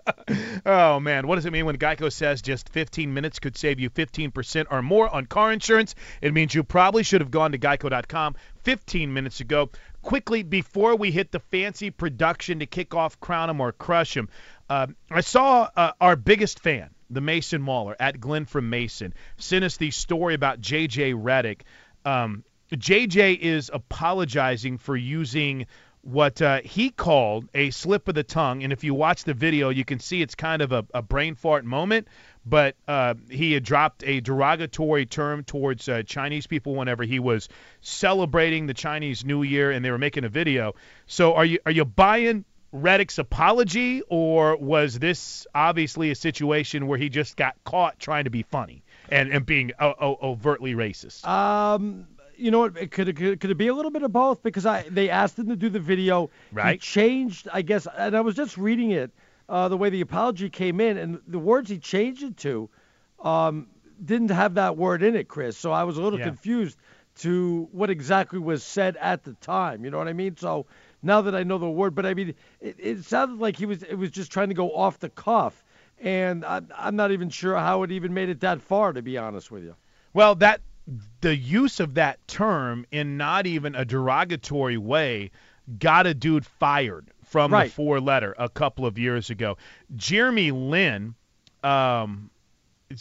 Oh 0.65 0.99
man, 0.99 1.27
what 1.27 1.35
does 1.35 1.45
it 1.45 1.53
mean 1.53 1.65
when 1.65 1.77
Geico 1.77 2.11
says 2.11 2.41
just 2.41 2.69
15 2.69 3.13
minutes 3.13 3.39
could 3.39 3.55
save 3.55 3.79
you 3.79 3.89
15% 3.89 4.65
or 4.69 4.81
more 4.81 5.07
on 5.13 5.25
car 5.25 5.53
insurance? 5.53 5.95
It 6.21 6.33
means 6.33 6.53
you 6.53 6.63
probably 6.63 7.03
should 7.03 7.21
have 7.21 7.31
gone 7.31 7.53
to 7.53 7.57
geico.com 7.57 8.35
15 8.63 9.13
minutes 9.13 9.39
ago. 9.39 9.69
Quickly 10.01 10.43
before 10.43 10.97
we 10.97 11.11
hit 11.11 11.31
the 11.31 11.39
fancy 11.39 11.89
production 11.89 12.59
to 12.59 12.65
kick 12.65 12.93
off 12.93 13.19
Crown 13.21 13.49
'em 13.49 13.61
or 13.61 13.71
Crush 13.71 14.17
'em, 14.17 14.27
uh, 14.69 14.87
I 15.09 15.21
saw 15.21 15.69
uh, 15.75 15.93
our 16.01 16.17
biggest 16.17 16.59
fan, 16.59 16.89
the 17.09 17.21
Mason 17.21 17.65
Waller 17.65 17.95
at 17.99 18.19
Glenn 18.19 18.45
from 18.45 18.69
Mason, 18.69 19.13
sent 19.37 19.63
us 19.63 19.77
the 19.77 19.91
story 19.91 20.33
about 20.33 20.61
JJ 20.61 21.13
Redick. 21.15 21.61
Um, 22.05 22.43
JJ 22.71 23.39
is 23.39 23.71
apologizing 23.73 24.77
for 24.77 24.95
using 24.95 25.67
what 26.01 26.41
uh, 26.41 26.61
he 26.63 26.89
called 26.89 27.49
a 27.53 27.69
slip 27.71 28.07
of 28.07 28.15
the 28.15 28.23
tongue. 28.23 28.63
And 28.63 28.71
if 28.71 28.85
you 28.85 28.93
watch 28.93 29.25
the 29.25 29.33
video, 29.33 29.69
you 29.69 29.83
can 29.83 29.99
see 29.99 30.21
it's 30.21 30.35
kind 30.35 30.61
of 30.61 30.71
a, 30.71 30.85
a 30.93 31.01
brain 31.01 31.35
fart 31.35 31.65
moment. 31.65 32.07
But 32.45 32.77
uh, 32.87 33.15
he 33.29 33.51
had 33.51 33.63
dropped 33.63 34.05
a 34.05 34.21
derogatory 34.21 35.05
term 35.05 35.43
towards 35.43 35.89
uh, 35.89 36.03
Chinese 36.03 36.47
people 36.47 36.75
whenever 36.75 37.03
he 37.03 37.19
was 37.19 37.49
celebrating 37.81 38.67
the 38.67 38.73
Chinese 38.73 39.25
New 39.25 39.43
Year, 39.43 39.71
and 39.71 39.83
they 39.83 39.91
were 39.91 39.97
making 39.97 40.23
a 40.23 40.29
video. 40.29 40.75
So 41.07 41.33
are 41.33 41.43
you 41.43 41.59
are 41.65 41.73
you 41.73 41.83
buying 41.83 42.45
Redick's 42.73 43.17
apology, 43.17 44.01
or 44.09 44.57
was 44.57 44.99
this 44.99 45.47
obviously 45.55 46.11
a 46.11 46.15
situation 46.15 46.87
where 46.87 46.97
he 46.97 47.09
just 47.09 47.37
got 47.37 47.55
caught 47.63 47.97
trying 47.99 48.25
to 48.25 48.29
be 48.29 48.43
funny 48.43 48.83
and 49.09 49.31
and 49.31 49.45
being 49.45 49.71
o- 49.79 49.95
o- 49.99 50.17
overtly 50.21 50.73
racist? 50.75 51.25
Um, 51.25 52.07
you 52.35 52.51
know 52.51 52.59
what? 52.59 52.77
It 52.77 52.91
could, 52.91 53.07
it 53.07 53.15
could 53.15 53.39
could 53.39 53.49
it 53.51 53.55
be 53.57 53.67
a 53.67 53.73
little 53.73 53.91
bit 53.91 54.03
of 54.03 54.11
both? 54.11 54.43
Because 54.43 54.65
I 54.65 54.83
they 54.89 55.09
asked 55.09 55.39
him 55.39 55.47
to 55.47 55.55
do 55.55 55.69
the 55.69 55.79
video. 55.79 56.29
Right. 56.51 56.73
He 56.73 56.77
changed, 56.79 57.47
I 57.51 57.61
guess, 57.61 57.87
and 57.97 58.15
I 58.15 58.21
was 58.21 58.35
just 58.35 58.57
reading 58.57 58.91
it, 58.91 59.11
uh, 59.47 59.69
the 59.69 59.77
way 59.77 59.89
the 59.89 60.01
apology 60.01 60.49
came 60.49 60.81
in, 60.81 60.97
and 60.97 61.19
the 61.27 61.39
words 61.39 61.69
he 61.69 61.79
changed 61.79 62.23
it 62.23 62.37
to, 62.37 62.69
um, 63.21 63.67
didn't 64.03 64.29
have 64.31 64.55
that 64.55 64.75
word 64.77 65.03
in 65.03 65.15
it, 65.15 65.27
Chris. 65.29 65.57
So 65.57 65.71
I 65.71 65.83
was 65.85 65.97
a 65.97 66.01
little 66.01 66.19
Yeah. 66.19 66.25
confused 66.25 66.77
to 67.19 67.67
what 67.71 67.89
exactly 67.89 68.37
was 68.37 68.61
said 68.63 68.95
at 68.97 69.23
the 69.23 69.33
time. 69.35 69.83
You 69.83 69.89
know 69.89 69.97
what 69.97 70.07
I 70.07 70.13
mean? 70.13 70.37
So 70.37 70.67
now 71.01 71.21
that 71.21 71.35
I 71.35 71.43
know 71.43 71.57
the 71.57 71.69
word, 71.69 71.95
but 71.95 72.05
I 72.05 72.13
mean, 72.13 72.33
it, 72.59 72.75
it 72.79 73.03
sounded 73.05 73.39
like 73.39 73.57
he 73.57 73.65
was 73.65 73.83
it 73.83 73.95
was 73.95 74.11
just 74.11 74.31
trying 74.31 74.49
to 74.49 74.55
go 74.55 74.71
off 74.75 74.99
the 74.99 75.09
cuff, 75.09 75.63
and 75.99 76.43
I'm, 76.45 76.67
I'm 76.75 76.95
not 76.95 77.11
even 77.11 77.29
sure 77.29 77.55
how 77.57 77.83
it 77.83 77.91
even 77.91 78.13
made 78.13 78.29
it 78.29 78.39
that 78.41 78.61
far, 78.61 78.93
to 78.93 79.01
be 79.01 79.17
honest 79.17 79.51
with 79.51 79.63
you. 79.63 79.75
Well, 80.13 80.35
that 80.35 80.61
the 81.21 81.35
use 81.35 81.79
of 81.79 81.95
that 81.95 82.25
term 82.27 82.85
in 82.91 83.17
not 83.17 83.45
even 83.45 83.75
a 83.75 83.85
derogatory 83.85 84.77
way 84.77 85.31
got 85.79 86.07
a 86.07 86.13
dude 86.13 86.45
fired 86.45 87.11
from 87.25 87.51
Right. 87.51 87.65
the 87.65 87.71
four 87.73 87.99
letter 87.99 88.33
a 88.37 88.47
couple 88.47 88.85
of 88.85 88.97
years 88.97 89.29
ago. 89.29 89.57
Jeremy 89.95 90.51
Lin 90.51 91.15
um, 91.63 92.29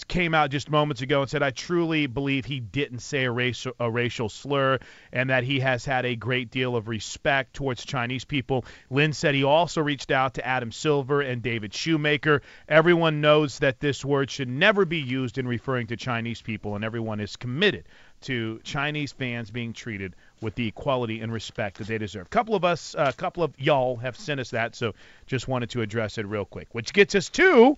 came 0.08 0.34
out 0.34 0.50
just 0.50 0.70
moments 0.70 1.02
ago 1.02 1.22
and 1.22 1.30
said, 1.30 1.42
I 1.42 1.50
truly 1.50 2.06
believe 2.06 2.44
he 2.44 2.60
didn't 2.60 2.98
say 3.00 3.24
a 3.24 3.30
racial, 3.30 3.72
a 3.78 3.90
racial 3.90 4.28
slur 4.28 4.78
and 5.12 5.30
that 5.30 5.44
he 5.44 5.60
has 5.60 5.84
had 5.84 6.04
a 6.04 6.16
great 6.16 6.50
deal 6.50 6.76
of 6.76 6.88
respect 6.88 7.54
towards 7.54 7.84
Chinese 7.84 8.24
people. 8.24 8.64
Lin 8.90 9.12
said 9.12 9.34
he 9.34 9.44
also 9.44 9.80
reached 9.80 10.10
out 10.10 10.34
to 10.34 10.46
Adam 10.46 10.72
Silver 10.72 11.20
and 11.20 11.42
David 11.42 11.72
Shoemaker. 11.72 12.42
Everyone 12.68 13.20
knows 13.20 13.60
that 13.60 13.80
this 13.80 14.04
word 14.04 14.30
should 14.30 14.48
never 14.48 14.84
be 14.84 15.00
used 15.00 15.38
in 15.38 15.46
referring 15.46 15.86
to 15.88 15.96
Chinese 15.96 16.42
people, 16.42 16.74
and 16.74 16.84
everyone 16.84 17.20
is 17.20 17.36
committed 17.36 17.84
to 18.22 18.60
Chinese 18.64 19.12
fans 19.12 19.50
being 19.50 19.72
treated 19.72 20.14
with 20.40 20.54
the 20.54 20.66
equality 20.66 21.20
and 21.20 21.32
respect 21.32 21.78
that 21.78 21.86
they 21.86 21.98
deserve. 21.98 22.26
A 22.26 22.30
couple 22.30 22.54
of 22.54 22.64
us, 22.64 22.94
a 22.98 23.12
couple 23.12 23.42
of 23.42 23.54
y'all 23.58 23.96
have 23.96 24.16
sent 24.16 24.40
us 24.40 24.50
that, 24.50 24.74
so 24.74 24.94
just 25.26 25.48
wanted 25.48 25.70
to 25.70 25.82
address 25.82 26.18
it 26.18 26.26
real 26.26 26.44
quick. 26.44 26.68
Which 26.72 26.92
gets 26.92 27.14
us 27.14 27.28
to 27.30 27.76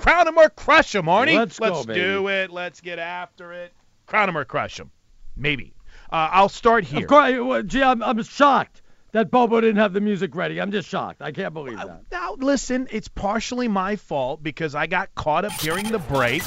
crown 0.00 0.28
'em 0.28 0.38
or 0.38 0.48
crush 0.48 0.92
crush 0.92 0.94
'em, 0.94 1.06
Arnie. 1.06 1.36
Let's 1.36 1.58
go, 1.58 1.84
baby. 1.84 2.00
do 2.00 2.28
it. 2.28 2.50
Let's 2.50 2.80
get 2.80 2.98
after 2.98 3.52
it. 3.52 3.72
Crown 4.06 4.26
Crown 4.26 4.28
'em 4.30 4.38
or 4.38 4.44
crush 4.44 4.74
crush 4.76 4.80
'em. 4.80 4.90
Maybe. 5.36 5.74
Uh, 6.12 6.28
I'll 6.32 6.48
start 6.48 6.84
here. 6.84 7.00
Of 7.00 7.06
course, 7.06 7.32
well, 7.38 7.62
gee, 7.62 7.82
I'm, 7.82 8.02
I'm 8.02 8.22
shocked 8.22 8.82
that 9.12 9.30
Bobo 9.30 9.60
didn't 9.60 9.76
have 9.76 9.92
the 9.92 10.00
music 10.00 10.34
ready. 10.34 10.60
I'm 10.60 10.72
just 10.72 10.88
shocked. 10.88 11.22
I 11.22 11.30
can't 11.32 11.54
believe 11.54 11.76
that. 11.76 12.02
Now, 12.10 12.34
listen, 12.38 12.88
it's 12.90 13.08
partially 13.08 13.68
my 13.68 13.96
fault 13.96 14.42
because 14.42 14.74
I 14.74 14.86
got 14.86 15.14
caught 15.14 15.44
up 15.44 15.52
during 15.58 15.90
the 15.90 15.98
break, 15.98 16.42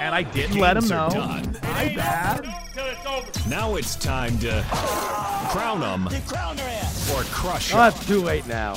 and 0.00 0.14
I 0.14 0.22
didn't 0.22 0.58
let 0.58 0.76
him 0.76 0.88
know. 0.88 1.08
done. 1.10 1.56
My 1.62 1.92
bad. 1.94 2.44
Now 3.48 3.76
it's 3.76 3.94
time 3.96 4.38
to 4.40 4.64
crown 5.50 5.80
them 5.80 6.08
or 6.08 7.22
crush 7.30 7.72
Oh, 7.72 7.80
'em. 7.82 7.88
it's 7.88 8.06
too 8.06 8.20
late 8.22 8.46
now. 8.46 8.76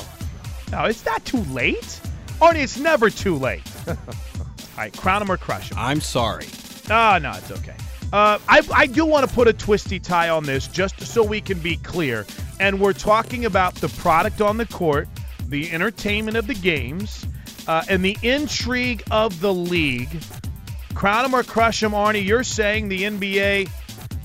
No, 0.70 0.84
it's 0.84 1.04
not 1.04 1.24
too 1.24 1.42
late. 1.52 2.00
Arnie, 2.40 2.62
it's 2.62 2.78
never 2.78 3.10
too 3.10 3.36
late. 3.36 3.62
All 3.88 3.96
right, 4.78 4.96
crown 4.96 5.22
him 5.22 5.30
or 5.30 5.36
crush 5.36 5.70
him. 5.70 5.78
I'm 5.78 6.00
sorry. 6.00 6.46
Ah, 6.88 7.18
no, 7.20 7.32
it's 7.32 7.50
okay. 7.50 7.76
Uh, 8.12 8.38
I, 8.48 8.62
I 8.72 8.86
do 8.86 9.04
want 9.06 9.28
to 9.28 9.34
put 9.34 9.46
a 9.46 9.52
twisty 9.52 10.00
tie 10.00 10.30
on 10.30 10.44
this 10.44 10.66
just 10.66 11.00
so 11.02 11.22
we 11.22 11.40
can 11.40 11.58
be 11.60 11.76
clear. 11.76 12.26
And 12.58 12.80
we're 12.80 12.92
talking 12.92 13.44
about 13.44 13.74
the 13.76 13.88
product 13.88 14.40
on 14.40 14.56
the 14.56 14.66
court, 14.66 15.08
the 15.46 15.70
entertainment 15.70 16.36
of 16.36 16.46
the 16.46 16.54
games, 16.54 17.26
uh, 17.68 17.84
and 17.88 18.04
the 18.04 18.16
intrigue 18.22 19.02
of 19.10 19.40
the 19.40 19.52
league. 19.52 20.22
Crown 20.94 21.26
him 21.26 21.34
or 21.34 21.42
crush 21.42 21.82
him, 21.82 21.92
Arnie. 21.92 22.24
You're 22.24 22.42
saying 22.42 22.88
the 22.88 23.02
NBA 23.02 23.68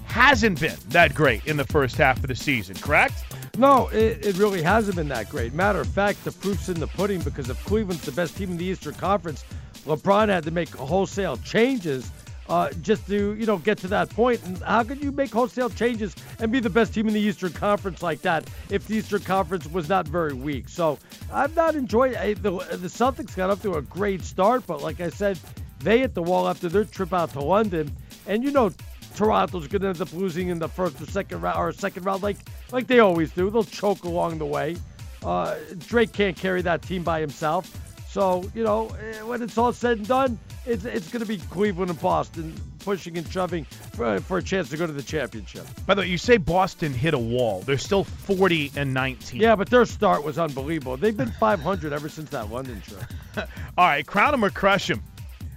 hasn't 0.05 0.59
been 0.59 0.77
that 0.89 1.13
great 1.13 1.45
in 1.45 1.57
the 1.57 1.65
first 1.65 1.97
half 1.97 2.17
of 2.17 2.27
the 2.27 2.35
season, 2.35 2.75
correct? 2.77 3.23
No, 3.57 3.87
it, 3.89 4.25
it 4.25 4.37
really 4.37 4.61
hasn't 4.61 4.97
been 4.97 5.07
that 5.09 5.29
great. 5.29 5.53
Matter 5.53 5.79
of 5.79 5.87
fact, 5.87 6.23
the 6.25 6.31
proof's 6.31 6.67
in 6.69 6.79
the 6.79 6.87
pudding 6.87 7.21
because 7.21 7.49
if 7.49 7.63
Cleveland's 7.65 8.03
the 8.03 8.11
best 8.11 8.35
team 8.35 8.51
in 8.51 8.57
the 8.57 8.65
Eastern 8.65 8.93
Conference, 8.95 9.45
LeBron 9.85 10.29
had 10.29 10.43
to 10.43 10.51
make 10.51 10.69
wholesale 10.75 11.37
changes 11.37 12.11
uh, 12.49 12.69
just 12.81 13.07
to 13.07 13.33
you 13.35 13.45
know 13.45 13.57
get 13.57 13.77
to 13.79 13.87
that 13.87 14.09
point. 14.09 14.43
And 14.45 14.57
how 14.59 14.83
could 14.83 15.03
you 15.03 15.11
make 15.11 15.31
wholesale 15.31 15.69
changes 15.69 16.15
and 16.39 16.51
be 16.51 16.59
the 16.59 16.69
best 16.69 16.93
team 16.93 17.07
in 17.07 17.13
the 17.13 17.19
Eastern 17.19 17.53
Conference 17.53 18.03
like 18.03 18.21
that 18.21 18.49
if 18.69 18.87
the 18.87 18.95
Eastern 18.97 19.21
Conference 19.21 19.67
was 19.67 19.89
not 19.89 20.07
very 20.07 20.33
weak? 20.33 20.69
So 20.69 20.99
I'm 21.31 21.53
not 21.55 21.75
enjoying 21.75 22.15
I, 22.17 22.33
the 22.33 22.51
the 22.51 22.87
Celtics 22.87 23.35
got 23.35 23.49
up 23.49 23.61
to 23.61 23.75
a 23.75 23.81
great 23.81 24.21
start, 24.23 24.65
but 24.67 24.81
like 24.81 24.99
I 24.99 25.09
said, 25.09 25.39
they 25.79 25.99
hit 25.99 26.13
the 26.13 26.23
wall 26.23 26.47
after 26.47 26.69
their 26.69 26.85
trip 26.85 27.13
out 27.13 27.31
to 27.31 27.39
London, 27.39 27.95
and 28.27 28.43
you 28.43 28.51
know 28.51 28.71
Toronto's 29.15 29.67
going 29.67 29.81
to 29.81 29.87
end 29.89 30.01
up 30.01 30.13
losing 30.13 30.49
in 30.49 30.59
the 30.59 30.67
first 30.67 31.01
or 31.01 31.05
second 31.05 31.41
round 31.41 31.57
or 31.57 31.71
second 31.71 32.03
round, 32.03 32.23
like 32.23 32.37
like 32.71 32.87
they 32.87 32.99
always 32.99 33.31
do. 33.31 33.49
They'll 33.49 33.63
choke 33.63 34.03
along 34.03 34.37
the 34.37 34.45
way. 34.45 34.77
Uh, 35.23 35.55
Drake 35.79 36.11
can't 36.11 36.37
carry 36.37 36.61
that 36.61 36.81
team 36.81 37.03
by 37.03 37.19
himself. 37.19 37.71
So 38.09 38.49
you 38.53 38.63
know, 38.63 38.89
eh, 38.89 39.21
when 39.23 39.41
it's 39.41 39.57
all 39.57 39.73
said 39.73 39.97
and 39.97 40.07
done, 40.07 40.39
it's 40.65 40.85
it's 40.85 41.11
going 41.11 41.21
to 41.21 41.27
be 41.27 41.37
Cleveland 41.37 41.89
and 41.89 41.99
Boston 41.99 42.53
pushing 42.79 43.17
and 43.17 43.27
shoving 43.31 43.65
for, 43.93 44.19
for 44.21 44.37
a 44.37 44.43
chance 44.43 44.69
to 44.69 44.77
go 44.77 44.85
to 44.85 44.93
the 44.93 45.01
championship. 45.01 45.65
By 45.87 45.95
the 45.95 46.01
way, 46.01 46.07
you 46.07 46.19
say 46.19 46.37
Boston 46.37 46.93
hit 46.93 47.15
a 47.15 47.19
wall. 47.19 47.61
They're 47.61 47.79
still 47.79 48.03
40 48.03 48.71
and 48.75 48.93
19. 48.93 49.41
Yeah, 49.41 49.55
but 49.55 49.69
their 49.69 49.85
start 49.85 50.23
was 50.23 50.37
unbelievable. 50.37 50.95
They've 50.95 51.17
been 51.17 51.31
500 51.31 51.91
ever 51.91 52.07
since 52.07 52.29
that 52.29 52.51
London 52.51 52.81
trip. 52.81 53.03
All 53.77 53.85
right, 53.85 54.05
crown 54.05 54.35
him 54.35 54.45
or 54.45 54.51
crush 54.51 54.89
him. 54.89 55.01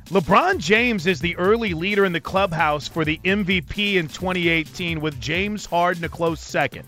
LeBron 0.08 0.56
James 0.58 1.06
is 1.06 1.20
the 1.20 1.36
early 1.36 1.74
leader 1.74 2.04
in 2.06 2.12
the 2.12 2.20
clubhouse 2.20 2.88
for 2.88 3.04
the 3.04 3.20
MVP 3.24 3.96
in 3.96 4.08
2018, 4.08 5.00
with 5.02 5.20
James 5.20 5.66
Harden 5.66 6.02
a 6.04 6.08
close 6.08 6.40
second. 6.40 6.84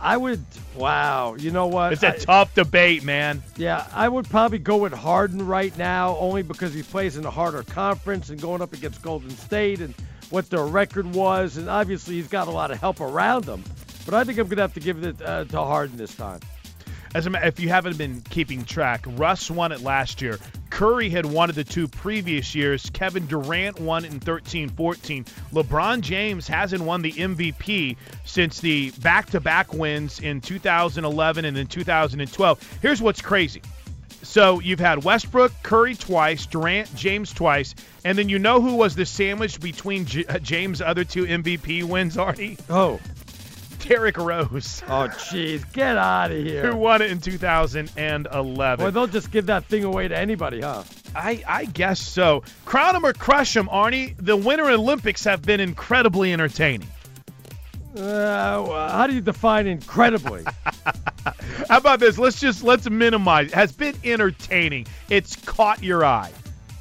I 0.00 0.16
would. 0.16 0.44
Wow. 0.74 1.36
You 1.36 1.52
know 1.52 1.68
what? 1.68 1.92
It's 1.92 2.02
a 2.02 2.14
I- 2.14 2.18
tough 2.18 2.54
debate, 2.54 3.04
man. 3.04 3.40
Yeah, 3.56 3.86
I 3.94 4.08
would 4.08 4.28
probably 4.28 4.58
go 4.58 4.76
with 4.78 4.92
Harden 4.92 5.46
right 5.46 5.76
now, 5.78 6.16
only 6.16 6.42
because 6.42 6.74
he 6.74 6.82
plays 6.82 7.16
in 7.16 7.24
a 7.24 7.30
harder 7.30 7.62
conference 7.62 8.30
and 8.30 8.40
going 8.40 8.62
up 8.62 8.72
against 8.72 9.00
Golden 9.02 9.30
State 9.30 9.80
and 9.80 9.94
what 10.30 10.50
their 10.50 10.64
record 10.66 11.14
was, 11.14 11.56
and 11.56 11.68
obviously 11.68 12.16
he's 12.16 12.26
got 12.28 12.48
a 12.48 12.50
lot 12.50 12.72
of 12.72 12.80
help 12.80 13.00
around 13.00 13.44
him. 13.44 13.62
But 14.04 14.14
I 14.14 14.24
think 14.24 14.38
I'm 14.38 14.46
going 14.48 14.56
to 14.56 14.62
have 14.62 14.74
to 14.74 14.80
give 14.80 15.02
it 15.04 15.22
uh, 15.22 15.44
to 15.44 15.58
Harden 15.60 15.96
this 15.96 16.14
time. 16.16 16.40
As 17.14 17.26
a, 17.26 17.46
if 17.46 17.60
you 17.60 17.68
haven't 17.68 17.98
been 17.98 18.20
keeping 18.22 18.64
track, 18.64 19.04
Russ 19.16 19.50
won 19.50 19.72
it 19.72 19.80
last 19.82 20.20
year. 20.20 20.38
Curry 20.70 21.08
had 21.08 21.24
won 21.24 21.50
it 21.50 21.54
the 21.54 21.64
two 21.64 21.88
previous 21.88 22.54
years. 22.54 22.90
Kevin 22.90 23.26
Durant 23.26 23.80
won 23.80 24.04
it 24.04 24.12
in 24.12 24.20
13-14. 24.20 25.26
LeBron 25.52 26.00
James 26.00 26.46
hasn't 26.46 26.82
won 26.82 27.02
the 27.02 27.12
MVP 27.12 27.96
since 28.24 28.60
the 28.60 28.90
back-to-back 29.00 29.72
wins 29.72 30.20
in 30.20 30.40
2011 30.40 31.44
and 31.44 31.56
then 31.56 31.66
2012. 31.66 32.78
Here's 32.82 33.00
what's 33.00 33.22
crazy. 33.22 33.62
So 34.22 34.60
you've 34.60 34.80
had 34.80 35.04
Westbrook, 35.04 35.52
Curry 35.62 35.94
twice, 35.94 36.46
Durant, 36.46 36.94
James 36.96 37.32
twice, 37.32 37.74
and 38.04 38.18
then 38.18 38.28
you 38.28 38.38
know 38.38 38.60
who 38.60 38.74
was 38.74 38.96
the 38.96 39.06
sandwich 39.06 39.60
between 39.60 40.04
J- 40.04 40.24
uh, 40.26 40.38
James' 40.40 40.82
other 40.82 41.04
two 41.04 41.24
MVP 41.24 41.84
wins, 41.84 42.18
Artie? 42.18 42.58
Oh. 42.68 43.00
Derrick 43.88 44.16
Rose. 44.18 44.82
Oh, 44.88 45.08
jeez. 45.08 45.70
Get 45.72 45.96
out 45.96 46.30
of 46.30 46.38
here. 46.44 46.70
Who 46.70 46.76
won 46.76 47.02
it 47.02 47.10
in 47.10 47.20
2011. 47.20 48.84
Boy, 48.84 48.90
they'll 48.90 49.06
just 49.06 49.30
give 49.30 49.46
that 49.46 49.64
thing 49.66 49.84
away 49.84 50.08
to 50.08 50.16
anybody, 50.16 50.60
huh? 50.60 50.82
I, 51.14 51.42
I 51.46 51.64
guess 51.66 52.00
so. 52.00 52.42
Crown 52.64 52.96
'em 52.96 53.04
or 53.06 53.12
crush 53.12 53.56
'em, 53.56 53.68
Arnie. 53.68 54.14
The 54.18 54.36
Winter 54.36 54.68
Olympics 54.70 55.24
have 55.24 55.42
been 55.42 55.60
incredibly 55.60 56.32
entertaining. 56.32 56.88
Uh, 57.96 58.90
how 58.90 59.06
do 59.06 59.14
you 59.14 59.22
define 59.22 59.66
incredibly? 59.66 60.44
How 61.68 61.78
about 61.78 61.98
this? 61.98 62.18
Let's 62.18 62.38
just 62.38 62.62
let's 62.62 62.88
minimize. 62.90 63.46
It 63.48 63.54
has 63.54 63.72
been 63.72 63.96
entertaining. 64.04 64.86
It's 65.08 65.34
caught 65.34 65.82
your 65.82 66.04
eye. 66.04 66.30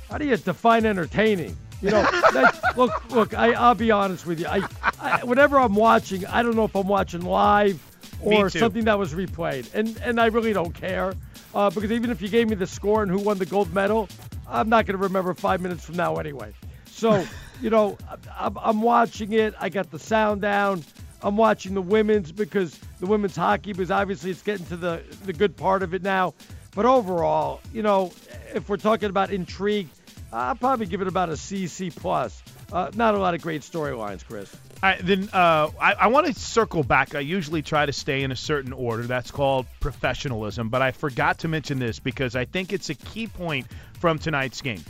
How 0.10 0.18
do 0.18 0.26
you 0.26 0.36
define 0.36 0.86
entertaining? 0.86 1.56
You 1.86 1.92
know, 1.92 2.02
that, 2.02 2.74
look, 2.76 3.12
look. 3.12 3.34
I, 3.36 3.54
I'll 3.54 3.76
be 3.76 3.92
honest 3.92 4.26
with 4.26 4.40
you. 4.40 4.48
I, 4.48 4.68
I, 5.00 5.24
whenever 5.24 5.60
I'm 5.60 5.76
watching, 5.76 6.26
I 6.26 6.42
don't 6.42 6.56
know 6.56 6.66
if 6.66 6.76
I'm 6.76 6.88
watching 6.88 7.22
live 7.22 7.80
or 8.22 8.50
something 8.50 8.86
that 8.86 8.98
was 8.98 9.14
replayed, 9.14 9.72
and 9.76 9.96
and 10.04 10.20
I 10.20 10.26
really 10.26 10.52
don't 10.52 10.74
care 10.74 11.14
uh, 11.54 11.70
because 11.70 11.92
even 11.92 12.10
if 12.10 12.24
you 12.24 12.28
gave 12.28 12.50
me 12.50 12.56
the 12.56 12.66
score 12.66 13.04
and 13.04 13.12
who 13.12 13.20
won 13.20 13.38
the 13.38 13.46
gold 13.46 13.72
medal, 13.72 14.10
I'm 14.48 14.68
not 14.68 14.88
going 14.88 14.98
to 14.98 15.04
remember 15.04 15.36
five 15.36 15.62
minutes 15.62 15.86
from 15.86 15.96
now 15.96 16.16
anyway. 16.16 16.54
So, 16.88 17.24
you 17.62 17.70
know, 17.70 18.00
I'm, 18.36 18.58
I'm 18.58 18.82
watching 18.82 19.34
it. 19.34 19.54
I 19.60 19.70
got 19.70 19.92
the 19.92 20.00
sound 20.00 20.42
down. 20.42 20.84
I'm 21.22 21.38
watching 21.38 21.76
the 21.76 21.84
women's 21.84 22.32
because 22.32 22.80
the 23.00 23.06
women's 23.06 23.36
hockey, 23.36 23.74
because 23.74 23.92
obviously 23.92 24.32
it's 24.32 24.42
getting 24.42 24.66
to 24.68 24.76
the 24.76 25.04
the 25.26 25.34
good 25.34 25.56
part 25.56 25.84
of 25.84 25.94
it 25.94 26.02
now. 26.02 26.34
But 26.74 26.88
overall, 26.88 27.62
you 27.72 27.84
know, 27.84 28.12
if 28.56 28.70
we're 28.70 28.78
talking 28.78 29.12
about 29.12 29.30
intrigue, 29.30 29.88
I'll 30.34 30.56
probably 30.56 30.86
give 30.86 31.02
it 31.02 31.08
about 31.08 31.30
a 31.30 31.38
C, 31.38 31.68
C 31.68 31.90
plus. 31.90 32.42
Uh, 32.72 32.92
not 32.96 33.16
a 33.16 33.18
lot 33.20 33.34
of 33.36 33.42
great 33.42 33.62
storylines, 33.62 34.26
Chris. 34.26 34.54
Right, 34.84 35.00
then 35.02 35.30
uh, 35.32 35.70
I, 35.80 35.94
I 35.94 36.08
want 36.08 36.28
to 36.28 36.34
circle 36.34 36.84
back. 36.84 37.16
I 37.16 37.20
usually 37.20 37.62
try 37.62 37.86
to 37.86 37.94
stay 37.94 38.24
in 38.24 38.32
a 38.32 38.36
certain 38.36 38.74
order. 38.74 39.04
That's 39.04 39.32
called 39.32 39.66
professionalism. 39.80 40.70
But 40.70 40.82
I 40.82 40.92
forgot 40.92 41.40
to 41.40 41.48
mention 41.48 41.80
this 41.80 42.00
because 42.00 42.36
I 42.36 42.46
think 42.46 42.74
it's 42.74 42.90
a 42.90 42.96
key 42.96 43.28
point 43.28 43.68
from 44.00 44.20
tonight's 44.20 44.62
game. 44.62 44.84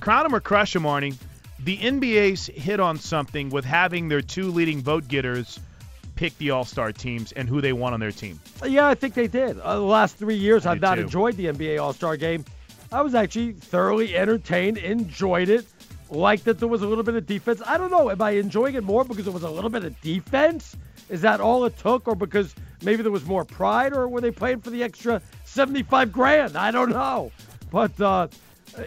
Crown 0.00 0.26
'em 0.26 0.34
or 0.34 0.40
crush 0.40 0.76
'em, 0.76 0.82
Arnie. 0.82 1.16
The 1.58 1.76
NBA's 1.78 2.46
hit 2.46 2.80
on 2.80 2.98
something 2.98 3.50
with 3.50 3.64
having 3.64 4.08
their 4.08 4.20
two 4.20 4.50
leading 4.52 4.82
vote 4.82 5.08
getters 5.08 5.58
pick 6.14 6.36
the 6.38 6.50
All 6.50 6.64
Star 6.64 6.92
teams 6.92 7.32
and 7.32 7.48
who 7.48 7.60
they 7.60 7.72
want 7.72 7.94
on 7.94 8.00
their 8.00 8.12
team. 8.12 8.40
Yeah, 8.64 8.86
I 8.86 8.94
think 8.94 9.14
they 9.14 9.26
did. 9.26 9.58
Uh, 9.58 9.74
the 9.76 9.80
last 9.80 10.16
three 10.16 10.36
years, 10.36 10.64
I 10.66 10.72
I've 10.72 10.80
not 10.80 10.96
too. 10.96 11.02
enjoyed 11.02 11.36
the 11.36 11.46
NBA 11.46 11.78
All 11.82 11.92
Star 11.92 12.16
game. 12.16 12.44
I 12.92 13.02
was 13.02 13.14
actually 13.14 13.52
thoroughly 13.52 14.16
entertained, 14.16 14.78
enjoyed 14.78 15.48
it, 15.48 15.66
liked 16.10 16.44
that 16.44 16.58
there 16.58 16.68
was 16.68 16.82
a 16.82 16.86
little 16.86 17.04
bit 17.04 17.14
of 17.14 17.26
defense. 17.26 17.60
I 17.66 17.78
don't 17.78 17.90
know. 17.90 18.10
Am 18.10 18.22
I 18.22 18.30
enjoying 18.30 18.74
it 18.74 18.84
more 18.84 19.04
because 19.04 19.26
it 19.26 19.32
was 19.32 19.42
a 19.42 19.50
little 19.50 19.70
bit 19.70 19.84
of 19.84 20.00
defense? 20.00 20.76
Is 21.08 21.20
that 21.22 21.40
all 21.40 21.64
it 21.64 21.78
took, 21.78 22.08
or 22.08 22.14
because 22.14 22.54
maybe 22.82 23.02
there 23.02 23.12
was 23.12 23.24
more 23.24 23.44
pride, 23.44 23.92
or 23.92 24.08
were 24.08 24.20
they 24.20 24.30
playing 24.30 24.60
for 24.60 24.70
the 24.70 24.82
extra 24.82 25.22
75 25.44 26.12
grand? 26.12 26.56
I 26.56 26.70
don't 26.70 26.90
know. 26.90 27.32
But 27.70 28.00
uh, 28.00 28.28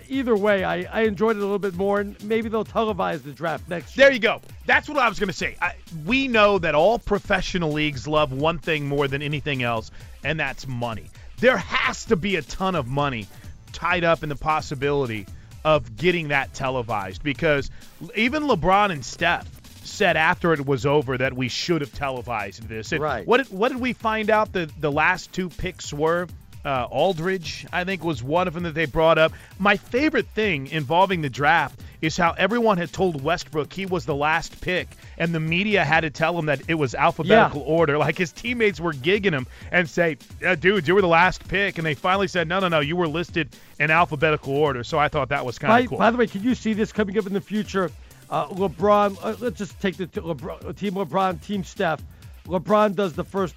either 0.08 0.36
way, 0.36 0.64
I, 0.64 0.84
I 0.84 1.02
enjoyed 1.02 1.38
it 1.38 1.40
a 1.40 1.44
little 1.44 1.60
bit 1.60 1.76
more, 1.76 2.00
and 2.00 2.22
maybe 2.24 2.50
they'll 2.50 2.66
televise 2.66 3.24
the 3.24 3.32
draft 3.32 3.70
next 3.70 3.98
year. 3.98 4.06
There 4.06 4.14
you 4.14 4.20
go. 4.20 4.42
That's 4.66 4.88
what 4.90 4.98
I 4.98 5.08
was 5.08 5.20
going 5.20 5.28
to 5.28 5.34
say. 5.34 5.56
I, 5.62 5.76
we 6.06 6.28
know 6.28 6.60
that 6.60 6.76
all 6.76 7.00
professional 7.00 7.72
leagues 7.72 8.08
love 8.08 8.32
one 8.32 8.60
thing 8.60 8.88
more 8.88 9.08
than 9.08 9.22
anything 9.22 9.64
else, 9.64 9.92
and 10.24 10.40
that's 10.40 10.68
money. 10.68 11.10
There 11.40 11.58
has 11.58 12.06
to 12.06 12.18
be 12.18 12.36
a 12.36 12.42
ton 12.42 12.76
of 12.76 12.88
money 12.88 13.28
tied 13.72 14.04
up 14.04 14.24
in 14.24 14.30
the 14.30 14.36
possibility 14.36 15.26
of 15.64 15.96
getting 15.98 16.30
that 16.30 16.54
televised 16.54 17.24
because 17.24 17.70
even 18.16 18.44
LeBron 18.44 18.92
and 18.92 19.04
Steph 19.04 19.48
said 19.84 20.16
after 20.16 20.54
it 20.54 20.66
was 20.66 20.86
over 20.86 21.18
that 21.18 21.34
we 21.34 21.50
should 21.50 21.82
have 21.82 21.94
televised 21.94 22.68
this. 22.68 22.92
And 22.92 23.02
Right. 23.02 23.28
What 23.28 23.38
did, 23.38 23.48
what 23.48 23.72
did 23.72 23.82
we 23.82 23.94
find 23.94 24.30
out 24.30 24.54
the 24.54 24.70
the 24.80 24.92
last 24.92 25.34
two 25.34 25.50
picks 25.50 25.92
were? 25.94 26.28
Uh, 26.66 26.84
Aldridge, 26.92 27.66
I 27.72 27.86
think, 27.86 28.04
was 28.04 28.22
one 28.22 28.48
of 28.48 28.54
them 28.54 28.64
that 28.64 28.74
they 28.74 28.86
brought 28.86 29.18
up. 29.18 29.32
My 29.60 29.78
favorite 29.78 30.28
thing 30.28 30.68
involving 30.68 31.22
the 31.22 31.30
draft 31.30 31.80
is 32.02 32.18
how 32.18 32.32
everyone 32.38 32.78
had 32.78 32.92
told 32.92 33.22
Westbrook 33.24 33.72
he 33.72 33.86
was 33.86 34.06
the 34.06 34.16
last 34.16 34.60
pick, 34.62 34.88
and 35.18 35.34
the 35.34 35.40
media 35.40 35.84
had 35.86 36.02
to 36.02 36.10
tell 36.10 36.38
him 36.38 36.48
that 36.48 36.62
it 36.68 36.74
was 36.76 36.96
alphabetical 36.96 37.62
order. 37.62 37.98
Like 37.98 38.18
his 38.18 38.32
teammates 38.32 38.80
were 38.80 38.94
gigging 38.94 39.32
him 39.32 39.48
and 39.72 39.90
say, 39.90 40.18
uh, 40.46 40.56
"Dude, 40.56 40.88
you 40.88 40.96
were 40.96 41.02
the 41.02 41.08
last 41.08 41.48
pick," 41.48 41.78
and 41.78 41.86
they 41.86 41.94
finally 41.94 42.28
said, 42.28 42.48
"No, 42.48 42.60
no, 42.60 42.68
no, 42.68 42.80
you 42.82 42.96
were 42.96 43.08
listed 43.08 43.50
in 43.80 43.90
alphabetical 43.92 44.54
order." 44.56 44.84
So 44.84 44.98
I 45.00 45.08
thought 45.08 45.30
that 45.30 45.46
was 45.46 45.60
kind 45.60 45.72
of 45.86 45.90
cool. 45.90 45.98
by 45.98 46.12
the 46.12 46.18
way, 46.18 46.28
can 46.28 46.44
you 46.44 46.56
see 46.56 46.74
this 46.74 46.92
coming 46.92 47.18
up 47.18 47.26
in 47.26 47.34
the 47.34 47.42
future? 47.42 47.90
Uh, 48.30 48.48
LeBron, 48.48 49.18
uh, 49.24 49.36
let's 49.40 49.58
just 49.58 49.80
take 49.82 49.98
the 49.98 50.08
t- 50.08 50.22
LeBron, 50.22 50.76
team 50.78 50.94
LeBron, 50.94 51.42
team 51.42 51.64
Steph. 51.64 52.02
LeBron 52.46 52.96
does 52.96 53.14
the 53.14 53.24
first 53.24 53.56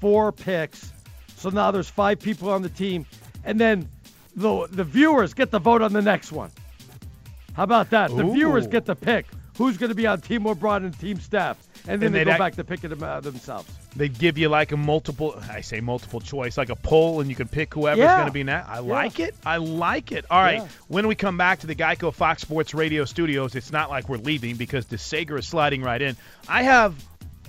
four 0.00 0.30
picks, 0.32 0.92
so 1.44 1.50
now 1.50 1.70
there's 1.70 1.90
five 1.90 2.18
people 2.20 2.48
on 2.48 2.62
the 2.62 2.70
team, 2.70 3.04
and 3.44 3.60
then 3.60 3.86
the 4.34 4.66
the 4.70 4.82
viewers 4.84 5.34
get 5.34 5.50
the 5.50 5.58
vote 5.58 5.82
on 5.82 5.92
the 5.92 6.00
next 6.02 6.32
one. 6.32 6.50
How 7.52 7.64
about 7.64 7.90
that? 7.90 8.10
The 8.16 8.24
viewers 8.24 8.66
get 8.66 8.86
to 8.86 8.94
pick 8.94 9.26
who's 9.58 9.76
going 9.76 9.88
to 9.90 9.94
be 9.94 10.04
on 10.04 10.20
Team 10.20 10.42
LeBron 10.42 10.78
and 10.78 10.98
Team 10.98 11.20
Steph, 11.20 11.56
and 11.86 12.02
then 12.02 12.06
And 12.08 12.14
they 12.16 12.24
go 12.24 12.32
act- 12.32 12.38
back 12.40 12.54
to 12.56 12.64
picking 12.64 12.90
them 12.90 13.04
uh, 13.04 13.20
themselves. 13.20 13.70
They 13.94 14.08
give 14.08 14.36
you 14.36 14.48
like 14.48 14.72
a 14.72 14.76
multiple, 14.76 15.40
I 15.48 15.60
say 15.60 15.80
multiple 15.80 16.20
choice, 16.20 16.58
like 16.58 16.70
a 16.70 16.74
poll, 16.74 17.20
and 17.20 17.30
you 17.30 17.36
can 17.36 17.46
pick 17.46 17.72
whoever's 17.72 17.98
Yeah. 18.00 18.16
going 18.16 18.26
to 18.26 18.32
be 18.32 18.42
next. 18.42 18.68
I 18.68 18.80
like 18.80 19.20
it. 19.20 19.32
I 19.46 19.58
like 19.58 20.10
it. 20.10 20.24
All 20.28 20.42
right. 20.42 20.58
Yeah. 20.58 20.66
When 20.88 21.06
we 21.06 21.14
come 21.14 21.36
back 21.38 21.60
to 21.60 21.68
the 21.68 21.76
Geico 21.76 22.12
Fox 22.12 22.42
Sports 22.42 22.74
Radio 22.74 23.04
studios, 23.04 23.54
it's 23.54 23.70
not 23.70 23.90
like 23.90 24.08
we're 24.08 24.16
leaving 24.16 24.56
because 24.56 24.86
DeSager 24.86 25.38
is 25.38 25.46
sliding 25.46 25.82
right 25.82 26.02
in. 26.02 26.16
I 26.48 26.64
have 26.64 26.96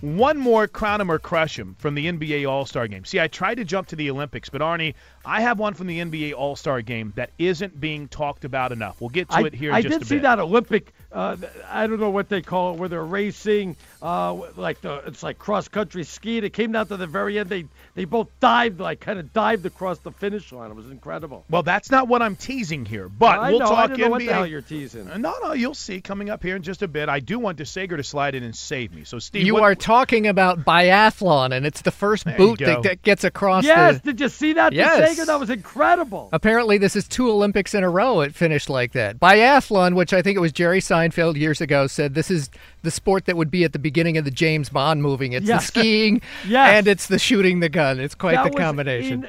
one 0.02 0.38
more 0.38 0.68
crown 0.68 1.02
him 1.02 1.10
or 1.10 1.20
crush 1.20 1.58
him 1.58 1.76
from 1.80 1.96
the 1.96 2.08
NBA 2.08 2.50
All 2.50 2.66
Star 2.66 2.88
game. 2.88 3.06
See, 3.06 3.20
I 3.20 3.28
tried 3.28 3.56
to 3.56 3.66
jump 3.66 3.88
to 3.90 3.96
the 3.96 4.10
Olympics, 4.10 4.50
but 4.50 4.62
Arnie, 4.62 4.94
I 5.26 5.42
have 5.42 5.60
one 5.60 5.74
from 5.74 5.88
the 5.88 6.00
NBA 6.00 6.34
All 6.34 6.56
Star 6.56 6.82
game 6.82 7.14
that 7.16 7.32
isn't 7.38 7.80
being 7.80 8.08
talked 8.08 8.46
about 8.46 8.72
enough. 8.72 9.00
We'll 9.02 9.10
get 9.10 9.30
to 9.30 9.36
I, 9.38 9.42
it 9.42 9.54
here 9.54 9.70
in 9.72 9.76
I 9.76 9.82
just 9.82 9.94
did 9.94 10.02
a 10.02 10.06
see 10.06 10.16
bit. 10.16 10.22
that 10.24 10.40
Olympic. 10.40 10.94
Uh, 11.12 11.38
I 11.70 11.88
don't 11.88 12.00
know 12.00 12.10
what 12.10 12.28
they 12.28 12.42
call 12.42 12.74
it, 12.74 12.80
where 12.80 12.90
they're 12.90 13.04
racing, 13.06 13.78
uh, 14.02 14.34
like 14.58 14.82
the 14.82 14.96
it's 15.08 15.24
like 15.24 15.40
cross 15.40 15.70
country 15.70 16.04
skiing. 16.04 16.44
It 16.44 16.52
came 16.52 16.74
down 16.74 16.88
to 16.88 16.98
the 16.98 17.08
very 17.08 17.40
end. 17.40 17.50
They 17.50 17.66
they 17.94 18.04
both 18.04 18.28
dived, 18.42 18.82
like 18.82 19.00
kind 19.00 19.18
of 19.18 19.32
dived 19.32 19.66
across 19.66 20.00
the 20.00 20.12
finish 20.12 20.52
line. 20.52 20.72
It 20.72 20.76
was 20.76 20.92
incredible. 20.92 21.46
Well, 21.50 21.64
that's 21.64 21.90
not 21.90 22.10
what 22.10 22.22
I'm 22.22 22.36
teasing 22.36 22.84
here, 22.86 23.08
but 23.08 23.40
I 23.40 23.52
we'll 23.52 23.60
know, 23.60 23.68
talk 23.68 23.78
I 23.78 23.88
didn't 23.88 24.00
know 24.02 24.08
NBA. 24.08 24.12
what 24.12 24.20
the 24.20 24.34
hell 24.34 24.46
you're 24.46 24.62
teasing. 24.62 25.06
No, 25.22 25.36
no, 25.42 25.54
you'll 25.54 25.74
see 25.74 26.02
coming 26.02 26.30
up 26.30 26.44
here 26.44 26.58
in 26.58 26.64
just 26.64 26.82
a 26.82 26.88
bit. 26.90 27.08
I 27.08 27.22
do 27.22 27.40
want 27.40 27.60
DeSager 27.60 27.96
to 27.96 28.04
slide 28.04 28.36
in 28.36 28.44
and 28.44 28.54
save 28.56 28.94
me. 28.94 29.06
So, 29.06 29.18
Steve, 29.20 29.46
You 29.46 29.54
what- 29.54 29.64
are 29.64 29.76
talking 29.76 30.28
about 30.28 30.66
biathlon, 30.66 31.54
and 31.56 31.66
it's 31.66 31.82
the 31.82 31.92
first 31.92 32.26
boot 32.36 32.60
that, 32.60 32.84
that 32.84 33.02
gets 33.04 33.24
across 33.24 33.64
Yes, 33.64 34.02
the. 34.02 34.12
did 34.12 34.20
you 34.20 34.28
see 34.30 34.54
that? 34.54 34.74
Yes. 34.74 35.15
DeSager? 35.15 35.15
That 35.24 35.40
was 35.40 35.50
incredible. 35.50 36.30
Apparently, 36.34 36.78
this 36.78 36.96
is 36.96 37.08
two 37.08 37.30
Olympics 37.32 37.74
in 37.74 37.84
a 37.84 37.90
row. 37.90 38.22
It 38.22 38.36
finished 38.36 38.70
like 38.70 38.92
that. 38.94 39.20
Biathlon, 39.20 39.96
which 39.96 40.12
I 40.14 40.22
think 40.22 40.36
it 40.36 40.40
was 40.42 40.52
Jerry 40.52 40.80
Seinfeld 40.82 41.36
years 41.38 41.62
ago, 41.62 41.88
said 41.88 42.14
this 42.16 42.30
is 42.30 42.50
the 42.84 42.92
sport 42.92 43.26
that 43.26 43.38
would 43.38 43.50
be 43.50 43.64
at 43.64 43.74
the 43.74 43.80
beginning 43.80 44.18
of 44.18 44.26
the 44.26 44.32
James 44.32 44.70
Bond 44.70 45.02
movie. 45.02 45.34
It's 45.36 45.46
Yeah. 45.48 45.58
the 45.58 45.64
skiing 45.64 46.22
Yes. 46.48 46.70
and 46.78 46.88
it's 46.88 47.08
the 47.08 47.18
shooting 47.20 47.60
the 47.62 47.70
gun. 47.70 48.00
It's 48.00 48.16
quite 48.16 48.36
that 48.36 48.52
the 48.52 48.58
combination. 48.58 49.28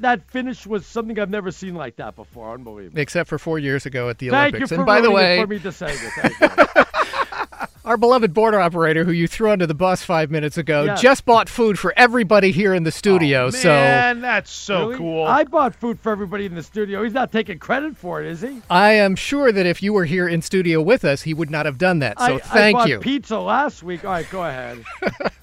that 0.00 0.20
finish 0.30 0.66
was 0.66 0.84
something 0.86 1.18
I've 1.18 1.30
never 1.30 1.50
seen 1.50 1.74
like 1.74 1.96
that 1.96 2.14
before. 2.16 2.52
Unbelievable. 2.54 2.98
Except 3.00 3.28
for 3.28 3.38
four 3.38 3.58
years 3.58 3.86
ago 3.86 4.08
at 4.08 4.18
the 4.18 4.28
Thank 4.28 4.54
Olympics. 4.54 4.70
you 4.70 4.76
for 4.76 4.80
and 4.82 4.86
by 4.86 5.00
the 5.00 5.10
way, 5.10 5.40
for 5.40 5.46
me, 5.46 5.58
DeSager. 5.58 6.10
Thank 6.38 6.76
you. 6.76 6.78
Our 7.92 7.98
beloved 7.98 8.32
border 8.32 8.58
operator, 8.58 9.04
who 9.04 9.12
you 9.12 9.28
threw 9.28 9.50
under 9.50 9.66
the 9.66 9.74
bus 9.74 10.02
five 10.02 10.30
minutes 10.30 10.56
ago, 10.56 10.84
Yeah. 10.84 10.94
just 10.94 11.26
bought 11.26 11.50
food 11.50 11.78
for 11.78 11.92
everybody 11.94 12.50
here 12.50 12.72
in 12.72 12.84
the 12.84 12.90
studio. 12.90 13.48
Oh, 13.48 13.50
so 13.50 13.68
Man, 13.68 14.22
that's 14.22 14.50
so 14.50 14.86
Really? 14.86 14.96
cool. 14.96 15.26
I 15.26 15.44
bought 15.44 15.74
food 15.74 16.00
for 16.00 16.10
everybody 16.10 16.46
in 16.46 16.54
the 16.54 16.62
studio. 16.62 17.02
He's 17.04 17.12
not 17.12 17.30
taking 17.30 17.58
credit 17.58 17.94
for 17.98 18.22
it, 18.22 18.26
is 18.28 18.40
he? 18.40 18.62
I 18.70 18.92
am 18.92 19.14
sure 19.14 19.52
that 19.52 19.66
if 19.66 19.82
you 19.82 19.92
were 19.92 20.06
here 20.06 20.26
in 20.26 20.40
studio 20.40 20.80
with 20.80 21.04
us, 21.04 21.20
he 21.24 21.34
would 21.34 21.50
not 21.50 21.66
have 21.66 21.76
done 21.76 21.98
that. 21.98 22.18
So 22.18 22.36
I, 22.36 22.38
thank 22.38 22.78
I 22.78 22.80
bought 22.80 22.88
you. 22.88 22.98
pizza 23.00 23.38
last 23.38 23.82
week. 23.82 24.06
All 24.06 24.12
right, 24.12 24.30
go 24.30 24.42
ahead. 24.42 24.82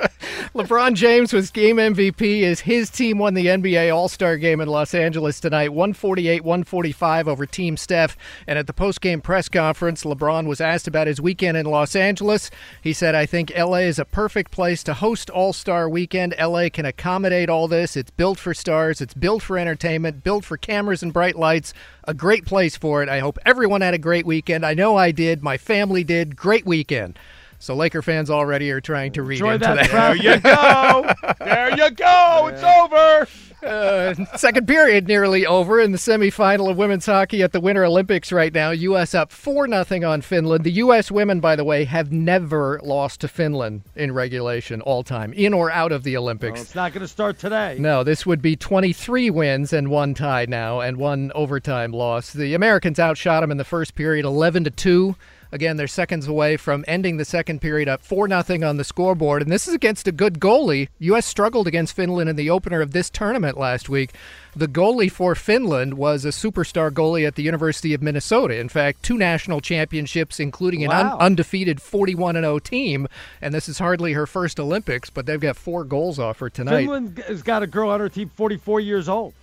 LeBron 0.56 0.96
James 0.96 1.32
was 1.32 1.52
game 1.52 1.76
MVP 1.78 2.44
as 2.44 2.62
his 2.62 2.90
team 2.90 3.20
won 3.20 3.36
the 3.36 3.46
NBA 3.46 3.94
All 3.96 4.08
Star 4.08 4.38
game 4.38 4.60
in 4.62 4.68
Los 4.68 4.94
Angeles 4.96 5.40
tonight, 5.40 5.70
148 5.74 6.44
145 6.44 7.28
over 7.28 7.46
Team 7.46 7.78
Steph. 7.78 8.18
And 8.48 8.58
at 8.58 8.66
the 8.66 8.74
post 8.74 9.02
game 9.02 9.22
press 9.22 9.48
conference, 9.50 10.04
LeBron 10.04 10.48
was 10.48 10.60
asked 10.60 10.88
about 10.88 11.06
his 11.06 11.22
weekend 11.22 11.56
in 11.58 11.66
Los 11.68 11.96
Angeles. 11.96 12.39
He 12.82 12.94
said, 12.94 13.16
I 13.16 13.26
think 13.26 13.52
LA 13.58 13.86
is 13.90 14.00
a 14.00 14.06
perfect 14.06 14.52
place 14.52 14.84
to 14.84 14.94
host 14.94 15.30
All 15.30 15.54
Star 15.54 15.90
weekend. 15.90 16.36
LA 16.40 16.70
can 16.70 16.86
accommodate 16.86 17.50
all 17.50 17.68
this. 17.68 17.98
It's 17.98 18.12
built 18.12 18.40
for 18.40 18.54
stars, 18.54 19.02
it's 19.02 19.14
built 19.14 19.44
for 19.44 19.58
entertainment, 19.58 20.24
built 20.24 20.46
for 20.46 20.58
cameras 20.58 21.04
and 21.04 21.12
bright 21.12 21.36
lights. 21.36 21.74
A 22.06 22.14
great 22.14 22.46
place 22.46 22.78
for 22.78 23.04
it. 23.04 23.10
I 23.10 23.20
hope 23.20 23.38
everyone 23.46 23.82
had 23.82 23.94
a 23.94 24.00
great 24.00 24.26
weekend. 24.26 24.66
I 24.66 24.74
know 24.74 24.96
I 24.96 25.12
did. 25.12 25.44
My 25.44 25.58
family 25.58 26.04
did. 26.04 26.36
Great 26.36 26.66
weekend. 26.66 27.20
So 27.62 27.76
Laker 27.76 28.02
fans 28.02 28.30
already 28.30 28.72
are 28.72 28.80
trying 28.82 29.12
to 29.14 29.22
read 29.22 29.36
Enjoy 29.36 29.54
into 29.56 29.66
that 29.68 29.92
that. 29.92 30.16
There 30.16 30.16
you 30.16 30.40
go. 30.40 31.14
there 31.46 31.72
you 31.78 31.92
go. 31.92 32.48
It's 32.54 32.64
over. 32.64 33.28
Uh, 33.62 34.14
second 34.38 34.66
period 34.66 35.06
nearly 35.10 35.46
over 35.46 35.82
in 35.82 35.92
the 35.92 35.98
semifinal 35.98 36.72
of 36.72 36.78
women's 36.78 37.06
hockey 37.06 37.44
at 37.44 37.52
the 37.52 37.60
Winter 37.60 37.84
Olympics 37.84 38.32
right 38.32 38.54
now. 38.54 38.70
U.S. 38.72 39.14
up 39.14 39.34
4 39.34 39.68
nothing 39.68 40.06
on 40.06 40.22
Finland. 40.22 40.64
The 40.64 40.72
U.S. 40.72 41.12
women, 41.12 41.42
by 41.42 41.58
the 41.58 41.66
way, 41.66 41.84
have 41.84 42.10
never 42.14 42.80
lost 42.82 43.20
to 43.20 43.28
Finland 43.28 43.82
in 43.98 44.14
regulation 44.14 44.80
all 44.80 45.04
time, 45.04 45.34
in 45.34 45.54
or 45.54 45.70
out 45.70 45.92
of 45.92 46.04
the 46.04 46.14
Well, 46.16 46.24
Olympics. 46.24 46.62
it's 46.62 46.76
not 46.76 46.94
going 46.94 47.02
to 47.02 47.08
start 47.10 47.38
today. 47.38 47.76
No, 47.78 48.06
this 48.06 48.26
would 48.26 48.42
be 48.42 48.56
23 48.56 49.30
wins 49.30 49.74
and 49.74 49.90
one 49.90 50.14
tie 50.14 50.46
now, 50.48 50.80
and 50.80 50.96
one 50.96 51.30
overtime 51.36 51.92
loss. 51.92 52.32
The 52.32 52.54
Americans 52.54 52.98
outshot 52.98 53.42
them 53.42 53.52
in 53.52 53.58
the 53.58 53.66
first 53.66 53.94
period, 53.96 54.24
11 54.24 54.64
to 54.64 54.70
two. 54.72 55.18
Again, 55.52 55.78
they're 55.78 55.88
seconds 55.88 56.28
away 56.28 56.58
from 56.58 56.86
ending 56.88 57.18
the 57.18 57.26
second 57.26 57.60
period 57.60 57.88
up 57.90 58.04
4 58.04 58.28
nothing 58.28 58.64
on 58.64 58.78
the 58.78 58.84
scoreboard, 58.84 59.42
and 59.42 59.52
this 59.52 59.68
is 59.68 59.74
against 59.74 60.08
a 60.08 60.12
good 60.12 60.40
goalie. 60.40 60.90
U.S. 61.00 61.26
struggled 61.26 61.66
against 61.68 61.96
Finland 61.96 62.30
in 62.30 62.36
the 62.36 62.50
opener 62.52 62.82
of 62.82 62.92
this 62.92 63.10
tournament 63.10 63.58
last 63.58 63.90
week. 63.90 64.12
The 64.56 64.68
goalie 64.68 65.12
for 65.12 65.34
Finland 65.34 65.96
was 65.96 66.24
a 66.24 66.30
superstar 66.30 66.92
goalie 66.92 67.26
at 67.26 67.36
the 67.36 67.44
University 67.44 67.94
of 67.96 68.02
Minnesota. 68.02 68.60
In 68.60 68.70
fact, 68.70 69.02
two 69.02 69.18
national 69.18 69.60
championships, 69.62 70.40
including 70.40 70.84
an 70.84 70.90
Wow. 70.92 71.14
un- 71.14 71.20
undefeated 71.20 71.82
41 71.82 72.36
0 72.36 72.60
team, 72.60 73.08
and 73.42 73.54
this 73.54 73.68
is 73.68 73.80
hardly 73.80 74.14
her 74.14 74.28
first 74.28 74.60
Olympics, 74.60 75.10
but 75.10 75.26
they've 75.26 75.40
got 75.40 75.56
four 75.58 75.84
goals 75.84 76.20
off 76.20 76.40
her 76.40 76.50
tonight. 76.50 76.82
Finland 76.82 77.24
has 77.28 77.42
got 77.42 77.64
a 77.64 77.68
girl 77.68 77.90
on 77.90 78.00
her 78.00 78.10
team 78.10 78.30
44 78.36 78.80
years 78.80 79.10
old. 79.10 79.34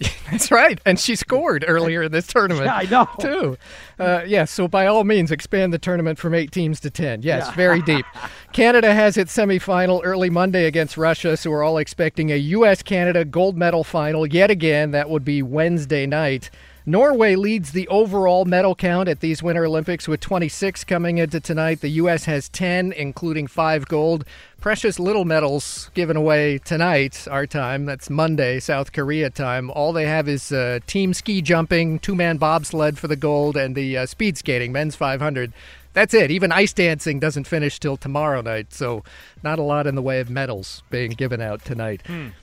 That's 0.30 0.50
right, 0.50 0.80
and 0.84 0.98
she 0.98 1.14
scored 1.16 1.64
earlier 1.68 2.02
in 2.04 2.12
this 2.12 2.26
tournament. 2.26 2.66
Yeah, 2.66 2.76
I 2.76 2.82
know. 2.84 3.08
Too. 3.20 3.56
Uh, 3.98 4.22
yes, 4.26 4.50
so 4.50 4.66
by 4.66 4.86
all 4.86 5.04
means, 5.04 5.30
expand 5.30 5.72
the 5.72 5.78
tournament 5.78 6.18
from 6.18 6.34
eight 6.34 6.50
teams 6.50 6.80
to 6.80 6.90
ten. 6.90 7.22
Yes, 7.22 7.46
Yeah. 7.46 7.54
very 7.54 7.82
deep. 7.82 8.04
Canada 8.52 8.92
has 8.94 9.16
its 9.16 9.36
semifinal 9.36 10.00
early 10.04 10.30
Monday 10.30 10.64
against 10.66 10.96
Russia, 10.96 11.36
so 11.36 11.50
we're 11.50 11.62
all 11.62 11.78
expecting 11.78 12.32
a 12.32 12.36
U.S. 12.36 12.82
Canada 12.82 13.24
gold 13.24 13.56
medal 13.56 13.84
final 13.84 14.26
yet 14.26 14.50
again. 14.50 14.90
That 14.90 15.10
would 15.10 15.24
be 15.24 15.42
Wednesday 15.42 16.06
night. 16.06 16.50
Norway 16.86 17.34
leads 17.34 17.72
the 17.72 17.88
overall 17.88 18.44
medal 18.44 18.74
count 18.74 19.08
at 19.08 19.20
these 19.20 19.42
Winter 19.42 19.64
Olympics 19.64 20.06
with 20.06 20.20
26 20.20 20.84
coming 20.84 21.16
into 21.16 21.40
tonight. 21.40 21.80
The 21.80 21.88
U.S. 21.88 22.26
has 22.26 22.50
10, 22.50 22.92
including 22.92 23.46
five 23.46 23.88
gold. 23.88 24.26
Precious 24.60 24.98
little 24.98 25.24
medals 25.24 25.90
given 25.94 26.14
away 26.14 26.58
tonight, 26.58 27.26
our 27.30 27.46
time. 27.46 27.86
That's 27.86 28.10
Monday, 28.10 28.60
South 28.60 28.92
Korea 28.92 29.30
time. 29.30 29.70
All 29.70 29.94
they 29.94 30.04
have 30.04 30.28
is 30.28 30.52
uh, 30.52 30.80
team 30.86 31.14
ski 31.14 31.40
jumping, 31.40 32.00
two 32.00 32.14
man 32.14 32.36
bobsled 32.36 32.98
for 32.98 33.08
the 33.08 33.16
gold, 33.16 33.56
and 33.56 33.74
the 33.74 33.96
uh, 33.96 34.06
speed 34.06 34.36
skating, 34.36 34.70
men's 34.70 34.94
500. 34.94 35.54
That's 35.94 36.12
it. 36.12 36.30
Even 36.30 36.52
ice 36.52 36.74
dancing 36.74 37.18
doesn't 37.18 37.46
finish 37.46 37.78
till 37.78 37.96
tomorrow 37.96 38.42
night, 38.42 38.74
so 38.74 39.04
not 39.42 39.58
a 39.58 39.62
lot 39.62 39.86
in 39.86 39.94
the 39.94 40.02
way 40.02 40.20
of 40.20 40.28
medals 40.28 40.82
being 40.90 41.12
given 41.12 41.40
out 41.40 41.64
tonight. 41.64 42.02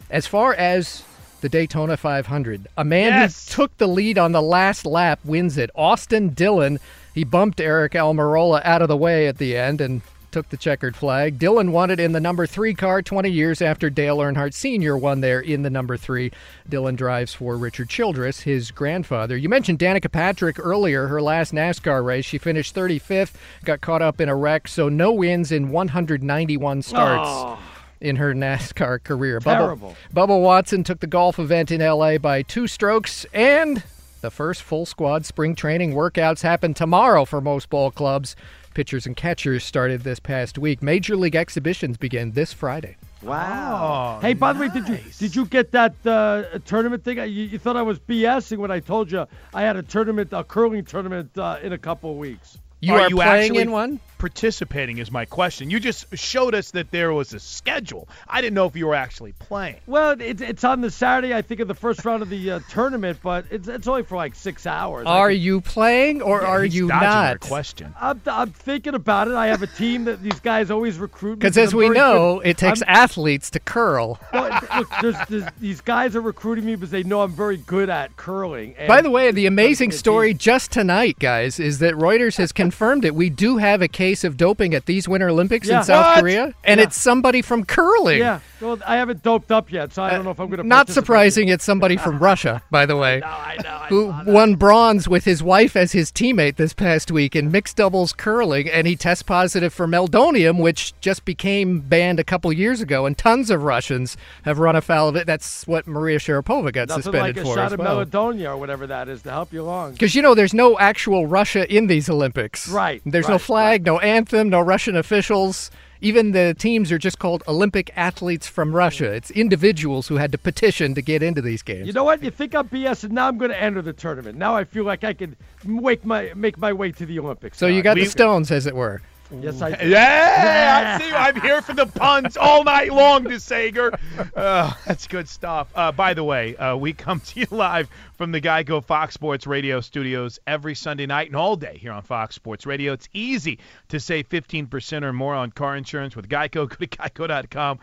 As 0.09 0.25
far 0.25 0.55
as 0.55 1.03
the 1.41 1.49
Daytona 1.49 1.97
500, 1.97 2.67
a 2.77 2.83
man 2.83 3.07
Yes. 3.07 3.47
who 3.53 3.63
took 3.63 3.77
the 3.77 3.87
lead 3.87 4.17
on 4.17 4.31
the 4.31 4.41
last 4.41 4.85
lap 4.85 5.19
wins 5.25 5.57
it. 5.57 5.69
Austin 5.75 6.29
Dillon, 6.29 6.79
he 7.13 7.23
bumped 7.23 7.59
Aric 7.59 7.91
Almirola 7.93 8.61
out 8.63 8.81
of 8.81 8.87
the 8.87 8.97
way 8.97 9.27
at 9.27 9.37
the 9.37 9.57
end 9.57 9.81
and 9.81 10.01
took 10.31 10.47
the 10.47 10.55
checkered 10.55 10.95
flag. 10.95 11.37
Dillon 11.37 11.73
won 11.73 11.91
it 11.91 11.99
in 11.99 12.13
the 12.13 12.19
number 12.21 12.47
three 12.47 12.73
car 12.73 13.01
20 13.01 13.29
years 13.29 13.61
after 13.61 13.89
Dale 13.89 14.19
Earnhardt 14.19 14.53
Sr. 14.53 14.95
won 14.95 15.19
there 15.19 15.41
in 15.41 15.63
the 15.63 15.69
number 15.69 15.97
three. 15.97 16.31
Dillon 16.69 16.95
drives 16.95 17.33
for 17.33 17.57
Richard 17.57 17.89
Childress, 17.89 18.39
his 18.43 18.71
grandfather. 18.71 19.35
You 19.35 19.49
mentioned 19.49 19.79
Danica 19.79 20.09
Patrick 20.09 20.57
earlier, 20.57 21.07
her 21.07 21.21
last 21.21 21.51
NASCAR 21.53 22.01
race. 22.05 22.23
She 22.23 22.37
finished 22.37 22.73
35th, 22.73 23.33
got 23.65 23.81
caught 23.81 24.01
up 24.01 24.21
in 24.21 24.29
a 24.29 24.35
wreck, 24.35 24.69
so 24.69 24.87
no 24.87 25.11
wins 25.11 25.51
in 25.51 25.69
191 25.69 26.81
starts 26.81 27.27
Oh. 27.29 27.59
In 28.01 28.15
her 28.17 28.33
NASCAR 28.33 29.03
career. 29.03 29.39
Terrible. 29.39 29.95
Bubba, 30.13 30.27
Bubba 30.27 30.41
Watson 30.41 30.83
took 30.83 30.99
the 30.99 31.07
golf 31.07 31.39
event 31.39 31.71
in 31.71 31.81
LA 31.81 32.17
by 32.17 32.41
two 32.41 32.67
strokes, 32.67 33.25
and 33.33 33.83
the 34.21 34.31
first 34.31 34.61
full 34.61 34.85
squad 34.85 35.25
spring 35.25 35.55
training 35.55 35.93
workouts 35.93 36.41
happen 36.41 36.73
tomorrow 36.73 37.25
for 37.25 37.41
most 37.41 37.69
ball 37.69 37.91
clubs. 37.91 38.35
Pitchers 38.73 39.05
and 39.05 39.17
catchers 39.17 39.63
started 39.63 40.01
this 40.01 40.19
past 40.19 40.57
week. 40.57 40.81
Major 40.81 41.15
league 41.15 41.35
exhibitions 41.35 41.97
begin 41.97 42.31
this 42.31 42.53
Friday. 42.53 42.95
Wow. 43.21 44.19
hey, 44.21 44.33
by 44.33 44.53
the 44.53 44.59
way, 44.59 44.69
did 44.69 44.87
you 44.87 44.97
did 45.19 45.35
you 45.35 45.45
get 45.45 45.71
that 45.71 45.93
uh, 46.05 46.57
tournament 46.65 47.03
thing? 47.03 47.17
You, 47.17 47.25
you 47.25 47.59
thought 47.59 47.75
I 47.75 47.81
was 47.81 47.99
BSing 47.99 48.57
when 48.57 48.71
I 48.71 48.79
told 48.79 49.11
you 49.11 49.27
I 49.53 49.61
had 49.61 49.75
a 49.75 49.83
tournament, 49.83 50.29
a 50.31 50.43
curling 50.43 50.85
tournament 50.85 51.37
uh, 51.37 51.59
in 51.61 51.73
a 51.73 51.77
couple 51.77 52.11
of 52.11 52.17
weeks. 52.17 52.57
You 52.79 52.95
are, 52.95 53.09
you 53.09 53.17
playing 53.17 53.43
actually 53.43 53.61
in 53.61 53.71
one? 53.71 53.99
Participating 54.25 54.99
is 54.99 55.09
my 55.11 55.25
question. 55.25 55.71
You 55.71 55.79
just 55.79 56.05
showed 56.15 56.53
us 56.53 56.69
that 56.71 56.91
there 56.91 57.11
was 57.11 57.33
a 57.33 57.39
schedule. 57.39 58.07
I 58.27 58.39
didn't 58.39 58.53
know 58.53 58.67
if 58.67 58.75
you 58.75 58.85
were 58.85 58.93
actually 58.93 59.31
playing. 59.33 59.77
Well, 59.87 60.15
it's 60.21 60.43
it's 60.43 60.63
on 60.63 60.81
the 60.81 60.91
Saturday, 60.91 61.33
I 61.33 61.41
think, 61.41 61.59
of 61.59 61.67
the 61.67 61.73
first 61.73 62.05
round 62.05 62.21
of 62.21 62.29
the 62.29 62.51
uh, 62.51 62.59
tournament, 62.69 63.17
but 63.23 63.45
it's 63.49 63.67
it's 63.67 63.87
only 63.87 64.03
for 64.03 64.15
like 64.17 64.35
six 64.35 64.67
hours. 64.67 65.07
Are 65.07 65.29
could- 65.29 65.39
you 65.39 65.59
playing 65.59 66.21
or 66.21 66.43
are 66.45 66.61
He's 66.61 66.75
you 66.75 66.87
dodging 66.87 67.07
our 67.07 67.23
not? 67.29 67.39
question. 67.39 67.95
I'm, 67.99 68.21
I'm 68.27 68.51
thinking 68.51 68.93
about 68.93 69.27
it. 69.27 69.33
I 69.33 69.47
have 69.47 69.63
a 69.63 69.67
team 69.67 70.03
that 70.05 70.21
these 70.21 70.39
guys 70.39 70.69
always 70.69 70.99
recruit. 70.99 71.31
me 71.31 71.35
Because 71.37 71.57
as 71.57 71.73
we 71.73 71.89
know, 71.89 72.37
good- 72.43 72.47
it 72.49 72.57
takes 72.59 72.83
I'm- 72.83 72.89
athletes 72.95 73.49
to 73.51 73.59
curl. 73.59 74.19
Well, 74.33 74.59
look, 74.77 74.89
there's, 75.01 75.15
there's, 75.29 75.43
these 75.59 75.81
guys 75.81 76.15
are 76.15 76.21
recruiting 76.21 76.65
me 76.65 76.75
because 76.75 76.91
they 76.91 77.03
know 77.03 77.21
I'm 77.21 77.31
very 77.33 77.57
good 77.57 77.89
at 77.89 78.15
curling. 78.17 78.75
And 78.77 78.87
By 78.87 79.01
the 79.01 79.09
way, 79.09 79.31
the 79.31 79.45
amazing 79.47 79.89
a 79.89 79.91
team. 79.93 79.97
story 79.99 80.33
just 80.33 80.71
tonight, 80.71 81.17
guys, 81.19 81.59
is 81.59 81.79
that 81.79 81.95
Reuters 81.95 82.37
has 82.37 82.51
confirmed 82.51 83.03
it. 83.03 83.13
We 83.15 83.29
do 83.31 83.57
have 83.57 83.81
a 83.81 83.87
case 83.87 84.10
of 84.23 84.37
doping 84.37 84.73
at 84.73 84.85
these 84.85 85.07
Winter 85.07 85.29
Olympics 85.29 85.67
Yeah. 85.67 85.79
in 85.79 85.83
South 85.85 86.05
What? 86.05 86.19
Korea, 86.19 86.53
and 86.63 86.79
Yeah. 86.79 86.85
it's 86.85 86.99
somebody 87.01 87.41
from 87.41 87.65
curling. 87.65 88.19
Yeah, 88.19 88.39
well, 88.59 88.77
I 88.85 88.95
haven't 88.97 89.23
doped 89.23 89.51
up 89.51 89.71
yet, 89.71 89.93
so 89.93 90.03
I 90.03 90.11
don't 90.11 90.19
uh, 90.19 90.23
know 90.23 90.31
if 90.31 90.39
I'm 90.39 90.47
going 90.49 90.61
to. 90.61 90.67
Not 90.67 90.89
surprising, 90.89 91.47
it's 91.49 91.63
somebody 91.63 91.97
from 91.97 92.19
Russia, 92.31 92.61
by 92.69 92.85
the 92.85 92.95
way, 92.97 93.19
No, 93.21 93.27
I 93.27 93.57
know. 93.63 93.69
I 93.69 93.87
who 93.87 94.13
won 94.31 94.55
bronze 94.55 95.07
with 95.07 95.25
his 95.25 95.41
wife 95.41 95.75
as 95.75 95.91
his 95.93 96.11
teammate 96.11 96.55
this 96.57 96.73
past 96.73 97.11
week 97.11 97.35
in 97.35 97.51
mixed 97.51 97.77
doubles 97.77 98.13
curling, 98.13 98.69
and 98.69 98.85
he 98.87 98.95
tests 98.95 99.23
positive 99.23 99.73
for 99.73 99.87
meldonium, 99.87 100.59
which 100.59 100.93
just 101.01 101.25
became 101.25 101.79
banned 101.79 102.19
a 102.19 102.23
couple 102.23 102.51
years 102.53 102.81
ago, 102.81 103.05
and 103.05 103.17
tons 103.17 103.49
of 103.49 103.63
Russians 103.63 104.17
have 104.43 104.59
run 104.59 104.75
afoul 104.75 105.09
of 105.09 105.15
it. 105.15 105.25
That's 105.27 105.65
what 105.67 105.87
Maria 105.87 106.19
Sharapova 106.19 106.71
got 106.73 106.87
Nothing 106.89 107.03
suspended 107.03 107.37
like 107.37 107.45
a 107.45 107.47
for 107.47 107.55
shot 107.55 107.65
as 107.67 107.73
of 107.73 107.79
well. 107.79 108.05
Meladonia 108.05 108.49
or 108.49 108.57
whatever 108.57 108.87
that 108.87 109.09
is 109.09 109.21
to 109.23 109.31
help 109.31 109.51
you 109.53 109.61
along. 109.61 109.93
Because 109.93 110.15
you 110.15 110.21
know, 110.21 110.35
there's 110.35 110.53
no 110.53 110.77
actual 110.79 111.27
Russia 111.27 111.71
in 111.73 111.87
these 111.87 112.09
Olympics. 112.09 112.67
Right, 112.69 113.01
There's 113.05 113.27
no 113.27 113.33
right, 113.35 113.41
flag, 113.41 113.85
no 113.85 113.97
anthem, 114.01 114.49
no 114.49 114.59
Russian 114.61 114.95
officials. 114.95 115.71
Even 116.03 116.31
the 116.31 116.55
teams 116.57 116.91
are 116.91 116.97
just 116.97 117.19
called 117.19 117.43
Olympic 117.47 117.91
athletes 117.95 118.47
from 118.47 118.75
Russia. 118.75 119.11
It's 119.13 119.29
individuals 119.29 120.07
who 120.07 120.15
had 120.15 120.31
to 120.31 120.37
petition 120.39 120.95
to 120.95 121.01
get 121.01 121.21
into 121.21 121.41
these 121.41 121.61
games. 121.61 121.85
You 121.85 121.93
know 121.93 122.03
what? 122.03 122.23
You 122.23 122.31
think 122.31 122.55
I'm 122.55 122.67
BS, 122.67 123.03
and 123.03 123.13
now 123.13 123.27
I'm 123.27 123.37
going 123.37 123.51
to 123.51 123.61
enter 123.61 123.83
the 123.83 123.93
tournament. 123.93 124.35
Now 124.35 124.55
I 124.55 124.63
feel 124.63 124.83
like 124.83 125.03
I 125.03 125.13
can 125.13 125.35
make 125.63 126.03
my 126.03 126.31
make 126.35 126.57
my 126.57 126.73
way 126.73 126.91
to 126.91 127.05
the 127.05 127.19
Olympics. 127.19 127.59
so 127.59 127.67
you 127.67 127.77
now. 127.77 127.81
got 127.83 127.95
the 127.95 128.05
stones, 128.05 128.49
as 128.49 128.65
it 128.65 128.75
were. 128.75 129.01
Yes, 129.39 129.61
I. 129.61 129.71
do. 129.75 129.87
Yeah, 129.87 130.97
I 130.97 131.01
see. 131.01 131.07
You. 131.07 131.15
I'm 131.15 131.39
here 131.39 131.61
for 131.61 131.73
the 131.73 131.85
puns 131.85 132.35
all 132.35 132.63
night 132.63 132.91
long, 132.91 133.23
DeSager. 133.25 133.97
Uh, 134.35 134.73
that's 134.85 135.07
good 135.07 135.27
stuff. 135.27 135.69
Uh, 135.75 135.91
by 135.91 136.13
the 136.13 136.23
way, 136.23 136.55
uh, 136.55 136.75
we 136.75 136.93
come 136.93 137.19
to 137.19 137.39
you 137.39 137.47
live 137.51 137.89
from 138.21 138.31
the 138.31 138.39
Geico 138.39 138.83
Fox 138.83 139.15
Sports 139.15 139.47
Radio 139.47 139.81
studios 139.81 140.37
every 140.45 140.75
Sunday 140.75 141.07
night 141.07 141.25
and 141.25 141.35
all 141.35 141.55
day 141.55 141.79
here 141.79 141.91
on 141.91 142.03
Fox 142.03 142.35
Sports 142.35 142.67
Radio. 142.67 142.93
It's 142.93 143.09
easy 143.15 143.57
to 143.89 143.99
save 143.99 144.29
15% 144.29 145.01
or 145.01 145.11
more 145.11 145.33
on 145.33 145.49
car 145.49 145.75
insurance 145.75 146.15
with 146.15 146.29
Geico. 146.29 146.51
Go 146.51 146.67
to 146.67 146.85
geico.com 146.85 147.79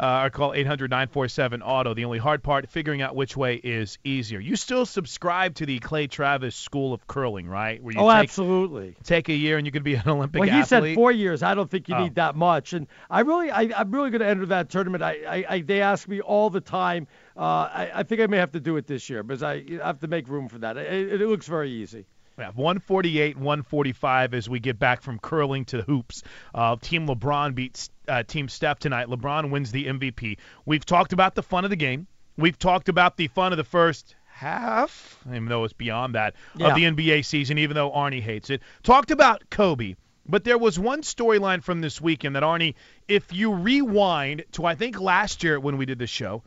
uh, 0.00 0.20
or 0.24 0.30
call 0.30 0.52
800-947-AUTO. 0.52 1.94
The 1.94 2.06
only 2.06 2.16
hard 2.18 2.42
part, 2.42 2.70
figuring 2.70 3.02
out 3.02 3.14
which 3.14 3.36
way 3.36 3.56
is 3.56 3.98
easier. 4.02 4.40
You 4.40 4.56
still 4.56 4.86
subscribe 4.86 5.56
to 5.56 5.66
the 5.66 5.78
Clay 5.78 6.06
Travis 6.06 6.56
School 6.56 6.94
of 6.94 7.06
Curling, 7.06 7.46
right? 7.46 7.82
Where 7.82 7.92
you 7.92 8.00
Oh, 8.00 8.08
take, 8.08 8.20
absolutely. 8.30 8.96
take 9.04 9.28
a 9.28 9.34
year 9.34 9.58
and 9.58 9.66
you 9.66 9.72
could 9.72 9.84
be 9.84 9.96
an 9.96 10.08
Olympic 10.08 10.40
Well, 10.40 10.48
he 10.48 10.56
athlete. 10.60 10.92
said 10.92 10.94
four 10.94 11.12
years. 11.12 11.42
I 11.42 11.54
don't 11.54 11.70
think 11.70 11.90
you 11.90 11.96
Oh. 11.96 12.02
need 12.04 12.14
that 12.14 12.34
much. 12.34 12.72
And 12.72 12.86
I 13.10 13.20
really, 13.20 13.50
I, 13.50 13.68
I'm 13.76 13.90
really 13.90 14.08
going 14.08 14.22
to 14.22 14.26
enter 14.26 14.46
that 14.46 14.70
tournament. 14.70 15.02
I, 15.02 15.18
I, 15.28 15.44
I, 15.50 15.60
they 15.60 15.82
ask 15.82 16.08
me 16.08 16.22
all 16.22 16.48
the 16.48 16.62
time. 16.62 17.08
Uh, 17.36 17.40
I, 17.40 17.90
I 17.94 18.02
think 18.02 18.20
I 18.20 18.26
may 18.26 18.36
have 18.38 18.52
to 18.52 18.60
do 18.60 18.76
it 18.76 18.86
this 18.86 19.08
year 19.08 19.22
because 19.22 19.42
I, 19.42 19.64
I 19.82 19.86
have 19.86 20.00
to 20.00 20.06
make 20.08 20.28
room 20.28 20.48
for 20.48 20.58
that. 20.58 20.76
It, 20.76 21.20
it 21.20 21.26
looks 21.26 21.46
very 21.46 21.70
easy. 21.70 22.06
We 22.36 22.44
have 22.44 22.56
148 22.56 23.36
and 23.36 23.44
145 23.44 24.34
as 24.34 24.48
we 24.48 24.58
get 24.58 24.78
back 24.78 25.02
from 25.02 25.18
curling 25.18 25.64
to 25.66 25.78
the 25.78 25.82
hoops. 25.82 26.22
Uh, 26.54 26.76
Team 26.80 27.06
LeBron 27.06 27.54
beats 27.54 27.90
uh, 28.08 28.22
Team 28.22 28.48
Steph 28.48 28.78
tonight. 28.78 29.08
LeBron 29.08 29.50
wins 29.50 29.70
the 29.70 29.86
MVP. 29.86 30.38
We've 30.64 30.84
talked 30.84 31.12
about 31.12 31.34
the 31.34 31.42
fun 31.42 31.64
of 31.64 31.70
the 31.70 31.76
game. 31.76 32.06
We've 32.38 32.58
talked 32.58 32.88
about 32.88 33.16
the 33.18 33.28
fun 33.28 33.52
of 33.52 33.58
the 33.58 33.64
first 33.64 34.14
half, 34.26 35.18
even 35.28 35.46
though 35.46 35.64
it's 35.64 35.74
beyond 35.74 36.14
that, 36.14 36.34
Yeah. 36.56 36.68
of 36.68 36.74
the 36.74 36.84
NBA 36.84 37.22
season, 37.24 37.58
even 37.58 37.74
though 37.74 37.90
Arnie 37.90 38.22
hates 38.22 38.48
it. 38.50 38.62
Talked 38.82 39.10
about 39.10 39.48
Kobe. 39.50 39.96
But 40.26 40.44
there 40.44 40.56
was 40.56 40.78
one 40.78 41.02
storyline 41.02 41.62
from 41.62 41.80
this 41.80 42.00
weekend 42.00 42.36
that, 42.36 42.42
Arnie, 42.44 42.74
if 43.08 43.32
you 43.32 43.52
rewind 43.52 44.44
to, 44.52 44.64
I 44.64 44.74
think, 44.74 45.00
last 45.00 45.42
year 45.44 45.58
when 45.60 45.76
we 45.76 45.84
did 45.84 45.98
the 45.98 46.06
show, 46.06 46.42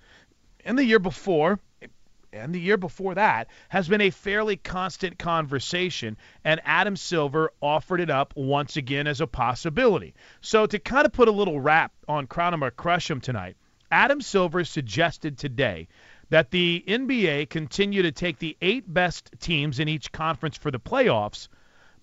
and 0.65 0.77
the 0.77 0.83
year 0.83 0.99
before, 0.99 1.59
and 2.33 2.53
the 2.53 2.59
year 2.59 2.77
before 2.77 3.15
that 3.15 3.47
has 3.69 3.87
been 3.87 4.01
a 4.01 4.09
fairly 4.09 4.57
constant 4.57 5.17
conversation, 5.17 6.17
and 6.43 6.59
Adam 6.65 6.95
Silver 6.97 7.51
offered 7.61 8.01
it 8.01 8.09
up 8.09 8.33
once 8.35 8.75
again 8.75 9.07
as 9.07 9.21
a 9.21 9.27
possibility. 9.27 10.13
So 10.41 10.65
to 10.65 10.79
kind 10.79 11.05
of 11.05 11.13
put 11.13 11.29
a 11.29 11.31
little 11.31 11.59
wrap 11.59 11.93
on 12.07 12.27
or 12.27 12.71
Crush 12.71 13.09
'em 13.09 13.21
tonight, 13.21 13.55
Adam 13.91 14.19
Silver 14.19 14.65
suggested 14.65 15.37
today 15.37 15.87
that 16.29 16.51
the 16.51 16.83
NBA 16.87 17.49
continue 17.49 18.01
to 18.01 18.11
take 18.11 18.39
the 18.39 18.57
eight 18.61 18.91
best 18.91 19.31
teams 19.39 19.79
in 19.79 19.87
each 19.87 20.11
conference 20.11 20.57
for 20.57 20.71
the 20.71 20.79
playoffs, 20.79 21.47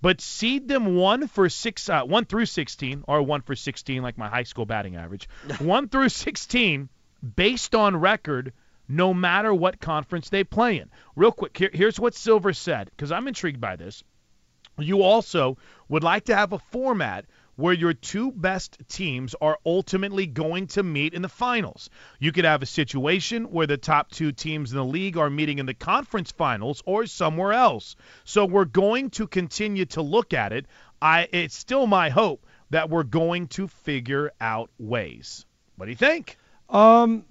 but 0.00 0.20
seed 0.20 0.68
them 0.68 0.94
one 0.96 1.26
for 1.26 1.48
six, 1.48 1.88
uh, 1.88 2.02
one 2.02 2.24
through 2.24 2.46
16, 2.46 3.04
or 3.08 3.22
one 3.22 3.42
for 3.42 3.54
16, 3.54 4.02
like 4.02 4.16
my 4.16 4.28
high 4.28 4.44
school 4.44 4.64
batting 4.64 4.96
average, 4.96 5.28
one 5.58 5.88
through 5.88 6.08
16, 6.08 6.88
based 7.22 7.74
on 7.74 7.96
record, 7.96 8.52
no 8.88 9.14
matter 9.14 9.54
what 9.54 9.80
conference 9.80 10.28
they 10.28 10.44
play 10.44 10.78
in. 10.78 10.90
Real 11.16 11.32
quick, 11.32 11.56
here, 11.56 11.70
here's 11.72 12.00
what 12.00 12.14
Silver 12.14 12.52
said, 12.52 12.90
because 12.90 13.12
I'm 13.12 13.28
intrigued 13.28 13.60
by 13.60 13.76
this. 13.76 14.02
You 14.78 15.02
also 15.02 15.58
would 15.88 16.02
like 16.02 16.24
to 16.26 16.36
have 16.36 16.52
a 16.52 16.58
format 16.58 17.26
where 17.56 17.74
your 17.74 17.92
two 17.92 18.32
best 18.32 18.78
teams 18.88 19.34
are 19.40 19.58
ultimately 19.66 20.26
going 20.26 20.66
to 20.66 20.82
meet 20.82 21.12
in 21.12 21.22
the 21.22 21.28
finals. 21.28 21.90
You 22.18 22.32
could 22.32 22.46
have 22.46 22.62
a 22.62 22.66
situation 22.66 23.44
where 23.44 23.66
the 23.66 23.76
top 23.76 24.10
two 24.10 24.32
teams 24.32 24.72
in 24.72 24.78
the 24.78 24.84
league 24.84 25.18
are 25.18 25.28
meeting 25.28 25.58
in 25.58 25.66
the 25.66 25.74
conference 25.74 26.32
finals 26.32 26.82
or 26.86 27.06
somewhere 27.06 27.52
else. 27.52 27.94
So 28.24 28.46
we're 28.46 28.64
going 28.64 29.10
to 29.10 29.26
continue 29.26 29.84
to 29.86 30.02
look 30.02 30.32
at 30.32 30.52
it. 30.52 30.66
I 31.00 31.28
it's 31.32 31.56
still 31.56 31.86
my 31.86 32.08
hope 32.08 32.46
that 32.70 32.88
we're 32.88 33.02
going 33.02 33.48
to 33.48 33.68
figure 33.68 34.32
out 34.40 34.70
ways. 34.78 35.44
What 35.76 35.86
do 35.86 35.90
you 35.90 35.96
think? 35.96 36.38
Um, 36.72 37.24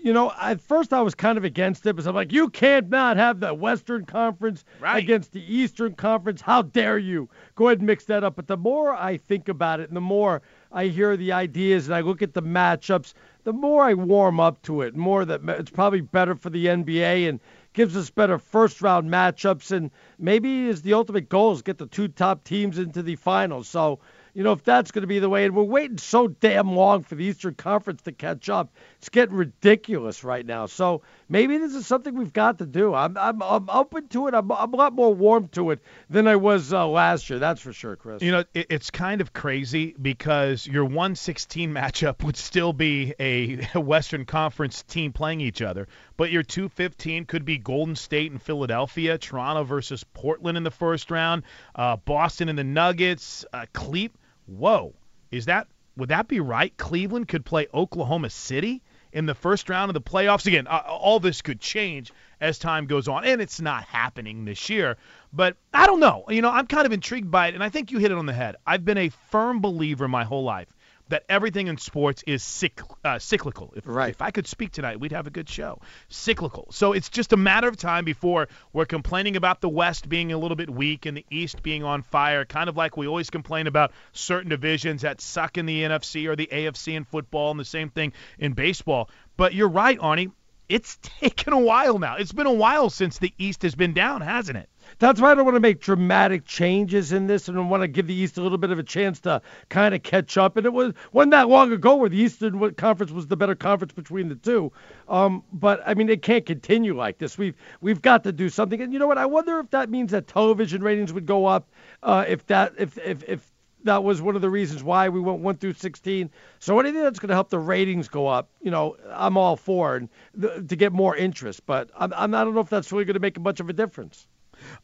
you 0.00 0.12
know, 0.12 0.32
at 0.40 0.60
first 0.60 0.92
I 0.92 1.02
was 1.02 1.14
kind 1.14 1.36
of 1.36 1.44
against 1.44 1.84
it, 1.84 1.96
but 1.96 2.06
I'm 2.06 2.14
like, 2.14 2.32
you 2.32 2.48
can't 2.48 2.88
not 2.88 3.16
have 3.16 3.40
the 3.40 3.52
Western 3.52 4.04
Conference 4.06 4.64
Right. 4.80 5.02
against 5.02 5.32
the 5.32 5.42
Eastern 5.54 5.94
Conference. 5.94 6.40
How 6.40 6.62
dare 6.62 6.98
you? 6.98 7.28
Go 7.56 7.66
ahead 7.66 7.78
and 7.78 7.86
mix 7.86 8.04
that 8.04 8.24
up. 8.24 8.36
But 8.36 8.46
the 8.46 8.56
more 8.56 8.94
I 8.94 9.16
think 9.16 9.48
about 9.48 9.80
it, 9.80 9.88
and 9.88 9.96
the 9.96 10.00
more 10.00 10.40
I 10.72 10.86
hear 10.86 11.16
the 11.16 11.32
ideas 11.32 11.86
and 11.86 11.94
I 11.94 12.00
look 12.00 12.22
at 12.22 12.32
the 12.32 12.42
matchups, 12.42 13.12
the 13.44 13.52
more 13.52 13.82
I 13.84 13.94
warm 13.94 14.40
up 14.40 14.62
to 14.62 14.82
it. 14.82 14.94
More 14.94 15.24
that 15.24 15.40
it's 15.44 15.70
probably 15.70 16.00
better 16.00 16.34
for 16.36 16.50
the 16.50 16.66
NBA 16.66 17.28
and 17.28 17.40
gives 17.72 17.96
us 17.96 18.08
better 18.08 18.38
first 18.38 18.80
round 18.80 19.10
matchups. 19.10 19.72
And 19.72 19.90
maybe 20.18 20.68
is 20.68 20.82
the 20.82 20.94
ultimate 20.94 21.28
goal 21.28 21.52
is 21.52 21.62
get 21.62 21.78
the 21.78 21.86
two 21.86 22.08
top 22.08 22.44
teams 22.44 22.78
into 22.78 23.02
the 23.02 23.16
finals. 23.16 23.68
So 23.68 23.98
you 24.34 24.42
know, 24.42 24.52
if 24.52 24.62
that's 24.64 24.90
going 24.90 25.02
to 25.02 25.08
be 25.08 25.18
the 25.18 25.28
way, 25.28 25.44
and 25.44 25.54
we're 25.54 25.62
waiting 25.62 25.98
so 25.98 26.28
damn 26.28 26.74
long 26.74 27.02
for 27.02 27.14
the 27.14 27.24
Eastern 27.24 27.54
Conference 27.54 28.02
to 28.02 28.12
catch 28.12 28.48
up, 28.48 28.72
it's 28.98 29.08
getting 29.08 29.34
ridiculous 29.34 30.24
right 30.24 30.44
now. 30.44 30.66
So 30.66 31.02
maybe 31.28 31.58
this 31.58 31.74
is 31.74 31.86
something 31.86 32.14
we've 32.14 32.32
got 32.32 32.58
to 32.58 32.66
do. 32.66 32.94
I'm 32.94 33.16
I'm, 33.16 33.42
I'm 33.42 33.68
open 33.70 34.08
to 34.08 34.28
it. 34.28 34.34
I'm, 34.34 34.50
I'm 34.52 34.72
a 34.72 34.76
lot 34.76 34.92
more 34.92 35.14
warm 35.14 35.48
to 35.48 35.70
it 35.70 35.80
than 36.10 36.26
I 36.26 36.36
was 36.36 36.72
uh, 36.72 36.86
last 36.86 37.30
year. 37.30 37.38
That's 37.38 37.60
for 37.60 37.72
sure, 37.72 37.96
Chris. 37.96 38.22
You 38.22 38.32
know, 38.32 38.44
it, 38.54 38.66
it's 38.70 38.90
kind 38.90 39.20
of 39.20 39.32
crazy 39.32 39.94
because 40.00 40.66
your 40.66 40.84
116 40.84 41.72
matchup 41.72 42.22
would 42.24 42.36
still 42.36 42.72
be 42.72 43.14
a 43.18 43.56
Western 43.78 44.24
Conference 44.24 44.82
team 44.82 45.12
playing 45.12 45.40
each 45.40 45.62
other, 45.62 45.88
but 46.16 46.30
your 46.30 46.42
215 46.42 47.24
could 47.26 47.44
be 47.44 47.58
Golden 47.58 47.96
State 47.96 48.30
and 48.30 48.40
Philadelphia, 48.40 49.18
Toronto 49.18 49.64
versus 49.64 50.04
Portland 50.14 50.56
in 50.56 50.64
the 50.64 50.70
first 50.70 51.10
round, 51.10 51.42
uh, 51.74 51.96
Boston 51.96 52.48
and 52.48 52.58
the 52.58 52.64
Nuggets, 52.64 53.44
uh, 53.52 53.66
Cleve. 53.72 54.12
Whoa, 54.48 54.94
is 55.30 55.44
that 55.44 55.68
would 55.96 56.08
that 56.08 56.26
be 56.28 56.40
right? 56.40 56.74
Cleveland 56.76 57.28
could 57.28 57.44
play 57.44 57.66
Oklahoma 57.74 58.30
City 58.30 58.82
in 59.12 59.26
the 59.26 59.34
first 59.34 59.68
round 59.68 59.90
of 59.90 59.94
the 59.94 60.00
playoffs. 60.00 60.46
Again, 60.46 60.66
uh, 60.66 60.82
all 60.86 61.20
this 61.20 61.42
could 61.42 61.60
change 61.60 62.12
as 62.40 62.58
time 62.58 62.86
goes 62.86 63.08
on, 63.08 63.24
and 63.24 63.42
it's 63.42 63.60
not 63.60 63.84
happening 63.84 64.44
this 64.44 64.70
year. 64.70 64.96
But 65.32 65.56
I 65.74 65.86
don't 65.86 66.00
know. 66.00 66.24
You 66.28 66.40
know, 66.40 66.50
I'm 66.50 66.66
kind 66.66 66.86
of 66.86 66.92
intrigued 66.92 67.30
by 67.30 67.48
it, 67.48 67.54
and 67.54 67.64
I 67.64 67.68
think 67.68 67.90
you 67.90 67.98
hit 67.98 68.10
it 68.10 68.16
on 68.16 68.26
the 68.26 68.32
head. 68.32 68.56
I've 68.66 68.84
been 68.84 68.98
a 68.98 69.08
firm 69.08 69.60
believer 69.60 70.08
my 70.08 70.24
whole 70.24 70.44
life 70.44 70.68
that 71.08 71.24
everything 71.28 71.66
in 71.68 71.78
sports 71.78 72.22
is 72.26 72.42
cyc- 72.42 72.82
uh, 73.04 73.18
cyclical. 73.18 73.72
If, 73.76 73.86
Right. 73.86 74.10
if 74.10 74.20
I 74.22 74.30
could 74.30 74.46
speak 74.46 74.72
tonight, 74.72 75.00
we'd 75.00 75.12
have 75.12 75.26
a 75.26 75.30
good 75.30 75.48
show. 75.48 75.80
Cyclical. 76.08 76.68
So 76.70 76.92
it's 76.92 77.08
just 77.08 77.32
a 77.32 77.36
matter 77.36 77.68
of 77.68 77.76
time 77.76 78.04
before 78.04 78.48
we're 78.72 78.84
complaining 78.86 79.36
about 79.36 79.60
the 79.60 79.68
West 79.68 80.08
being 80.08 80.32
a 80.32 80.38
little 80.38 80.56
bit 80.56 80.70
weak 80.70 81.06
and 81.06 81.16
the 81.16 81.24
East 81.30 81.62
being 81.62 81.84
on 81.84 82.02
fire, 82.02 82.44
kind 82.44 82.68
of 82.68 82.76
like 82.76 82.96
we 82.96 83.06
always 83.06 83.30
complain 83.30 83.66
about 83.66 83.92
certain 84.12 84.50
divisions 84.50 85.02
that 85.02 85.20
suck 85.20 85.58
in 85.58 85.66
the 85.66 85.82
NFC 85.82 86.26
or 86.26 86.36
the 86.36 86.48
AFC 86.50 86.94
in 86.94 87.04
football, 87.04 87.50
and 87.50 87.60
the 87.60 87.64
same 87.64 87.90
thing 87.90 88.12
in 88.38 88.52
baseball. 88.52 89.08
But 89.36 89.54
you're 89.54 89.68
right, 89.68 89.98
Arnie. 89.98 90.32
It's 90.68 90.96
taken 91.20 91.52
a 91.54 91.58
while 91.58 91.98
now. 91.98 92.16
It's 92.16 92.32
been 92.32 92.46
a 92.46 92.52
while 92.52 92.90
since 92.90 93.18
the 93.18 93.32
East 93.38 93.62
has 93.62 93.74
been 93.74 93.94
down, 93.94 94.20
hasn't 94.20 94.58
it? 94.58 94.68
That's 94.98 95.20
why 95.20 95.30
I 95.30 95.34
don't 95.34 95.44
want 95.44 95.54
to 95.54 95.60
make 95.60 95.80
dramatic 95.80 96.44
changes 96.44 97.12
in 97.12 97.28
this, 97.28 97.48
and 97.48 97.56
I 97.56 97.60
want 97.62 97.82
to 97.82 97.88
give 97.88 98.08
the 98.08 98.14
East 98.14 98.36
a 98.36 98.42
little 98.42 98.58
bit 98.58 98.70
of 98.70 98.78
a 98.78 98.82
chance 98.82 99.20
to 99.20 99.40
kind 99.68 99.94
of 99.94 100.02
catch 100.02 100.36
up. 100.36 100.56
And 100.56 100.66
it 100.66 100.72
was 100.72 100.92
wasn't 101.12 101.32
that 101.32 101.48
long 101.48 101.72
ago 101.72 101.94
where 101.96 102.08
the 102.08 102.18
Eastern 102.18 102.74
Conference 102.74 103.12
was 103.12 103.28
the 103.28 103.36
better 103.36 103.54
conference 103.54 103.92
between 103.92 104.28
the 104.28 104.34
two. 104.34 104.72
Um, 105.08 105.44
but 105.52 105.82
I 105.86 105.94
mean, 105.94 106.08
it 106.08 106.22
can't 106.22 106.44
continue 106.44 106.96
like 106.96 107.18
this. 107.18 107.38
We've 107.38 107.54
we've 107.80 108.02
got 108.02 108.24
to 108.24 108.32
do 108.32 108.48
something. 108.48 108.80
And 108.80 108.92
you 108.92 108.98
know 108.98 109.06
what? 109.06 109.18
I 109.18 109.26
wonder 109.26 109.60
if 109.60 109.70
that 109.70 109.88
means 109.88 110.10
that 110.10 110.26
television 110.26 110.82
ratings 110.82 111.12
would 111.12 111.26
go 111.26 111.46
up. 111.46 111.68
Uh, 112.02 112.24
if 112.26 112.44
that 112.46 112.74
if 112.78 112.98
if 112.98 113.22
if 113.28 113.52
that 113.84 114.02
was 114.02 114.20
one 114.20 114.34
of 114.34 114.42
the 114.42 114.50
reasons 114.50 114.82
why 114.82 115.08
we 115.08 115.20
went 115.20 115.38
one 115.38 115.56
through 115.56 115.74
16. 115.74 116.30
So 116.58 116.80
anything 116.80 117.02
that's 117.02 117.20
going 117.20 117.28
to 117.28 117.34
help 117.34 117.48
the 117.48 117.60
ratings 117.60 118.08
go 118.08 118.26
up, 118.26 118.50
you 118.60 118.72
know, 118.72 118.96
I'm 119.12 119.36
all 119.36 119.56
for 119.56 119.94
and 119.94 120.08
th- 120.40 120.66
to 120.66 120.76
get 120.76 120.92
more 120.92 121.16
interest. 121.16 121.64
But 121.66 121.90
I'm, 121.96 122.12
I'm 122.14 122.34
I 122.34 122.42
don't 122.42 122.54
know 122.54 122.60
if 122.60 122.68
that's 122.68 122.90
really 122.90 123.04
going 123.04 123.14
to 123.14 123.20
make 123.20 123.38
much 123.40 123.60
of 123.60 123.68
a 123.68 123.72
difference. 123.72 124.26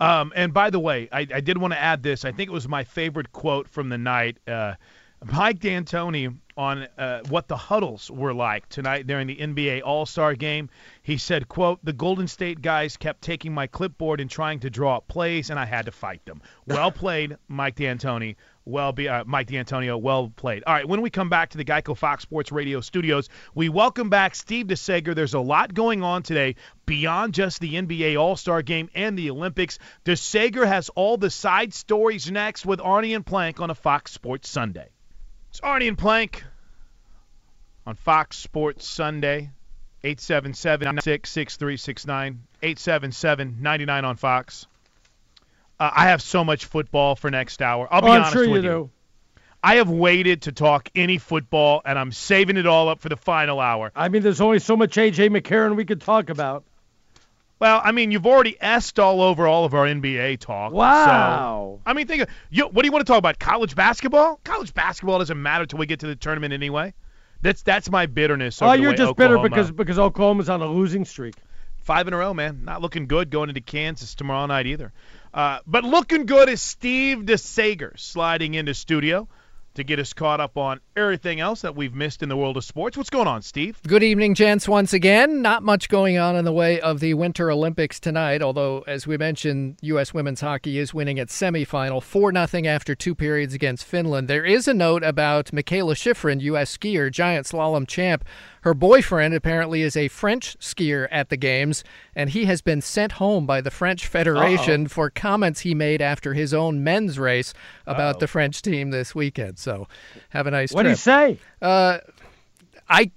Um, 0.01 0.33
and 0.35 0.53
by 0.53 0.71
the 0.71 0.81
way, 0.81 1.09
I, 1.13 1.21
I 1.21 1.41
did 1.41 1.59
want 1.59 1.73
to 1.73 1.81
add 1.81 2.03
this. 2.03 2.25
I 2.25 2.33
think 2.33 2.51
it 2.51 2.53
was 2.53 2.69
my 2.69 2.85
favorite 2.85 3.33
quote 3.33 3.69
from 3.69 3.89
the 3.89 3.99
night. 3.99 4.39
Uh, 4.47 4.75
Mike 5.25 5.61
D'Antoni 5.61 6.37
on 6.57 6.87
uh, 6.99 7.21
what 7.29 7.49
the 7.49 7.57
huddles 7.57 8.11
were 8.11 8.35
like 8.35 8.69
tonight 8.69 9.07
during 9.07 9.27
the 9.27 9.37
NBA 9.37 9.83
All-Star 9.83 10.35
game. 10.35 10.69
He 11.03 11.17
said, 11.17 11.49
"quote 11.49 11.81
The 11.83 11.93
Golden 11.93 12.29
State 12.29 12.61
guys 12.61 12.97
kept 12.97 13.23
taking 13.23 13.53
my 13.55 13.67
clipboard 13.67 14.21
and 14.21 14.31
trying 14.31 14.61
to 14.61 14.71
draw 14.71 14.99
up 14.99 15.09
plays, 15.09 15.51
and 15.51 15.59
I 15.59 15.65
had 15.65 15.87
to 15.87 15.93
fight 15.93 16.25
them. 16.27 16.43
Well 16.67 16.93
played, 16.93 17.37
Mike 17.49 17.77
D'Antoni. 17.77 18.37
Well, 18.67 18.93
be, 18.93 19.11
uh, 19.11 19.25
Mike 19.27 19.49
D'Antonio, 19.49 19.99
well 19.99 20.33
played. 20.35 20.63
All 20.67 20.73
right, 20.73 20.89
when 20.89 21.03
we 21.03 21.11
come 21.11 21.29
back 21.29 21.51
to 21.51 21.59
the 21.59 21.67
Geico 21.67 21.95
Fox 21.95 22.23
Sports 22.23 22.51
Radio 22.51 22.81
studios, 22.81 23.29
we 23.55 23.69
welcome 23.69 24.09
back 24.09 24.35
Steve 24.35 24.69
DeSager. 24.69 25.15
There's 25.15 25.35
a 25.35 25.41
lot 25.41 25.75
going 25.75 26.03
on 26.03 26.23
today 26.23 26.57
beyond 26.87 27.35
just 27.35 27.61
the 27.61 27.75
NBA 27.75 28.19
All 28.19 28.37
Star 28.37 28.63
game 28.63 28.89
and 28.95 29.19
the 29.19 29.31
Olympics. 29.31 29.79
DeSager 30.07 30.67
has 30.67 30.89
all 30.91 31.19
the 31.19 31.29
side 31.29 31.75
stories 31.75 32.31
next 32.31 32.65
with 32.65 32.81
Arnie 32.81 33.15
and 33.15 33.27
Plank 33.27 33.61
on 33.61 33.69
a 33.69 33.75
Fox 33.75 34.13
Sports 34.13 34.49
Sunday. 34.49 34.89
It's 35.51 35.61
Arnie 35.61 35.89
and 35.89 35.99
Plank 35.99 36.43
on 37.87 37.97
Fox 37.97 38.39
Sports 38.39 38.89
Sunday. 38.89 39.51
877-6369, 40.05 42.37
877-99 42.63 44.05
on 44.05 44.17
Fox. 44.17 44.67
Uh, 45.79 45.91
I 45.95 46.09
have 46.09 46.23
so 46.23 46.45
much 46.45 46.67
football 46.67 47.17
for 47.17 47.31
next 47.31 47.61
hour. 47.61 47.89
I'll 47.91 48.01
be 48.01 48.09
Oh, 48.09 48.13
I'm 48.13 48.21
honest 48.23 48.33
sure 48.33 48.49
with 48.49 48.65
you 48.65 48.71
you. 48.71 48.91
I 49.63 49.77
have 49.77 49.89
waited 49.89 50.43
to 50.43 50.53
talk 50.53 50.91
any 50.95 51.17
football, 51.19 51.81
and 51.85 51.99
I'm 51.99 52.13
saving 52.13 52.59
it 52.59 52.67
all 52.67 52.89
up 52.91 53.01
for 53.01 53.09
the 53.09 53.17
final 53.17 53.61
hour. 53.61 53.91
I 53.97 54.11
mean, 54.11 54.23
there's 54.23 54.43
only 54.43 54.59
so 54.59 54.77
much 54.77 54.97
AJ 54.97 55.31
McCarron 55.31 55.75
we 55.75 55.87
could 55.87 56.03
talk 56.03 56.29
about. 56.29 56.65
Well, 57.61 57.81
I 57.83 57.93
mean, 57.93 58.11
you've 58.11 58.27
already 58.27 58.61
asked 58.61 58.99
all 58.99 59.23
over 59.23 59.47
all 59.47 59.65
of 59.65 59.73
our 59.73 59.87
NBA 59.87 60.39
talk. 60.41 60.73
Wow. 60.73 61.79
So, 61.79 61.81
I 61.87 61.95
mean, 61.95 62.07
think 62.07 62.23
of 62.23 62.29
you. 62.51 62.67
What 62.67 62.83
do 62.83 62.89
you 62.89 62.93
want 62.93 63.07
to 63.07 63.11
talk 63.11 63.19
about? 63.19 63.39
College 63.39 63.75
basketball? 63.75 64.39
College 64.45 64.75
basketball 64.75 65.19
doesn't 65.21 65.41
matter 65.41 65.65
till 65.65 65.79
we 65.79 65.87
get 65.87 66.01
to 66.01 66.07
the 66.07 66.17
tournament 66.17 66.53
anyway. 66.53 66.93
That's 67.41 67.63
that's 67.63 67.91
my 67.91 68.05
bitterness. 68.07 68.61
Oh, 68.61 68.73
you're 68.73 68.93
just 68.95 69.17
bitter 69.17 69.39
because 69.39 69.71
because 69.71 69.99
Oklahoma's 69.99 70.49
on 70.51 70.61
a 70.61 70.67
losing 70.67 71.05
streak. 71.05 71.37
Five 71.85 72.09
in 72.09 72.15
a 72.15 72.17
row, 72.17 72.35
man. 72.35 72.65
Not 72.65 72.83
looking 72.83 73.07
good 73.07 73.31
going 73.31 73.51
into 73.51 73.61
Kansas 73.61 74.15
tomorrow 74.15 74.47
night 74.47 74.67
either. 74.67 74.93
Uh, 75.35 75.59
but 75.67 75.83
looking 75.83 76.27
good 76.27 76.49
is 76.49 76.63
Steve 76.63 77.19
DeSager 77.19 77.99
sliding 77.99 78.55
into 78.55 78.73
studio 78.73 79.29
to 79.75 79.83
get 79.83 79.99
us 79.99 80.13
caught 80.13 80.41
up 80.41 80.57
on 80.57 80.81
everything 80.97 81.41
else 81.41 81.63
that 81.63 81.75
we've 81.75 81.95
missed 81.95 82.23
in 82.23 82.29
the 82.29 82.37
world 82.37 82.57
of 82.57 82.65
sports. 82.65 82.97
What's 82.97 83.11
going 83.11 83.27
on, 83.27 83.43
Steve? 83.43 83.81
Good 83.87 84.03
evening, 84.03 84.35
gents, 84.35 84.69
once 84.69 84.93
again. 84.93 85.43
Not 85.43 85.63
much 85.63 85.89
going 85.89 86.19
on 86.19 86.37
in 86.37 86.45
the 86.45 86.53
way 86.53 86.81
of 86.81 87.01
the 87.01 87.15
Winter 87.15 87.51
Olympics 87.51 87.99
tonight, 87.99 88.43
although, 88.43 88.85
as 88.87 89.07
we 89.07 89.17
mentioned, 89.17 89.79
U.S. 89.83 90.15
women's 90.15 90.41
hockey 90.41 90.79
is 90.79 90.95
winning 90.95 91.19
its 91.19 91.37
semifinal 91.37 92.03
4 92.03 92.47
0 92.47 92.67
after 92.67 92.95
two 92.95 93.15
periods 93.15 93.55
against 93.55 93.85
Finland. 93.85 94.29
There 94.29 94.45
is 94.45 94.69
a 94.69 94.75
note 94.75 95.03
about 95.03 95.47
Mikaela 95.47 95.95
Shiffrin, 95.95 96.41
U.S. 96.43 96.77
skier, 96.77 97.11
giant 97.11 97.47
slalom 97.47 97.89
champ. 97.89 98.25
Her 98.63 98.73
boyfriend 98.73 99.35
apparently 99.35 99.83
is 99.83 99.95
a 99.95 100.09
French 100.09 100.59
skier 100.59 101.07
at 101.11 101.29
the 101.29 101.37
Games, 101.37 101.85
and 102.15 102.31
he 102.31 102.47
has 102.47 102.63
been 102.63 102.81
sent 102.81 103.13
home 103.13 103.45
by 103.45 103.61
the 103.61 103.71
French 103.71 104.07
Federation 104.07 104.89
for 104.89 105.11
comments 105.11 105.61
he 105.61 105.75
made 105.75 106.01
after 106.01 106.33
his 106.33 106.55
own 106.55 106.83
men's 106.83 107.19
race 107.19 107.53
about 107.87 108.21
the 108.21 108.27
French 108.27 108.63
team 108.63 108.91
this 108.91 109.15
weekend. 109.15 109.59
So 109.59 109.87
have 110.31 110.47
a 110.47 110.51
nice 110.51 110.73
What 110.73 110.84
do 110.85 110.91
you 110.91 110.97
say? 110.97 111.39
Uh, 111.61 111.99
I 112.89 113.11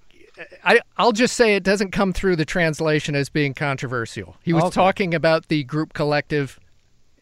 I, 0.64 0.80
I'll 0.98 1.14
just 1.14 1.36
say 1.36 1.56
it 1.56 1.64
doesn't 1.64 1.92
come 1.92 2.14
through 2.14 2.36
the 2.36 2.46
translation 2.46 3.16
as 3.16 3.28
being 3.30 3.54
controversial. 3.56 4.36
He 4.44 4.54
was 4.54 4.66
Okay. 4.66 4.76
talking 4.76 5.14
about 5.16 5.48
the 5.48 5.64
group 5.64 5.94
collective. 5.94 6.60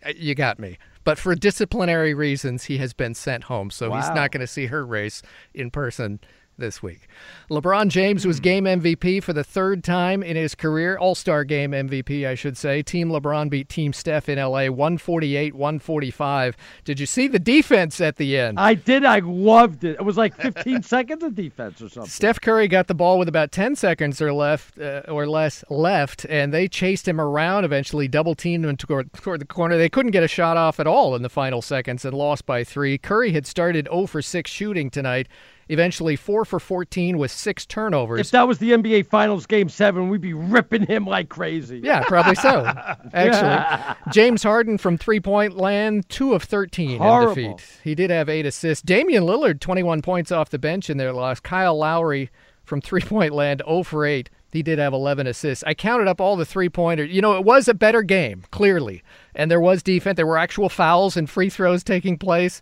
Uh, 0.06 0.12
You 0.18 0.36
got 0.36 0.60
me. 0.60 0.78
But 1.06 1.18
for 1.20 1.34
disciplinary 1.36 2.14
reasons, 2.14 2.66
he 2.66 2.78
has 2.80 2.92
been 2.92 3.14
sent 3.14 3.44
home, 3.46 3.70
so 3.70 3.94
he's 3.94 4.10
not 4.10 4.32
going 4.32 4.42
to 4.42 4.48
see 4.48 4.66
her 4.66 4.84
race 4.86 5.22
in 5.54 5.70
person 5.70 6.20
this 6.58 6.82
week. 6.84 7.08
LeBron 7.50 7.90
James 7.90 8.24
Hmm. 8.24 8.30
was 8.30 8.40
game 8.40 8.66
MVP 8.66 9.20
for 9.22 9.34
the 9.34 9.44
third 9.44 9.84
time 9.84 10.24
in 10.24 10.36
his 10.36 10.56
career, 10.56 10.98
All 10.98 11.16
Star 11.16 11.44
game 11.44 11.72
MVP, 11.74 12.26
I 12.26 12.36
should 12.36 12.58
say. 12.58 12.82
Team 12.82 13.10
LeBron 13.10 13.50
beat 13.50 13.70
Team 13.70 13.94
Steph 13.94 14.30
in 14.30 14.38
LA 14.40 14.70
148 14.70 15.54
145. 15.56 16.56
Did 16.84 17.00
you 17.00 17.06
see 17.06 17.28
the 17.28 17.40
defense 17.40 18.02
at 18.02 18.18
the 18.18 18.38
end? 18.38 18.60
I 18.60 18.74
did. 18.74 19.06
I 19.06 19.20
loved 19.20 19.84
it. 19.84 19.96
It 20.00 20.04
was 20.04 20.18
like 20.18 20.36
15 20.36 20.82
seconds 20.84 21.24
of 21.24 21.36
defense 21.36 21.82
or 21.82 21.90
something. 21.90 22.10
Steph 22.10 22.42
Curry 22.42 22.68
got 22.68 22.88
the 22.88 22.96
ball 22.96 23.20
with 23.20 23.28
about 23.28 23.52
10 23.52 23.76
seconds 23.76 24.22
or 24.22 24.34
left 24.34 24.80
uh, 24.80 25.02
or 25.08 25.28
less 25.28 25.64
left, 25.70 26.26
and 26.30 26.54
they 26.54 26.68
chased 26.68 27.08
him 27.08 27.20
around. 27.22 27.66
Eventually, 27.66 28.08
double 28.08 28.36
teamed 28.36 28.66
him 28.66 28.78
toward, 28.78 29.12
toward 29.14 29.42
the 29.42 29.46
corner. 29.46 29.78
They 29.78 29.90
couldn't 29.90 30.12
get 30.12 30.24
a 30.24 30.28
shot 30.28 30.58
off 30.58 30.80
at 30.80 30.88
all 30.88 31.16
in 31.16 31.22
the 31.22 31.30
final 31.30 31.62
seconds 31.62 32.06
and 32.06 32.16
lost 32.16 32.46
by 32.46 32.64
three. 32.64 32.98
Curry 32.98 33.32
had 33.34 33.46
started 33.46 33.88
0 33.92 34.08
for 34.08 34.22
6 34.22 34.50
shooting 34.50 34.90
tonight. 34.90 35.28
Eventually, 35.68 36.16
4 36.16 36.46
for 36.46 36.60
14 36.60 37.18
with 37.18 37.32
six 37.32 37.66
turnovers. 37.66 38.20
If 38.20 38.32
that 38.32 38.48
was 38.48 38.60
the 38.60 38.72
NBA 38.72 39.08
Finals 39.08 39.48
Game 39.48 39.68
Seven, 39.68 40.10
we'd 40.10 40.22
be 40.22 40.34
ripping 40.34 40.86
him 40.86 41.06
like 41.06 41.30
crazy. 41.30 41.82
Yeah, 41.84 42.04
probably 42.04 42.36
so. 42.36 42.66
Actually, 43.14 43.96
James 44.12 44.44
Harden 44.44 44.78
from 44.78 44.98
three 44.98 45.20
point 45.20 45.58
land, 45.58 46.08
two 46.08 46.34
of 46.34 46.44
13 46.44 47.00
Horrible. 47.00 47.30
in 47.32 47.52
defeat. 47.56 47.80
He 47.84 47.96
did 47.96 48.12
have 48.12 48.30
eight 48.30 48.46
assists. 48.46 48.84
Damian 48.84 49.24
Lillard, 49.24 49.60
21 49.60 50.02
points 50.02 50.32
off 50.32 50.50
the 50.50 50.60
bench 50.60 50.90
in 50.90 50.98
their 50.98 51.14
loss. 51.14 51.40
Kyle 51.40 51.78
Lowry 51.78 52.30
from 52.64 52.82
three 52.82 53.02
point 53.02 53.34
land, 53.34 53.64
0 53.66 53.84
for 53.84 54.06
8. 54.06 54.30
He 54.52 54.64
did 54.64 54.80
have 54.80 54.94
11 54.94 55.28
assists. 55.28 55.66
I 55.68 55.74
counted 55.74 56.08
up 56.08 56.22
all 56.22 56.38
the 56.38 56.46
three 56.46 56.70
pointers. 56.70 57.12
You 57.12 57.22
know, 57.22 57.36
it 57.36 57.44
was 57.44 57.68
a 57.68 57.74
better 57.74 58.02
game, 58.04 58.46
clearly. 58.52 59.04
And 59.36 59.52
there 59.52 59.60
was 59.60 59.84
defense. 59.84 60.16
There 60.16 60.26
were 60.26 60.38
actual 60.38 60.70
fouls 60.70 61.18
and 61.18 61.30
free 61.30 61.50
throws 61.50 61.84
taking 61.84 62.18
place. 62.18 62.62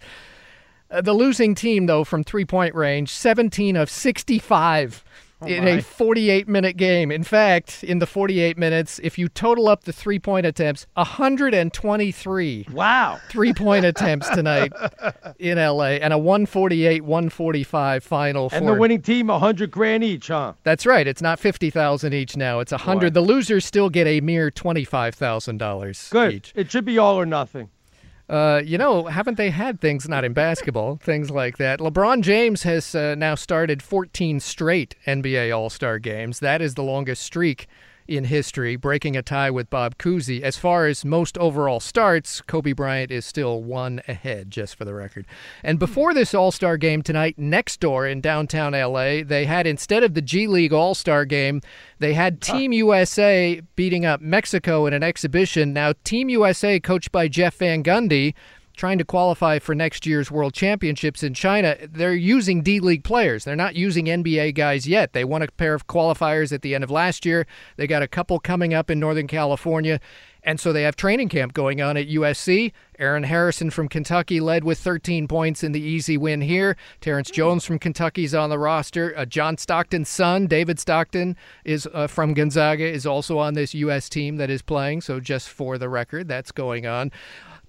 Uh, 0.94 1.02
the 1.02 1.14
losing 1.14 1.56
team, 1.56 1.88
though, 1.88 2.04
from 2.04 2.24
three 2.24 2.46
point 2.46 2.76
range, 2.76 3.10
17 3.10 3.76
of 3.76 3.90
65 3.90 5.04
in 5.48 5.68
a 5.68 5.82
48 5.82 6.48
minute 6.48 6.78
game. 6.78 7.12
In 7.12 7.24
fact, 7.24 7.84
in 7.84 8.00
the 8.00 8.06
48 8.06 8.58
minutes, 8.58 9.00
if 9.04 9.18
you 9.18 9.28
total 9.28 9.68
up 9.68 9.84
the 9.84 9.92
three 9.92 10.20
point 10.20 10.46
attempts, 10.46 10.86
123 10.94 12.68
Wow. 12.72 13.20
three 13.30 13.54
point 13.54 13.86
attempts 13.86 14.30
tonight 14.30 14.72
in 15.40 15.58
LA 15.58 15.98
and 16.00 16.14
a 16.14 16.18
148 16.18 17.04
145 17.04 18.04
final 18.04 18.50
And 18.54 18.66
for 18.66 18.74
the 18.74 18.80
winning 18.80 19.02
team, 19.02 19.28
100 19.28 19.70
grand 19.72 20.04
each, 20.04 20.28
huh? 20.28 20.54
That's 20.64 20.86
right. 20.86 21.08
It's 21.08 21.22
not 21.22 21.40
50,000 21.40 22.14
each 22.14 22.38
now. 22.38 22.60
It's 22.60 22.72
100. 22.72 23.14
The 23.14 23.22
losers 23.22 23.66
still 23.66 23.90
get 23.90 24.08
a 24.08 24.22
mere 24.22 24.50
$25,000 24.52 26.10
Good. 26.10 26.34
each. 26.34 26.54
It 26.56 26.72
should 26.72 26.86
be 26.86 26.98
all 26.98 27.20
or 27.20 27.26
nothing. 27.26 27.70
Uh, 28.34 28.64
you 28.66 28.80
know, 28.80 29.06
haven't 29.06 29.38
they 29.38 29.52
had 29.52 29.80
things 29.80 30.10
not 30.10 30.24
in 30.24 30.34
basketball, 30.34 30.96
things 30.96 31.30
like 31.30 31.58
that? 31.58 31.80
LeBron 31.80 32.22
James 32.22 32.64
has 32.64 32.96
uh, 32.96 33.14
now 33.14 33.36
started 33.36 33.84
14 33.84 34.40
straight 34.40 34.96
NBA 35.06 35.56
All 35.56 35.70
Star 35.70 36.00
games. 36.00 36.40
That 36.40 36.60
is 36.60 36.74
the 36.74 36.82
longest 36.82 37.22
streak 37.22 37.68
in 38.08 38.26
history, 38.26 38.76
breaking 38.76 39.16
a 39.16 39.22
tie 39.22 39.50
with 39.52 39.70
Bob 39.70 39.98
Cousy. 39.98 40.42
As 40.42 40.58
far 40.58 40.88
as 40.88 41.06
most 41.06 41.38
overall 41.38 41.80
starts, 41.80 42.42
Kobe 42.42 42.74
Bryant 42.74 43.12
is 43.12 43.26
still 43.26 43.62
one 43.62 44.02
ahead, 44.08 44.52
just 44.52 44.76
for 44.76 44.86
the 44.86 44.94
record. 44.94 45.26
And 45.64 45.80
before 45.80 46.14
this 46.14 46.34
All 46.34 46.52
Star 46.52 46.78
game 46.78 47.02
tonight, 47.02 47.38
next 47.38 47.80
door 47.80 48.08
in 48.08 48.22
downtown 48.22 48.74
LA, 48.74 49.24
they 49.24 49.46
had, 49.46 49.68
instead 49.68 50.04
of 50.04 50.14
the 50.14 50.22
G 50.22 50.48
League 50.48 50.74
All 50.74 50.96
Star 50.96 51.26
game, 51.26 51.62
they 52.00 52.14
had 52.14 52.42
Team 52.42 52.74
USA 52.74 53.62
beating 53.76 54.06
up 54.06 54.22
Mexico 54.22 54.86
in 54.86 54.94
an 54.94 55.04
exhibition. 55.04 55.74
Now, 55.74 55.94
Team 56.04 56.30
USA, 56.30 56.80
coached 56.80 57.12
by 57.12 57.28
Jeff 57.28 57.56
Van 57.56 57.84
Gundy, 57.84 58.34
trying 58.76 58.98
to 58.98 59.06
qualify 59.06 59.60
for 59.60 59.76
next 59.76 60.06
year's 60.06 60.32
World 60.32 60.54
Championships 60.54 61.24
in 61.24 61.34
China, 61.34 61.78
they're 61.88 62.14
using 62.14 62.62
D 62.62 62.80
League 62.80 63.04
players. 63.04 63.44
They're 63.44 63.56
not 63.56 63.76
using 63.76 64.06
NBA 64.06 64.56
guys 64.56 64.88
yet. 64.88 65.14
They 65.14 65.24
won 65.24 65.42
a 65.42 65.48
pair 65.48 65.74
of 65.74 65.88
qualifiers 65.88 66.52
at 66.52 66.62
the 66.62 66.76
end 66.76 66.84
of 66.84 66.92
last 66.92 67.26
year. 67.26 67.46
They 67.78 67.88
got 67.88 68.04
a 68.04 68.08
couple 68.08 68.40
coming 68.40 68.74
up 68.74 68.90
in 68.90 69.00
Northern 69.00 69.28
California. 69.28 70.00
And 70.44 70.60
so 70.60 70.74
they 70.74 70.84
have 70.84 70.96
training 70.96 71.30
camp 71.30 71.54
going 71.54 71.82
on 71.82 71.96
at 71.96 72.10
USC. 72.10 72.74
Aaron 73.00 73.24
Harrison 73.24 73.70
from 73.70 73.88
Kentucky 73.88 74.40
led 74.40 74.64
with 74.64 74.78
13 74.78 75.28
points 75.28 75.64
in 75.64 75.72
the 75.72 75.80
easy 75.80 76.18
win 76.18 76.42
here. 76.42 76.76
Terrence 77.00 77.32
Jones 77.32 77.64
from 77.66 77.80
Kentucky's 77.80 78.36
on 78.36 78.50
the 78.50 78.60
roster. 78.60 79.14
Uh, 79.18 79.26
John 79.26 79.58
Stockton's 79.58 80.10
son, 80.10 80.48
David 80.48 80.80
Stockton, 80.80 81.38
is 81.64 81.88
uh, 81.94 82.08
from 82.08 82.34
Gonzaga, 82.34 82.86
is 82.86 83.06
also 83.06 83.38
on 83.38 83.54
this 83.54 83.74
U.S. 83.74 84.10
team 84.10 84.36
that 84.36 84.50
is 84.50 84.62
playing. 84.62 85.02
So 85.02 85.20
just 85.20 85.50
for 85.50 85.78
the 85.78 85.90
record, 85.90 86.28
that's 86.28 86.52
going 86.52 86.86
on. 86.86 87.12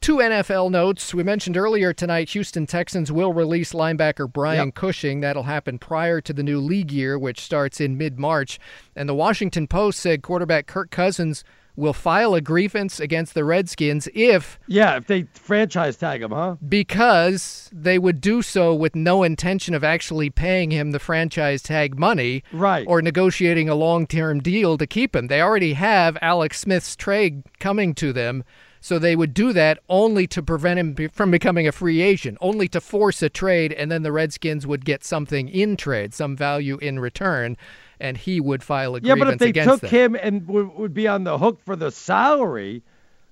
Two 0.05 0.17
NFL 0.19 0.71
notes. 0.71 1.15
We 1.15 1.23
mentioned 1.23 1.57
earlier 1.57 1.95
tonight 1.95 2.29
Houston 2.29 2.67
Texans 2.67 3.11
will 3.11 3.33
release 3.33 3.73
linebacker 3.73 4.31
Brian 4.31 4.71
Cushing. 4.71 5.21
That'll 5.21 5.45
happen 5.45 5.79
prior 5.79 6.21
to 6.21 6.35
the 6.35 6.43
new 6.43 6.61
league 6.61 6.93
year, 6.93 7.19
which 7.19 7.41
starts 7.41 7.81
in 7.81 7.97
mid 7.97 8.19
March. 8.19 8.59
And 8.95 9.09
the 9.09 9.15
Washington 9.15 9.67
Post 9.67 9.99
said 10.01 10.21
quarterback 10.21 10.67
Kirk 10.67 10.91
Cousins 10.91 11.43
will 11.75 11.95
file 11.95 12.35
a 12.35 12.43
grievance 12.43 13.01
against 13.01 13.33
the 13.33 13.45
Redskins 13.47 14.07
if 14.15 14.59
Yeah, 14.67 14.97
if 14.99 15.07
they 15.07 15.23
franchise 15.33 15.97
tag 15.97 16.21
him, 16.23 16.33
huh? 16.33 16.57
because 16.69 17.71
they 17.73 17.99
would 17.99 18.21
do 18.21 18.43
so 18.43 18.75
with 18.75 18.95
no 18.95 19.23
intention 19.23 19.75
of 19.75 19.83
actually 19.83 20.29
paying 20.29 20.71
him 20.71 20.91
the 20.91 20.99
franchise 21.01 21.63
tag 21.63 21.99
money 21.99 22.45
Right. 22.53 22.85
or 22.87 23.01
negotiating 23.01 23.71
a 23.71 23.75
long-term 23.75 24.41
deal 24.41 24.77
to 24.77 24.87
keep 24.87 25.17
him. 25.17 25.29
They 25.29 25.41
already 25.41 25.73
have 25.73 26.19
Alex 26.21 26.61
Smith's 26.61 26.95
trade 26.95 27.43
coming 27.59 27.95
to 27.95 28.13
them, 28.13 28.45
so 28.85 28.99
they 28.99 29.17
would 29.17 29.33
do 29.33 29.55
that 29.55 29.79
only 29.89 30.27
to 30.27 30.43
prevent 30.43 30.79
him 30.79 31.09
from 31.09 31.31
becoming 31.31 31.67
a 31.67 31.73
free 31.73 32.03
agent, 32.03 32.37
only 32.43 32.69
to 32.69 32.83
force 32.83 33.23
a 33.23 33.31
trade 33.31 33.73
and 33.73 33.91
then 33.91 34.03
the 34.03 34.13
Redskins 34.13 34.67
would 34.67 34.85
get 34.85 35.03
something 35.03 35.49
in 35.49 35.79
trade, 35.79 36.13
some 36.13 36.37
value 36.37 36.77
in 36.83 36.99
return, 36.99 37.57
and 37.99 38.19
he 38.19 38.41
would 38.43 38.63
file 38.63 38.95
a 38.95 39.01
Yeah, 39.01 39.15
grievance 39.15 39.39
but 39.41 39.49
if 39.49 39.55
they 39.55 39.65
took 39.65 39.81
them. 39.81 39.91
him 39.91 40.17
and 40.21 40.47
would, 40.49 40.93
be 40.93 41.09
on 41.09 41.25
the 41.25 41.39
hook 41.39 41.61
for 41.65 41.77
the 41.77 41.91
salary, 41.91 42.83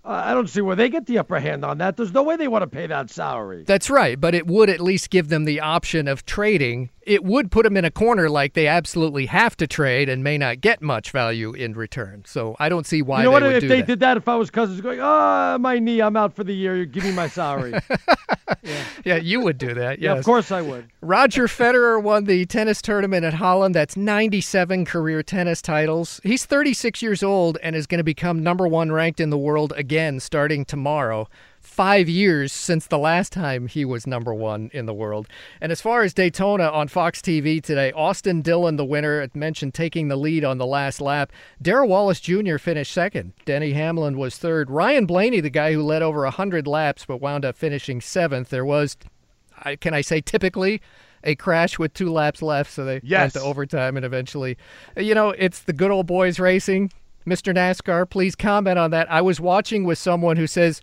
I 0.05 0.35
don't 0.35 0.49
see 0.49 0.61
where 0.61 0.75
they 0.75 0.89
get 0.89 1.07
the 1.07 1.19
upper 1.19 1.39
hand 1.39 1.65
on 1.65 1.79
that. 1.79 1.97
There's 1.97 2.13
no 2.13 2.25
way 2.25 2.37
they 2.37 2.49
want 2.49 2.63
to 2.63 2.67
pay 2.67 2.89
that 2.89 3.09
salary. 3.09 3.63
That's 3.65 3.89
right, 3.89 4.21
but 4.21 4.35
it 4.35 4.49
would 4.49 4.69
at 4.69 4.81
least 4.81 5.11
give 5.11 5.29
them 5.29 5.45
the 5.45 5.61
option 5.61 6.09
of 6.09 6.27
trading. 6.27 6.91
It 7.03 7.25
would 7.25 7.51
put 7.53 7.65
them 7.65 7.77
in 7.77 7.85
a 7.85 7.91
corner 7.91 8.29
like 8.29 8.55
they 8.55 8.67
absolutely 8.67 9.27
have 9.27 9.57
to 9.59 9.67
trade 9.67 10.09
and 10.09 10.23
may 10.23 10.39
not 10.39 10.61
get 10.61 10.83
much 10.83 11.11
value 11.11 11.53
in 11.53 11.75
return. 11.75 12.25
So 12.27 12.57
I 12.59 12.69
don't 12.69 12.87
see 12.87 13.03
why 13.03 13.19
you 13.19 13.25
know 13.25 13.31
what? 13.31 13.43
If 13.45 13.63
they 13.63 13.81
that. 13.81 13.87
did 13.87 14.01
that, 14.01 14.17
if 14.17 14.29
I 14.29 14.35
was 14.35 14.51
cousins 14.51 14.81
going, 14.81 15.01
oh, 15.01 15.05
ah, 15.05 15.57
my 15.61 15.79
knee, 15.79 16.01
I'm 16.01 16.17
out 16.17 16.35
for 16.35 16.45
the 16.45 16.55
year. 16.55 16.77
You 16.77 16.87
give 16.87 17.05
me 17.05 17.13
my 17.13 17.29
salary. 17.29 17.73
yeah, 18.63 18.85
yeah, 19.05 19.17
you 19.17 19.41
would 19.41 19.59
do 19.59 19.75
that. 19.75 20.01
Yeah, 20.01 20.15
of 20.15 20.25
course 20.25 20.53
I 20.53 20.63
would. 20.63 20.91
Roger 21.01 21.45
Federer 21.49 22.01
won 22.01 22.25
the 22.25 22.45
tennis 22.47 22.83
tournament 22.83 23.25
at 23.25 23.35
Holland. 23.35 23.75
That's 23.75 23.97
97 23.97 24.85
career 24.85 25.23
tennis 25.25 25.61
titles. 25.61 26.21
He's 26.23 26.45
36 26.45 27.03
years 27.03 27.23
old 27.23 27.59
and 27.63 27.75
is 27.75 27.89
going 27.89 27.99
to 27.99 28.05
become 28.05 28.43
number 28.43 28.69
one 28.69 28.93
ranked 28.93 29.19
in 29.21 29.31
the 29.31 29.39
world 29.39 29.73
again 29.77 29.92
starting 30.21 30.65
tomorrow. 30.65 31.29
Five 31.61 32.09
years 32.09 32.53
since 32.53 32.87
the 32.87 32.99
last 32.99 33.33
time 33.33 33.67
he 33.69 33.85
was 33.85 34.07
number 34.07 34.35
one 34.35 34.69
in 34.73 34.87
the 34.87 34.93
world. 34.95 35.29
And 35.61 35.71
as 35.71 35.81
far 35.81 36.03
as 36.03 36.13
Daytona 36.13 36.65
on 36.65 36.89
Fox 36.89 37.21
TV 37.21 37.63
today, 37.63 37.93
Austin 37.93 38.43
Dillon, 38.43 38.77
the 38.77 38.85
winner, 38.85 39.27
mentioned 39.35 39.73
taking 39.75 40.09
the 40.09 40.17
lead 40.17 40.45
on 40.45 40.59
the 40.59 40.67
last 40.67 41.01
lap. 41.01 41.31
Darrell 41.61 41.89
Wallace 41.89 42.21
Jr. 42.21 42.59
finished 42.59 42.93
second. 42.93 43.33
Denny 43.45 43.73
Hamlin 43.75 44.19
was 44.19 44.37
third. 44.39 44.71
Ryan 44.71 45.07
Blaney, 45.07 45.41
the 45.41 45.51
guy 45.51 45.73
who 45.73 45.83
led 45.83 46.03
over 46.03 46.23
100 46.23 46.67
laps 46.67 47.05
but 47.07 47.21
wound 47.21 47.45
up 47.45 47.57
finishing 47.57 48.01
seventh. 48.01 48.49
There 48.51 48.65
was 48.65 48.97
I, 49.65 49.77
can 49.77 49.95
I 49.95 50.01
say 50.01 50.21
typically 50.21 50.83
a 51.25 51.37
crash 51.37 51.79
with 51.79 51.95
two 51.95 52.11
laps 52.11 52.43
left, 52.43 52.73
so 52.73 52.85
they 52.85 53.01
Yes. 53.05 53.21
went 53.21 53.45
to 53.45 53.49
overtime 53.49 53.97
and 53.97 54.05
eventually, 54.05 54.59
you 54.97 55.15
know, 55.15 55.31
it's 55.31 55.61
the 55.61 55.73
good 55.73 55.93
old 55.93 56.07
boys 56.09 56.41
racing. 56.41 56.91
Mr. 57.27 57.55
NASCAR, 57.55 58.09
please 58.09 58.35
comment 58.35 58.79
on 58.79 58.91
that. 58.93 59.11
I 59.11 59.21
was 59.21 59.41
watching 59.41 59.85
with 59.85 59.99
someone 59.99 60.37
who 60.37 60.47
says, 60.47 60.81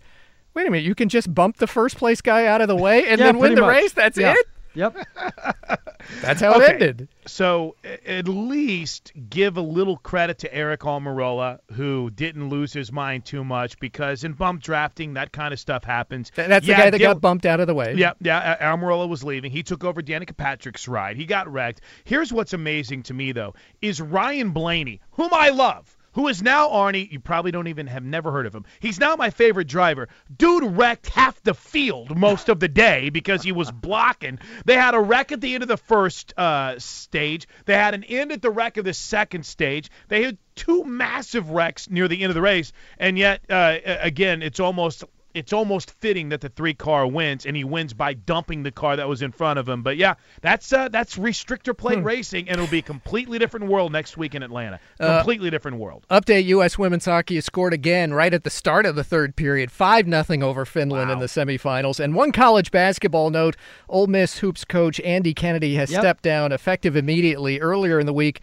"Wait 0.54 0.66
a 0.66 0.70
minute, 0.70 0.84
you 0.86 0.94
can 0.94 1.08
just 1.08 1.34
bump 1.34 1.58
the 1.58 1.66
first 1.66 1.96
place 1.96 2.20
guy 2.20 2.46
out 2.46 2.60
of 2.60 2.68
the 2.68 2.76
way 2.76 3.06
and 3.06 3.18
Yeah, 3.18 3.26
then 3.26 3.38
win 3.38 3.54
the 3.54 3.60
much. 3.62 3.70
race. 3.70 3.92
That's 3.92 4.18
Yeah. 4.18 4.34
it. 4.36 4.46
Yep. 4.72 4.96
That's 6.22 6.40
how 6.40 6.58
it 6.60 6.68
ended." 6.70 7.08
So 7.26 7.76
at 8.06 8.26
least 8.28 9.12
give 9.28 9.56
a 9.56 9.60
little 9.60 9.96
credit 9.98 10.38
to 10.38 10.48
Aric 10.48 10.78
Almirola, 10.78 11.58
who 11.72 12.10
didn't 12.10 12.48
lose 12.48 12.72
his 12.72 12.90
mind 12.92 13.24
too 13.24 13.44
much 13.44 13.78
because 13.80 14.24
in 14.24 14.32
bump 14.32 14.62
drafting, 14.62 15.14
that 15.14 15.32
kind 15.32 15.52
of 15.52 15.60
stuff 15.60 15.84
happens. 15.84 16.30
Th- 16.30 16.48
That's 16.48 16.66
Yeah, 16.66 16.76
the 16.76 16.82
guy 16.82 16.90
that 16.90 16.98
Dil- 16.98 17.14
got 17.14 17.20
bumped 17.20 17.46
out 17.46 17.60
of 17.60 17.66
the 17.66 17.74
way. 17.74 17.94
Yeah, 17.96 18.12
yeah. 18.20 18.56
Al- 18.60 18.76
Almirola 18.78 19.08
was 19.08 19.22
leaving. 19.24 19.50
He 19.50 19.62
took 19.62 19.84
over 19.84 20.02
Danica 20.02 20.36
Patrick's 20.36 20.88
ride. 20.88 21.16
He 21.16 21.26
got 21.26 21.50
wrecked. 21.52 21.80
Here's 22.04 22.32
what's 22.32 22.52
amazing 22.52 23.02
to 23.04 23.14
me 23.14 23.32
though 23.32 23.54
is 23.82 24.00
Ryan 24.00 24.50
Blaney, 24.50 25.00
whom 25.12 25.30
I 25.32 25.50
love, 25.50 25.96
who 26.12 26.28
is 26.28 26.42
now 26.42 26.68
Arnie. 26.68 27.10
You 27.10 27.20
probably 27.20 27.50
don't 27.50 27.68
even 27.68 27.86
have 27.86 28.04
never 28.04 28.30
heard 28.30 28.46
of 28.46 28.54
him. 28.54 28.64
He's 28.80 28.98
now 28.98 29.16
my 29.16 29.30
favorite 29.30 29.68
driver. 29.68 30.08
Dude 30.36 30.64
wrecked 30.64 31.08
half 31.08 31.40
the 31.42 31.54
field 31.54 32.16
most 32.16 32.48
of 32.48 32.60
the 32.60 32.68
day 32.68 33.10
because 33.10 33.42
he 33.42 33.52
was 33.52 33.70
blocking. 33.72 34.38
They 34.64 34.74
had 34.74 34.94
a 34.94 35.00
wreck 35.00 35.32
at 35.32 35.40
the 35.40 35.54
end 35.54 35.62
of 35.62 35.68
the 35.68 35.76
first 35.76 36.34
uh, 36.36 36.78
stage. 36.78 37.46
They 37.66 37.74
had 37.74 37.94
an 37.94 38.04
end 38.04 38.32
at 38.32 38.42
the 38.42 38.50
wreck 38.50 38.76
of 38.76 38.84
the 38.84 38.94
second 38.94 39.44
stage. 39.44 39.90
They 40.08 40.22
had 40.22 40.38
two 40.54 40.84
massive 40.84 41.50
wrecks 41.50 41.88
near 41.88 42.08
the 42.08 42.22
end 42.22 42.30
of 42.30 42.34
the 42.34 42.40
race, 42.40 42.72
and 42.98 43.16
yet 43.16 43.42
uh, 43.48 43.78
again, 43.84 44.42
it's 44.42 44.60
almost 44.60 45.04
it's 45.34 45.52
almost 45.52 45.92
fitting 46.00 46.28
that 46.30 46.40
the 46.40 46.48
three 46.48 46.74
car 46.74 47.06
wins, 47.06 47.46
and 47.46 47.56
he 47.56 47.62
wins 47.64 47.92
by 47.94 48.14
dumping 48.14 48.62
the 48.64 48.70
car 48.72 48.96
that 48.96 49.08
was 49.08 49.22
in 49.22 49.30
front 49.32 49.58
of 49.58 49.68
him. 49.68 49.82
But 49.82 49.96
yeah, 49.96 50.14
that's 50.42 50.72
uh, 50.72 50.88
that's 50.88 51.16
restrictor 51.16 51.76
plate 51.76 51.98
Hmm. 51.98 52.04
racing, 52.04 52.48
and 52.48 52.58
it'll 52.58 52.70
be 52.70 52.78
a 52.78 52.82
completely 52.82 53.38
different 53.38 53.66
world 53.66 53.92
next 53.92 54.16
week 54.16 54.34
in 54.34 54.42
Atlanta. 54.42 54.80
Uh, 54.98 55.18
Completely 55.18 55.50
different 55.50 55.76
world. 55.78 56.04
Update: 56.10 56.44
U.S. 56.46 56.78
women's 56.78 57.04
hockey 57.04 57.36
has 57.36 57.44
scored 57.44 57.72
again 57.72 58.12
right 58.12 58.34
at 58.34 58.44
the 58.44 58.50
start 58.50 58.86
of 58.86 58.96
the 58.96 59.04
third 59.04 59.36
period, 59.36 59.70
five 59.70 60.06
nothing 60.06 60.42
over 60.42 60.64
Finland 60.64 61.10
in 61.10 61.18
the 61.20 61.26
semifinals. 61.26 62.00
And 62.00 62.14
one 62.14 62.32
college 62.32 62.70
basketball 62.70 63.30
note: 63.30 63.56
Ole 63.88 64.06
Miss 64.08 64.38
hoops 64.38 64.64
coach 64.64 65.00
Andy 65.00 65.34
Kennedy 65.34 65.74
has 65.76 65.90
Yep. 65.92 66.00
stepped 66.00 66.22
down, 66.24 66.50
effective 66.52 66.96
immediately. 66.96 67.60
Earlier 67.60 68.00
in 68.00 68.06
the 68.06 68.12
week, 68.12 68.40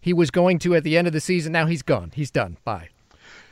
he 0.00 0.12
was 0.12 0.30
going 0.30 0.58
to 0.60 0.74
at 0.74 0.82
the 0.84 0.96
end 0.96 1.06
of 1.06 1.12
the 1.12 1.20
season. 1.20 1.52
Now 1.52 1.66
he's 1.66 1.82
gone. 1.82 2.10
He's 2.14 2.30
done. 2.30 2.56
Bye. 2.64 2.88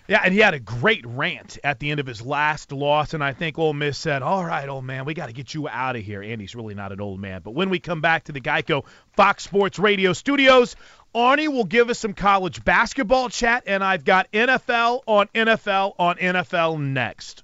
Yeah, 0.07 0.21
and 0.23 0.35
he 0.35 0.41
had 0.41 0.53
a 0.53 0.61
great 0.61 1.03
rant 1.07 1.59
at 1.65 1.79
the 1.79 1.91
end 1.91 1.99
of 1.99 2.07
his 2.07 2.21
last 2.21 2.73
loss, 2.73 3.15
and 3.15 3.25
I 3.25 3.33
think 3.33 3.59
Ole 3.59 3.73
Miss 3.73 3.97
said, 3.97 4.21
"All 4.23 4.45
right, 4.45 4.69
old 4.69 4.85
man, 4.85 5.07
we 5.07 5.15
got 5.15 5.27
to 5.27 5.33
get 5.33 5.55
you 5.55 5.67
out 5.67 5.97
of 5.97 6.03
here." 6.03 6.23
Andy's 6.23 6.55
really 6.55 6.75
not 6.75 6.93
an 6.93 7.01
old 7.01 7.21
man, 7.21 7.41
but 7.43 7.53
when 7.53 7.71
we 7.71 7.79
come 7.79 8.03
back 8.03 8.25
to 8.25 8.33
the 8.33 8.41
Geico 8.41 8.85
Fox 9.17 9.45
Sports 9.45 9.79
Radio 9.79 10.13
studios, 10.13 10.77
Arnie 11.15 11.49
will 11.49 11.65
give 11.65 11.89
us 11.89 11.99
some 11.99 12.13
college 12.13 12.63
basketball 12.65 13.31
chat, 13.31 13.63
and 13.67 13.83
I've 13.83 14.05
got 14.05 14.31
NFL 14.33 15.01
on 15.07 15.29
NFL 15.35 15.95
on 15.99 16.17
NFL 16.17 16.79
next. 16.81 17.43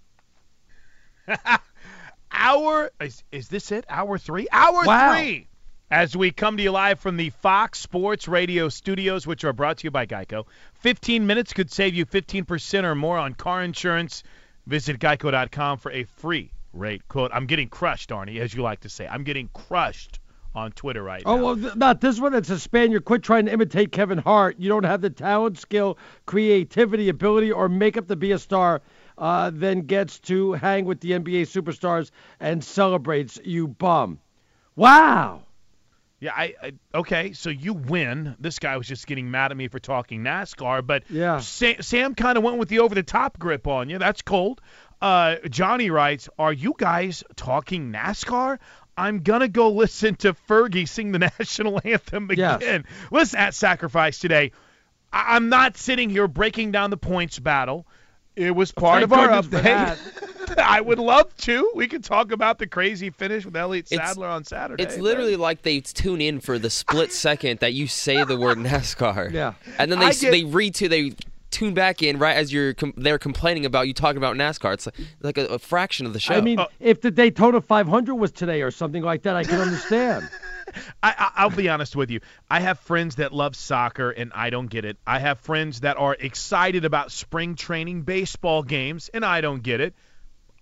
Hour 2.33 2.91
is, 3.01 3.25
is 3.33 3.49
this 3.49 3.73
it? 3.73 3.85
Hour 3.89 4.19
three? 4.19 4.47
Hour 4.53 4.85
Wow. 4.85 5.15
three. 5.15 5.49
As 5.93 6.17
we 6.17 6.31
come 6.31 6.57
to 6.57 6.63
you 6.63 6.71
live 6.71 7.01
from 7.01 7.17
the 7.17 7.31
Fox 7.31 7.81
Sports 7.81 8.29
Radio 8.29 8.69
studios, 8.69 9.27
which 9.27 9.43
are 9.43 9.53
brought 9.53 9.79
to 9.79 9.89
you 9.89 9.91
by 9.91 10.07
Geico. 10.07 10.47
15 10.75 11.27
minutes 11.27 11.53
could 11.53 11.69
save 11.69 11.97
you 11.97 12.07
15% 12.07 12.85
or 12.85 12.95
more 12.95 13.19
on 13.19 13.35
car 13.35 13.61
insurance. 13.61 14.23
Visit 14.69 15.01
geico.com 15.01 15.79
for 15.79 15.91
a 15.91 16.05
free 16.05 16.53
rate 16.73 17.09
quote. 17.09 17.33
I'm 17.35 17.47
getting 17.47 17.69
crushed, 17.69 18.11
Arnie, 18.11 18.39
as 18.39 18.55
you 18.55 18.63
like 18.63 18.83
to 18.83 18.89
say. 18.89 19.09
I'm 19.09 19.25
getting 19.25 19.49
crushed 19.53 20.21
on 20.55 20.71
Twitter 20.71 21.03
right 21.03 21.25
Oh 21.27 21.35
now. 21.35 21.43
Oh, 21.43 21.55
well, 21.57 21.73
not 21.75 22.01
this 22.01 22.21
one. 22.21 22.35
It's 22.35 22.51
a 22.51 22.61
Spaniard. 22.61 23.05
Quit 23.05 23.25
trying 23.25 23.47
to 23.47 23.53
imitate 23.53 23.91
Kevin 23.91 24.19
Hart. 24.19 24.61
You 24.61 24.69
don't 24.69 24.85
have 24.85 25.01
the 25.01 25.11
talent, 25.11 25.59
skill, 25.59 25.99
creativity, 26.25 27.09
ability, 27.09 27.51
or 27.51 27.69
makeup 27.69 28.07
to 28.07 28.15
be 28.15 28.31
a 28.31 28.39
star. 28.39 28.81
Uh, 29.19 29.51
then 29.53 29.81
gets 29.81 30.21
to 30.21 30.53
hang 30.53 30.85
with 30.85 31.01
the 31.01 31.11
NBA 31.11 31.49
superstars 31.49 32.13
and 32.39 32.63
celebrates. 32.63 33.41
You 33.43 33.67
bum. 33.67 34.21
Wow. 34.77 35.43
Yeah, 36.21 36.33
I, 36.37 36.55
I 36.63 36.73
okay. 36.95 37.33
So 37.33 37.49
you 37.51 37.73
win. 37.73 38.37
This 38.39 38.59
guy 38.59 38.77
was 38.77 38.87
just 38.87 39.07
getting 39.07 39.31
mad 39.31 39.51
at 39.51 39.57
me 39.57 39.69
for 39.69 39.79
talking 39.79 40.23
NASCAR, 40.23 40.87
but 40.87 41.05
Yeah. 41.11 41.41
Sam, 41.41 41.81
Sam 41.81 42.15
kind 42.15 42.37
of 42.37 42.45
went 42.45 42.59
with 42.59 42.69
the 42.69 42.81
over-the-top 42.81 43.39
grip 43.39 43.67
on 43.67 43.89
you. 43.89 43.99
That's 43.99 44.21
cold. 44.23 44.61
Uh, 45.01 45.37
Johnny 45.49 45.89
writes, 45.91 46.29
"Are 46.39 46.53
you 46.53 46.75
guys 46.77 47.25
talking 47.37 47.91
NASCAR?" 47.91 48.59
I'm 48.99 49.23
gonna 49.23 49.49
go 49.49 49.71
listen 49.73 50.15
to 50.17 50.35
Fergie 50.35 50.87
sing 50.87 51.13
the 51.13 51.19
national 51.39 51.81
anthem 51.85 52.29
Yes. 52.35 52.57
again. 52.57 52.85
Listen 53.11 53.39
at 53.39 53.55
Sacrifice 53.55 54.19
today. 54.19 54.53
I- 55.13 55.37
I'm 55.37 55.49
not 55.49 55.79
sitting 55.79 56.11
here 56.11 56.29
breaking 56.29 56.71
down 56.73 56.91
the 56.91 56.99
points 56.99 57.39
battle. 57.39 57.87
It 58.41 58.55
was 58.57 58.73
part 58.73 59.01
Thank 59.09 59.13
of 59.13 59.13
our 59.13 59.29
update. 59.43 60.59
I 60.59 60.81
would 60.81 60.99
love 60.99 61.37
to. 61.39 61.71
We 61.75 61.87
could 61.87 62.03
talk 62.03 62.33
about 62.33 62.59
the 62.59 62.67
crazy 62.67 63.11
finish 63.11 63.45
with 63.45 63.55
Elliott 63.55 63.93
It's- 63.93 64.09
Sadler 64.09 64.29
on 64.29 64.45
Saturday. 64.45 64.83
It's 64.83 64.97
but- 64.97 65.03
literally 65.03 65.37
like 65.37 65.63
they 65.63 65.81
tune 65.81 66.21
in 66.21 66.41
for 66.41 66.59
the 66.59 66.71
split 66.71 67.13
second 67.13 67.61
that 67.61 67.73
you 67.75 67.87
say 67.87 68.25
the 68.25 68.39
word 68.39 68.59
NASCAR. 68.59 69.31
Yeah. 69.33 69.53
And 69.79 69.93
then 69.93 69.99
they 69.99 70.13
get- 70.13 70.31
they 70.33 70.45
read 70.45 70.75
to 70.77 70.89
they 70.89 71.13
tune 71.51 71.75
back 71.75 72.01
in 72.03 72.19
right 72.19 72.37
as 72.37 72.53
you're 72.53 72.75
com- 72.75 72.95
they're 72.97 73.19
complaining 73.19 73.67
about 73.67 73.87
you 73.89 73.93
talking 73.95 74.17
about 74.17 74.37
NASCAR. 74.37 74.73
It's 74.75 74.87
like, 74.87 74.97
like 75.21 75.39
a, 75.39 75.47
a 75.47 75.59
fraction 75.59 76.07
of 76.07 76.13
the 76.13 76.21
show. 76.21 76.35
I 76.35 76.41
mean, 76.41 76.59
Uh, 76.59 76.67
if 76.81 77.01
the 77.01 77.11
Daytona 77.11 77.61
500 77.61 78.15
was 78.15 78.33
today 78.33 78.63
or 78.63 78.71
something 78.71 79.03
like 79.03 79.23
that, 79.23 79.37
I 79.37 79.45
could 79.45 79.61
understand. 79.61 80.29
I, 81.03 81.15
I, 81.17 81.31
I'll 81.37 81.51
be 81.51 81.69
honest 81.69 81.97
with 81.97 82.11
you. 82.11 82.21
I 82.51 82.61
have 82.61 82.79
friends 82.81 83.17
that 83.17 83.33
love 83.33 83.57
soccer, 83.57 84.11
and 84.11 84.33
I 84.35 84.51
don't 84.51 84.69
get 84.69 84.85
it. 84.85 84.99
I 85.07 85.19
have 85.19 85.41
friends 85.41 85.81
that 85.81 85.97
are 85.97 86.17
excited 86.19 86.85
about 86.85 87.13
spring 87.13 87.55
training 87.55 88.03
baseball 88.03 88.63
games, 88.63 89.11
and 89.13 89.25
I 89.25 89.41
don't 89.41 89.63
get 89.63 89.81
it. 89.81 89.95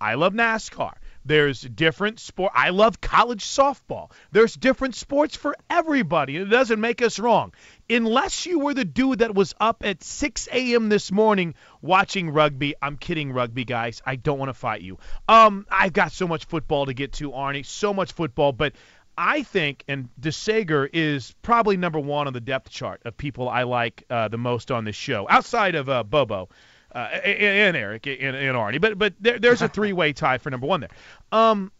I 0.00 0.14
love 0.14 0.32
NASCAR. 0.32 0.92
There's 1.24 1.60
different 1.60 2.20
sport. 2.20 2.52
I 2.54 2.70
love 2.70 3.00
college 3.00 3.44
softball. 3.44 4.10
There's 4.32 4.54
different 4.54 4.94
sports 4.94 5.36
for 5.36 5.56
everybody. 5.68 6.36
It 6.36 6.46
doesn't 6.46 6.80
make 6.80 7.02
us 7.02 7.18
wrong. 7.18 7.52
Unless 7.90 8.46
you 8.46 8.60
were 8.60 8.74
the 8.74 8.84
dude 8.84 9.18
that 9.18 9.34
was 9.34 9.54
up 9.60 9.84
at 9.84 10.02
6 10.02 10.48
a.m. 10.52 10.88
this 10.88 11.10
morning 11.10 11.54
watching 11.82 12.30
rugby. 12.30 12.74
I'm 12.80 12.96
kidding, 12.96 13.32
rugby 13.32 13.64
guys. 13.64 14.00
I 14.06 14.16
don't 14.16 14.38
want 14.38 14.48
to 14.50 14.54
fight 14.54 14.80
you. 14.80 14.98
Um, 15.28 15.66
I've 15.70 15.92
got 15.92 16.12
so 16.12 16.28
much 16.28 16.44
football 16.46 16.86
to 16.86 16.94
get 16.94 17.14
to, 17.14 17.32
Arnie. 17.32 17.66
So 17.66 17.92
much 17.92 18.12
football, 18.12 18.52
but 18.52 18.72
I 19.18 19.42
think, 19.42 19.82
and 19.88 20.08
DeSager 20.20 20.88
is 20.92 21.34
probably 21.42 21.76
number 21.76 21.98
one 21.98 22.28
on 22.28 22.32
the 22.32 22.40
depth 22.40 22.70
chart 22.70 23.02
of 23.04 23.16
people 23.16 23.48
I 23.48 23.64
like 23.64 24.04
uh, 24.08 24.28
the 24.28 24.38
most 24.38 24.70
on 24.70 24.84
this 24.84 24.94
show, 24.94 25.26
outside 25.28 25.74
of 25.74 25.88
uh, 25.88 26.04
Bobo 26.04 26.48
uh, 26.94 26.98
and, 26.98 27.76
Eric 27.76 28.06
and, 28.06 28.36
and 28.36 28.56
Arnie. 28.56 28.80
But 28.80 28.96
but 28.96 29.14
there, 29.18 29.40
there's 29.40 29.60
a 29.60 29.68
three-way 29.76 30.12
tie 30.12 30.38
for 30.38 30.50
number 30.50 30.68
one 30.68 30.80
there. 30.80 30.90
Um, 31.32 31.72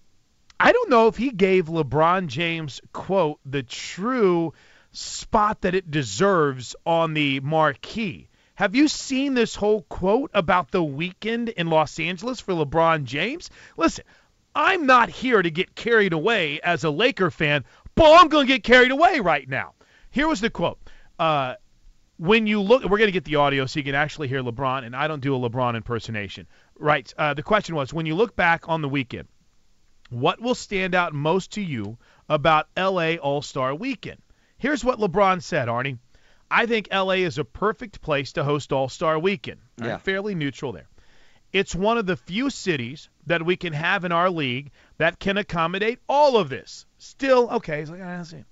I 0.59 0.73
don't 0.73 0.90
know 0.90 1.06
if 1.06 1.16
he 1.16 1.31
gave 1.31 1.66
LeBron 1.66 2.27
James 2.27 2.81
quote 2.93 3.39
the 3.47 3.62
true 3.62 4.52
spot 4.90 5.60
that 5.60 5.77
it 5.77 5.89
deserves 5.89 6.74
on 6.85 7.15
the 7.15 7.39
marquee. 7.39 8.28
Have 8.56 8.74
you 8.74 8.89
seen 8.89 9.35
this 9.35 9.55
whole 9.55 9.82
quote 9.82 10.32
about 10.35 10.73
the 10.73 10.82
weekend 10.82 11.51
in 11.51 11.69
Los 11.69 12.01
Angeles 12.01 12.40
for 12.40 12.52
LeBron 12.55 13.05
James? 13.05 13.48
Listen, 13.77 14.05
I'm 14.54 14.86
not 14.86 15.08
here 15.08 15.40
to 15.40 15.50
get 15.50 15.74
carried 15.74 16.12
away 16.12 16.60
as 16.60 16.84
a 16.84 16.90
Laker 16.90 17.30
fan, 17.30 17.64
but 17.94 18.20
I'm 18.20 18.28
going 18.28 18.46
to 18.46 18.52
get 18.52 18.64
carried 18.64 18.90
away 18.90 19.20
right 19.20 19.48
now. 19.48 19.74
Here 20.10 20.26
was 20.26 20.40
the 20.40 20.50
quote. 20.50 20.78
Uh, 21.18 21.54
when 22.16 22.46
you 22.46 22.60
look, 22.60 22.82
we're 22.82 22.98
going 22.98 23.08
to 23.08 23.12
get 23.12 23.24
the 23.24 23.36
audio 23.36 23.66
so 23.66 23.78
you 23.78 23.84
can 23.84 23.94
actually 23.94 24.26
hear 24.28 24.42
LeBron, 24.42 24.84
and 24.84 24.96
I 24.96 25.06
don't 25.06 25.20
do 25.20 25.36
a 25.36 25.50
LeBron 25.50 25.76
impersonation. 25.76 26.46
Right. 26.78 27.12
Uh, 27.16 27.34
the 27.34 27.42
question 27.42 27.74
was 27.74 27.92
when 27.92 28.06
you 28.06 28.14
look 28.16 28.34
back 28.34 28.68
on 28.68 28.82
the 28.82 28.88
weekend, 28.88 29.28
what 30.10 30.40
will 30.40 30.54
stand 30.54 30.94
out 30.94 31.12
most 31.12 31.52
to 31.52 31.60
you 31.60 31.98
about 32.28 32.66
LA 32.76 33.14
All 33.14 33.42
Star 33.42 33.74
Weekend? 33.74 34.20
Here's 34.56 34.84
what 34.84 34.98
LeBron 34.98 35.42
said, 35.42 35.68
Arnie. 35.68 35.98
I 36.50 36.66
think 36.66 36.88
LA 36.90 37.16
is 37.24 37.38
a 37.38 37.44
perfect 37.44 38.00
place 38.00 38.32
to 38.32 38.42
host 38.42 38.72
All 38.72 38.88
Star 38.88 39.18
Weekend. 39.18 39.60
I'm 39.80 39.86
Yeah. 39.86 39.98
fairly 39.98 40.34
neutral 40.34 40.72
there. 40.72 40.88
It's 41.52 41.74
one 41.74 41.98
of 41.98 42.06
the 42.06 42.16
few 42.16 42.50
cities 42.50 43.08
that 43.26 43.44
we 43.44 43.56
can 43.56 43.72
have 43.72 44.04
in 44.04 44.12
our 44.12 44.30
league 44.30 44.70
that 44.98 45.18
can 45.18 45.38
accommodate 45.38 45.98
all 46.08 46.36
of 46.36 46.48
this. 46.48 46.86
Still, 46.98 47.48
okay, 47.50 47.84
like, 47.84 48.02
I 48.02 48.22
see. 48.22 48.44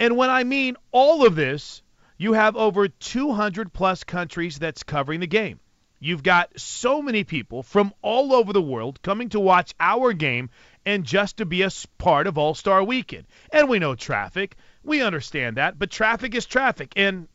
And 0.00 0.16
when 0.16 0.30
I 0.30 0.44
mean 0.44 0.76
all 0.90 1.24
of 1.24 1.36
this, 1.36 1.82
you 2.18 2.32
have 2.32 2.56
over 2.56 2.88
200 2.88 3.72
plus 3.72 4.04
countries 4.04 4.58
that's 4.58 4.82
covering 4.82 5.20
the 5.20 5.26
game. 5.26 5.60
You've 5.98 6.22
got 6.22 6.58
so 6.58 7.00
many 7.00 7.24
people 7.24 7.62
from 7.62 7.94
all 8.02 8.34
over 8.34 8.52
the 8.52 8.60
world 8.62 9.00
coming 9.02 9.30
to 9.30 9.40
watch 9.40 9.74
our 9.80 10.12
game 10.12 10.50
and 10.84 11.04
just 11.04 11.38
to 11.38 11.46
be 11.46 11.62
a 11.62 11.70
part 11.98 12.26
of 12.26 12.36
All 12.36 12.54
Star 12.54 12.82
Weekend. 12.84 13.24
And 13.50 13.68
we 13.68 13.78
know 13.78 13.94
traffic. 13.94 14.56
We 14.84 15.02
understand 15.02 15.56
that. 15.56 15.78
But 15.78 15.90
traffic 15.90 16.34
is 16.34 16.46
traffic. 16.46 16.92
And 16.96 17.28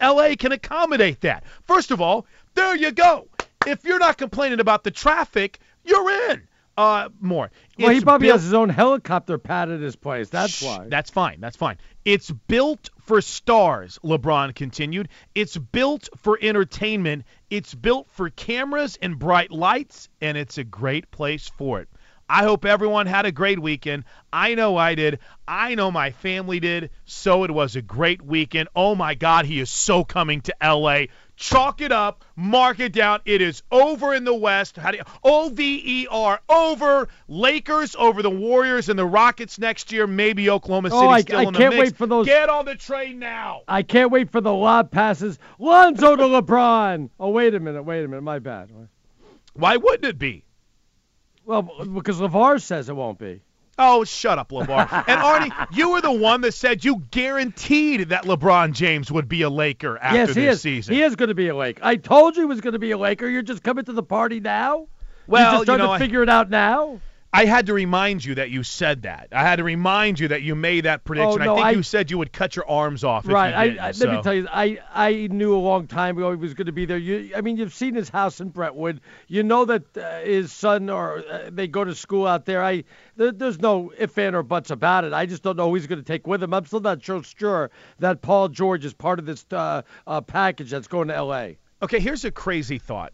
LA 0.00 0.34
can 0.38 0.52
accommodate 0.52 1.22
that. 1.22 1.44
First 1.64 1.90
of 1.90 2.00
all, 2.00 2.26
there 2.54 2.76
you 2.76 2.92
go. 2.92 3.26
If 3.68 3.84
you're 3.84 3.98
not 3.98 4.18
complaining 4.18 4.60
about 4.60 4.84
the 4.84 4.90
traffic, 4.90 5.58
you're 5.84 6.30
in. 6.30 6.48
Uh, 6.76 7.08
more. 7.20 7.50
Well, 7.76 7.90
he 7.90 8.00
probably 8.00 8.28
built- 8.28 8.36
has 8.36 8.44
his 8.44 8.54
own 8.54 8.68
helicopter 8.68 9.36
pad 9.36 9.68
at 9.68 9.80
his 9.80 9.96
place. 9.96 10.28
That's 10.28 10.58
Shh, 10.58 10.62
why. 10.62 10.86
That's 10.88 11.10
fine. 11.10 11.40
That's 11.40 11.56
fine. 11.56 11.76
It's 12.04 12.30
built 12.30 12.90
for 13.00 13.20
stars, 13.20 13.98
LeBron 14.04 14.54
continued. 14.54 15.08
It's 15.34 15.56
built 15.56 16.08
for 16.18 16.38
entertainment. 16.40 17.24
It's 17.50 17.74
built 17.74 18.08
for 18.12 18.30
cameras 18.30 18.96
and 19.02 19.18
bright 19.18 19.50
lights, 19.50 20.08
and 20.20 20.38
it's 20.38 20.56
a 20.58 20.64
great 20.64 21.10
place 21.10 21.48
for 21.48 21.80
it. 21.80 21.88
I 22.30 22.44
hope 22.44 22.64
everyone 22.64 23.06
had 23.06 23.24
a 23.26 23.32
great 23.32 23.58
weekend. 23.58 24.04
I 24.32 24.54
know 24.54 24.76
I 24.76 24.94
did. 24.94 25.18
I 25.48 25.74
know 25.74 25.90
my 25.90 26.10
family 26.10 26.60
did. 26.60 26.90
So 27.06 27.44
it 27.44 27.50
was 27.50 27.74
a 27.74 27.82
great 27.82 28.20
weekend. 28.22 28.68
Oh 28.76 28.94
my 28.94 29.14
God, 29.14 29.46
he 29.46 29.58
is 29.60 29.70
so 29.70 30.04
coming 30.04 30.42
to 30.42 30.54
LA. 30.62 31.06
Chalk 31.38 31.80
it 31.80 31.92
up, 31.92 32.24
mark 32.34 32.80
it 32.80 32.92
down. 32.92 33.20
It 33.24 33.40
is 33.40 33.62
over 33.70 34.12
in 34.12 34.24
the 34.24 34.34
West. 34.34 34.76
How 34.76 34.90
do 34.90 34.96
you, 34.98 35.04
O 35.22 35.50
V 35.50 35.82
E 35.84 36.06
R 36.10 36.40
over 36.48 37.08
Lakers 37.28 37.94
over 37.96 38.22
the 38.22 38.30
Warriors 38.30 38.88
and 38.88 38.98
the 38.98 39.06
Rockets 39.06 39.56
next 39.56 39.92
year. 39.92 40.08
Maybe 40.08 40.50
Oklahoma 40.50 40.88
oh, 40.90 40.98
City 40.98 41.06
Oh, 41.06 41.10
I- 41.10 41.20
still 41.20 41.38
I 41.38 41.42
in 41.44 41.52
the 41.52 41.58
can't 41.58 41.74
mix. 41.76 41.90
wait 41.90 41.96
for 41.96 42.06
those- 42.08 42.26
Get 42.26 42.48
on 42.48 42.64
the 42.64 42.74
train 42.74 43.20
now. 43.20 43.60
I 43.68 43.84
can't 43.84 44.10
wait 44.10 44.30
for 44.30 44.40
the 44.40 44.52
lob 44.52 44.90
passes. 44.90 45.38
Lonzo 45.60 46.16
to 46.16 46.24
LeBron. 46.24 47.10
Oh, 47.20 47.30
wait 47.30 47.54
a 47.54 47.60
minute. 47.60 47.84
Wait 47.84 48.04
a 48.04 48.08
minute. 48.08 48.22
My 48.22 48.40
bad. 48.40 48.70
Why 49.54 49.76
wouldn't 49.76 50.06
it 50.06 50.18
be? 50.18 50.44
Well, 51.44 51.62
because 51.62 52.18
LeVar 52.18 52.60
says 52.60 52.88
it 52.88 52.96
won't 52.96 53.20
be. 53.20 53.42
Oh, 53.78 54.04
shut 54.04 54.38
up, 54.38 54.50
LeVar. 54.50 55.04
and 55.08 55.20
Arnie, 55.20 55.76
you 55.76 55.90
were 55.90 56.00
the 56.00 56.10
one 56.12 56.40
that 56.40 56.52
said 56.52 56.84
you 56.84 57.02
guaranteed 57.10 58.08
that 58.08 58.24
LeBron 58.24 58.72
James 58.72 59.10
would 59.12 59.28
be 59.28 59.42
a 59.42 59.50
Laker 59.50 59.96
after 59.98 60.16
yes, 60.18 60.28
this 60.28 60.36
he 60.36 60.46
is. 60.46 60.60
season. 60.62 60.94
He 60.94 61.02
is 61.02 61.14
going 61.16 61.28
to 61.28 61.34
be 61.34 61.48
a 61.48 61.54
Laker. 61.56 61.80
I 61.84 61.96
told 61.96 62.36
you 62.36 62.42
he 62.42 62.46
was 62.46 62.60
going 62.60 62.72
to 62.72 62.78
be 62.78 62.90
a 62.90 62.98
Laker. 62.98 63.28
You're 63.28 63.42
just 63.42 63.62
coming 63.62 63.84
to 63.84 63.92
the 63.92 64.02
party 64.02 64.40
now. 64.40 64.88
Well, 65.26 65.42
You're 65.52 65.64
just 65.64 65.68
you 65.68 65.76
know, 65.78 65.86
to 65.86 65.92
I- 65.92 65.98
figure 65.98 66.22
it 66.22 66.28
out 66.28 66.50
now. 66.50 67.00
I 67.30 67.44
had 67.44 67.66
to 67.66 67.74
remind 67.74 68.24
you 68.24 68.36
that 68.36 68.48
you 68.48 68.62
said 68.62 69.02
that. 69.02 69.28
I 69.32 69.42
had 69.42 69.56
to 69.56 69.64
remind 69.64 70.18
you 70.18 70.28
that 70.28 70.40
you 70.40 70.54
made 70.54 70.86
that 70.86 71.04
prediction. 71.04 71.42
Oh, 71.42 71.44
no, 71.44 71.52
I 71.52 71.56
think 71.56 71.66
I- 71.66 71.70
you 71.72 71.82
said 71.82 72.10
you 72.10 72.16
would 72.16 72.32
cut 72.32 72.56
your 72.56 72.66
arms 72.68 73.04
off. 73.04 73.26
if 73.26 73.30
Right. 73.30 73.50
you 73.50 73.54
I, 73.56 73.64
didn't, 73.68 73.80
I, 73.80 73.86
let 73.86 73.96
so. 73.96 74.12
me 74.12 74.22
tell 74.22 74.34
you, 74.34 74.48
I 74.50 74.78
I 74.94 75.28
knew 75.30 75.54
a 75.54 75.58
long 75.60 75.86
time 75.88 76.16
ago 76.16 76.30
he 76.30 76.36
was 76.38 76.54
going 76.54 76.66
to 76.66 76.72
be 76.72 76.86
there. 76.86 76.96
You, 76.96 77.32
I 77.36 77.42
mean, 77.42 77.58
you've 77.58 77.74
seen 77.74 77.94
his 77.94 78.08
house 78.08 78.40
in 78.40 78.48
Brentwood. 78.48 79.02
You 79.26 79.42
know 79.42 79.66
that 79.66 79.94
uh, 79.96 80.20
his 80.20 80.52
son 80.52 80.88
or 80.88 81.18
uh, 81.18 81.50
they 81.52 81.68
go 81.68 81.84
to 81.84 81.94
school 81.94 82.26
out 82.26 82.46
there. 82.46 82.64
I 82.64 82.84
there, 83.16 83.30
there's 83.30 83.60
no 83.60 83.92
if 83.98 84.16
and 84.16 84.34
or 84.34 84.42
buts 84.42 84.70
about 84.70 85.04
it. 85.04 85.12
I 85.12 85.26
just 85.26 85.42
don't 85.42 85.56
know 85.56 85.68
who 85.68 85.74
he's 85.74 85.86
going 85.86 86.00
to 86.00 86.04
take 86.04 86.26
with 86.26 86.42
him. 86.42 86.54
I'm 86.54 86.64
still 86.64 86.80
not 86.80 87.04
sure, 87.04 87.22
sure 87.22 87.70
that 87.98 88.22
Paul 88.22 88.48
George 88.48 88.86
is 88.86 88.94
part 88.94 89.18
of 89.18 89.26
this 89.26 89.44
uh, 89.52 89.82
uh, 90.06 90.22
package 90.22 90.70
that's 90.70 90.88
going 90.88 91.08
to 91.08 91.14
L.A. 91.14 91.58
Okay, 91.82 92.00
here's 92.00 92.24
a 92.24 92.30
crazy 92.30 92.78
thought. 92.78 93.12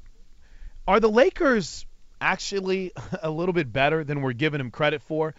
Are 0.87 1.01
the 1.01 1.11
Lakers 1.11 1.85
actually 2.25 2.93
a 3.23 3.31
little 3.31 3.53
bit 3.53 3.73
better 3.73 4.03
than 4.03 4.23
we're 4.23 4.33
giving 4.33 4.59
them 4.59 4.71
credit 4.71 5.03
for? 5.03 5.35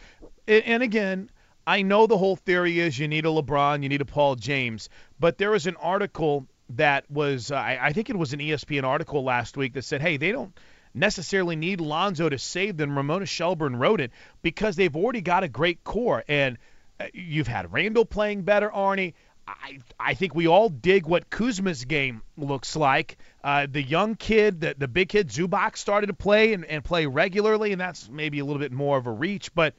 And 0.48 0.84
again, 0.84 1.30
I 1.66 1.82
know 1.82 2.06
the 2.06 2.18
whole 2.18 2.36
theory 2.36 2.80
is 2.80 2.98
you 2.98 3.08
need 3.08 3.26
a 3.26 3.30
LeBron, 3.30 3.82
you 3.82 3.90
need 3.90 4.02
a 4.02 4.06
Paul 4.06 4.36
James, 4.36 4.90
but 5.20 5.40
there 5.40 5.50
was 5.52 5.66
an 5.66 5.76
article 5.78 6.48
that 6.70 7.10
was, 7.10 7.52
uh, 7.52 7.58
I 7.58 7.94
think 7.94 8.10
it 8.10 8.16
was 8.16 8.34
an 8.34 8.40
ESPN 8.40 8.84
article 8.84 9.24
last 9.24 9.58
week 9.58 9.74
that 9.74 9.84
said, 9.84 10.02
hey, 10.02 10.18
they 10.18 10.32
don't 10.32 10.56
necessarily 10.94 11.56
need 11.56 11.82
Lonzo 11.82 12.30
to 12.30 12.38
save 12.38 12.78
them. 12.78 12.96
Ramona 12.96 13.26
Shelburne 13.26 13.76
wrote 13.76 14.02
it 14.02 14.12
because 14.42 14.76
they've 14.76 14.96
already 14.96 15.22
got 15.22 15.44
a 15.44 15.48
great 15.48 15.84
core. 15.84 16.24
And 16.28 16.58
uh, 17.00 17.06
you've 17.14 17.48
had 17.48 17.74
Randle 17.74 18.06
playing 18.06 18.44
better, 18.44 18.70
Arnie. 18.70 19.14
I 19.48 19.80
I 20.00 20.14
think 20.16 20.34
we 20.34 20.48
all 20.48 20.70
dig 20.70 21.06
what 21.06 21.30
Kuzma's 21.30 21.86
game 21.86 22.22
looks 22.38 22.76
like. 22.76 23.18
Uh, 23.44 23.68
the 23.70 23.82
young 23.82 24.16
kid, 24.16 24.62
the 24.62 24.76
the 24.78 24.88
big 24.88 25.10
kid 25.10 25.30
Zubac 25.30 25.78
started 25.78 26.08
to 26.08 26.14
play 26.14 26.54
and, 26.54 26.66
and 26.66 26.84
play 26.84 27.06
regularly, 27.06 27.72
and 27.72 27.80
that's 27.80 28.10
maybe 28.10 28.40
a 28.40 28.46
little 28.46 28.60
bit 28.60 28.72
more 28.72 28.98
of 28.98 29.06
a 29.08 29.12
reach, 29.12 29.54
but 29.54 29.74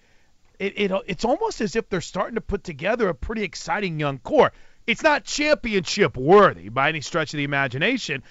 it, 0.59 0.78
it 0.78 0.93
it's 1.06 1.24
almost 1.24 1.60
as 1.60 1.76
if 1.76 1.88
they're 1.88 2.01
starting 2.01 2.36
to 2.36 2.40
put 2.40 2.64
together 2.64 3.09
a 3.09 3.14
pretty 3.14 3.43
exciting 3.43 3.98
young 3.98 4.18
core. 4.18 4.52
It's 4.86 5.02
not 5.02 5.24
championship 5.24 6.16
worthy 6.16 6.68
by 6.68 6.88
any 6.88 7.01
stretch 7.01 7.34
of 7.34 7.38
the 7.38 7.44
imagination, 7.44 8.22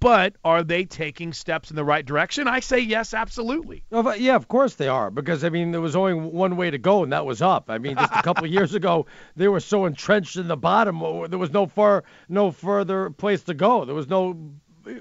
but 0.00 0.34
are 0.44 0.62
they 0.64 0.84
taking 0.84 1.32
steps 1.32 1.70
in 1.70 1.76
the 1.76 1.84
right 1.84 2.04
direction? 2.04 2.48
I 2.48 2.60
say 2.60 2.78
yes, 2.78 3.14
absolutely. 3.14 3.84
Yeah, 3.90 4.34
of 4.36 4.48
course 4.48 4.74
they 4.74 4.88
are. 4.88 5.10
Because 5.10 5.44
I 5.44 5.50
mean, 5.50 5.70
there 5.72 5.80
was 5.80 5.94
only 5.94 6.14
one 6.14 6.56
way 6.56 6.70
to 6.70 6.78
go, 6.78 7.02
and 7.02 7.12
that 7.12 7.26
was 7.26 7.42
up. 7.42 7.70
I 7.70 7.78
mean, 7.78 7.96
just 7.96 8.12
a 8.14 8.22
couple 8.22 8.44
of 8.44 8.50
years 8.58 8.74
ago, 8.74 9.06
they 9.36 9.48
were 9.48 9.60
so 9.60 9.84
entrenched 9.84 10.36
in 10.36 10.48
the 10.48 10.56
bottom. 10.56 11.02
uh, 11.02 11.26
There 11.28 11.38
was 11.38 11.52
no 11.52 11.66
far, 11.66 12.04
no 12.28 12.50
further 12.50 13.10
place 13.10 13.42
to 13.44 13.54
go. 13.54 13.84
There 13.84 13.94
was 13.94 14.08
no 14.08 14.52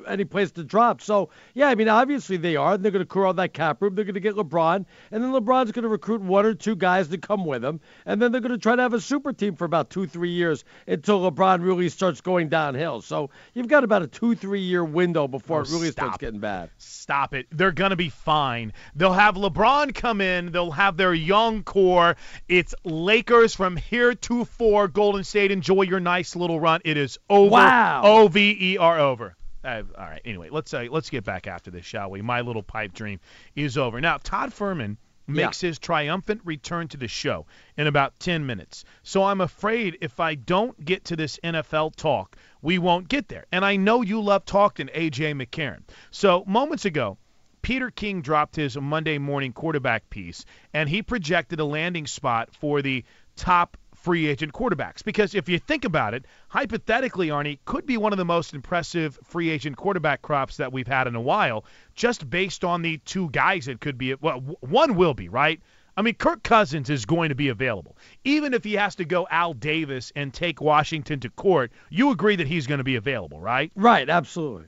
any 0.07 0.26
place 0.26 0.52
to 0.52 0.64
drop. 0.64 1.02
So 1.02 1.30
yeah, 1.53 1.68
I 1.70 1.76
mean, 1.76 1.90
obviously 1.90 2.38
they 2.38 2.56
are. 2.56 2.78
They're 2.78 2.91
going 2.91 3.03
to 3.03 3.07
clear 3.07 3.26
out 3.26 3.36
that 3.38 3.53
cap 3.53 3.82
room. 3.82 3.95
They're 3.95 4.06
going 4.06 4.16
to 4.16 4.20
get 4.20 4.36
LeBron, 4.36 4.86
and 5.11 5.24
then 5.24 5.32
LeBron's 5.32 5.72
going 5.72 5.84
to 5.84 5.90
recruit 5.90 6.22
one 6.22 6.45
or 6.45 6.53
two 6.53 6.76
guys 6.76 7.07
to 7.10 7.18
come 7.18 7.45
with 7.45 7.64
him, 7.64 7.80
and 8.06 8.22
then 8.22 8.32
they're 8.32 8.41
going 8.41 8.52
to 8.52 8.57
try 8.57 8.76
to 8.76 8.82
have 8.82 8.94
a 8.94 9.02
super 9.02 9.34
team 9.34 9.56
for 9.56 9.66
about 9.66 9.90
two, 9.90 10.07
three 10.07 10.32
years 10.32 10.64
until 10.88 11.30
LeBron 11.30 11.64
really 11.64 11.90
starts 11.90 12.22
going 12.22 12.49
downhill. 12.49 13.02
So 13.02 13.30
you've 13.53 13.68
got 13.68 13.84
about 13.84 14.02
a 14.02 14.07
two, 14.07 14.36
three 14.36 14.61
year 14.61 14.84
window 14.84 15.28
before 15.28 15.60
Oh, 15.60 15.61
it 15.64 15.70
really 15.70 15.91
starts 15.91 16.18
getting 16.18 16.40
bad. 16.40 16.70
Stop 16.78 17.34
it. 17.34 17.48
They're 17.52 17.72
going 17.72 17.90
to 17.90 17.95
be 17.95 18.10
fine. 18.10 18.74
They'll 18.95 19.14
have 19.14 19.36
LeBron 19.36 19.94
come 19.95 20.22
in. 20.22 20.52
They'll 20.52 20.72
have 20.72 20.98
their 20.98 21.14
young 21.14 21.64
core. 21.64 22.16
It's 22.48 22.76
Lakers 22.84 23.56
from 23.56 23.76
here 23.76 24.14
to 24.14 24.45
four. 24.45 24.88
Golden 24.88 25.24
State, 25.24 25.52
enjoy 25.52 25.84
your 25.84 25.99
nice 25.99 26.36
little 26.36 26.60
run. 26.60 26.82
It 26.86 26.98
is 26.98 27.18
over. 27.30 27.52
Wow. 27.52 28.02
O 28.03 28.28
V 28.28 28.57
E 28.60 28.78
R 28.78 28.99
over. 28.99 29.36
Uh, 29.64 29.84
all 29.98 30.06
right. 30.06 30.22
Anyway, 30.23 30.49
let's 30.52 30.73
uh, 30.73 30.86
let's 30.90 31.10
get 31.10 31.23
back 31.23 31.48
after 31.48 31.69
this, 31.72 31.86
shall 31.86 32.10
we? 32.10 32.22
My 32.22 32.41
little 32.41 32.64
pipe 32.64 32.94
dream 32.94 33.19
is 33.56 33.77
over. 33.77 33.99
Now, 33.99 34.18
Todd 34.18 34.52
Fuhrman 34.52 34.98
makes 35.30 35.61
his 35.61 35.80
triumphant 35.80 36.41
return 36.44 36.88
to 36.90 36.98
the 36.98 37.07
show 37.07 37.45
in 37.77 37.88
about 37.88 38.19
10 38.19 38.45
minutes. 38.45 38.84
So 39.03 39.23
I'm 39.23 39.41
afraid 39.41 39.98
if 40.02 40.19
I 40.19 40.36
don't 40.36 40.84
get 40.84 41.06
to 41.06 41.15
this 41.15 41.40
NFL 41.44 41.95
talk, 41.95 42.36
we 42.61 42.77
won't 42.80 43.07
get 43.07 43.27
there. 43.27 43.45
And 43.52 43.64
I 43.64 43.76
know 43.76 44.02
you 44.02 44.22
love 44.22 44.45
talking 44.45 44.88
AJ 44.88 45.40
McCarron. 45.40 45.84
So 46.11 46.44
moments 46.48 46.86
ago, 46.86 47.18
Peter 47.61 47.91
King 47.91 48.22
dropped 48.22 48.56
his 48.56 48.77
Monday 48.77 49.18
morning 49.18 49.53
quarterback 49.53 50.10
piece, 50.10 50.45
and 50.73 50.90
he 50.90 51.02
projected 51.02 51.60
a 51.60 51.65
landing 51.65 52.07
spot 52.07 52.49
for 52.56 52.81
the 52.81 53.03
top 53.36 53.77
free 54.02 54.28
agent 54.28 54.54
quarterbacks. 54.54 55.04
Because 55.04 55.36
if 55.36 55.50
you 55.50 55.60
think 55.60 55.86
about 55.86 56.14
it, 56.14 56.26
hypothetically, 56.48 57.28
Arnie 57.28 57.60
could 57.66 57.86
be 57.86 57.98
one 57.98 58.14
of 58.14 58.18
the 58.18 58.26
most 58.26 58.54
impressive 58.54 59.20
free 59.24 59.50
agent 59.50 59.78
quarterback 59.78 60.22
crops 60.22 60.58
that 60.58 60.72
we've 60.72 60.88
had 60.88 61.08
in 61.08 61.16
a 61.16 61.22
while, 61.22 61.66
just 61.96 62.30
based 62.30 62.64
on 62.64 62.82
the 62.82 62.98
two 63.00 63.30
guys 63.30 63.68
it 63.68 63.82
could 63.82 63.98
be. 63.98 64.16
Well, 64.16 64.40
one 64.62 64.96
will 64.96 65.14
be, 65.14 65.30
right? 65.30 65.62
I 65.98 66.02
mean, 66.02 66.14
Kirk 66.14 66.44
Cousins 66.44 66.90
is 66.90 67.06
going 67.06 67.30
to 67.30 67.36
be 67.36 67.50
available. 67.50 67.98
Even 68.24 68.54
if 68.54 68.64
he 68.64 68.74
has 68.76 68.96
to 68.96 69.06
go 69.06 69.28
Al 69.30 69.54
Davis 69.54 70.14
and 70.16 70.34
take 70.34 70.62
Washington 70.62 71.20
to 71.20 71.30
court, 71.30 71.74
you 71.90 72.12
agree 72.12 72.38
that 72.38 72.48
he's 72.48 72.68
going 72.68 72.78
to 72.78 72.86
be 72.86 72.96
available, 72.96 73.42
right? 73.42 73.70
Right, 73.76 74.10
absolutely. 74.10 74.68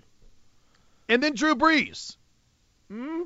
And 1.07 1.23
then 1.23 1.35
Drew 1.35 1.55
Brees. 1.55 2.17
Hmm? 2.91 3.21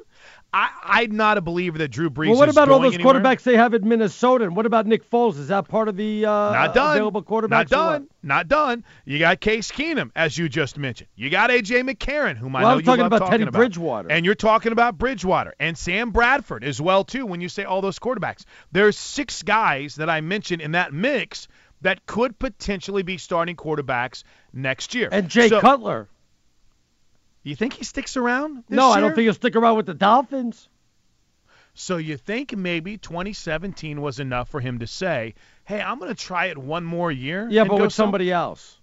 I, 0.58 0.70
I'm 1.02 1.18
not 1.18 1.38
a 1.38 1.42
believer 1.42 1.80
that 1.80 1.90
Drew 1.90 2.10
Brees 2.10 2.28
is. 2.28 2.30
Well, 2.30 2.40
what 2.40 2.48
about 2.50 2.70
all 2.70 2.80
those 2.80 2.94
anywhere. 2.94 3.16
quarterbacks 3.16 3.44
they 3.44 3.58
have 3.58 3.74
in 3.74 3.86
Minnesota? 3.90 4.46
And 4.46 4.56
what 4.56 4.66
about 4.66 4.86
Nick 4.88 5.10
Foles? 5.10 5.38
Is 5.38 5.50
that 5.50 5.68
part 5.68 5.90
of 5.90 5.98
the 5.98 6.26
uh, 6.26 6.30
Not 6.30 6.74
done. 6.74 6.92
available 6.96 7.24
quarterbacks? 7.24 7.50
Not 7.50 7.68
done. 7.68 8.08
Not 8.24 8.48
done. 8.48 8.86
You 9.04 9.20
got 9.20 9.42
Case 9.42 9.70
Keenum, 9.70 10.12
as 10.16 10.38
you 10.38 10.48
just 10.48 10.78
mentioned. 10.78 11.10
You 11.16 11.30
got 11.30 11.50
AJ 11.50 11.90
McCarron, 11.90 12.38
whom 12.38 12.56
I 12.56 12.62
Well, 12.62 12.70
know 12.70 12.74
I'm 12.76 12.80
you 12.80 12.86
talking 12.86 13.06
about 13.06 13.18
talking 13.18 13.32
Teddy 13.32 13.44
about. 13.44 13.54
Bridgewater. 13.60 14.10
And 14.10 14.26
you're 14.26 14.34
talking 14.34 14.72
about 14.72 14.98
Bridgewater 14.98 15.54
and 15.60 15.78
Sam 15.78 16.12
Bradford 16.12 16.64
as 16.64 16.80
well 16.80 17.04
too. 17.04 17.26
When 17.26 17.42
you 17.42 17.50
say 17.50 17.66
all 17.66 17.82
those 17.82 18.00
quarterbacks, 18.00 18.46
there's 18.72 18.98
six 18.98 19.44
guys 19.44 19.96
that 19.96 20.10
I 20.10 20.22
mentioned 20.22 20.62
in 20.62 20.72
that 20.72 20.94
mix 20.94 21.50
that 21.82 22.06
could 22.06 22.40
potentially 22.40 23.04
be 23.04 23.18
starting 23.18 23.58
quarterbacks 23.58 24.24
next 24.54 24.96
year. 24.96 25.10
And 25.12 25.28
Jay 25.28 25.50
So, 25.50 25.60
Cutler. 25.60 26.08
You 27.46 27.56
think 27.56 27.74
he 27.74 27.84
sticks 27.84 28.18
around? 28.18 28.64
This 28.68 28.76
No, 28.76 28.90
I 28.90 29.00
don't 29.00 29.14
think 29.14 29.26
he'll 29.26 29.34
stick 29.36 29.56
around 29.56 29.78
with 29.78 29.86
the 29.86 29.94
Dolphins. 29.94 30.68
So 31.76 31.98
you 31.98 32.18
think 32.18 32.58
maybe 32.58 32.98
2017 32.98 34.02
was 34.02 34.20
enough 34.20 34.50
for 34.50 34.60
him 34.60 34.80
to 34.80 34.88
say, 34.88 35.36
"Hey, 35.64 35.80
I'm 35.80 36.00
going 36.00 36.14
to 36.14 36.20
try 36.20 36.48
it 36.48 36.58
one 36.58 36.84
more 36.84 37.12
year." 37.12 37.48
Yeah, 37.48 37.66
but 37.66 37.80
with 37.80 37.94
somebody 37.94 38.32
else. 38.32 38.80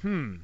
Hmm. 0.00 0.36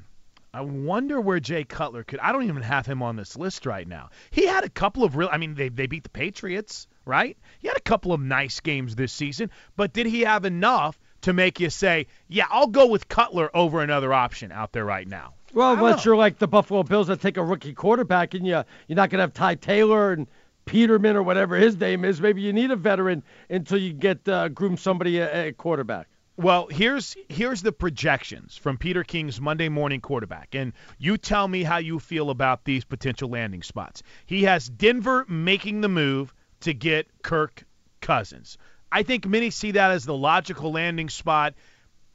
I 0.53 0.61
wonder 0.61 1.19
where 1.19 1.39
Jay 1.39 1.63
Cutler 1.63 2.03
could. 2.03 2.19
I 2.19 2.31
don't 2.31 2.43
even 2.43 2.61
have 2.61 2.85
him 2.85 3.01
on 3.01 3.15
this 3.15 3.35
list 3.35 3.65
right 3.65 3.87
now. 3.87 4.09
He 4.29 4.45
had 4.45 4.63
a 4.63 4.69
couple 4.69 5.03
of 5.03 5.15
real. 5.15 5.29
I 5.31 5.37
mean, 5.37 5.55
they 5.55 5.69
they 5.69 5.87
beat 5.87 6.03
the 6.03 6.09
Patriots, 6.09 6.85
right? 7.05 7.35
He 7.59 7.67
had 7.67 7.77
a 7.77 7.81
couple 7.81 8.13
of 8.13 8.21
nice 8.21 8.59
games 8.59 8.95
this 8.95 9.11
season, 9.11 9.49
but 9.75 9.93
did 9.93 10.05
he 10.05 10.21
have 10.21 10.45
enough 10.45 10.99
to 11.21 11.33
make 11.33 11.59
you 11.59 11.71
say, 11.71 12.05
"Yeah, 12.27 12.45
I'll 12.51 12.67
go 12.67 12.85
with 12.85 13.07
Cutler 13.07 13.49
over 13.55 13.81
another 13.81 14.13
option 14.13 14.51
out 14.51 14.73
there 14.73 14.85
right 14.85 15.07
now"? 15.07 15.33
Well, 15.55 15.73
unless 15.73 16.03
you're 16.03 16.17
like 16.17 16.37
the 16.37 16.47
Buffalo 16.47 16.83
Bills 16.83 17.07
that 17.07 17.21
take 17.21 17.37
a 17.37 17.43
rookie 17.43 17.73
quarterback 17.73 18.33
and 18.33 18.45
you 18.45 18.63
you're 18.87 18.95
not 18.95 19.09
gonna 19.09 19.23
have 19.23 19.33
Ty 19.33 19.55
Taylor 19.55 20.11
and 20.11 20.27
Peterman 20.65 21.15
or 21.15 21.23
whatever 21.23 21.55
his 21.55 21.79
name 21.79 22.03
is. 22.03 22.19
Maybe 22.19 22.41
you 22.41 22.51
need 22.51 22.71
a 22.71 22.75
veteran 22.75 23.23
until 23.49 23.77
you 23.77 23.93
get 23.93 24.27
uh, 24.27 24.49
groom 24.49 24.75
somebody 24.77 25.21
at, 25.21 25.31
at 25.31 25.57
quarterback. 25.57 26.07
Well, 26.37 26.67
here's 26.69 27.15
here's 27.29 27.61
the 27.61 27.71
projections 27.71 28.57
from 28.57 28.77
Peter 28.77 29.05
King's 29.05 29.39
Monday 29.39 29.69
morning 29.69 30.01
quarterback, 30.01 30.53
and 30.53 30.73
you 30.97 31.17
tell 31.17 31.47
me 31.47 31.63
how 31.63 31.77
you 31.77 31.99
feel 31.99 32.29
about 32.29 32.65
these 32.65 32.83
potential 32.83 33.29
landing 33.29 33.63
spots. 33.63 34.03
He 34.25 34.43
has 34.43 34.67
Denver 34.67 35.25
making 35.29 35.79
the 35.79 35.87
move 35.87 36.33
to 36.61 36.73
get 36.73 37.07
Kirk 37.23 37.63
Cousins. 38.01 38.57
I 38.91 39.03
think 39.03 39.25
many 39.25 39.49
see 39.49 39.71
that 39.71 39.91
as 39.91 40.03
the 40.03 40.15
logical 40.15 40.73
landing 40.73 41.07
spot. 41.07 41.53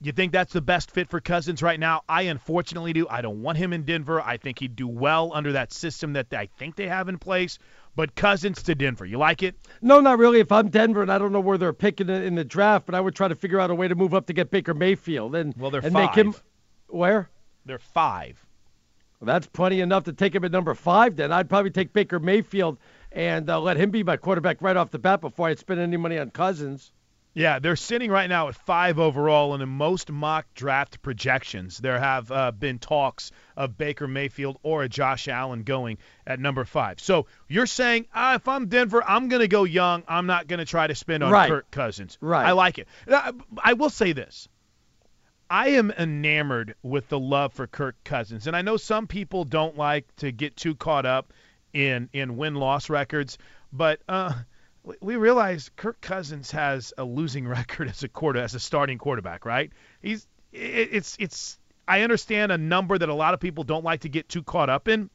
You 0.02 0.12
think 0.12 0.32
that's 0.32 0.54
the 0.54 0.62
best 0.62 0.90
fit 0.92 1.10
for 1.10 1.20
Cousins 1.20 1.62
right 1.62 1.78
now? 1.78 2.02
I 2.08 2.22
unfortunately 2.22 2.94
do. 2.94 3.06
I 3.08 3.20
don't 3.20 3.42
want 3.42 3.58
him 3.58 3.74
in 3.74 3.82
Denver. 3.82 4.18
I 4.20 4.38
think 4.38 4.58
he'd 4.58 4.74
do 4.74 4.88
well 4.88 5.30
under 5.34 5.52
that 5.52 5.74
system 5.74 6.14
that 6.14 6.32
I 6.32 6.46
think 6.46 6.76
they 6.76 6.88
have 6.88 7.10
in 7.10 7.18
place. 7.18 7.58
But 7.96 8.14
Cousins 8.14 8.62
to 8.62 8.74
Denver, 8.74 9.04
you 9.04 9.18
like 9.18 9.42
it? 9.42 9.56
No, 9.82 10.00
not 10.00 10.18
really. 10.18 10.40
If 10.40 10.52
I'm 10.52 10.70
Denver 10.70 11.02
and 11.02 11.12
I 11.12 11.18
don't 11.18 11.32
know 11.32 11.40
where 11.40 11.58
they're 11.58 11.74
picking 11.74 12.08
it 12.08 12.24
in 12.24 12.34
the 12.34 12.44
draft, 12.44 12.86
but 12.86 12.94
I 12.94 13.00
would 13.00 13.14
try 13.14 13.28
to 13.28 13.34
figure 13.34 13.60
out 13.60 13.70
a 13.70 13.74
way 13.74 13.88
to 13.88 13.94
move 13.94 14.14
up 14.14 14.26
to 14.26 14.32
get 14.32 14.50
Baker 14.50 14.72
Mayfield 14.72 15.34
and 15.34 15.54
Well, 15.56 15.70
they're 15.70 15.84
and 15.84 15.92
make 15.92 16.14
him 16.14 16.34
where? 16.86 17.28
They're 17.66 17.78
five. 17.78 18.42
Well, 19.20 19.26
that's 19.26 19.48
plenty 19.48 19.82
enough 19.82 20.04
to 20.04 20.14
take 20.14 20.34
him 20.34 20.44
at 20.46 20.52
number 20.52 20.74
five. 20.74 21.16
Then 21.16 21.30
I'd 21.30 21.50
probably 21.50 21.72
take 21.72 21.92
Baker 21.92 22.18
Mayfield 22.18 22.78
and 23.12 23.50
uh, 23.50 23.60
let 23.60 23.76
him 23.76 23.90
be 23.90 24.02
my 24.02 24.16
quarterback 24.16 24.62
right 24.62 24.76
off 24.76 24.90
the 24.90 24.98
bat 24.98 25.20
before 25.20 25.48
I'd 25.48 25.58
spend 25.58 25.78
any 25.78 25.98
money 25.98 26.16
on 26.16 26.30
Cousins. 26.30 26.92
Yeah, 27.32 27.60
they're 27.60 27.76
sitting 27.76 28.10
right 28.10 28.28
now 28.28 28.48
at 28.48 28.56
five 28.56 28.98
overall, 28.98 29.54
and 29.54 29.62
in 29.62 29.68
most 29.68 30.10
mock 30.10 30.46
draft 30.54 31.00
projections, 31.00 31.78
there 31.78 31.98
have 31.98 32.30
uh, 32.32 32.50
been 32.50 32.80
talks 32.80 33.30
of 33.56 33.78
Baker 33.78 34.08
Mayfield 34.08 34.58
or 34.64 34.82
a 34.82 34.88
Josh 34.88 35.28
Allen 35.28 35.62
going 35.62 35.98
at 36.26 36.40
number 36.40 36.64
five. 36.64 36.98
So 36.98 37.26
you're 37.46 37.66
saying, 37.66 38.06
ah, 38.12 38.34
if 38.34 38.48
I'm 38.48 38.66
Denver, 38.66 39.02
I'm 39.06 39.28
going 39.28 39.42
to 39.42 39.48
go 39.48 39.62
young. 39.62 40.02
I'm 40.08 40.26
not 40.26 40.48
going 40.48 40.58
to 40.58 40.64
try 40.64 40.88
to 40.88 40.94
spend 40.94 41.22
on 41.22 41.30
Right. 41.30 41.48
Kirk 41.48 41.70
Cousins. 41.70 42.18
Right. 42.20 42.46
I 42.46 42.52
like 42.52 42.78
it. 42.78 42.88
I 43.62 43.74
will 43.74 43.90
say 43.90 44.12
this. 44.12 44.48
I 45.48 45.70
am 45.70 45.90
enamored 45.90 46.74
with 46.82 47.08
the 47.08 47.18
love 47.18 47.52
for 47.52 47.66
Kirk 47.66 47.96
Cousins, 48.04 48.46
and 48.46 48.56
I 48.56 48.62
know 48.62 48.76
some 48.76 49.06
people 49.06 49.44
don't 49.44 49.76
like 49.76 50.06
to 50.16 50.30
get 50.30 50.56
too 50.56 50.74
caught 50.76 51.06
up 51.06 51.32
in 51.72 52.08
in 52.12 52.36
win 52.36 52.54
loss 52.54 52.88
records, 52.88 53.36
but 53.72 54.00
uh, 54.08 54.32
we- 55.00 55.16
realize 55.16 55.70
Kirk 55.76 56.00
Cousins 56.00 56.50
has 56.52 56.92
a 56.96 57.04
losing 57.04 57.46
record 57.48 57.88
as 57.88 58.02
a 58.02 58.08
quarter 58.08 58.40
as 58.40 58.54
a 58.54 58.60
starting 58.60 58.98
quarterback, 58.98 59.44
right? 59.44 59.70
He's 60.02 60.26
it's 60.52 61.16
it's 61.20 61.58
I 61.86 62.02
understand 62.02 62.52
a 62.52 62.58
number 62.58 62.98
that 62.98 63.08
a 63.08 63.14
lot 63.14 63.34
of 63.34 63.40
people 63.40 63.64
don't 63.64 63.84
like 63.84 64.00
to 64.00 64.08
get 64.08 64.28
too 64.28 64.42
caught 64.42 64.70
up 64.70 64.88
in 64.88 65.10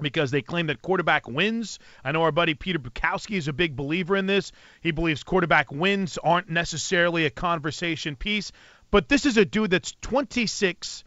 because 0.00 0.30
they 0.30 0.42
claim 0.42 0.66
that 0.66 0.82
quarterback 0.82 1.28
wins. 1.28 1.78
I 2.04 2.12
know 2.12 2.22
our 2.22 2.32
buddy 2.32 2.54
Peter 2.54 2.78
Bukowski 2.78 3.36
is 3.36 3.48
a 3.48 3.52
big 3.52 3.76
believer 3.76 4.16
in 4.16 4.26
this. 4.26 4.52
He 4.80 4.90
believes 4.90 5.22
quarterback 5.22 5.70
wins 5.70 6.18
aren't 6.18 6.50
necessarily 6.50 7.24
a 7.26 7.30
conversation 7.30 8.16
piece, 8.16 8.52
but 8.90 9.08
this 9.08 9.26
is 9.26 9.36
a 9.36 9.44
dude 9.44 9.70
that's 9.70 9.94
26, 10.00 11.04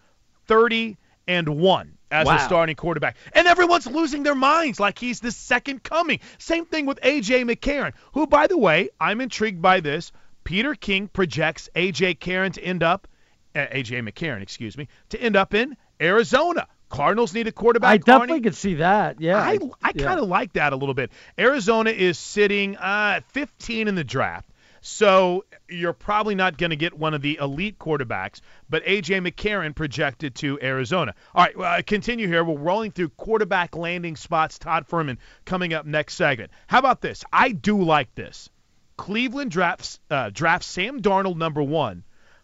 30, 0.47 0.97
and 1.27 1.49
1 1.49 1.94
as 2.15 2.27
Wow. 2.27 2.35
a 2.37 2.39
starting 2.39 2.75
quarterback. 2.75 3.17
And 3.33 3.47
everyone's 3.47 3.85
losing 3.87 4.23
their 4.23 4.35
minds 4.35 4.79
like 4.79 4.97
he's 4.97 5.19
the 5.19 5.31
second 5.31 5.83
coming. 5.83 6.19
Same 6.37 6.65
thing 6.65 6.85
with 6.85 6.99
A.J. 7.03 7.43
McCarron, 7.43 7.93
who, 8.13 8.25
by 8.27 8.47
the 8.47 8.57
way, 8.57 8.89
I'm 8.99 9.21
intrigued 9.21 9.61
by 9.61 9.79
this. 9.81 10.11
Peter 10.43 10.75
King 10.75 11.07
projects 11.07 11.69
A.J. 11.75 12.15
Karen 12.15 12.51
to 12.53 12.63
end 12.63 12.83
up, 12.83 13.07
uh, 13.55 13.65
A.J. 13.71 14.01
McCarron, 14.01 14.41
excuse 14.41 14.77
me, 14.77 14.87
to 15.09 15.19
end 15.21 15.35
up 15.35 15.53
in 15.53 15.75
Arizona. 16.01 16.67
Cardinals 16.87 17.33
need 17.33 17.47
a 17.47 17.51
quarterback. 17.51 17.89
I 17.89 17.97
definitely 17.97 18.39
Arnie. 18.39 18.43
could 18.43 18.55
see 18.55 18.75
that. 18.75 19.19
Yeah. 19.19 19.39
I, 19.39 19.57
I 19.83 19.91
kind 19.91 20.19
of 20.19 20.29
like 20.29 20.53
that 20.53 20.71
a 20.71 20.75
little 20.75 20.93
bit. 20.93 21.11
Arizona 21.37 21.89
is 21.89 22.17
sitting 22.19 22.77
uh, 22.77 23.21
15 23.33 23.87
in 23.87 23.95
the 23.95 24.03
draft. 24.03 24.47
So 24.87 25.45
you're 25.67 25.93
probably 25.93 26.35
not 26.35 26.59
going 26.59 26.69
to 26.69 26.75
get 26.75 26.93
one 26.93 27.15
of 27.15 27.23
the 27.23 27.39
elite 27.41 27.79
quarterbacks, 27.79 28.41
but 28.69 28.83
A.J. 28.85 29.19
McCarron 29.19 29.75
projected 29.75 30.35
to 30.35 30.59
Arizona. 30.61 31.15
All 31.33 31.43
right, 31.43 31.57
well, 31.57 31.81
continue 31.81 32.27
here. 32.27 32.43
We're 32.43 32.59
rolling 32.59 32.91
through 32.91 33.09
quarterback 33.09 33.75
landing 33.75 34.15
spots. 34.15 34.59
Todd 34.59 34.85
Fuhrman 34.87 35.17
coming 35.43 35.73
up 35.73 35.87
next 35.87 36.13
segment. 36.13 36.51
How 36.67 36.77
about 36.77 37.01
this? 37.01 37.23
I 37.33 37.51
do 37.51 37.81
like 37.81 38.13
this. 38.13 38.51
Cleveland 38.95 39.49
drafts 39.49 39.99
uh, 40.11 40.29
drafts 40.31 40.67
Sam 40.67 41.01
Darnold 41.01 41.37
number 41.37 41.63
one, 41.63 42.03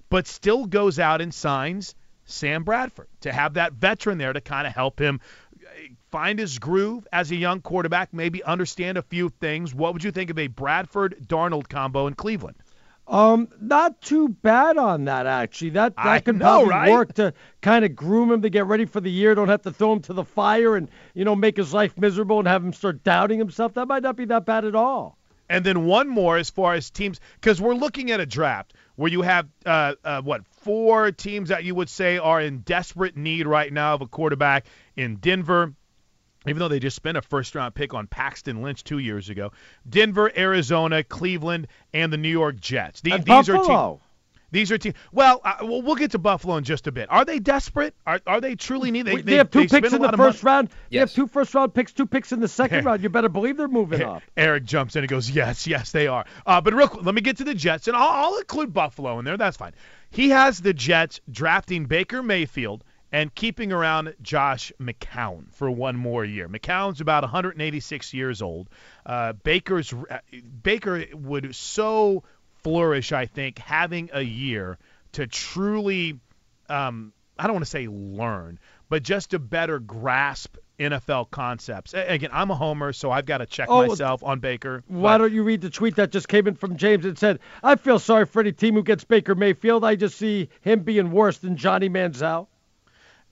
but 0.10 0.26
still 0.26 0.66
goes 0.66 0.98
out 0.98 1.22
and 1.22 1.32
signs 1.32 1.94
Sam 2.26 2.64
Bradford 2.64 3.08
to 3.22 3.32
have 3.32 3.54
that 3.54 3.74
veteran 3.74 4.18
there 4.18 4.34
to 4.34 4.42
kind 4.42 4.66
of 4.66 4.74
help 4.74 5.00
him 5.00 5.22
find 6.11 6.39
his 6.39 6.60
groove 6.60 7.07
as 7.11 7.31
a 7.31 7.35
young 7.35 7.61
quarterback, 7.61 8.14
maybe 8.14 8.43
understand 8.43 8.98
a 8.98 9.02
few 9.02 9.30
things. 9.30 9.73
What 9.73 9.93
would 9.93 10.03
you 10.03 10.11
think 10.11 10.30
of 10.30 10.38
a 10.38 10.48
Bradford 10.48 11.15
Darnold 11.27 11.69
combo 11.69 12.07
in 12.07 12.14
Cleveland? 12.15 12.57
Um, 13.07 13.49
not 13.60 14.02
too 14.02 14.30
bad 14.30 14.77
on 14.77 15.06
that 15.06 15.26
actually. 15.26 15.72
That 15.72 15.95
that 15.98 16.06
I 16.06 16.19
could 16.19 16.38
know, 16.38 16.45
probably 16.45 16.69
right? 16.69 16.91
work 16.91 17.14
to 17.15 17.34
kind 17.61 17.84
of 17.84 17.95
groom 17.95 18.31
him 18.31 18.41
to 18.43 18.49
get 18.49 18.65
ready 18.68 18.85
for 18.85 19.02
the 19.02 19.11
year. 19.11 19.35
Don't 19.35 19.49
have 19.49 19.64
to 19.64 19.72
throw 19.72 19.93
him 19.93 20.02
to 20.03 20.14
the 20.14 20.23
fire 20.23 20.77
and 20.77 20.89
you 21.14 21.26
know 21.26 21.35
make 21.35 21.57
his 21.57 21.73
life 21.73 21.98
miserable 21.98 22.39
and 22.39 22.48
have 22.48 22.64
him 22.64 22.72
start 22.72 23.03
doubting 23.03 23.38
himself. 23.38 23.73
That 23.73 23.88
might 23.88 24.03
not 24.03 24.15
be 24.15 24.26
that 24.26 24.45
bad 24.45 24.64
at 24.64 24.76
all. 24.76 25.18
And 25.49 25.65
then 25.65 25.84
one 25.84 26.07
more 26.07 26.38
as 26.38 26.49
far 26.49 26.76
as 26.76 26.89
teams, 26.89 27.19
because 27.41 27.60
we're 27.60 27.76
looking 27.76 28.11
at 28.11 28.22
a 28.22 28.26
draft 28.26 28.73
where 28.95 29.11
you 29.11 29.22
have 29.23 29.49
uh, 29.65 29.95
uh, 30.06 30.22
what 30.22 30.45
four 30.45 31.11
teams 31.11 31.49
that 31.49 31.65
you 31.65 31.76
would 31.76 31.89
say 31.89 32.18
are 32.18 32.39
in 32.39 32.60
desperate 32.60 33.18
need 33.18 33.45
right 33.48 33.73
now 33.73 33.95
of 33.95 34.02
a 34.02 34.07
quarterback 34.07 34.65
in 35.02 35.18
Denver. 35.18 35.73
Even 36.48 36.57
though 36.57 36.68
they 36.69 36.80
just 36.80 36.95
spent 36.95 37.18
a 37.18 37.22
first 37.22 37.53
round 37.53 37.76
pick 37.76 37.94
on 37.94 38.07
Paxton 38.07 38.64
Lynch 38.64 38.84
two 38.84 38.98
years 38.98 39.30
ago, 39.30 39.52
Denver, 39.88 40.32
Arizona, 40.36 41.03
Cleveland, 41.03 41.68
and 41.94 42.11
the 42.11 42.18
New 42.18 42.30
York 42.30 42.60
Jets. 42.60 43.02
The- 43.02 43.11
And 43.11 43.23
these 43.23 43.48
are 43.49 43.57
Buffalo. 43.57 43.90
teams. 43.91 44.02
These 44.53 44.72
are 44.72 44.78
teams. 44.80 44.95
Well, 45.14 45.40
uh, 45.45 45.57
we'll 45.61 45.82
we'll 45.84 45.95
get 45.95 46.11
to 46.11 46.18
Buffalo 46.19 46.57
in 46.57 46.64
just 46.65 46.86
a 46.88 46.91
bit. 46.91 47.10
Are 47.11 47.23
they 47.23 47.38
desperate? 47.40 47.94
Are 48.07 48.19
are 48.28 48.41
they 48.41 48.56
truly 48.56 48.90
need? 48.91 49.03
They, 49.03 49.22
They, 49.22 49.36
have 49.36 49.49
two 49.52 49.65
spend 49.68 49.84
picks 49.84 49.94
in 49.94 50.02
the 50.02 50.11
first 50.18 50.44
money. 50.44 50.56
round. 50.56 50.69
They 50.90 50.98
have 50.98 51.14
two 51.14 51.28
first 51.28 51.53
round 51.53 51.73
picks, 51.76 51.94
two 51.94 52.06
picks 52.07 52.32
in 52.34 52.40
the 52.41 52.48
second 52.49 52.84
round. 52.86 53.02
You 53.03 53.07
better 53.10 53.30
believe 53.30 53.56
they're 53.56 53.69
moving 53.69 54.02
up. 54.02 54.23
Eric 54.36 54.65
jumps 54.65 54.95
in 54.98 55.03
and 55.03 55.10
goes, 55.10 55.30
"Yes, 55.30 55.68
yes, 55.68 55.91
they 55.94 56.07
are." 56.07 56.26
Uh, 56.45 56.60
but 56.60 56.73
real 56.73 56.88
quick, 56.90 57.06
let 57.06 57.15
me 57.15 57.22
get 57.22 57.38
to 57.38 57.44
the 57.45 57.53
Jets, 57.56 57.88
and 57.88 57.95
I'll, 57.95 58.10
I'll 58.34 58.38
include 58.40 58.73
Buffalo 58.73 59.19
in 59.19 59.26
there. 59.26 59.38
That's 59.38 59.56
fine. 59.56 59.73
He 60.10 60.30
has 60.32 60.60
the 60.60 60.73
Jets 60.73 61.22
drafting 61.32 61.86
Baker 61.86 62.22
Mayfield 62.22 62.84
and 63.12 63.34
keeping 63.36 63.72
around 63.72 64.14
Josh 64.22 64.72
McCown 64.80 65.52
for 65.54 65.70
one 65.70 65.96
more 65.98 66.24
year. 66.24 66.48
McCown's 66.48 67.02
about 67.02 67.24
186 67.24 68.14
years 68.14 68.42
old. 68.42 68.70
Uh, 69.06 69.34
Baker's 69.34 69.94
uh, 69.94 70.20
Baker 70.64 71.06
would 71.14 71.54
so 71.56 72.24
flourish, 72.64 73.12
I 73.12 73.26
think, 73.26 73.58
having 73.60 74.10
a 74.14 74.22
year 74.22 74.78
to 75.14 75.28
truly 75.28 76.20
um, 76.70 77.12
I 77.38 77.44
don't 77.48 77.54
want 77.56 77.66
to 77.66 77.72
say 77.72 77.88
learn, 77.88 78.60
but 78.88 79.04
just 79.04 79.32
to 79.32 79.40
better 79.40 79.80
grasp 79.80 80.56
NFL 80.80 81.32
concepts. 81.32 81.94
Again, 81.94 82.30
I'm 82.32 82.50
a 82.50 82.56
homer, 82.56 82.94
so 82.94 83.12
I've 83.12 83.26
got 83.26 83.40
to 83.40 83.46
check 83.46 83.68
Oh, 83.70 83.86
myself 83.88 84.24
on 84.24 84.40
Baker. 84.40 84.84
Why 84.88 85.14
but- 85.16 85.18
don't 85.20 85.34
you 85.34 85.44
read 85.44 85.62
the 85.62 85.70
tweet 85.70 85.96
that 85.98 86.12
just 86.12 86.28
came 86.28 86.48
in 86.48 86.56
from 86.56 86.78
James? 86.78 87.06
It 87.06 87.18
said, 87.18 87.40
"I 87.62 87.76
feel 87.76 88.00
sorry 88.00 88.26
for 88.26 88.40
any 88.42 88.52
team 88.52 88.76
who 88.76 88.84
gets 88.84 89.04
Baker 89.04 89.36
Mayfield. 89.36 89.84
I 89.84 89.96
just 89.96 90.18
see 90.18 90.50
him 90.62 90.82
being 90.84 91.12
worse 91.12 91.40
than 91.40 91.58
Johnny 91.58 91.90
Manziel." 91.90 92.48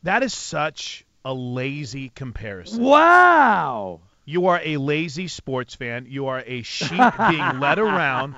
That 0.03 0.23
is 0.23 0.33
such 0.33 1.05
a 1.25 1.33
lazy 1.33 2.09
comparison. 2.09 2.83
Wow. 2.83 4.01
You 4.25 4.45
are 4.45 4.61
a 4.63 4.77
lazy 4.77 5.27
sports 5.27 5.73
fan. 5.73 6.05
You 6.07 6.27
are 6.27 6.43
a 6.45 6.61
sheep 6.61 7.01
being 7.29 7.59
led 7.59 7.79
around 7.79 8.35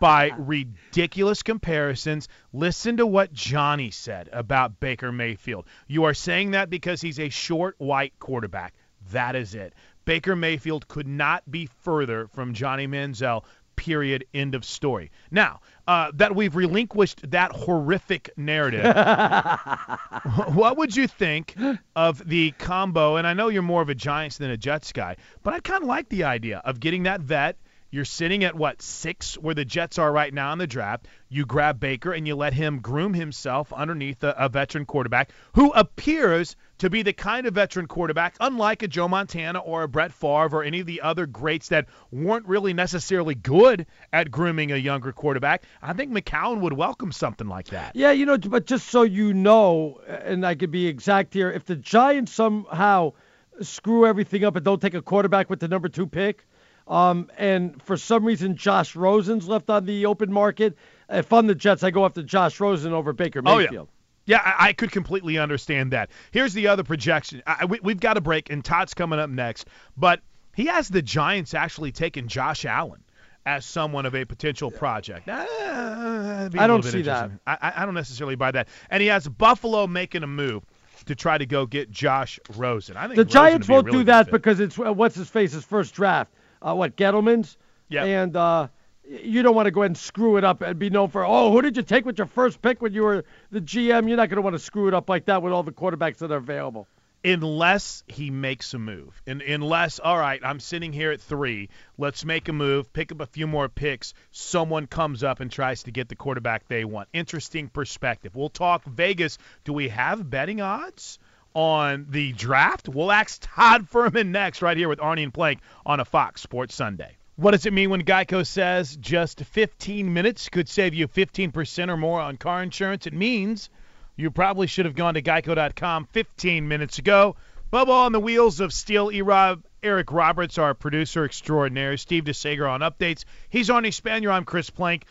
by 0.00 0.30
ridiculous 0.38 1.42
comparisons. 1.42 2.28
Listen 2.54 2.96
to 2.96 3.06
what 3.06 3.34
Johnny 3.34 3.90
said 3.90 4.30
about 4.32 4.80
Baker 4.80 5.12
Mayfield. 5.12 5.66
You 5.86 6.04
are 6.04 6.14
saying 6.14 6.52
that 6.52 6.70
because 6.70 7.02
he's 7.02 7.20
a 7.20 7.28
short 7.28 7.74
white 7.76 8.18
quarterback. 8.18 8.72
That 9.10 9.36
is 9.36 9.54
it. 9.54 9.74
Baker 10.06 10.34
Mayfield 10.34 10.88
could 10.88 11.06
not 11.06 11.50
be 11.50 11.68
further 11.82 12.26
from 12.28 12.54
Johnny 12.54 12.86
Manziel. 12.86 13.44
Period. 13.76 14.24
End 14.32 14.54
of 14.54 14.64
story. 14.64 15.10
Now 15.30 15.60
uh, 15.86 16.10
that 16.14 16.34
we've 16.34 16.56
relinquished 16.56 17.30
that 17.30 17.52
horrific 17.52 18.30
narrative, 18.36 18.84
what 20.54 20.76
would 20.76 20.96
you 20.96 21.06
think 21.06 21.56
of 21.94 22.26
the 22.26 22.52
combo? 22.52 23.16
And 23.16 23.26
I 23.26 23.34
know 23.34 23.48
you're 23.48 23.62
more 23.62 23.82
of 23.82 23.88
a 23.88 23.94
Giants 23.94 24.38
than 24.38 24.50
a 24.50 24.56
Jets 24.56 24.92
guy, 24.92 25.16
but 25.42 25.54
I 25.54 25.60
kind 25.60 25.82
of 25.82 25.88
like 25.88 26.08
the 26.08 26.24
idea 26.24 26.62
of 26.64 26.80
getting 26.80 27.04
that 27.04 27.20
vet. 27.20 27.56
You're 27.94 28.04
sitting 28.04 28.42
at 28.42 28.56
what 28.56 28.82
six, 28.82 29.38
where 29.38 29.54
the 29.54 29.64
Jets 29.64 30.00
are 30.00 30.10
right 30.10 30.34
now 30.34 30.52
in 30.52 30.58
the 30.58 30.66
draft. 30.66 31.06
You 31.28 31.46
grab 31.46 31.78
Baker 31.78 32.12
and 32.12 32.26
you 32.26 32.34
let 32.34 32.52
him 32.52 32.80
groom 32.80 33.14
himself 33.14 33.72
underneath 33.72 34.24
a, 34.24 34.34
a 34.36 34.48
veteran 34.48 34.84
quarterback 34.84 35.30
who 35.52 35.70
appears 35.70 36.56
to 36.78 36.90
be 36.90 37.02
the 37.02 37.12
kind 37.12 37.46
of 37.46 37.54
veteran 37.54 37.86
quarterback, 37.86 38.34
unlike 38.40 38.82
a 38.82 38.88
Joe 38.88 39.06
Montana 39.06 39.60
or 39.60 39.84
a 39.84 39.88
Brett 39.88 40.12
Favre 40.12 40.56
or 40.56 40.64
any 40.64 40.80
of 40.80 40.86
the 40.86 41.02
other 41.02 41.26
greats 41.26 41.68
that 41.68 41.86
weren't 42.10 42.48
really 42.48 42.72
necessarily 42.72 43.36
good 43.36 43.86
at 44.12 44.28
grooming 44.28 44.72
a 44.72 44.76
younger 44.76 45.12
quarterback. 45.12 45.62
I 45.80 45.92
think 45.92 46.10
McCown 46.10 46.62
would 46.62 46.72
welcome 46.72 47.12
something 47.12 47.46
like 47.46 47.68
that. 47.68 47.94
Yeah, 47.94 48.10
you 48.10 48.26
know, 48.26 48.38
but 48.38 48.66
just 48.66 48.88
so 48.88 49.02
you 49.02 49.32
know, 49.32 50.00
and 50.08 50.44
I 50.44 50.56
could 50.56 50.72
be 50.72 50.88
exact 50.88 51.32
here, 51.32 51.52
if 51.52 51.64
the 51.64 51.76
Giants 51.76 52.32
somehow 52.32 53.12
screw 53.60 54.04
everything 54.04 54.42
up 54.42 54.56
and 54.56 54.64
don't 54.64 54.82
take 54.82 54.94
a 54.94 55.02
quarterback 55.02 55.48
with 55.48 55.60
the 55.60 55.68
number 55.68 55.88
two 55.88 56.08
pick, 56.08 56.44
um, 56.86 57.30
and 57.38 57.82
for 57.82 57.96
some 57.96 58.24
reason 58.24 58.56
Josh 58.56 58.94
Rosen's 58.96 59.48
left 59.48 59.70
on 59.70 59.86
the 59.86 60.06
open 60.06 60.32
market, 60.32 60.76
if 61.08 61.32
I'm 61.32 61.46
the 61.46 61.54
Jets, 61.54 61.82
I 61.82 61.90
go 61.90 62.04
after 62.04 62.22
Josh 62.22 62.60
Rosen 62.60 62.92
over 62.92 63.12
Baker 63.12 63.42
Mayfield. 63.42 63.68
Oh, 63.70 63.74
yeah. 63.74 63.84
Yeah, 64.26 64.40
I, 64.42 64.68
I 64.68 64.72
could 64.72 64.90
completely 64.90 65.36
understand 65.36 65.92
that. 65.92 66.08
Here's 66.30 66.54
the 66.54 66.68
other 66.68 66.82
projection. 66.82 67.42
I, 67.46 67.66
we, 67.66 67.78
we've 67.82 68.00
got 68.00 68.16
a 68.16 68.22
break, 68.22 68.48
and 68.50 68.64
Todd's 68.64 68.94
coming 68.94 69.18
up 69.18 69.28
next. 69.28 69.68
But 69.98 70.20
he 70.54 70.64
has 70.66 70.88
the 70.88 71.02
Giants 71.02 71.52
actually 71.52 71.92
taking 71.92 72.26
Josh 72.28 72.64
Allen 72.64 73.02
as 73.44 73.66
someone 73.66 74.06
of 74.06 74.14
a 74.14 74.24
potential 74.24 74.70
project. 74.70 75.28
A 75.28 76.50
I 76.58 76.66
don't 76.66 76.82
see 76.82 77.02
that. 77.02 77.30
I, 77.46 77.72
I- 77.76 77.84
don't 77.84 77.94
necessarily 77.94 78.34
buy 78.36 78.50
that. 78.52 78.68
And 78.90 79.02
he 79.02 79.08
has 79.08 79.28
Buffalo 79.28 79.86
making 79.86 80.22
a 80.22 80.26
move 80.26 80.64
to 81.04 81.14
try 81.14 81.36
to 81.36 81.44
go 81.44 81.66
get 81.66 81.90
Josh 81.90 82.40
Rosen. 82.56 82.96
I 82.96 83.02
think 83.08 83.16
The 83.16 83.24
Rosen 83.24 83.32
Giants 83.32 83.68
would 83.68 83.68
be 83.68 83.72
a 83.72 83.76
won't 83.76 83.86
really 83.86 83.98
do 83.98 84.04
that 84.04 84.26
fit. 84.26 84.32
because 84.32 84.60
it's 84.60 84.78
uh, 84.78 84.92
what's 84.92 85.16
his 85.16 85.28
face's 85.28 85.64
first 85.64 85.94
draft. 85.94 86.32
Uh, 86.66 86.74
what 86.74 86.96
Gettleman's? 86.96 87.58
Yeah. 87.88 88.04
And 88.04 88.34
uh, 88.34 88.68
you 89.06 89.42
don't 89.42 89.54
want 89.54 89.66
to 89.66 89.70
go 89.70 89.82
ahead 89.82 89.90
and 89.90 89.98
screw 89.98 90.38
it 90.38 90.44
up 90.44 90.62
and 90.62 90.78
be 90.78 90.88
known 90.88 91.10
for 91.10 91.24
oh 91.26 91.52
who 91.52 91.60
did 91.60 91.76
you 91.76 91.82
take 91.82 92.06
with 92.06 92.16
your 92.16 92.26
first 92.26 92.62
pick 92.62 92.80
when 92.80 92.94
you 92.94 93.02
were 93.02 93.24
the 93.50 93.60
GM? 93.60 94.08
You're 94.08 94.16
not 94.16 94.30
going 94.30 94.36
to 94.36 94.42
want 94.42 94.54
to 94.54 94.58
screw 94.58 94.88
it 94.88 94.94
up 94.94 95.08
like 95.10 95.26
that 95.26 95.42
with 95.42 95.52
all 95.52 95.62
the 95.62 95.72
quarterbacks 95.72 96.18
that 96.18 96.32
are 96.32 96.36
available. 96.36 96.88
unless 97.24 98.04
he 98.06 98.30
makes 98.30 98.74
a 98.74 98.78
move. 98.78 99.20
And 99.26 99.40
unless, 99.40 99.98
all 99.98 100.18
right, 100.18 100.40
I'm 100.44 100.60
sitting 100.60 100.92
here 100.92 101.10
at 101.10 101.20
three, 101.22 101.70
let's 101.96 102.24
make 102.24 102.48
a 102.48 102.52
move, 102.52 102.92
pick 102.92 103.12
up 103.12 103.20
a 103.20 103.26
few 103.26 103.46
more 103.46 103.68
picks. 103.68 104.12
Someone 104.30 104.86
comes 104.86 105.24
up 105.24 105.40
and 105.40 105.50
tries 105.50 105.84
to 105.84 105.90
get 105.90 106.08
the 106.08 106.16
quarterback 106.16 106.68
they 106.68 106.84
want. 106.84 107.08
Interesting 107.14 107.68
perspective. 107.68 108.34
We'll 108.34 108.50
talk 108.50 108.84
Vegas. 108.84 109.38
Do 109.64 109.72
we 109.72 109.88
have 109.88 110.28
betting 110.28 110.60
odds? 110.60 111.18
On 111.54 112.06
the 112.10 112.32
draft, 112.32 112.88
we'll 112.88 113.12
ask 113.12 113.40
Todd 113.42 113.88
Fuhrman 113.88 114.28
next, 114.28 114.60
right 114.60 114.76
here 114.76 114.88
with 114.88 114.98
Arnie 114.98 115.22
and 115.22 115.32
Plank 115.32 115.60
on 115.86 116.00
a 116.00 116.04
Fox 116.04 116.40
Sports 116.40 116.74
Sunday. 116.74 117.16
What 117.36 117.52
does 117.52 117.64
it 117.64 117.72
mean 117.72 117.90
when 117.90 118.04
Geico 118.04 118.44
says 118.44 118.96
just 118.96 119.40
15 119.40 120.12
minutes 120.12 120.48
could 120.48 120.68
save 120.68 120.94
you 120.94 121.06
15% 121.06 121.88
or 121.90 121.96
more 121.96 122.20
on 122.20 122.36
car 122.36 122.62
insurance? 122.62 123.06
It 123.06 123.12
means 123.12 123.70
you 124.16 124.30
probably 124.30 124.66
should 124.66 124.86
have 124.86 124.96
gone 124.96 125.14
to 125.14 125.22
geico.com 125.22 126.08
15 126.12 126.66
minutes 126.66 126.98
ago. 126.98 127.36
Bubba 127.72 127.88
on 127.88 128.12
the 128.12 128.20
wheels 128.20 128.60
of 128.60 128.72
Steel 128.72 129.08
Erob. 129.10 129.62
Eric 129.82 130.12
Roberts, 130.12 130.58
our 130.58 130.74
producer 130.74 131.24
extraordinaire. 131.24 131.96
Steve 131.96 132.24
DeSager 132.24 132.68
on 132.68 132.80
updates. 132.80 133.24
He's 133.48 133.68
Arnie 133.68 133.88
Spanier. 133.88 134.32
I'm 134.32 134.44
Chris 134.44 134.70
Plank. 134.70 135.04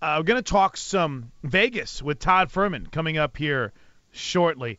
Uh, 0.00 0.16
we're 0.18 0.24
going 0.24 0.42
to 0.42 0.50
talk 0.50 0.76
some 0.76 1.30
Vegas 1.44 2.02
with 2.02 2.18
Todd 2.18 2.50
Fuhrman 2.50 2.90
coming 2.90 3.16
up 3.16 3.36
here 3.36 3.72
shortly. 4.10 4.78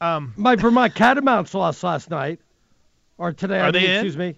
Um, 0.00 0.34
My 0.36 0.56
Vermont 0.56 0.94
Catamounts 0.94 1.54
lost 1.54 1.82
last 1.82 2.10
night, 2.10 2.40
or 3.18 3.32
today. 3.32 3.60
Are 3.60 3.68
I 3.68 3.70
they 3.70 3.80
mean, 3.80 3.90
in? 3.90 3.96
Excuse 3.96 4.16
me. 4.16 4.36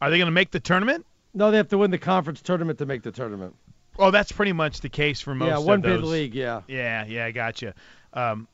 Are 0.00 0.10
they 0.10 0.18
going 0.18 0.26
to 0.26 0.32
make 0.32 0.50
the 0.50 0.60
tournament? 0.60 1.06
No, 1.34 1.50
they 1.50 1.56
have 1.56 1.68
to 1.68 1.78
win 1.78 1.90
the 1.90 1.98
conference 1.98 2.40
tournament 2.42 2.78
to 2.78 2.86
make 2.86 3.02
the 3.02 3.12
tournament. 3.12 3.54
Oh, 3.98 4.10
that's 4.10 4.30
pretty 4.30 4.52
much 4.52 4.80
the 4.80 4.88
case 4.88 5.20
for 5.20 5.34
most 5.34 5.48
yeah, 5.48 5.58
one 5.58 5.80
bid 5.80 6.02
league. 6.02 6.34
Yeah. 6.34 6.62
Yeah, 6.68 7.04
yeah, 7.06 7.26
I 7.26 7.30
gotcha. 7.32 7.74
Um, 8.12 8.46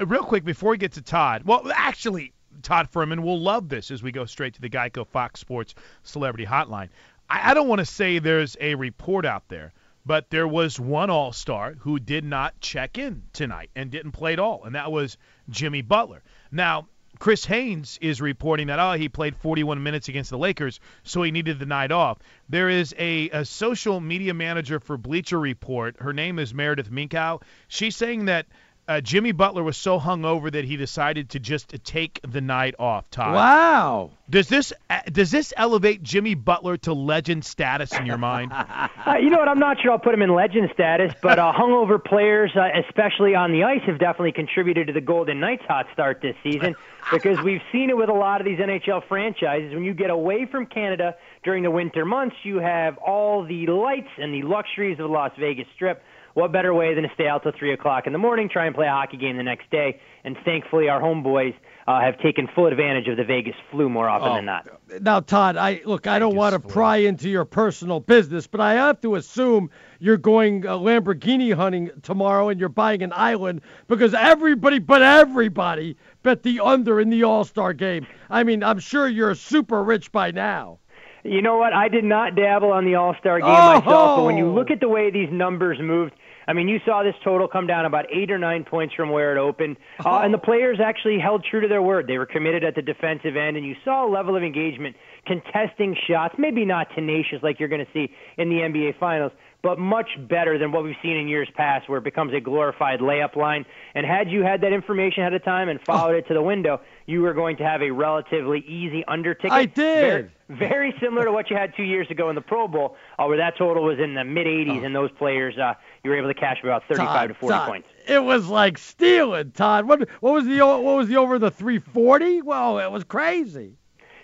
real 0.00 0.24
quick 0.24 0.44
before 0.44 0.70
we 0.70 0.78
get 0.78 0.92
to 0.92 1.02
Todd, 1.02 1.42
well, 1.44 1.70
actually, 1.72 2.32
Todd 2.62 2.88
Fuhrman 2.92 3.20
will 3.20 3.38
love 3.38 3.68
this 3.68 3.90
as 3.90 4.02
we 4.02 4.10
go 4.10 4.24
straight 4.24 4.54
to 4.54 4.60
the 4.60 4.68
Geico 4.68 5.06
Fox 5.06 5.40
Sports 5.40 5.74
Celebrity 6.02 6.46
Hotline. 6.46 6.88
I, 7.30 7.50
I 7.50 7.54
don't 7.54 7.68
want 7.68 7.78
to 7.78 7.86
say 7.86 8.18
there's 8.18 8.56
a 8.60 8.74
report 8.74 9.24
out 9.24 9.48
there, 9.48 9.72
but 10.04 10.30
there 10.30 10.48
was 10.48 10.80
one 10.80 11.10
All 11.10 11.32
Star 11.32 11.74
who 11.78 11.98
did 12.00 12.24
not 12.24 12.58
check 12.60 12.98
in 12.98 13.22
tonight 13.32 13.70
and 13.76 13.90
didn't 13.90 14.12
play 14.12 14.32
at 14.32 14.40
all, 14.40 14.64
and 14.64 14.74
that 14.74 14.90
was 14.90 15.16
Jimmy 15.50 15.82
Butler. 15.82 16.22
Now, 16.50 16.88
Chris 17.18 17.44
Haynes 17.46 17.98
is 18.00 18.20
reporting 18.20 18.68
that 18.68 18.78
oh 18.78 18.92
he 18.92 19.08
played 19.08 19.34
41 19.36 19.82
minutes 19.82 20.08
against 20.08 20.30
the 20.30 20.38
Lakers, 20.38 20.78
so 21.02 21.22
he 21.22 21.30
needed 21.30 21.58
the 21.58 21.66
night 21.66 21.90
off. 21.90 22.18
There 22.48 22.68
is 22.68 22.94
a, 22.98 23.28
a 23.30 23.44
social 23.44 24.00
media 24.00 24.34
manager 24.34 24.78
for 24.78 24.96
Bleacher 24.96 25.40
Report. 25.40 25.96
Her 26.00 26.12
name 26.12 26.38
is 26.38 26.54
Meredith 26.54 26.90
Minkow. 26.90 27.42
She's 27.66 27.96
saying 27.96 28.26
that 28.26 28.46
uh, 28.88 29.02
Jimmy 29.02 29.32
Butler 29.32 29.62
was 29.62 29.76
so 29.76 30.00
hungover 30.00 30.50
that 30.50 30.64
he 30.64 30.76
decided 30.76 31.30
to 31.30 31.38
just 31.38 31.74
take 31.84 32.20
the 32.26 32.40
night 32.40 32.74
off. 32.78 33.08
Todd. 33.10 33.34
Wow. 33.34 34.10
Does 34.30 34.48
this 34.48 34.72
uh, 34.88 35.00
does 35.12 35.30
this 35.30 35.52
elevate 35.56 36.02
Jimmy 36.02 36.34
Butler 36.34 36.78
to 36.78 36.94
legend 36.94 37.44
status 37.44 37.92
in 37.92 38.06
your 38.06 38.18
mind? 38.18 38.52
Uh, 39.06 39.16
you 39.16 39.30
know 39.30 39.38
what? 39.38 39.48
I'm 39.48 39.58
not 39.58 39.80
sure 39.80 39.92
I'll 39.92 39.98
put 39.98 40.12
him 40.12 40.20
in 40.20 40.34
legend 40.34 40.68
status, 40.74 41.14
but 41.22 41.38
uh, 41.38 41.52
hungover 41.52 42.02
players, 42.02 42.50
uh, 42.54 42.68
especially 42.86 43.34
on 43.34 43.52
the 43.52 43.64
ice, 43.64 43.80
have 43.86 43.98
definitely 43.98 44.32
contributed 44.32 44.88
to 44.88 44.92
the 44.92 45.00
Golden 45.00 45.40
Knights' 45.40 45.62
hot 45.66 45.86
start 45.94 46.20
this 46.20 46.34
season 46.42 46.74
because 47.10 47.40
we've 47.40 47.62
seen 47.72 47.88
it 47.88 47.96
with 47.96 48.10
a 48.10 48.14
lot 48.14 48.42
of 48.42 48.44
these 48.44 48.58
NHL 48.58 49.06
franchises. 49.08 49.72
When 49.72 49.84
you 49.84 49.94
get 49.94 50.10
away 50.10 50.46
from 50.50 50.66
Canada 50.66 51.16
during 51.42 51.62
the 51.62 51.70
winter 51.70 52.04
months, 52.04 52.36
you 52.42 52.58
have 52.58 52.98
all 52.98 53.44
the 53.44 53.66
lights 53.66 54.10
and 54.18 54.34
the 54.34 54.46
luxuries 54.46 54.98
of 54.98 55.08
the 55.08 55.12
Las 55.12 55.32
Vegas 55.38 55.66
Strip. 55.74 56.02
What 56.34 56.52
better 56.52 56.72
way 56.74 56.94
than 56.94 57.02
to 57.04 57.10
stay 57.14 57.26
out 57.26 57.42
till 57.42 57.52
3 57.58 57.72
o'clock 57.72 58.06
in 58.06 58.12
the 58.12 58.18
morning, 58.18 58.48
try 58.48 58.66
and 58.66 58.74
play 58.74 58.86
a 58.86 58.90
hockey 58.90 59.16
game 59.16 59.36
the 59.36 59.42
next 59.42 59.70
day? 59.70 60.00
And 60.24 60.36
thankfully, 60.44 60.88
our 60.88 61.00
homeboys 61.00 61.54
uh, 61.86 62.00
have 62.00 62.18
taken 62.20 62.46
full 62.54 62.66
advantage 62.66 63.08
of 63.08 63.16
the 63.16 63.24
Vegas 63.24 63.54
flu 63.70 63.88
more 63.88 64.08
often 64.08 64.28
Oh. 64.28 64.34
than 64.36 64.44
not. 64.44 64.68
Now, 65.00 65.20
Todd, 65.20 65.56
I 65.56 65.80
look. 65.84 66.06
I 66.06 66.18
don't 66.18 66.36
want 66.36 66.52
to 66.52 66.60
pry 66.60 66.96
into 66.98 67.28
your 67.28 67.44
personal 67.44 67.98
business, 68.00 68.46
but 68.46 68.60
I 68.60 68.74
have 68.74 69.00
to 69.02 69.14
assume 69.16 69.70
you're 69.98 70.16
going 70.18 70.66
uh, 70.66 70.76
Lamborghini 70.76 71.52
hunting 71.54 71.90
tomorrow, 72.02 72.50
and 72.50 72.60
you're 72.60 72.68
buying 72.68 73.02
an 73.02 73.12
island 73.14 73.62
because 73.86 74.12
everybody, 74.14 74.78
but 74.78 75.02
everybody, 75.02 75.96
bet 76.22 76.42
the 76.42 76.60
under 76.60 77.00
in 77.00 77.08
the 77.10 77.22
All 77.24 77.44
Star 77.44 77.72
game. 77.72 78.06
I 78.30 78.44
mean, 78.44 78.62
I'm 78.62 78.78
sure 78.78 79.08
you're 79.08 79.34
super 79.34 79.82
rich 79.82 80.12
by 80.12 80.30
now. 80.30 80.78
You 81.24 81.42
know 81.42 81.56
what? 81.58 81.72
I 81.72 81.88
did 81.88 82.04
not 82.04 82.34
dabble 82.36 82.70
on 82.72 82.84
the 82.84 82.94
All 82.94 83.14
Star 83.20 83.38
game 83.40 83.48
myself, 83.48 84.18
but 84.18 84.24
when 84.24 84.36
you 84.36 84.46
Oh! 84.46 84.52
look 84.52 84.70
at 84.70 84.80
the 84.80 84.88
way 84.88 85.10
these 85.10 85.28
numbers 85.30 85.78
moved, 85.80 86.12
I 86.46 86.54
mean, 86.54 86.68
you 86.68 86.80
saw 86.86 87.02
this 87.02 87.14
total 87.22 87.46
come 87.48 87.66
down 87.66 87.84
about 87.84 88.06
eight 88.10 88.30
or 88.30 88.38
nine 88.38 88.64
points 88.64 88.94
from 88.94 89.10
where 89.10 89.36
it 89.36 89.38
opened, 89.38 89.76
uh, 90.04 90.20
and 90.20 90.32
the 90.32 90.38
players 90.38 90.78
actually 90.80 91.18
held 91.18 91.44
true 91.44 91.60
to 91.60 91.68
their 91.68 91.82
word. 91.82 92.06
They 92.06 92.16
were 92.16 92.24
committed 92.24 92.64
at 92.64 92.74
the 92.74 92.80
defensive 92.82 93.36
end, 93.36 93.56
and 93.58 93.66
you 93.66 93.76
saw 93.84 94.06
a 94.06 94.10
level 94.10 94.34
of 94.34 94.42
engagement, 94.42 94.96
contesting 95.26 95.94
shots, 96.08 96.36
maybe 96.38 96.64
not 96.64 96.86
tenacious 96.94 97.42
like 97.42 97.60
you're 97.60 97.68
going 97.68 97.84
to 97.84 97.92
see 97.92 98.10
in 98.38 98.48
the 98.48 98.60
NBA 98.60 98.98
Finals, 98.98 99.32
but 99.62 99.78
much 99.78 100.08
better 100.28 100.56
than 100.58 100.70
what 100.70 100.84
we've 100.84 100.96
seen 101.02 101.16
in 101.16 101.28
years 101.28 101.48
past, 101.56 101.88
where 101.88 101.98
it 101.98 102.04
becomes 102.04 102.32
a 102.32 102.40
glorified 102.40 103.00
layup 103.00 103.34
line. 103.34 103.66
And 103.94 104.06
had 104.06 104.30
you 104.30 104.42
had 104.42 104.60
that 104.60 104.72
information 104.72 105.22
ahead 105.22 105.34
of 105.34 105.44
time 105.44 105.68
and 105.68 105.80
followed 105.80 106.14
it 106.14 106.28
to 106.28 106.34
the 106.34 106.42
window, 106.42 106.80
you 107.06 107.22
were 107.22 107.34
going 107.34 107.56
to 107.56 107.64
have 107.64 107.82
a 107.82 107.90
relatively 107.90 108.60
easy 108.60 109.04
under 109.08 109.34
ticket. 109.34 109.52
I 109.52 109.64
did. 109.64 110.30
Very, 110.48 110.58
very 110.58 110.94
similar 111.00 111.24
to 111.24 111.32
what 111.32 111.50
you 111.50 111.56
had 111.56 111.74
two 111.76 111.82
years 111.82 112.08
ago 112.10 112.28
in 112.28 112.36
the 112.36 112.40
Pro 112.40 112.68
Bowl, 112.68 112.96
uh, 113.18 113.24
where 113.26 113.36
that 113.38 113.58
total 113.58 113.82
was 113.82 113.98
in 113.98 114.14
the 114.14 114.24
mid 114.24 114.46
80s, 114.46 114.84
and 114.84 114.94
those 114.94 115.10
players 115.18 115.58
uh, 115.58 115.74
you 116.04 116.10
were 116.10 116.16
able 116.16 116.28
to 116.28 116.38
cash 116.38 116.58
about 116.62 116.84
35 116.88 117.06
Todd, 117.06 117.28
to 117.28 117.34
40 117.34 117.52
Todd, 117.52 117.68
points. 117.68 117.88
It 118.06 118.22
was 118.22 118.46
like 118.46 118.78
stealing, 118.78 119.50
Todd. 119.50 119.86
What 119.86 120.08
what 120.20 120.34
was 120.34 120.46
the 120.46 120.60
o- 120.60 120.80
what 120.80 120.96
was 120.96 121.08
the 121.08 121.16
over 121.16 121.38
the 121.38 121.50
340? 121.50 122.42
Well, 122.42 122.78
it 122.78 122.90
was 122.90 123.04
crazy. 123.04 123.74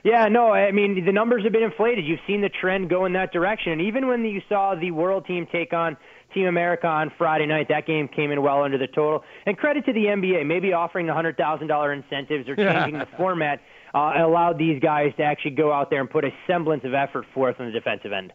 Yeah, 0.04 0.28
no, 0.28 0.52
I 0.52 0.70
mean 0.70 1.02
the 1.06 1.12
numbers 1.12 1.44
have 1.44 1.52
been 1.52 1.62
inflated. 1.62 2.04
You've 2.04 2.20
seen 2.26 2.42
the 2.42 2.50
trend 2.50 2.90
go 2.90 3.06
in 3.06 3.14
that 3.14 3.32
direction, 3.32 3.72
and 3.72 3.80
even 3.80 4.06
when 4.06 4.22
you 4.22 4.42
saw 4.50 4.74
the 4.74 4.90
World 4.90 5.26
Team 5.26 5.46
take 5.50 5.72
on 5.72 5.96
Team 6.34 6.46
America 6.46 6.86
on 6.86 7.10
Friday 7.16 7.46
night, 7.46 7.68
that 7.70 7.86
game 7.86 8.08
came 8.08 8.30
in 8.30 8.42
well 8.42 8.62
under 8.62 8.76
the 8.76 8.86
total. 8.86 9.24
And 9.46 9.56
credit 9.56 9.86
to 9.86 9.94
the 9.94 10.04
NBA, 10.04 10.44
maybe 10.46 10.74
offering 10.74 11.06
the 11.06 11.14
hundred 11.14 11.38
thousand 11.38 11.68
dollar 11.68 11.90
incentives 11.90 12.46
or 12.50 12.54
changing 12.54 12.98
the 12.98 13.06
format 13.16 13.60
uh, 13.94 14.12
allowed 14.16 14.58
these 14.58 14.78
guys 14.78 15.12
to 15.16 15.22
actually 15.22 15.52
go 15.52 15.72
out 15.72 15.88
there 15.88 16.00
and 16.00 16.10
put 16.10 16.26
a 16.26 16.30
semblance 16.46 16.84
of 16.84 16.92
effort 16.92 17.24
forth 17.32 17.56
on 17.58 17.66
the 17.66 17.72
defensive 17.72 18.12
end. 18.12 18.32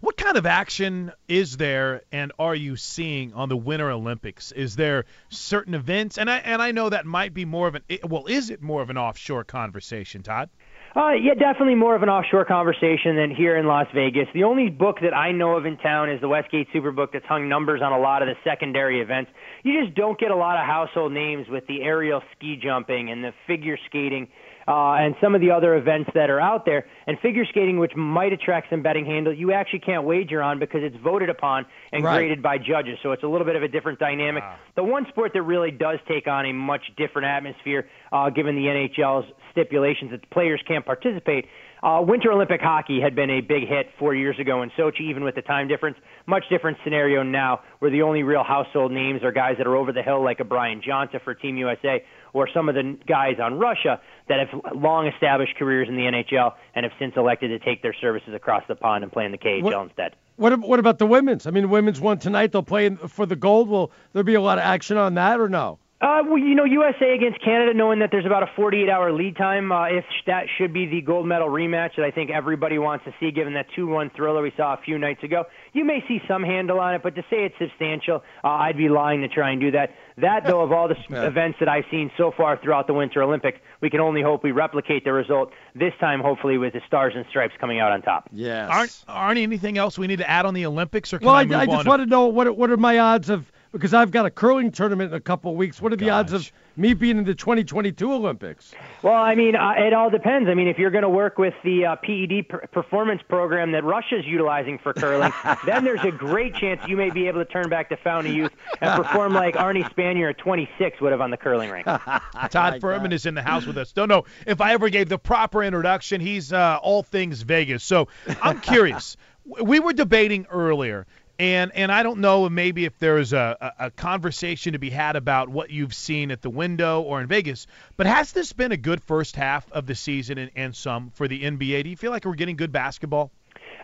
What 0.00 0.16
kind 0.16 0.36
of 0.36 0.46
action 0.46 1.12
is 1.28 1.56
there 1.56 2.02
and 2.12 2.32
are 2.38 2.54
you 2.54 2.76
seeing 2.76 3.34
on 3.34 3.48
the 3.48 3.56
Winter 3.56 3.90
Olympics? 3.90 4.52
Is 4.52 4.76
there 4.76 5.04
certain 5.28 5.74
events 5.74 6.16
and 6.16 6.30
I 6.30 6.38
and 6.38 6.62
I 6.62 6.72
know 6.72 6.88
that 6.88 7.04
might 7.04 7.34
be 7.34 7.44
more 7.44 7.68
of 7.68 7.74
an 7.74 7.82
well 8.04 8.26
is 8.26 8.50
it 8.50 8.62
more 8.62 8.80
of 8.80 8.90
an 8.90 8.96
offshore 8.96 9.44
conversation, 9.44 10.22
Todd? 10.22 10.48
Uh, 10.94 11.12
yeah, 11.12 11.34
definitely 11.34 11.76
more 11.76 11.94
of 11.94 12.02
an 12.02 12.08
offshore 12.08 12.44
conversation 12.44 13.14
than 13.14 13.30
here 13.32 13.56
in 13.56 13.66
Las 13.66 13.86
Vegas. 13.94 14.26
The 14.34 14.42
only 14.42 14.68
book 14.70 14.98
that 15.02 15.14
I 15.14 15.30
know 15.30 15.56
of 15.56 15.64
in 15.64 15.76
town 15.76 16.10
is 16.10 16.20
the 16.20 16.28
Westgate 16.28 16.66
Superbook 16.74 17.12
that's 17.12 17.24
hung 17.26 17.48
numbers 17.48 17.80
on 17.80 17.92
a 17.92 17.98
lot 17.98 18.22
of 18.22 18.28
the 18.28 18.34
secondary 18.42 19.00
events. 19.00 19.30
You 19.62 19.80
just 19.84 19.94
don't 19.94 20.18
get 20.18 20.32
a 20.32 20.36
lot 20.36 20.58
of 20.58 20.66
household 20.66 21.12
names 21.12 21.46
with 21.48 21.64
the 21.68 21.82
aerial 21.82 22.22
ski 22.34 22.56
jumping 22.60 23.08
and 23.10 23.22
the 23.22 23.32
figure 23.46 23.78
skating 23.86 24.26
uh, 24.66 24.94
and 24.94 25.14
some 25.20 25.34
of 25.34 25.40
the 25.40 25.50
other 25.52 25.76
events 25.76 26.10
that 26.14 26.28
are 26.28 26.40
out 26.40 26.64
there. 26.66 26.86
And 27.06 27.18
figure 27.20 27.44
skating, 27.46 27.78
which 27.78 27.94
might 27.96 28.32
attract 28.32 28.70
some 28.70 28.82
betting 28.82 29.06
handle, 29.06 29.32
you 29.32 29.52
actually 29.52 29.80
can't 29.80 30.04
wager 30.04 30.42
on 30.42 30.58
because 30.58 30.80
it's 30.82 30.96
voted 30.96 31.28
upon 31.30 31.66
and 31.92 32.04
Right. 32.04 32.18
graded 32.18 32.42
by 32.42 32.58
judges. 32.58 32.98
So 33.02 33.12
it's 33.12 33.22
a 33.22 33.26
little 33.28 33.46
bit 33.46 33.56
of 33.56 33.62
a 33.62 33.68
different 33.68 33.98
dynamic. 34.00 34.42
The 34.74 34.82
one 34.84 35.06
sport 35.08 35.32
that 35.34 35.42
really 35.42 35.70
does 35.70 35.98
take 36.08 36.26
on 36.26 36.46
a 36.46 36.52
much 36.52 36.82
different 36.96 37.26
atmosphere, 37.26 37.88
uh, 38.12 38.30
given 38.30 38.56
the 38.56 38.68
NHL's 38.68 39.26
stipulations 39.52 40.10
that 40.10 40.28
players 40.30 40.60
can't 40.66 40.84
participate. 40.84 41.46
Uh, 41.82 42.02
Winter 42.06 42.30
Olympic 42.30 42.60
hockey 42.60 43.00
had 43.00 43.14
been 43.14 43.30
a 43.30 43.40
big 43.40 43.66
hit 43.66 43.88
four 43.98 44.14
years 44.14 44.38
ago 44.38 44.62
in 44.62 44.70
Sochi, 44.70 45.00
even 45.00 45.24
with 45.24 45.34
the 45.34 45.42
time 45.42 45.66
difference. 45.66 45.96
Much 46.26 46.44
different 46.50 46.76
scenario 46.84 47.22
now, 47.22 47.60
where 47.78 47.90
the 47.90 48.02
only 48.02 48.22
real 48.22 48.44
household 48.44 48.92
names 48.92 49.22
are 49.22 49.32
guys 49.32 49.54
that 49.56 49.66
are 49.66 49.76
over 49.76 49.90
the 49.92 50.02
hill, 50.02 50.22
like 50.22 50.40
a 50.40 50.44
Brian 50.44 50.82
Johnson 50.84 51.20
for 51.24 51.34
Team 51.34 51.56
USA, 51.56 52.04
or 52.34 52.48
some 52.52 52.68
of 52.68 52.74
the 52.74 52.98
guys 53.06 53.36
on 53.42 53.58
Russia 53.58 54.00
that 54.28 54.46
have 54.46 54.60
long 54.76 55.06
established 55.06 55.56
careers 55.56 55.88
in 55.88 55.96
the 55.96 56.02
NHL 56.02 56.52
and 56.74 56.84
have 56.84 56.92
since 56.98 57.14
elected 57.16 57.50
to 57.50 57.64
take 57.64 57.82
their 57.82 57.94
services 57.94 58.34
across 58.34 58.62
the 58.68 58.74
pond 58.74 59.02
and 59.02 59.12
play 59.12 59.24
in 59.24 59.32
the 59.32 59.38
KHL 59.38 59.62
What- 59.62 59.82
instead. 59.86 60.16
What 60.36 60.58
what 60.60 60.78
about 60.78 60.98
the 60.98 61.06
women's? 61.06 61.46
I 61.46 61.50
mean, 61.50 61.68
women's 61.68 62.00
won 62.00 62.18
tonight. 62.18 62.52
They'll 62.52 62.62
play 62.62 62.88
for 62.88 63.26
the 63.26 63.36
gold. 63.36 63.68
Will 63.68 63.92
there 64.14 64.22
be 64.24 64.32
a 64.32 64.40
lot 64.40 64.56
of 64.56 64.64
action 64.64 64.96
on 64.96 65.12
that 65.14 65.38
or 65.38 65.50
no? 65.50 65.78
Uh, 66.02 66.22
well, 66.26 66.38
you 66.38 66.54
know, 66.54 66.64
USA 66.64 67.12
against 67.14 67.44
Canada, 67.44 67.74
knowing 67.74 67.98
that 67.98 68.08
there's 68.10 68.24
about 68.24 68.42
a 68.42 68.46
48-hour 68.58 69.12
lead 69.12 69.36
time, 69.36 69.70
uh, 69.70 69.84
if 69.84 70.04
that 70.26 70.46
should 70.56 70.72
be 70.72 70.86
the 70.86 71.02
gold 71.02 71.26
medal 71.26 71.48
rematch 71.48 71.90
that 71.96 72.06
I 72.06 72.10
think 72.10 72.30
everybody 72.30 72.78
wants 72.78 73.04
to 73.04 73.12
see, 73.20 73.30
given 73.30 73.52
that 73.52 73.66
2-1 73.76 74.14
thriller 74.16 74.40
we 74.40 74.50
saw 74.56 74.72
a 74.72 74.78
few 74.78 74.98
nights 74.98 75.22
ago. 75.22 75.44
You 75.74 75.84
may 75.84 76.02
see 76.08 76.22
some 76.26 76.42
handle 76.42 76.80
on 76.80 76.94
it, 76.94 77.02
but 77.02 77.16
to 77.16 77.22
say 77.28 77.44
it's 77.44 77.54
substantial, 77.58 78.22
uh, 78.42 78.48
I'd 78.48 78.78
be 78.78 78.88
lying 78.88 79.20
to 79.20 79.28
try 79.28 79.50
and 79.50 79.60
do 79.60 79.72
that. 79.72 79.90
That, 80.16 80.46
though, 80.46 80.62
of 80.62 80.72
all 80.72 80.88
the 80.88 80.96
Yeah. 81.10 81.26
events 81.26 81.58
that 81.60 81.68
I've 81.68 81.84
seen 81.90 82.10
so 82.16 82.30
far 82.34 82.56
throughout 82.56 82.86
the 82.86 82.94
Winter 82.94 83.22
Olympics, 83.22 83.58
we 83.82 83.90
can 83.90 84.00
only 84.00 84.22
hope 84.22 84.42
we 84.42 84.52
replicate 84.52 85.04
the 85.04 85.12
result 85.12 85.50
this 85.74 85.92
time, 86.00 86.20
hopefully 86.20 86.56
with 86.56 86.72
the 86.72 86.80
stars 86.86 87.12
and 87.14 87.26
stripes 87.28 87.52
coming 87.60 87.78
out 87.78 87.92
on 87.92 88.00
top. 88.00 88.26
Yes. 88.32 88.70
Aren't 89.06 89.36
Arnie 89.36 89.42
anything 89.42 89.76
else 89.76 89.98
we 89.98 90.06
need 90.06 90.20
to 90.20 90.30
add 90.30 90.46
on 90.46 90.54
the 90.54 90.64
Olympics 90.64 91.12
or 91.12 91.18
can 91.18 91.26
well, 91.26 91.34
I 91.36 91.42
I, 91.42 91.44
move 91.44 91.56
I 91.58 91.66
just 91.66 91.82
to- 91.82 91.88
want 91.90 92.00
to 92.02 92.06
know 92.06 92.24
what 92.26 92.56
what 92.56 92.70
are 92.70 92.78
my 92.78 92.98
odds 92.98 93.28
of 93.28 93.52
because 93.72 93.94
I've 93.94 94.10
got 94.10 94.26
a 94.26 94.30
curling 94.30 94.72
tournament 94.72 95.12
in 95.12 95.16
a 95.16 95.20
couple 95.20 95.50
of 95.50 95.56
weeks. 95.56 95.80
What 95.80 95.92
are 95.92 95.96
the 95.96 96.10
odds 96.10 96.32
of 96.32 96.50
me 96.76 96.94
being 96.94 97.18
in 97.18 97.24
the 97.24 97.34
2022 97.34 98.12
Olympics? 98.12 98.72
Well, 99.02 99.14
I 99.14 99.34
mean, 99.34 99.54
uh, 99.54 99.74
it 99.76 99.92
all 99.92 100.10
depends. 100.10 100.48
I 100.48 100.54
mean, 100.54 100.66
if 100.66 100.78
you're 100.78 100.90
going 100.90 101.02
to 101.02 101.08
work 101.08 101.38
with 101.38 101.54
the 101.62 101.86
uh, 101.86 101.96
PED 101.96 102.48
pr- 102.48 102.66
performance 102.72 103.22
program 103.28 103.72
that 103.72 103.84
Russia's 103.84 104.24
utilizing 104.26 104.78
for 104.78 104.92
curling, 104.92 105.32
then 105.66 105.84
there's 105.84 106.04
a 106.04 106.10
great 106.10 106.54
chance 106.54 106.80
you 106.88 106.96
may 106.96 107.10
be 107.10 107.28
able 107.28 107.44
to 107.44 107.50
turn 107.50 107.68
back 107.68 107.88
to 107.90 107.96
Fountain 107.98 108.32
of 108.32 108.36
Youth 108.36 108.52
and 108.80 109.02
perform 109.02 109.34
like 109.34 109.54
Arnie 109.54 109.88
Spanier 109.94 110.30
at 110.30 110.38
26 110.38 111.00
would 111.00 111.12
have 111.12 111.20
on 111.20 111.30
the 111.30 111.36
curling 111.36 111.70
rink. 111.70 111.86
Todd 112.50 112.80
Fuhrman 112.80 113.12
is 113.12 113.26
in 113.26 113.34
the 113.34 113.42
house 113.42 113.66
with 113.66 113.78
us. 113.78 113.92
Don't 113.92 114.08
know 114.08 114.24
if 114.46 114.60
I 114.60 114.72
ever 114.72 114.88
gave 114.88 115.08
the 115.08 115.18
proper 115.18 115.62
introduction. 115.62 116.20
He's 116.20 116.52
uh, 116.52 116.78
all 116.82 117.02
things 117.02 117.42
Vegas. 117.42 117.84
So 117.84 118.08
I'm 118.42 118.60
curious. 118.60 119.16
we 119.62 119.80
were 119.80 119.92
debating 119.92 120.46
earlier 120.50 121.06
and 121.40 121.72
and 121.74 121.90
I 121.90 122.02
don't 122.02 122.20
know 122.20 122.48
maybe 122.50 122.84
if 122.84 122.98
there's 122.98 123.32
a, 123.32 123.56
a, 123.60 123.86
a, 123.86 123.90
conversation 123.90 124.74
to 124.74 124.78
be 124.78 124.90
had 124.90 125.16
about 125.16 125.48
what 125.48 125.70
you've 125.70 125.94
seen 125.94 126.30
at 126.30 126.42
the 126.42 126.50
window 126.50 127.00
or 127.00 127.22
in 127.22 127.28
Vegas, 127.28 127.66
but 127.96 128.06
has 128.06 128.32
this 128.32 128.52
been 128.52 128.72
a 128.72 128.76
good 128.76 129.02
first 129.02 129.36
half 129.36 129.70
of 129.72 129.86
the 129.86 129.94
season 129.94 130.36
and, 130.36 130.50
and 130.54 130.76
some 130.76 131.10
for 131.10 131.26
the 131.26 131.42
NBA? 131.42 131.84
Do 131.84 131.88
you 131.88 131.96
feel 131.96 132.10
like 132.10 132.26
we're 132.26 132.34
getting 132.34 132.56
good 132.56 132.72
basketball? 132.72 133.30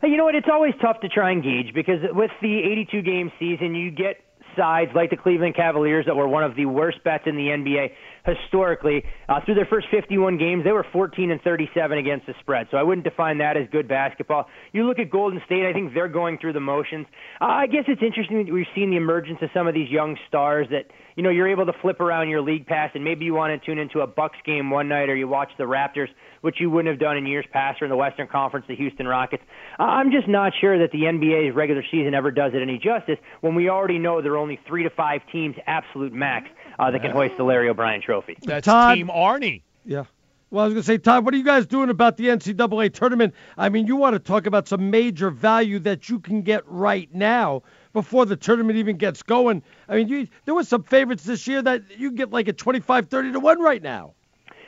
You 0.03 0.19
know 0.19 0.24
what? 0.24 0.35
It's 0.35 0.49
always 0.53 0.74
tough 0.83 1.01
to 1.01 1.09
try 1.09 1.31
and 1.31 1.43
gauge 1.43 1.73
because 1.74 2.01
with 2.12 2.31
the 2.43 2.59
82 2.59 3.01
game 3.01 3.33
season, 3.39 3.74
you 3.74 3.91
get 3.91 4.20
sides 4.55 4.91
like 4.95 5.09
the 5.09 5.16
Cleveland 5.16 5.57
Cavaliers 5.57 6.05
that 6.07 6.15
were 6.15 6.28
one 6.28 6.45
of 6.45 6.57
the 6.57 6.66
worst 6.66 7.03
bets 7.05 7.24
in 7.27 7.37
the 7.37 7.49
NBA 7.49 7.93
historically. 8.27 9.05
Uh, 9.28 9.40
through 9.44 9.55
their 9.55 9.66
first 9.66 9.86
51 9.90 10.39
games, 10.39 10.65
they 10.65 10.73
were 10.73 10.86
14 10.93 11.31
and 11.31 11.40
37 11.43 11.98
against 11.98 12.27
the 12.27 12.35
spread. 12.40 12.66
So 12.70 12.77
I 12.77 12.82
wouldn't 12.82 13.05
define 13.05 13.39
that 13.39 13.57
as 13.57 13.69
good 13.70 13.89
basketball. 13.89 14.47
You 14.73 14.86
look 14.86 14.98
at 14.98 15.11
Golden 15.11 15.40
State, 15.47 15.66
I 15.66 15.73
think 15.73 15.94
they're 15.94 16.09
going 16.09 16.39
through 16.39 16.53
the 16.53 16.61
motions. 16.61 17.07
Uh, 17.40 17.47
I 17.47 17.66
guess 17.66 17.85
it's 17.89 18.03
interesting 18.03 18.44
that 18.44 18.53
we've 18.53 18.66
seen 18.74 18.90
the 18.90 18.97
emergence 18.97 19.39
of 19.43 19.51
some 19.55 19.66
of 19.66 19.74
these 19.74 19.90
young 19.90 20.16
stars 20.28 20.66
that 20.70 20.86
you 21.15 21.23
know 21.23 21.31
you're 21.31 21.48
able 21.48 21.65
to 21.65 21.73
flip 21.81 22.01
around 22.01 22.28
your 22.28 22.43
league 22.43 22.66
pass, 22.66 22.90
and 22.94 23.03
maybe 23.03 23.24
you 23.24 23.32
want 23.32 23.59
to 23.59 23.66
tune 23.66 23.78
into 23.78 24.01
a 24.01 24.07
Bucks 24.07 24.36
game 24.44 24.70
one 24.70 24.89
night, 24.89 25.09
or 25.09 25.16
you 25.16 25.27
watch 25.27 25.48
the 25.57 25.65
Raptors, 25.65 26.09
which 26.43 26.57
you 26.61 26.69
wouldn't 26.69 26.93
have 26.93 27.01
done 27.01 27.16
in 27.16 27.27
years 27.27 27.47
past, 27.53 27.81
or 27.81 27.86
in 27.86 27.90
the 27.90 27.97
Western 27.97 28.28
Conference, 28.28 28.66
the 28.69 28.77
Houston 28.77 29.09
Rockets. 29.09 29.43
Uh, 29.78 29.85
I'm 29.85 30.11
just 30.11 30.28
not 30.28 30.53
sure 30.61 30.78
that 30.78 30.93
the 30.93 31.03
NBA's 31.03 31.55
regular 31.57 31.82
season 31.90 32.12
ever 32.12 32.31
does 32.31 32.53
it 32.55 32.61
any 32.61 32.78
justice 32.78 33.19
when 33.40 33.55
we 33.55 33.70
already 33.70 33.98
know 33.98 34.20
there 34.20 34.32
are 34.32 34.39
only 34.39 34.61
three 34.69 34.82
to 34.82 34.90
five 34.90 35.23
teams, 35.32 35.57
absolute 35.66 36.12
max, 36.12 36.48
uh, 36.78 36.90
that 36.90 37.03
can 37.03 37.11
hoist 37.11 37.36
the 37.36 37.44
Larry 37.44 37.69
O'Brien 37.69 38.01
Trophy. 38.01 38.36
That's 38.43 38.65
Todd, 38.65 38.97
Team 38.97 39.09
Arnie. 39.09 39.62
Yeah. 39.85 40.05
Well, 40.51 40.62
I 40.62 40.66
was 40.69 40.74
going 40.74 40.82
to 40.82 40.86
say, 40.86 40.98
Todd, 40.98 41.24
what 41.24 41.35
are 41.35 41.36
you 41.36 41.44
guys 41.44 41.66
doing 41.66 41.90
about 41.90 42.16
the 42.16 42.27
NCAA 42.27 42.93
tournament? 42.93 43.35
I 43.59 43.69
mean, 43.69 43.89
you 43.89 43.97
want 43.97 44.15
to 44.15 44.20
talk 44.20 44.47
about 44.47 44.69
some 44.69 44.90
major 44.90 45.31
value 45.31 45.81
that 45.81 46.09
you 46.09 46.20
can 46.20 46.43
get 46.43 46.62
right 46.66 47.12
now 47.12 47.62
before 47.93 48.27
the 48.27 48.36
tournament 48.36 48.78
even 48.78 48.97
gets 48.97 49.24
going. 49.24 49.62
I 49.89 49.97
mean, 49.97 50.09
you, 50.09 50.28
there 50.44 50.55
was 50.55 50.69
some 50.69 50.85
favorites 50.85 51.24
this 51.24 51.48
year 51.48 51.62
that 51.62 51.98
you 51.98 52.12
get 52.12 52.31
like 52.31 52.47
a 52.47 52.53
25, 52.53 53.09
30 53.09 53.32
to 53.32 53.40
1 53.40 53.61
right 53.61 53.82
now. 53.82 54.15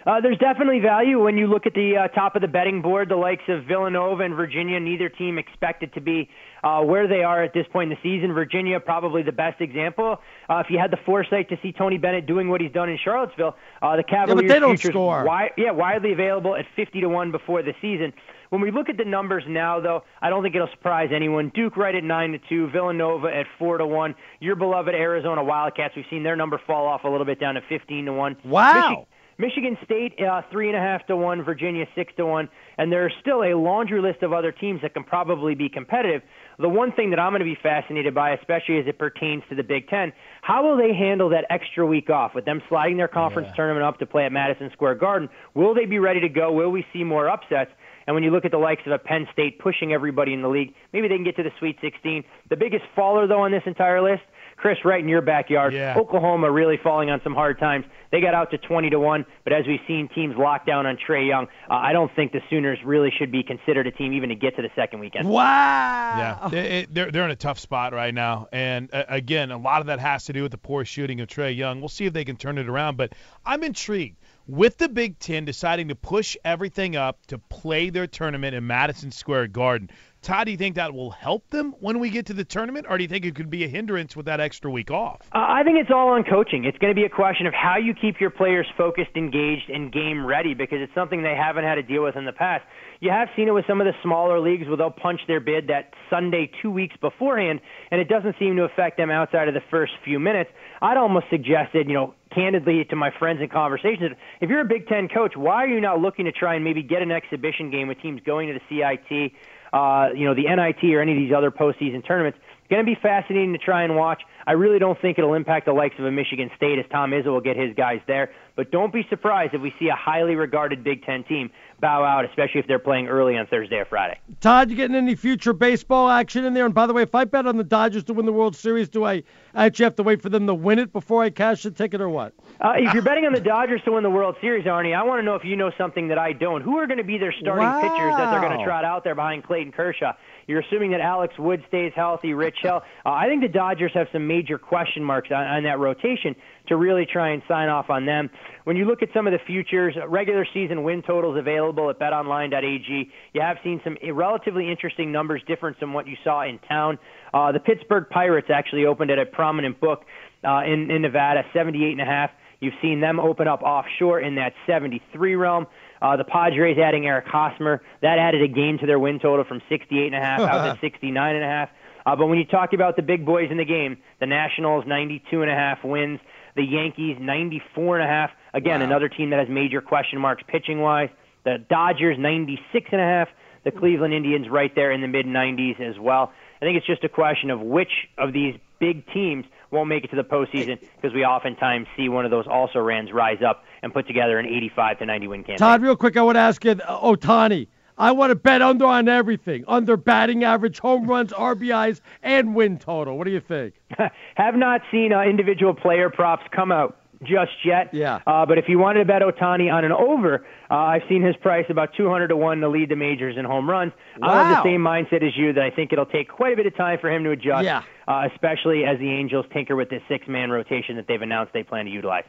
Uh, 0.04 0.20
there's 0.20 0.38
definitely 0.38 0.80
value 0.80 1.22
when 1.22 1.36
you 1.36 1.46
look 1.46 1.66
at 1.66 1.74
the 1.74 1.96
uh, 1.96 2.08
top 2.08 2.34
of 2.34 2.42
the 2.42 2.48
betting 2.48 2.82
board. 2.82 3.08
The 3.08 3.16
likes 3.16 3.42
of 3.48 3.64
Villanova 3.64 4.22
and 4.22 4.34
Virginia, 4.34 4.80
neither 4.80 5.08
team 5.08 5.38
expected 5.38 5.92
to 5.94 6.00
be 6.00 6.28
uh, 6.68 6.82
where 6.82 7.08
they 7.08 7.22
are 7.22 7.42
at 7.42 7.54
this 7.54 7.66
point 7.72 7.90
in 7.90 7.98
the 8.02 8.02
season. 8.02 8.32
Virginia, 8.34 8.78
probably 8.78 9.22
the 9.22 9.32
best 9.32 9.60
example. 9.60 10.20
Uh, 10.50 10.62
if 10.64 10.66
you 10.70 10.78
had 10.78 10.90
the 10.90 10.98
foresight 11.06 11.48
to 11.48 11.58
see 11.62 11.72
Tony 11.72 11.96
Bennett 11.96 12.26
doing 12.26 12.48
what 12.48 12.60
he's 12.60 12.72
done 12.72 12.88
in 12.90 12.98
Charlottesville, 13.02 13.56
uh, 13.80 13.96
the 13.96 14.02
Cavaliers 14.02 14.42
yeah, 14.42 14.48
but 14.48 14.54
they 14.54 14.60
don't 14.60 14.78
score. 14.78 15.24
Wi- 15.24 15.52
yeah, 15.56 15.70
widely 15.70 16.12
available 16.12 16.54
at 16.54 16.66
50 16.76 17.00
to 17.00 17.08
one 17.08 17.32
before 17.32 17.62
the 17.62 17.72
season. 17.80 18.12
When 18.50 18.60
we 18.60 18.70
look 18.70 18.88
at 18.88 18.96
the 18.96 19.04
numbers 19.04 19.44
now, 19.46 19.80
though, 19.80 20.04
I 20.20 20.30
don't 20.30 20.42
think 20.42 20.54
it'll 20.54 20.68
surprise 20.68 21.10
anyone. 21.14 21.50
Duke 21.54 21.76
right 21.76 21.94
at 21.94 22.04
nine 22.04 22.32
to 22.32 22.38
two, 22.48 22.68
Villanova 22.70 23.28
at 23.28 23.46
four 23.58 23.78
to 23.78 23.86
one. 23.86 24.14
Your 24.40 24.56
beloved 24.56 24.94
Arizona 24.94 25.42
Wildcats, 25.44 25.94
we've 25.96 26.06
seen 26.10 26.22
their 26.22 26.36
number 26.36 26.60
fall 26.66 26.86
off 26.86 27.04
a 27.04 27.08
little 27.08 27.26
bit 27.26 27.40
down 27.40 27.54
to 27.54 27.62
15 27.68 28.06
to 28.06 28.12
one. 28.12 28.36
Wow. 28.44 28.72
Michi- 28.72 29.06
Michigan 29.40 29.78
State 29.84 30.18
uh, 30.20 30.42
three 30.50 30.66
and 30.66 30.76
a 30.76 30.80
half 30.80 31.06
to 31.06 31.16
one, 31.16 31.44
Virginia 31.44 31.86
six 31.94 32.12
to 32.16 32.26
one, 32.26 32.48
and 32.76 32.90
there's 32.90 33.12
still 33.20 33.44
a 33.44 33.54
laundry 33.54 34.02
list 34.02 34.22
of 34.22 34.32
other 34.32 34.50
teams 34.50 34.82
that 34.82 34.94
can 34.94 35.04
probably 35.04 35.54
be 35.54 35.68
competitive. 35.68 36.22
The 36.58 36.68
one 36.68 36.90
thing 36.90 37.10
that 37.10 37.20
I'm 37.20 37.30
going 37.30 37.38
to 37.38 37.44
be 37.44 37.56
fascinated 37.62 38.14
by, 38.16 38.32
especially 38.32 38.78
as 38.80 38.86
it 38.88 38.98
pertains 38.98 39.44
to 39.48 39.54
the 39.54 39.62
Big 39.62 39.86
Ten, 39.88 40.12
how 40.42 40.66
will 40.68 40.76
they 40.76 40.92
handle 40.92 41.28
that 41.28 41.44
extra 41.50 41.86
week 41.86 42.10
off 42.10 42.34
with 42.34 42.46
them 42.46 42.60
sliding 42.68 42.96
their 42.96 43.06
conference 43.06 43.46
Yeah. 43.50 43.54
tournament 43.54 43.84
up 43.84 44.00
to 44.00 44.06
play 44.06 44.24
at 44.24 44.32
Madison 44.32 44.70
Square 44.72 44.96
Garden? 44.96 45.28
Will 45.54 45.72
they 45.72 45.86
be 45.86 46.00
ready 46.00 46.20
to 46.20 46.28
go? 46.28 46.50
Will 46.50 46.70
we 46.70 46.84
see 46.92 47.04
more 47.04 47.28
upsets? 47.28 47.70
And 48.08 48.14
when 48.14 48.24
you 48.24 48.32
look 48.32 48.44
at 48.44 48.50
the 48.50 48.58
likes 48.58 48.82
of 48.86 48.92
a 48.92 48.98
Penn 48.98 49.28
State 49.32 49.60
pushing 49.60 49.92
everybody 49.92 50.32
in 50.32 50.42
the 50.42 50.48
league, 50.48 50.74
maybe 50.92 51.06
they 51.06 51.14
can 51.14 51.24
get 51.24 51.36
to 51.36 51.44
the 51.44 51.52
Sweet 51.60 51.76
16. 51.80 52.24
The 52.48 52.56
biggest 52.56 52.84
faller, 52.96 53.28
though, 53.28 53.42
on 53.42 53.52
this 53.52 53.62
entire 53.66 54.02
list, 54.02 54.22
Chris, 54.58 54.78
right 54.84 55.00
in 55.00 55.08
your 55.08 55.22
backyard, 55.22 55.72
Yeah. 55.72 55.96
Oklahoma 55.96 56.50
really 56.50 56.76
falling 56.82 57.10
on 57.10 57.20
some 57.22 57.34
hard 57.34 57.58
times. 57.58 57.84
They 58.10 58.20
got 58.20 58.34
out 58.34 58.50
to 58.52 58.58
20 58.58 58.90
to 58.90 58.98
1, 58.98 59.24
but 59.44 59.52
as 59.52 59.66
we've 59.66 59.80
seen 59.86 60.08
teams 60.08 60.34
lock 60.36 60.66
down 60.66 60.86
on 60.86 60.96
Trey 60.96 61.26
Young, 61.26 61.46
uh, 61.70 61.74
I 61.74 61.92
don't 61.92 62.10
think 62.16 62.32
the 62.32 62.40
Sooners 62.50 62.78
really 62.84 63.12
should 63.18 63.30
be 63.30 63.42
considered 63.42 63.86
a 63.86 63.90
team 63.90 64.12
even 64.14 64.30
to 64.30 64.34
get 64.34 64.56
to 64.56 64.62
the 64.62 64.70
second 64.74 65.00
weekend. 65.00 65.28
Wow. 65.28 66.48
Yeah, 66.52 66.58
it- 66.58 66.72
it- 66.72 66.94
they're 66.94 67.10
they're 67.10 67.24
in 67.24 67.30
a 67.30 67.36
tough 67.36 67.58
spot 67.58 67.92
right 67.92 68.12
now, 68.14 68.48
and 68.52 68.92
uh, 68.94 69.04
again, 69.08 69.50
a 69.50 69.58
lot 69.58 69.80
of 69.80 69.86
that 69.88 70.00
has 70.00 70.24
to 70.24 70.32
do 70.32 70.42
with 70.42 70.52
the 70.52 70.58
poor 70.58 70.84
shooting 70.84 71.20
of 71.20 71.28
Trey 71.28 71.52
Young. 71.52 71.80
We'll 71.80 71.88
see 71.88 72.06
if 72.06 72.12
they 72.12 72.24
can 72.24 72.36
turn 72.36 72.58
it 72.58 72.68
around, 72.68 72.96
but 72.96 73.12
I'm 73.44 73.62
intrigued 73.62 74.16
with 74.46 74.78
the 74.78 74.88
Big 74.88 75.18
Ten 75.18 75.44
deciding 75.44 75.88
to 75.88 75.94
push 75.94 76.36
everything 76.44 76.96
up 76.96 77.26
to 77.26 77.36
play 77.38 77.90
their 77.90 78.06
tournament 78.06 78.54
in 78.54 78.66
Madison 78.66 79.10
Square 79.12 79.48
Garden. 79.48 79.90
Todd, 80.22 80.46
do 80.46 80.50
you 80.50 80.58
think 80.58 80.74
that 80.76 80.92
will 80.92 81.10
help 81.10 81.48
them 81.50 81.74
when 81.80 82.00
we 82.00 82.10
get 82.10 82.26
to 82.26 82.34
the 82.34 82.44
tournament, 82.44 82.86
or 82.88 82.98
do 82.98 83.04
you 83.04 83.08
think 83.08 83.24
it 83.24 83.34
could 83.34 83.50
be 83.50 83.64
a 83.64 83.68
hindrance 83.68 84.16
with 84.16 84.26
that 84.26 84.40
extra 84.40 84.70
week 84.70 84.90
off? 84.90 85.20
Uh, 85.32 85.38
I 85.38 85.62
think 85.64 85.78
it's 85.78 85.90
all 85.90 86.08
on 86.08 86.24
coaching. 86.24 86.64
It's 86.64 86.76
going 86.78 86.90
to 86.90 86.94
be 86.94 87.04
a 87.04 87.08
question 87.08 87.46
of 87.46 87.54
how 87.54 87.76
you 87.78 87.94
keep 87.94 88.20
your 88.20 88.30
players 88.30 88.66
focused, 88.76 89.10
engaged, 89.14 89.70
and 89.70 89.92
game 89.92 90.26
ready 90.26 90.54
because 90.54 90.78
it's 90.80 90.94
something 90.94 91.22
they 91.22 91.36
haven't 91.36 91.64
had 91.64 91.76
to 91.76 91.82
deal 91.82 92.02
with 92.02 92.16
in 92.16 92.24
the 92.24 92.32
past. 92.32 92.64
You 93.00 93.10
have 93.10 93.28
seen 93.36 93.46
it 93.46 93.52
with 93.52 93.64
some 93.68 93.80
of 93.80 93.86
the 93.86 93.94
smaller 94.02 94.40
leagues 94.40 94.66
where 94.66 94.76
they'll 94.76 94.90
punch 94.90 95.20
their 95.28 95.40
bid 95.40 95.68
that 95.68 95.94
Sunday 96.10 96.50
two 96.60 96.70
weeks 96.70 96.96
beforehand, 97.00 97.60
and 97.92 98.00
it 98.00 98.08
doesn't 98.08 98.34
seem 98.38 98.56
to 98.56 98.64
affect 98.64 98.96
them 98.96 99.10
outside 99.10 99.46
of 99.46 99.54
the 99.54 99.62
first 99.70 99.92
few 100.04 100.18
minutes. 100.18 100.50
I'd 100.82 100.96
almost 100.96 101.26
suggested, 101.30 101.86
you 101.86 101.94
know, 101.94 102.14
candidly 102.34 102.84
to 102.84 102.96
my 102.96 103.10
friends 103.18 103.40
in 103.40 103.48
conversations, 103.48 104.16
if 104.40 104.50
you're 104.50 104.60
a 104.60 104.64
Big 104.64 104.86
Ten 104.88 105.08
coach, 105.08 105.36
why 105.36 105.64
are 105.64 105.68
you 105.68 105.80
not 105.80 106.00
looking 106.00 106.24
to 106.26 106.32
try 106.32 106.54
and 106.54 106.64
maybe 106.64 106.82
get 106.82 107.02
an 107.02 107.10
exhibition 107.10 107.70
game 107.70 107.88
with 107.88 108.00
teams 108.00 108.20
going 108.24 108.48
to 108.48 108.54
the 108.54 108.60
CIT, 108.68 109.32
uh, 109.72 110.08
you 110.14 110.24
know, 110.24 110.34
the 110.34 110.44
NIT 110.44 110.94
or 110.94 111.00
any 111.00 111.12
of 111.12 111.18
these 111.18 111.32
other 111.36 111.50
postseason 111.50 112.06
tournaments? 112.06 112.38
Going 112.70 112.84
to 112.84 112.86
be 112.86 112.98
fascinating 113.00 113.52
to 113.52 113.58
try 113.58 113.82
and 113.82 113.96
watch. 113.96 114.22
I 114.46 114.52
really 114.52 114.78
don't 114.78 115.00
think 115.00 115.18
it'll 115.18 115.34
impact 115.34 115.64
the 115.64 115.72
likes 115.72 115.94
of 115.98 116.04
a 116.04 116.10
Michigan 116.10 116.50
State 116.54 116.78
as 116.78 116.84
Tom 116.90 117.12
Izzo 117.12 117.26
will 117.26 117.40
get 117.40 117.56
his 117.56 117.74
guys 117.74 118.00
there. 118.06 118.30
But 118.56 118.70
don't 118.70 118.92
be 118.92 119.06
surprised 119.08 119.54
if 119.54 119.62
we 119.62 119.72
see 119.78 119.88
a 119.88 119.94
highly 119.94 120.34
regarded 120.34 120.84
Big 120.84 121.02
Ten 121.04 121.24
team 121.24 121.50
bow 121.80 122.04
out, 122.04 122.24
especially 122.24 122.60
if 122.60 122.66
they're 122.66 122.78
playing 122.78 123.08
early 123.08 123.36
on 123.36 123.46
Thursday 123.46 123.76
or 123.76 123.84
Friday. 123.84 124.18
Todd, 124.40 124.70
you 124.70 124.76
getting 124.76 124.96
any 124.96 125.14
future 125.14 125.52
baseball 125.52 126.08
action 126.08 126.44
in 126.44 126.54
there? 126.54 126.64
And 126.66 126.74
by 126.74 126.86
the 126.86 126.92
way, 126.92 127.02
if 127.02 127.14
I 127.14 127.24
bet 127.24 127.46
on 127.46 127.56
the 127.56 127.64
Dodgers 127.64 128.04
to 128.04 128.14
win 128.14 128.26
the 128.26 128.32
World 128.32 128.56
Series, 128.56 128.88
do 128.88 129.04
I 129.04 129.22
actually 129.54 129.84
have 129.84 129.96
to 129.96 130.02
wait 130.02 130.20
for 130.22 130.28
them 130.28 130.46
to 130.46 130.54
win 130.54 130.78
it 130.78 130.92
before 130.92 131.22
I 131.22 131.30
cash 131.30 131.62
the 131.62 131.70
ticket 131.70 132.00
or 132.00 132.08
what? 132.08 132.32
Uh, 132.60 132.72
if 132.76 132.92
you're 132.92 133.02
betting 133.02 133.24
on 133.26 133.32
the 133.32 133.40
Dodgers 133.56 133.80
to 133.84 133.92
win 133.92 134.02
the 134.02 134.10
World 134.10 134.36
Series, 134.40 134.64
Arnie, 134.66 134.96
I 134.96 135.04
want 135.04 135.20
to 135.20 135.24
know 135.24 135.34
if 135.36 135.44
you 135.44 135.56
know 135.56 135.70
something 135.78 136.08
that 136.08 136.18
I 136.18 136.32
don't. 136.32 136.62
Who 136.62 136.76
are 136.78 136.86
going 136.86 136.98
to 136.98 137.04
be 137.04 137.18
their 137.18 137.34
starting 137.40 137.68
Wow. 137.68 137.80
pitchers 137.80 138.14
that 138.16 138.30
they're 138.30 138.40
going 138.40 138.58
to 138.58 138.64
trot 138.64 138.84
out 138.84 139.04
there 139.04 139.14
behind 139.14 139.44
Clayton 139.44 139.72
Kershaw? 139.72 140.12
You're 140.48 140.60
assuming 140.60 140.92
that 140.92 141.00
Alex 141.02 141.34
Wood 141.38 141.62
stays 141.68 141.92
healthy, 141.94 142.32
Rich 142.32 142.56
Hill. 142.62 142.80
Uh, 143.04 143.10
I 143.10 143.26
think 143.26 143.42
the 143.42 143.48
Dodgers 143.48 143.92
have 143.92 144.06
some 144.12 144.26
major 144.26 144.56
question 144.56 145.04
marks 145.04 145.28
on, 145.30 145.44
on 145.44 145.62
that 145.64 145.78
rotation 145.78 146.34
to 146.68 146.76
really 146.76 147.04
try 147.04 147.32
and 147.32 147.42
sign 147.46 147.68
off 147.68 147.90
on 147.90 148.06
them. 148.06 148.30
When 148.64 148.74
you 148.74 148.86
look 148.86 149.02
at 149.02 149.10
some 149.12 149.26
of 149.26 149.34
the 149.34 149.38
futures, 149.46 149.94
uh, 150.00 150.08
regular 150.08 150.46
season 150.54 150.84
win 150.84 151.02
totals 151.02 151.38
available 151.38 151.90
at 151.90 151.98
betonline.ag, 151.98 153.10
you 153.34 153.40
have 153.42 153.58
seen 153.62 153.82
some 153.84 153.98
relatively 154.10 154.70
interesting 154.70 155.12
numbers 155.12 155.42
different 155.46 155.78
from 155.78 155.92
what 155.92 156.06
you 156.06 156.16
saw 156.24 156.42
in 156.42 156.58
town. 156.60 156.98
Uh, 157.34 157.52
the 157.52 157.60
Pittsburgh 157.60 158.06
Pirates 158.08 158.48
actually 158.50 158.86
opened 158.86 159.10
at 159.10 159.18
a 159.18 159.26
prominent 159.26 159.78
book 159.78 160.06
uh, 160.44 160.62
in, 160.64 160.90
in 160.90 161.02
Nevada, 161.02 161.42
78 161.52 161.92
and 161.92 162.00
a 162.00 162.06
half. 162.06 162.30
You've 162.60 162.74
seen 162.80 163.00
them 163.00 163.20
open 163.20 163.46
up 163.46 163.62
offshore 163.62 164.20
in 164.20 164.34
that 164.36 164.54
73 164.66 165.36
realm. 165.36 165.66
Uh, 166.00 166.16
the 166.16 166.24
Padres 166.24 166.78
adding 166.78 167.06
Eric 167.06 167.26
Hosmer, 167.26 167.82
that 168.02 168.18
added 168.18 168.42
a 168.42 168.48
game 168.48 168.78
to 168.78 168.86
their 168.86 168.98
win 168.98 169.18
total 169.18 169.44
from 169.44 169.60
68 169.68 170.06
and 170.06 170.14
a 170.14 170.20
half 170.20 170.40
out 170.40 170.74
to 170.74 170.80
69 170.80 171.34
and 171.34 171.44
a 171.44 171.48
half. 171.48 171.68
Uh, 172.06 172.16
but 172.16 172.26
when 172.26 172.38
you 172.38 172.44
talk 172.44 172.72
about 172.72 172.96
the 172.96 173.02
big 173.02 173.26
boys 173.26 173.50
in 173.50 173.56
the 173.58 173.64
game, 173.64 173.98
the 174.20 174.26
Nationals 174.26 174.84
92 174.86 175.42
and 175.42 175.50
a 175.50 175.54
half 175.54 175.84
wins, 175.84 176.20
the 176.56 176.62
Yankees 176.62 177.16
94 177.20 177.98
and 177.98 178.08
a 178.08 178.10
half. 178.10 178.30
Again, 178.54 178.82
another 178.82 179.08
team 179.08 179.30
that 179.30 179.38
has 179.38 179.48
major 179.48 179.80
question 179.80 180.18
marks 180.20 180.42
pitching 180.48 180.80
wise. 180.80 181.10
The 181.44 181.58
Dodgers 181.68 182.16
96 182.18 182.88
and 182.92 183.00
a 183.00 183.04
half. 183.04 183.28
The 183.64 183.70
Cleveland 183.72 184.14
Indians 184.14 184.48
right 184.48 184.74
there 184.74 184.90
in 184.90 185.02
the 185.02 185.08
mid 185.08 185.26
90s 185.26 185.80
as 185.80 185.98
well. 185.98 186.32
I 186.60 186.64
think 186.64 186.78
it's 186.78 186.86
just 186.86 187.04
a 187.04 187.08
question 187.08 187.50
of 187.50 187.60
which 187.60 187.92
of 188.16 188.32
these 188.32 188.54
big 188.80 189.06
teams 189.12 189.44
won't 189.70 189.88
make 189.88 190.04
it 190.04 190.08
to 190.08 190.16
the 190.16 190.24
postseason 190.24 190.78
because 190.96 191.14
we 191.14 191.24
oftentimes 191.24 191.86
see 191.96 192.08
one 192.08 192.24
of 192.24 192.30
those 192.30 192.46
also 192.46 192.78
rans 192.78 193.12
rise 193.12 193.42
up 193.46 193.64
and 193.82 193.92
put 193.92 194.06
together 194.06 194.38
an 194.38 194.46
85 194.46 194.98
to 194.98 195.06
90 195.06 195.28
win 195.28 195.40
campaign. 195.40 195.58
Todd, 195.58 195.82
real 195.82 195.96
quick, 195.96 196.16
I 196.16 196.22
want 196.22 196.36
to 196.36 196.40
ask 196.40 196.64
you, 196.64 196.72
uh, 196.72 197.00
Ohtani. 197.00 197.68
I 198.00 198.12
want 198.12 198.30
to 198.30 198.36
bet 198.36 198.62
under 198.62 198.86
on 198.86 199.08
everything. 199.08 199.64
Under 199.66 199.96
batting 199.96 200.44
average, 200.44 200.78
home 200.78 201.08
runs, 201.08 201.32
RBIs, 201.32 202.00
and 202.22 202.54
win 202.54 202.78
total. 202.78 203.18
What 203.18 203.24
do 203.24 203.32
you 203.32 203.40
think? 203.40 203.74
Have 204.36 204.54
not 204.54 204.82
seen 204.92 205.12
uh, 205.12 205.22
individual 205.22 205.74
player 205.74 206.08
props 206.08 206.44
come 206.52 206.70
out 206.70 206.96
just 207.22 207.52
yet. 207.64 207.92
Yeah. 207.92 208.20
Uh, 208.26 208.46
but 208.46 208.58
if 208.58 208.66
you 208.68 208.78
wanted 208.78 209.00
to 209.00 209.04
bet 209.04 209.22
Ohtani 209.22 209.72
on 209.72 209.84
an 209.84 209.92
over, 209.92 210.46
uh, 210.70 210.74
I've 210.74 211.02
seen 211.08 211.22
his 211.22 211.36
price 211.36 211.66
about 211.68 211.90
200 211.96 212.28
to 212.28 212.36
1 212.36 212.60
to 212.60 212.68
lead 212.68 212.88
the 212.90 212.96
majors 212.96 213.36
in 213.36 213.44
home 213.44 213.68
runs. 213.68 213.92
I 214.22 214.36
have 214.44 214.56
Wow. 214.56 214.62
the 214.62 214.68
same 214.68 214.80
mindset 214.82 215.26
as 215.26 215.36
you 215.36 215.52
that 215.54 215.62
I 215.64 215.70
think 215.70 215.92
it'll 215.92 216.06
take 216.06 216.28
quite 216.28 216.52
a 216.52 216.56
bit 216.56 216.66
of 216.66 216.76
time 216.76 216.98
for 217.00 217.10
him 217.10 217.24
to 217.24 217.30
adjust, 217.30 217.64
Yeah. 217.64 217.82
uh, 218.06 218.28
especially 218.32 218.84
as 218.84 218.98
the 218.98 219.10
Angels 219.10 219.46
tinker 219.52 219.74
with 219.76 219.90
this 219.90 220.02
six 220.08 220.28
man 220.28 220.50
rotation 220.50 220.96
that 220.96 221.06
they've 221.08 221.20
announced 221.22 221.52
they 221.52 221.62
plan 221.64 221.86
to 221.86 221.90
utilize. 221.90 222.24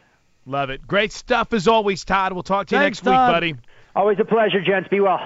Love 0.46 0.70
it. 0.72 0.88
Great 0.88 1.12
stuff 1.12 1.54
as 1.54 1.68
always, 1.68 2.04
Todd. 2.04 2.34
We'll 2.34 2.42
talk 2.44 2.68
to 2.68 2.76
you 2.76 2.82
Thanks, 2.82 3.04
next 3.04 3.12
week, 3.12 3.16
buddy. 3.34 3.56
Always 3.96 4.18
a 4.20 4.26
pleasure, 4.26 4.62
gents. 4.62 4.88
Be 4.90 5.00
well. 5.00 5.20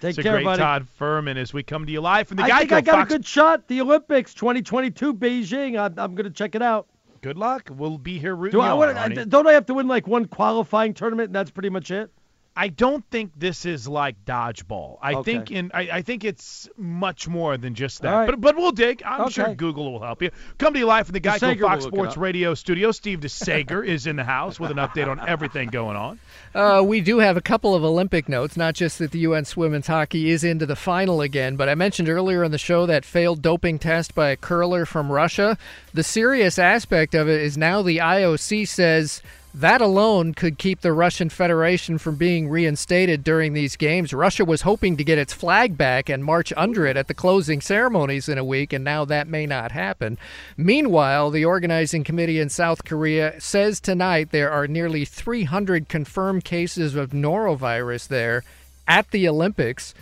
Take 0.00 0.10
It's 0.10 0.18
a 0.18 0.22
care, 0.22 0.32
great 0.36 0.44
buddy. 0.44 0.60
Todd 0.62 0.86
Fuhrman 0.98 1.36
as 1.36 1.52
we 1.52 1.62
come 1.62 1.84
to 1.84 1.92
you 1.92 2.00
live 2.00 2.26
from 2.28 2.38
the 2.38 2.44
I 2.44 2.48
Geico 2.50 2.58
think 2.60 2.72
I 2.72 2.80
got 2.80 2.92
Fox. 2.92 3.12
a 3.12 3.16
good 3.18 3.26
shot. 3.26 3.68
The 3.68 3.82
Olympics 3.82 4.32
2022 4.32 5.12
Beijing. 5.12 5.78
I'm, 5.78 5.98
I'm 5.98 6.14
going 6.14 6.24
to 6.24 6.30
check 6.30 6.54
it 6.54 6.62
out. 6.62 6.86
Good 7.22 7.36
luck. 7.36 7.68
We'll 7.70 7.98
be 7.98 8.18
here 8.18 8.34
rooting 8.34 8.58
Do 8.58 8.64
you 8.64 8.68
I, 8.68 8.70
on, 8.72 8.78
what, 8.78 8.94
Arnie. 8.96 9.28
don't 9.28 9.46
I 9.46 9.52
have 9.52 9.66
to 9.66 9.74
win 9.74 9.88
like 9.88 10.06
one 10.06 10.26
qualifying 10.26 10.94
tournament 10.94 11.28
and 11.28 11.34
that's 11.34 11.50
pretty 11.50 11.68
much 11.70 11.90
it? 11.90 12.10
I 12.56 12.68
don't 12.68 13.04
think 13.10 13.30
this 13.36 13.64
is 13.64 13.86
like 13.86 14.24
dodgeball. 14.26 14.98
I 15.00 15.14
Okay. 15.14 15.32
think 15.32 15.50
in 15.52 15.70
I, 15.72 15.80
I 15.92 16.02
think 16.02 16.24
it's 16.24 16.68
much 16.76 17.28
more 17.28 17.56
than 17.56 17.74
just 17.74 18.02
that. 18.02 18.12
All 18.12 18.20
right. 18.20 18.26
But 18.30 18.40
but 18.40 18.56
we'll 18.56 18.72
dig. 18.72 19.02
I'm 19.06 19.22
Okay. 19.22 19.30
sure 19.32 19.54
Google 19.54 19.92
will 19.92 20.02
help 20.02 20.20
you. 20.20 20.30
Come 20.58 20.72
to 20.74 20.78
you 20.80 20.86
live 20.86 21.06
from 21.06 21.14
the 21.14 21.20
Geico 21.20 21.54
DeSager 21.54 21.60
Fox 21.60 21.84
Sports. 21.84 22.16
Radio 22.16 22.54
studio. 22.54 22.90
Steve 22.92 23.20
DeSager 23.20 23.86
is 23.86 24.06
in 24.06 24.16
the 24.16 24.24
house 24.24 24.58
with 24.58 24.70
an 24.72 24.78
update 24.78 25.08
on 25.08 25.26
everything 25.28 25.68
going 25.68 25.96
on. 25.96 26.18
Uh, 26.54 26.82
we 26.84 27.00
do 27.00 27.20
have 27.20 27.36
a 27.36 27.40
couple 27.40 27.74
of 27.74 27.84
Olympic 27.84 28.28
notes, 28.28 28.56
not 28.56 28.74
just 28.74 28.98
that 28.98 29.12
the 29.12 29.20
U.S. 29.20 29.56
women's 29.56 29.86
hockey 29.86 30.30
is 30.30 30.42
into 30.42 30.66
the 30.66 30.76
final 30.76 31.20
again, 31.20 31.54
but 31.56 31.68
I 31.68 31.76
mentioned 31.76 32.08
earlier 32.08 32.42
in 32.42 32.50
the 32.50 32.58
show 32.58 32.84
that 32.86 33.04
failed 33.04 33.40
doping 33.40 33.78
test 33.78 34.14
by 34.14 34.30
a 34.30 34.36
curler 34.36 34.84
from 34.84 35.12
Russia. 35.12 35.56
The 35.94 36.02
serious 36.02 36.58
aspect 36.58 37.14
of 37.14 37.28
it 37.28 37.40
is 37.40 37.56
now 37.56 37.82
the 37.82 37.98
IOC 37.98 38.66
says 38.66 39.22
that 39.52 39.80
alone 39.80 40.32
could 40.32 40.58
keep 40.58 40.80
the 40.80 40.92
Russian 40.92 41.28
Federation 41.28 41.98
from 41.98 42.14
being 42.16 42.48
reinstated 42.48 43.24
during 43.24 43.52
these 43.52 43.76
games. 43.76 44.12
Russia 44.12 44.44
was 44.44 44.62
hoping 44.62 44.96
to 44.96 45.04
get 45.04 45.18
its 45.18 45.32
flag 45.32 45.76
back 45.76 46.08
and 46.08 46.24
march 46.24 46.52
under 46.56 46.86
it 46.86 46.96
at 46.96 47.08
the 47.08 47.14
closing 47.14 47.60
ceremonies 47.60 48.28
in 48.28 48.38
a 48.38 48.44
week, 48.44 48.72
and 48.72 48.84
now 48.84 49.04
that 49.04 49.26
may 49.26 49.46
not 49.46 49.72
happen. 49.72 50.18
Meanwhile, 50.56 51.30
the 51.30 51.44
organizing 51.44 52.04
committee 52.04 52.38
in 52.38 52.48
South 52.48 52.84
Korea 52.84 53.40
says 53.40 53.80
tonight 53.80 54.30
there 54.30 54.50
are 54.50 54.68
nearly 54.68 55.04
300 55.04 55.88
confirmed 55.88 56.44
cases 56.44 56.94
of 56.94 57.10
norovirus 57.10 58.06
there 58.06 58.44
at 58.86 59.10
the 59.10 59.28
Olympics. 59.28 59.94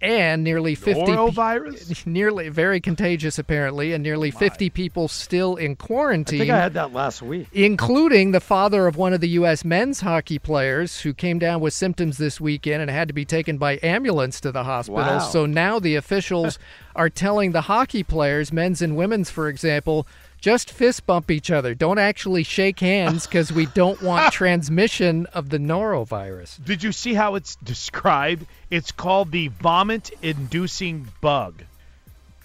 And 0.00 0.44
nearly 0.44 0.74
50 0.74 1.04
pe- 1.06 2.04
nearly 2.06 2.48
very 2.50 2.80
contagious 2.80 3.38
apparently, 3.38 3.94
and 3.94 4.02
nearly 4.02 4.30
50 4.30 4.68
people 4.70 5.08
still 5.08 5.56
in 5.56 5.74
quarantine 5.74 6.42
I 6.42 6.44
think 6.44 6.52
I 6.52 6.60
had 6.60 6.74
that 6.74 6.92
last 6.92 7.22
week. 7.22 7.48
including 7.52 8.32
the 8.32 8.40
father 8.40 8.86
of 8.86 8.96
one 8.96 9.14
of 9.14 9.20
the 9.22 9.28
U.S. 9.30 9.64
men's 9.64 10.00
hockey 10.00 10.38
players 10.38 11.00
who 11.00 11.14
came 11.14 11.38
down 11.38 11.60
with 11.60 11.72
symptoms 11.72 12.18
this 12.18 12.40
weekend 12.40 12.82
and 12.82 12.90
had 12.90 13.08
to 13.08 13.14
be 13.14 13.24
taken 13.24 13.56
by 13.56 13.78
ambulance 13.82 14.38
to 14.42 14.52
the 14.52 14.64
hospital. 14.64 15.02
Wow. 15.02 15.18
So 15.20 15.46
now 15.46 15.78
the 15.78 15.94
officials 15.94 16.58
are 16.94 17.08
telling 17.08 17.52
the 17.52 17.62
hockey 17.62 18.02
players, 18.02 18.52
men's 18.52 18.82
and 18.82 18.96
women's, 18.96 19.30
for 19.30 19.48
example, 19.48 20.06
just 20.46 20.70
fist 20.70 21.04
bump 21.06 21.28
each 21.28 21.50
other. 21.50 21.74
Don't 21.74 21.98
actually 21.98 22.44
shake 22.44 22.78
hands 22.78 23.26
because 23.26 23.50
we 23.50 23.66
don't 23.66 24.00
want 24.00 24.32
transmission 24.32 25.26
of 25.34 25.48
the 25.48 25.58
norovirus. 25.58 26.64
Did 26.64 26.84
you 26.84 26.92
see 26.92 27.14
how 27.14 27.34
it's 27.34 27.56
described? 27.56 28.46
It's 28.70 28.92
called 28.92 29.32
the 29.32 29.48
vomit-inducing 29.48 31.08
bug. 31.20 31.64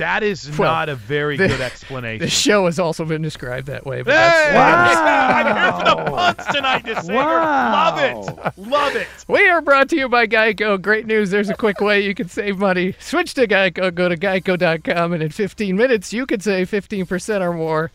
That 0.02 0.24
is 0.24 0.50
Well, 0.58 0.72
not 0.72 0.90
a 0.90 0.96
very 0.96 1.38
the- 1.38 1.48
good 1.48 1.62
explanation. 1.72 2.26
The 2.26 2.30
show 2.30 2.66
has 2.66 2.80
also 2.80 3.06
been 3.06 3.22
described 3.22 3.68
that 3.68 3.86
way. 3.86 4.02
But 4.02 4.14
Hey! 4.16 4.52
that's, 4.54 5.00
I'm 5.00 5.56
here 5.56 5.72
for 5.74 5.86
the 6.06 6.12
puns 6.12 6.56
tonight, 6.56 6.84
DeSager. 6.86 7.14
Wow. 7.14 7.72
Love 7.96 8.00
it. 8.00 8.58
Love 8.58 8.96
it. 8.96 9.08
We 9.28 9.48
are 9.48 9.62
brought 9.62 9.90
to 9.90 9.96
you 9.96 10.10
by 10.10 10.26
Geico. 10.28 10.82
Great 10.82 11.06
news. 11.06 11.30
There's 11.30 11.50
a 11.50 11.54
quick 11.56 11.82
way 11.82 12.02
you 12.02 12.16
can 12.16 12.28
save 12.30 12.58
money. 12.58 12.96
Switch 13.00 13.34
to 13.36 13.48
Geico. 13.48 13.94
Go 13.94 14.10
to 14.10 14.18
geico.com, 14.18 15.14
and 15.14 15.22
in 15.24 15.30
15 15.30 15.76
minutes, 15.78 16.12
you 16.12 16.26
could 16.26 16.42
save 16.42 16.70
15% 16.72 17.42
or 17.42 17.54
more 17.54 17.92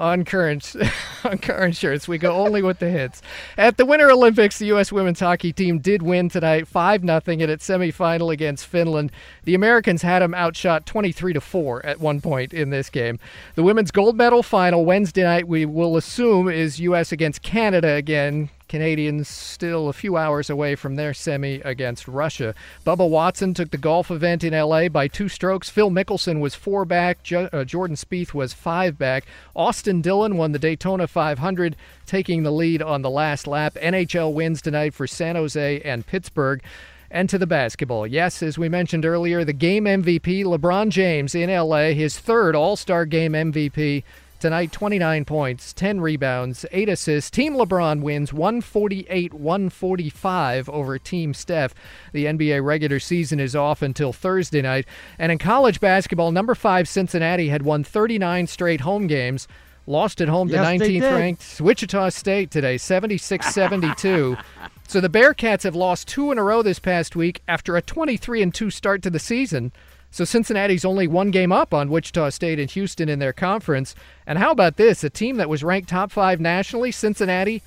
on 0.00 0.24
current 0.24 0.74
on 1.24 1.38
car 1.38 1.66
insurance. 1.66 2.08
We 2.08 2.18
go 2.18 2.32
only 2.32 2.62
with 2.62 2.78
the 2.78 2.90
hits. 2.90 3.20
At 3.56 3.76
the 3.76 3.84
Winter 3.84 4.10
Olympics, 4.10 4.58
the 4.58 4.66
U.S. 4.66 4.90
women's 4.90 5.20
hockey 5.20 5.52
team 5.52 5.78
did 5.78 6.02
win 6.02 6.28
tonight, 6.28 6.66
five 6.66 7.02
0 7.02 7.20
in 7.26 7.50
its 7.50 7.68
semifinal 7.68 8.32
against 8.32 8.66
Finland. 8.66 9.12
The 9.44 9.54
Americans 9.54 10.02
had 10.02 10.22
them 10.22 10.34
outshot 10.34 10.86
23 10.86 11.34
to 11.34 11.40
four 11.40 11.84
at 11.84 12.00
one 12.00 12.20
point 12.20 12.54
in 12.54 12.70
this 12.70 12.88
game. 12.88 13.18
The 13.54 13.62
women's 13.62 13.90
gold 13.90 14.16
medal 14.16 14.42
final 14.42 14.84
Wednesday 14.84 15.22
night, 15.22 15.46
we 15.46 15.66
will 15.66 15.96
assume, 15.96 16.48
is 16.48 16.80
U.S. 16.80 17.12
against 17.12 17.42
Canada 17.42 17.92
again. 17.92 18.48
Canadians 18.70 19.26
still 19.26 19.88
a 19.88 19.92
few 19.92 20.16
hours 20.16 20.48
away 20.48 20.76
from 20.76 20.94
their 20.94 21.12
semi 21.12 21.60
against 21.62 22.06
Russia. 22.06 22.54
Bubba 22.86 23.06
Watson 23.10 23.52
took 23.52 23.72
the 23.72 23.76
golf 23.76 24.12
event 24.12 24.44
in 24.44 24.54
LA 24.54 24.88
by 24.88 25.08
two 25.08 25.28
strokes. 25.28 25.68
Phil 25.68 25.90
Mickelson 25.90 26.38
was 26.38 26.54
four 26.54 26.84
back. 26.84 27.18
Uh, 27.32 27.64
Jordan 27.64 27.96
Spieth 27.96 28.32
was 28.32 28.54
five 28.54 28.96
back. 28.96 29.24
Austin 29.56 30.00
Dillon 30.00 30.36
won 30.36 30.52
the 30.52 30.58
Daytona 30.60 31.08
500, 31.08 31.74
taking 32.06 32.44
the 32.44 32.52
lead 32.52 32.80
on 32.80 33.02
the 33.02 33.10
last 33.10 33.48
lap. 33.48 33.74
NHL 33.74 34.32
wins 34.32 34.62
tonight 34.62 34.94
for 34.94 35.08
San 35.08 35.34
Jose 35.34 35.80
and 35.80 36.06
Pittsburgh. 36.06 36.62
And 37.10 37.28
to 37.28 37.38
the 37.38 37.48
basketball. 37.48 38.06
Yes, 38.06 38.40
as 38.40 38.56
we 38.56 38.68
mentioned 38.68 39.04
earlier, 39.04 39.44
the 39.44 39.52
game 39.52 39.84
MVP, 39.84 40.44
LeBron 40.44 40.90
James 40.90 41.34
in 41.34 41.50
LA, 41.50 41.88
his 41.88 42.20
third 42.20 42.54
All 42.54 42.76
Star 42.76 43.04
game 43.04 43.32
MVP. 43.32 44.04
Tonight, 44.40 44.72
29 44.72 45.26
points, 45.26 45.74
10 45.74 46.00
rebounds, 46.00 46.64
8 46.72 46.88
assists. 46.88 47.30
Team 47.30 47.52
LeBron 47.56 48.00
wins 48.00 48.32
148 48.32 49.34
145 49.34 50.68
over 50.70 50.98
Team 50.98 51.34
Steph. 51.34 51.74
The 52.14 52.24
NBA 52.24 52.64
regular 52.64 53.00
season 53.00 53.38
is 53.38 53.54
off 53.54 53.82
until 53.82 54.14
Thursday 54.14 54.62
night. 54.62 54.86
And 55.18 55.30
in 55.30 55.36
college 55.36 55.78
basketball, 55.78 56.32
number 56.32 56.54
5 56.54 56.88
Cincinnati 56.88 57.50
had 57.50 57.60
won 57.64 57.84
39 57.84 58.46
straight 58.46 58.80
home 58.80 59.06
games. 59.06 59.46
Lost 59.86 60.22
at 60.22 60.28
home 60.28 60.48
to 60.48 60.54
Yes, 60.54 60.78
they 60.78 60.88
19th 60.88 61.00
did. 61.02 61.14
ranked 61.14 61.60
Wichita 61.60 62.08
State 62.08 62.50
today, 62.50 62.78
76 62.78 63.46
72. 63.46 64.38
So 64.88 65.00
the 65.00 65.08
Bearcats 65.08 65.62
have 65.62 65.76
lost 65.76 66.08
two 66.08 66.32
in 66.32 66.38
a 66.38 66.42
row 66.42 66.62
this 66.62 66.80
past 66.80 67.14
week 67.14 67.42
after 67.46 67.76
a 67.76 67.82
23 67.82 68.42
and 68.42 68.52
2 68.52 68.70
start 68.70 69.02
to 69.02 69.10
the 69.10 69.20
season. 69.20 69.70
So 70.10 70.24
Cincinnati's 70.24 70.84
only 70.84 71.06
one 71.06 71.30
game 71.30 71.52
up 71.52 71.72
on 71.72 71.90
Wichita 71.90 72.30
State 72.30 72.58
and 72.58 72.70
Houston 72.70 73.08
in 73.08 73.18
their 73.18 73.32
conference. 73.32 73.94
And 74.26 74.38
how 74.38 74.50
about 74.50 74.76
this? 74.76 75.04
A 75.04 75.10
team 75.10 75.36
that 75.36 75.48
was 75.48 75.62
ranked 75.62 75.88
top 75.88 76.10
5 76.10 76.40
nationally, 76.40 76.90
Cincinnati, 76.90 77.62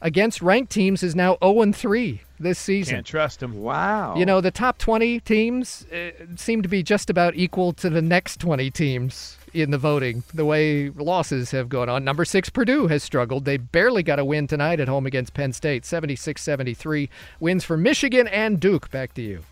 against 0.00 0.40
ranked 0.42 0.72
teams 0.72 1.02
is 1.02 1.14
now 1.14 1.36
0 1.42 1.72
3 1.72 2.20
this 2.40 2.58
season. 2.58 2.96
Can't 2.96 3.06
trust 3.06 3.42
him. 3.42 3.62
Wow. 3.62 4.16
You 4.16 4.26
know, 4.26 4.40
the 4.40 4.50
top 4.50 4.78
20 4.78 5.20
teams 5.20 5.86
uh, 5.92 6.10
seem 6.36 6.62
to 6.62 6.68
be 6.68 6.82
just 6.82 7.08
about 7.08 7.36
equal 7.36 7.72
to 7.74 7.88
the 7.88 8.02
next 8.02 8.40
20 8.40 8.70
teams 8.70 9.38
in 9.54 9.70
the 9.70 9.78
voting, 9.78 10.22
the 10.32 10.44
way 10.44 10.88
losses 10.88 11.50
have 11.50 11.68
gone 11.68 11.88
on. 11.88 12.04
Number 12.04 12.24
six, 12.24 12.48
Purdue 12.48 12.86
has 12.86 13.02
struggled. 13.02 13.44
They 13.44 13.58
barely 13.58 14.02
got 14.02 14.18
a 14.18 14.24
win 14.24 14.46
tonight 14.46 14.80
at 14.80 14.88
home 14.88 15.06
against 15.06 15.34
Penn 15.34 15.52
State, 15.52 15.84
76 15.84 16.42
73. 16.42 17.08
Wins 17.38 17.64
for 17.64 17.76
Michigan 17.76 18.26
and 18.28 18.58
Duke. 18.58 18.90
Back 18.90 19.14
to 19.14 19.22
you. 19.22 19.44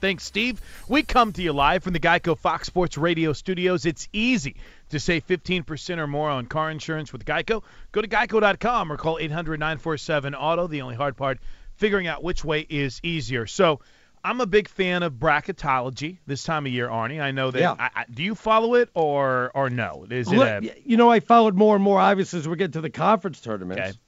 Thanks, 0.00 0.24
Steve. 0.24 0.60
We 0.88 1.02
come 1.02 1.32
to 1.32 1.42
you 1.42 1.52
live 1.52 1.82
from 1.82 1.92
the 1.92 2.00
Geico 2.00 2.38
Fox 2.38 2.66
Sports 2.66 2.96
Radio 2.96 3.32
studios. 3.32 3.84
It's 3.84 4.08
easy 4.12 4.56
to 4.90 5.00
save 5.00 5.26
15% 5.26 5.98
or 5.98 6.06
more 6.06 6.30
on 6.30 6.46
car 6.46 6.70
insurance 6.70 7.12
with 7.12 7.24
Geico. 7.24 7.62
Go 7.90 8.02
to 8.02 8.08
geico.com 8.08 8.92
or 8.92 8.96
call 8.96 9.18
800 9.18 9.58
947 9.58 10.34
Auto. 10.34 10.68
The 10.68 10.82
only 10.82 10.94
hard 10.94 11.16
part, 11.16 11.38
figuring 11.76 12.06
out 12.06 12.22
which 12.22 12.44
way 12.44 12.64
is 12.68 13.00
easier. 13.02 13.46
So, 13.46 13.80
I'm 14.24 14.40
a 14.40 14.46
big 14.46 14.68
fan 14.68 15.02
of 15.02 15.14
bracketology 15.14 16.18
this 16.26 16.42
time 16.42 16.66
of 16.66 16.72
year, 16.72 16.88
Arnie. 16.88 17.20
I 17.20 17.30
know 17.30 17.50
that. 17.50 17.60
Yeah. 17.60 17.76
I, 17.78 17.90
I, 17.94 18.04
do 18.12 18.22
you 18.22 18.34
follow 18.34 18.74
it 18.74 18.90
or 18.94 19.50
or 19.54 19.70
no? 19.70 20.06
Is 20.10 20.30
it 20.30 20.36
Look, 20.36 20.48
a, 20.48 20.82
you 20.84 20.96
know, 20.96 21.10
I 21.10 21.20
followed 21.20 21.54
more 21.54 21.74
and 21.74 21.84
more, 21.84 22.00
obviously, 22.00 22.40
as 22.40 22.48
we 22.48 22.56
get 22.56 22.72
to 22.72 22.80
the 22.80 22.90
conference 22.90 23.40
tournaments. 23.40 23.98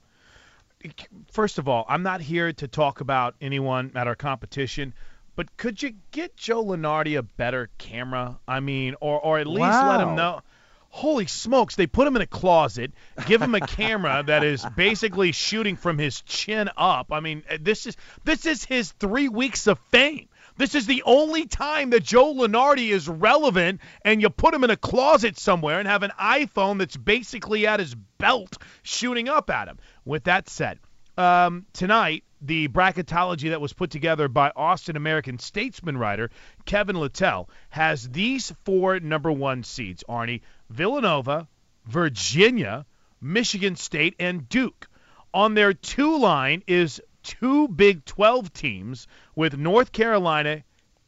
Okay. 0.85 1.07
First 1.31 1.59
of 1.59 1.69
all, 1.69 1.85
I'm 1.89 2.03
not 2.03 2.21
here 2.21 2.53
to 2.55 2.69
talk 2.69 3.01
about 3.01 3.35
anyone 3.41 3.93
at 3.95 4.07
our 4.07 4.15
competition, 4.15 4.95
but 5.41 5.57
could 5.57 5.83
you 5.83 5.95
get 6.11 6.37
Joe 6.37 6.62
Lunardi 6.62 7.17
a 7.17 7.23
better 7.23 7.71
camera? 7.79 8.39
I 8.47 8.61
mean, 8.61 8.95
or 9.01 9.19
or 9.19 9.39
at 9.39 9.47
least 9.47 9.73
let 9.73 10.03
him 10.03 10.15
know. 10.15 10.43
Holy 10.91 11.27
smokes! 11.27 11.77
They 11.77 11.87
put 11.87 12.07
him 12.07 12.15
in 12.15 12.21
a 12.21 12.27
closet, 12.27 12.93
give 13.25 13.41
him 13.41 13.55
a 13.55 13.67
camera 13.67 14.23
that 14.27 14.45
is 14.45 14.62
basically 14.77 15.33
shooting 15.33 15.77
from 15.77 15.97
his 15.97 16.21
chin 16.21 16.69
up. 16.77 17.11
I 17.11 17.21
mean, 17.21 17.43
this 17.59 17.87
is 17.87 17.97
this 18.23 18.45
is 18.45 18.67
his 18.67 18.93
three 18.93 19.31
weeks 19.31 19.67
of 19.67 19.79
fame. 19.91 20.29
This 20.59 20.75
is 20.75 20.85
the 20.85 21.05
only 21.07 21.47
time 21.47 21.89
that 21.89 22.03
Joe 22.03 22.35
Lunardi 22.35 22.91
is 22.91 23.09
relevant, 23.09 23.81
and 24.05 24.21
you 24.21 24.29
put 24.29 24.53
him 24.53 24.62
in 24.62 24.69
a 24.69 24.77
closet 24.77 25.39
somewhere 25.39 25.79
and 25.79 25.89
have 25.89 26.03
an 26.03 26.12
iPhone 26.21 26.77
that's 26.77 26.99
basically 26.99 27.67
at 27.67 27.81
his 27.81 27.95
belt 27.95 28.59
shooting 28.83 29.31
up 29.31 29.49
at 29.49 29.69
him. 29.69 29.79
With 30.05 30.25
that 30.25 30.51
said, 30.51 30.81
um, 31.17 31.65
tonight 31.73 32.25
the 32.41 32.69
bracketology 32.69 33.51
that 33.51 33.61
was 33.61 33.73
put 33.73 33.91
together 33.91 34.29
by 34.29 34.51
Austin 34.57 34.97
American 34.97 35.39
Statesman 35.39 35.99
writer 35.99 36.31
Kevin 36.65 36.97
Littell 36.97 37.49
has 37.71 38.09
these 38.09 38.53
four 38.65 38.99
number 39.01 39.31
one 39.31 39.62
seeds: 39.62 40.03
Arnie, 40.09 40.41
Villanova, 40.71 41.47
Virginia, 41.87 42.87
Michigan 43.21 43.77
State, 43.77 44.15
and 44.19 44.49
Duke. 44.49 44.89
On 45.33 45.55
their 45.55 45.73
two 45.75 46.19
line 46.19 46.62
is 46.67 47.01
two 47.23 47.69
Big 47.69 48.05
12 48.05 48.53
teams 48.53 49.07
with 49.37 49.57
North 49.57 49.93
Carolina, 49.93 50.62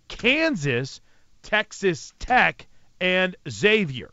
Kansas, 0.08 1.00
Texas 1.42 2.12
Tech, 2.18 2.66
and 3.00 3.34
Xavier. 3.48 4.12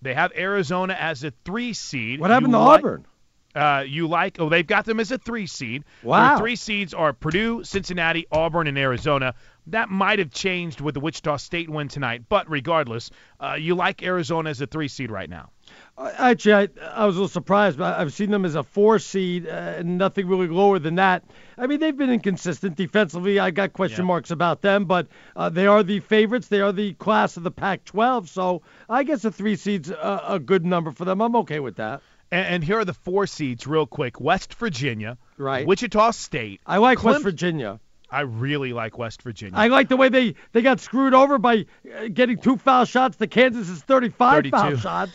They 0.00 0.14
have 0.14 0.32
Arizona 0.36 0.94
as 0.98 1.22
a 1.24 1.32
three 1.44 1.72
seed. 1.72 2.20
What 2.20 2.30
happened 2.30 2.52
You 2.52 2.58
to 2.58 2.64
like- 2.64 2.78
Auburn? 2.80 3.06
Uh, 3.54 3.82
you 3.86 4.06
like? 4.06 4.38
Oh, 4.38 4.48
they've 4.48 4.66
got 4.66 4.84
them 4.84 5.00
as 5.00 5.10
a 5.10 5.18
three 5.18 5.46
seed. 5.46 5.84
Wow. 6.02 6.28
Their 6.28 6.38
three 6.38 6.56
seeds 6.56 6.92
are 6.92 7.12
Purdue, 7.12 7.64
Cincinnati, 7.64 8.26
Auburn, 8.30 8.66
and 8.66 8.78
Arizona. 8.78 9.34
That 9.68 9.88
might 9.90 10.18
have 10.18 10.30
changed 10.30 10.80
with 10.80 10.94
the 10.94 11.00
Wichita 11.00 11.36
State 11.38 11.68
win 11.68 11.88
tonight, 11.88 12.24
but 12.28 12.48
regardless, 12.48 13.10
uh, 13.40 13.56
you 13.58 13.74
like 13.74 14.02
Arizona 14.02 14.50
as 14.50 14.60
a 14.60 14.66
three 14.66 14.88
seed 14.88 15.10
right 15.10 15.28
now. 15.28 15.50
Actually, 15.98 16.54
I, 16.54 16.68
I 16.94 17.04
was 17.04 17.16
a 17.16 17.18
little 17.18 17.28
surprised, 17.28 17.78
but 17.78 17.98
I've 17.98 18.12
seen 18.12 18.30
them 18.30 18.44
as 18.44 18.54
a 18.54 18.62
four 18.62 18.98
seed 18.98 19.46
uh, 19.46 19.50
and 19.50 19.98
nothing 19.98 20.26
really 20.26 20.46
lower 20.46 20.78
than 20.78 20.94
that. 20.94 21.24
I 21.58 21.66
mean, 21.66 21.80
they've 21.80 21.96
been 21.96 22.10
inconsistent 22.10 22.76
defensively. 22.76 23.38
I 23.38 23.50
got 23.50 23.72
question 23.72 24.04
marks 24.06 24.30
about 24.30 24.62
them, 24.62 24.84
but 24.84 25.08
uh, 25.36 25.48
they 25.48 25.66
are 25.66 25.82
the 25.82 26.00
favorites. 26.00 26.48
They 26.48 26.60
are 26.60 26.72
the 26.72 26.94
class 26.94 27.36
of 27.36 27.42
the 27.42 27.50
Pac-12, 27.50 28.28
so 28.28 28.62
I 28.88 29.02
guess 29.02 29.24
a 29.24 29.32
three 29.32 29.56
seed's 29.56 29.90
a, 29.90 30.22
a 30.28 30.38
good 30.38 30.64
number 30.64 30.92
for 30.92 31.04
them. 31.04 31.20
I'm 31.20 31.36
okay 31.36 31.60
with 31.60 31.76
that. 31.76 32.00
And, 32.30 32.46
and 32.46 32.64
here 32.64 32.78
are 32.78 32.84
the 32.84 32.94
four 32.94 33.26
seeds, 33.26 33.66
real 33.66 33.86
quick: 33.86 34.20
West 34.20 34.54
Virginia, 34.54 35.18
Right. 35.36 35.66
Wichita 35.66 36.10
State. 36.12 36.60
I 36.66 36.78
like 36.78 37.02
West 37.04 37.22
Virginia. 37.22 37.80
I 38.10 38.20
really 38.20 38.72
like 38.72 38.96
West 38.96 39.20
Virginia. 39.22 39.58
I 39.58 39.68
like 39.68 39.88
the 39.88 39.96
way 39.98 40.08
they, 40.08 40.34
they 40.52 40.62
got 40.62 40.80
screwed 40.80 41.12
over 41.12 41.36
by 41.36 41.66
uh, 41.94 42.08
getting 42.12 42.38
two 42.38 42.56
foul 42.56 42.86
shots 42.86 43.18
to 43.18 43.26
Kansas's 43.26 43.82
35 43.82 44.46
foul 44.50 44.60
32. 44.62 44.76
shots. 44.78 45.12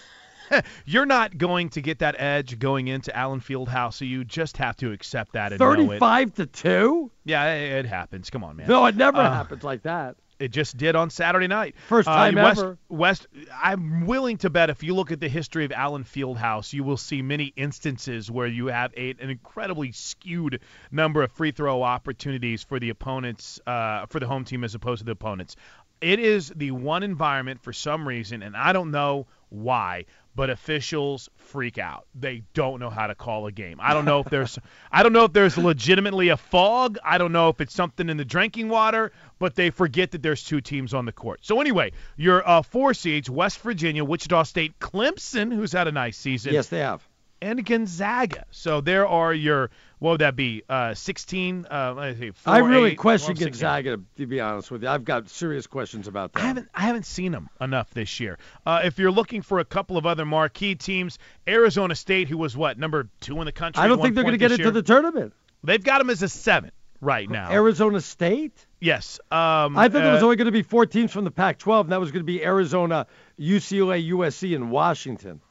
You're 0.85 1.07
not 1.07 1.37
going 1.39 1.69
to 1.69 1.81
get 1.81 1.99
that 1.99 2.15
edge 2.19 2.59
going 2.59 2.87
into 2.89 3.15
Allen 3.17 3.39
Fieldhouse, 3.39 3.95
so 3.95 4.05
you 4.05 4.23
just 4.23 4.57
have 4.57 4.77
to 4.77 4.91
accept 4.91 5.33
that 5.33 5.51
and 5.53 5.59
know 5.59 5.71
it. 5.71 5.77
35 5.99 6.33
to 6.35 6.45
2? 6.45 7.11
Yeah, 7.25 7.53
it, 7.55 7.85
it 7.85 7.85
happens. 7.87 8.29
Come 8.29 8.43
on, 8.43 8.57
man. 8.57 8.67
No, 8.67 8.85
it 8.85 8.95
never 8.95 9.17
Uh, 9.17 9.31
happens 9.33 9.63
like 9.63 9.81
that. 9.83 10.15
It 10.39 10.49
just 10.51 10.77
did 10.77 10.95
on 10.95 11.09
Saturday 11.09 11.47
night. 11.47 11.75
First 11.87 12.07
Uh, 12.07 12.15
time 12.15 12.35
West, 12.35 12.59
ever. 12.61 12.77
West, 12.89 13.27
I'm 13.61 14.05
willing 14.05 14.37
to 14.39 14.49
bet 14.49 14.69
if 14.69 14.83
you 14.83 14.95
look 14.95 15.11
at 15.11 15.19
the 15.19 15.29
history 15.29 15.65
of 15.65 15.71
Allen 15.71 16.03
Fieldhouse, 16.03 16.73
you 16.73 16.83
will 16.83 16.97
see 16.97 17.21
many 17.21 17.53
instances 17.55 18.29
where 18.31 18.47
you 18.47 18.67
have 18.67 18.93
a, 18.97 19.11
an 19.11 19.29
incredibly 19.29 19.91
skewed 19.91 20.59
number 20.91 21.23
of 21.23 21.31
free 21.31 21.51
throw 21.51 21.83
opportunities 21.83 22.63
for 22.63 22.79
the 22.79 22.89
opponents, 22.89 23.59
uh, 23.67 24.05
for 24.07 24.19
the 24.19 24.27
home 24.27 24.43
team 24.43 24.63
as 24.63 24.75
opposed 24.75 24.99
to 24.99 25.05
the 25.05 25.11
opponents. 25.11 25.55
It 26.01 26.19
is 26.19 26.51
the 26.53 26.71
one 26.71 27.03
environment 27.03 27.61
for 27.61 27.71
some 27.71 28.05
reason, 28.07 28.43
and 28.43 28.57
I 28.57 28.73
don't 28.73 28.91
know 28.91 29.27
why, 29.49 30.05
but 30.35 30.49
officials 30.49 31.29
freak 31.35 31.77
out. 31.77 32.05
They 32.15 32.43
don't 32.53 32.79
know 32.79 32.89
how 32.89 33.07
to 33.07 33.15
call 33.15 33.45
a 33.47 33.51
game. 33.51 33.79
I 33.81 33.93
don't 33.93 34.05
know 34.05 34.19
if 34.19 34.29
there's 34.29 34.57
I 34.91 35.03
don't 35.03 35.13
know 35.13 35.25
if 35.25 35.33
there's 35.33 35.57
legitimately 35.57 36.29
a 36.29 36.37
fog. 36.37 36.97
I 37.03 37.17
don't 37.17 37.31
know 37.31 37.49
if 37.49 37.61
it's 37.61 37.73
something 37.73 38.09
in 38.09 38.17
the 38.17 38.25
drinking 38.25 38.69
water, 38.69 39.11
but 39.39 39.55
they 39.55 39.69
forget 39.69 40.11
that 40.11 40.23
there's 40.23 40.43
two 40.43 40.61
teams 40.61 40.93
on 40.93 41.05
the 41.05 41.11
court. 41.11 41.39
So 41.43 41.61
anyway, 41.61 41.91
your 42.17 42.47
uh, 42.47 42.61
four 42.61 42.93
seeds: 42.93 43.29
West 43.29 43.59
Virginia, 43.59 44.03
Wichita 44.03 44.43
State, 44.43 44.79
Clemson, 44.79 45.53
who's 45.53 45.71
had 45.71 45.87
a 45.87 45.91
nice 45.91 46.17
season, 46.17 46.53
Yes, 46.53 46.67
they 46.67 46.79
have. 46.79 47.07
And 47.43 47.65
Gonzaga. 47.65 48.45
So 48.51 48.81
there 48.81 49.07
are 49.07 49.33
your 49.33 49.69
what 49.99 50.11
would 50.11 50.21
that 50.21 50.35
be? 50.35 50.63
Uh, 50.67 50.93
16. 50.93 51.65
Uh, 51.69 51.93
let's 51.95 52.19
see, 52.19 52.31
I 52.45 52.57
really 52.59 52.91
eight, 52.91 52.97
question 52.97 53.35
12, 53.35 53.51
Gonzaga, 53.51 53.99
to 54.17 54.25
be 54.25 54.41
honest 54.41 54.69
with 54.69 54.83
you. 54.83 54.89
I've 54.89 55.05
got 55.05 55.29
serious 55.29 55.65
questions 55.65 56.07
about 56.07 56.33
that. 56.33 56.43
I 56.43 56.47
haven't 56.47 56.69
I 56.73 56.81
haven't 56.81 57.05
seen 57.05 57.31
them 57.31 57.49
enough 57.61 57.93
this 57.93 58.19
year. 58.19 58.37
Uh, 58.65 58.81
if 58.83 58.97
you're 58.97 59.11
looking 59.11 59.41
for 59.41 59.59
a 59.59 59.65
couple 59.65 59.97
of 59.97 60.05
other 60.05 60.25
marquee 60.25 60.75
teams, 60.75 61.19
Arizona 61.47 61.95
State, 61.95 62.27
who 62.27 62.37
was 62.37 62.57
what 62.57 62.77
number 62.77 63.09
two 63.19 63.39
in 63.39 63.45
the 63.45 63.51
country. 63.51 63.83
I 63.83 63.87
don't 63.87 64.01
think 64.01 64.15
they're 64.15 64.23
going 64.23 64.33
to 64.33 64.37
get 64.37 64.51
into 64.51 64.71
the 64.71 64.83
tournament. 64.83 65.33
They've 65.63 65.83
got 65.83 65.99
them 65.99 66.09
as 66.09 66.21
a 66.21 66.29
seven 66.29 66.71
right 66.99 67.29
now. 67.29 67.51
Arizona 67.51 68.01
State? 68.01 68.65
yes. 68.79 69.19
Um, 69.31 69.77
I 69.77 69.87
thought 69.89 70.03
there 70.03 70.13
was 70.13 70.21
uh, 70.21 70.25
only 70.25 70.35
going 70.35 70.45
to 70.45 70.51
be 70.51 70.63
four 70.63 70.85
teams 70.85 71.11
from 71.11 71.23
the 71.23 71.31
Pac-12, 71.31 71.81
and 71.81 71.91
that 71.91 71.99
was 71.99 72.11
going 72.11 72.21
to 72.21 72.25
be 72.25 72.43
Arizona, 72.43 73.07
UCLA, 73.39 74.09
USC, 74.09 74.55
and 74.55 74.71
Washington. 74.71 75.41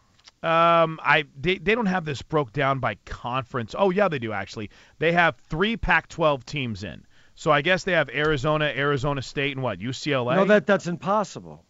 Um, 0.42 0.98
I 1.02 1.24
they, 1.40 1.58
they 1.58 1.74
don't 1.74 1.86
have 1.86 2.04
this 2.04 2.20
broke 2.20 2.52
down 2.52 2.80
by 2.80 2.96
conference. 3.04 3.74
Oh 3.78 3.90
yeah, 3.90 4.08
they 4.08 4.18
do 4.18 4.32
actually. 4.32 4.70
They 4.98 5.12
have 5.12 5.36
three 5.36 5.76
Pac-12 5.76 6.44
teams 6.44 6.82
in. 6.82 7.04
So 7.34 7.50
I 7.50 7.62
guess 7.62 7.84
they 7.84 7.92
have 7.92 8.10
Arizona, 8.10 8.66
Arizona 8.66 9.22
State, 9.22 9.52
and 9.52 9.62
what 9.62 9.78
UCLA. 9.78 10.36
No, 10.36 10.44
that 10.46 10.66
that's 10.66 10.86
impossible. 10.86 11.64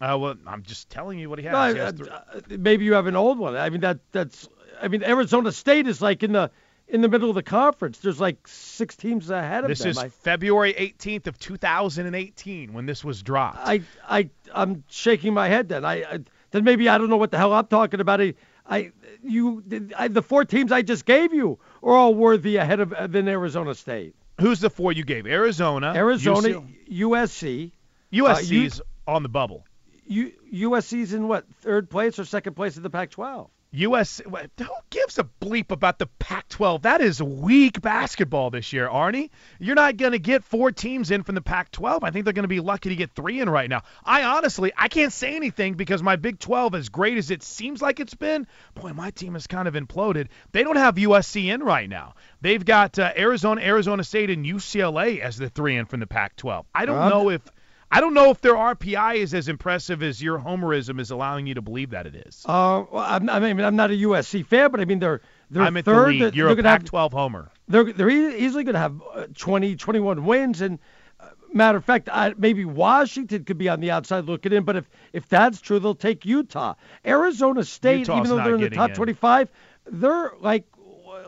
Uh, 0.00 0.18
well, 0.20 0.34
I'm 0.46 0.62
just 0.62 0.90
telling 0.90 1.18
you 1.18 1.30
what 1.30 1.38
he 1.38 1.46
has. 1.46 1.52
No, 1.52 1.72
He 1.72 1.80
has 1.80 2.00
uh, 2.00 2.22
uh, 2.34 2.40
maybe 2.48 2.84
you 2.84 2.94
have 2.94 3.06
an 3.06 3.16
old 3.16 3.38
one. 3.38 3.56
I 3.56 3.70
mean 3.70 3.80
that 3.80 4.00
that's. 4.12 4.48
I 4.80 4.88
mean 4.88 5.02
Arizona 5.02 5.52
State 5.52 5.86
is 5.86 6.02
like 6.02 6.22
in 6.22 6.32
the 6.32 6.50
in 6.88 7.00
the 7.00 7.08
middle 7.08 7.28
of 7.28 7.34
the 7.34 7.42
conference. 7.42 7.98
There's 7.98 8.20
like 8.20 8.46
six 8.46 8.96
teams 8.96 9.30
ahead 9.30 9.64
of 9.64 9.68
this 9.68 9.80
them. 9.80 9.90
is 9.90 9.98
I, 9.98 10.08
February 10.08 10.74
18th 10.74 11.28
of 11.28 11.38
2018 11.38 12.72
when 12.72 12.86
this 12.86 13.04
was 13.04 13.22
dropped. 13.22 13.58
I 13.60 13.82
I 14.06 14.30
I'm 14.54 14.84
shaking 14.88 15.32
my 15.32 15.48
head. 15.48 15.68
Then 15.68 15.84
I, 15.84 15.94
I 16.02 16.18
then 16.50 16.64
maybe 16.64 16.88
I 16.88 16.98
don't 16.98 17.10
know 17.10 17.16
what 17.16 17.30
the 17.30 17.38
hell 17.38 17.52
I'm 17.52 17.66
talking 17.66 18.00
about. 18.00 18.20
I, 18.20 18.34
I 18.66 18.92
you 19.22 19.62
I, 19.96 20.08
the 20.08 20.22
four 20.22 20.44
teams 20.44 20.72
I 20.72 20.82
just 20.82 21.04
gave 21.04 21.32
you 21.32 21.58
are 21.82 21.92
all 21.92 22.14
worthy 22.14 22.56
ahead 22.56 22.80
of 22.80 22.92
uh, 22.92 23.06
than 23.06 23.28
Arizona 23.28 23.74
State. 23.74 24.14
Who's 24.40 24.60
the 24.60 24.70
four 24.70 24.92
you 24.92 25.04
gave? 25.04 25.26
Arizona, 25.26 25.92
Arizona, 25.94 26.48
UCLA 26.48 26.90
USC. 26.90 27.72
USC's 28.12 28.80
on 29.06 29.22
the 29.22 29.28
bubble. 29.28 29.64
U, 30.06 30.32
USC's 30.52 31.12
in 31.12 31.26
what 31.28 31.46
third 31.60 31.90
place 31.90 32.18
or 32.18 32.24
second 32.24 32.54
place 32.54 32.76
in 32.76 32.82
the 32.82 32.90
Pac-12? 32.90 33.48
US 33.76 34.20
who 34.24 34.66
gives 34.90 35.18
a 35.18 35.24
bleep 35.40 35.70
about 35.70 35.98
the 35.98 36.06
Pac-12? 36.18 36.82
That 36.82 37.00
is 37.00 37.22
weak 37.22 37.80
basketball 37.80 38.50
this 38.50 38.72
year, 38.72 38.88
Arnie. 38.88 39.30
You're 39.58 39.74
not 39.74 39.96
going 39.96 40.12
to 40.12 40.18
get 40.18 40.44
four 40.44 40.72
teams 40.72 41.10
in 41.10 41.22
from 41.22 41.34
the 41.34 41.42
Pac-12. 41.42 42.00
I 42.02 42.10
think 42.10 42.24
they're 42.24 42.32
going 42.32 42.44
to 42.44 42.48
be 42.48 42.60
lucky 42.60 42.88
to 42.88 42.96
get 42.96 43.14
three 43.14 43.40
in 43.40 43.50
right 43.50 43.68
now. 43.68 43.82
I 44.04 44.22
honestly, 44.22 44.72
I 44.76 44.88
can't 44.88 45.12
say 45.12 45.36
anything 45.36 45.74
because 45.74 46.02
my 46.02 46.16
Big 46.16 46.38
12, 46.38 46.74
as 46.74 46.88
great 46.88 47.18
as 47.18 47.30
it 47.30 47.42
seems 47.42 47.82
like 47.82 48.00
it's 48.00 48.14
been, 48.14 48.46
boy, 48.74 48.92
my 48.92 49.10
team 49.10 49.34
has 49.34 49.46
kind 49.46 49.68
of 49.68 49.74
imploded. 49.74 50.28
They 50.52 50.62
don't 50.62 50.76
have 50.76 50.94
USC 50.96 51.52
in 51.52 51.62
right 51.62 51.88
now. 51.88 52.14
They've 52.40 52.64
got 52.64 52.98
uh, 52.98 53.12
Arizona, 53.16 53.60
Arizona 53.60 54.04
State, 54.04 54.30
and 54.30 54.44
UCLA 54.44 55.20
as 55.20 55.36
the 55.36 55.48
three 55.48 55.76
in 55.76 55.86
from 55.86 56.00
the 56.00 56.06
Pac-12. 56.06 56.64
I 56.74 56.86
don't 56.86 57.08
know 57.08 57.30
if. 57.30 57.42
I 57.90 58.00
don't 58.00 58.14
know 58.14 58.30
if 58.30 58.40
their 58.40 58.54
RPI 58.54 59.16
is 59.16 59.32
as 59.32 59.48
impressive 59.48 60.02
as 60.02 60.20
your 60.20 60.38
homerism 60.38 61.00
is 61.00 61.10
allowing 61.10 61.46
you 61.46 61.54
to 61.54 61.62
believe 61.62 61.90
that 61.90 62.06
it 62.06 62.14
is. 62.26 62.42
Uh, 62.44 62.84
well, 62.90 63.04
I'm, 63.06 63.28
I 63.30 63.38
mean, 63.40 63.60
I'm 63.60 63.76
not 63.76 63.90
a 63.90 63.94
USC 63.94 64.44
fan, 64.44 64.70
but 64.70 64.80
I 64.80 64.84
mean, 64.84 64.98
they're 64.98 65.20
they're 65.50 65.62
I'm 65.62 65.76
at 65.76 65.84
third. 65.84 66.14
the. 66.14 66.18
They're, 66.18 66.34
You're 66.34 66.46
they're 66.48 66.52
a 66.54 66.56
gonna 66.56 66.68
have, 66.70 66.80
Pac-12 66.82 67.12
homer. 67.12 67.50
they're 67.68 67.92
they're 67.92 68.10
easily 68.10 68.64
going 68.64 68.74
to 68.74 68.80
have 68.80 69.00
uh, 69.14 69.26
20, 69.36 69.76
21 69.76 70.24
wins, 70.24 70.60
and 70.60 70.78
uh, 71.20 71.26
matter 71.52 71.78
of 71.78 71.84
fact, 71.84 72.08
I, 72.12 72.34
maybe 72.36 72.64
Washington 72.64 73.44
could 73.44 73.58
be 73.58 73.68
on 73.68 73.80
the 73.80 73.92
outside 73.92 74.24
looking 74.24 74.52
in. 74.52 74.64
But 74.64 74.76
if 74.76 74.90
if 75.12 75.28
that's 75.28 75.60
true, 75.60 75.78
they'll 75.78 75.94
take 75.94 76.26
Utah, 76.26 76.74
Arizona 77.06 77.62
State, 77.64 78.00
Utah's 78.00 78.26
even 78.26 78.30
though 78.30 78.42
they're 78.44 78.54
in 78.56 78.60
the 78.62 78.70
top 78.70 78.90
in. 78.90 78.96
25, 78.96 79.50
they're 79.86 80.32
like 80.40 80.64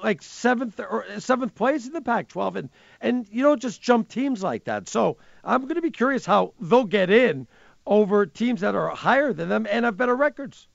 like 0.02 0.22
seventh 0.22 0.78
or 0.80 1.04
seventh 1.18 1.54
place 1.54 1.86
in 1.86 1.92
the 1.92 2.00
Pac-12, 2.00 2.56
and 2.56 2.70
and 3.00 3.26
you 3.30 3.42
don't 3.42 3.60
just 3.60 3.80
jump 3.80 4.08
teams 4.08 4.42
like 4.42 4.64
that. 4.64 4.88
So 4.88 5.18
I'm 5.44 5.62
going 5.62 5.76
to 5.76 5.82
be 5.82 5.90
curious 5.90 6.24
how 6.24 6.54
they'll 6.60 6.84
get 6.84 7.10
in 7.10 7.46
over 7.86 8.26
teams 8.26 8.60
that 8.60 8.74
are 8.74 8.88
higher 8.90 9.32
than 9.32 9.48
them 9.48 9.66
and 9.68 9.84
have 9.84 9.96
better 9.96 10.14
records. 10.14 10.68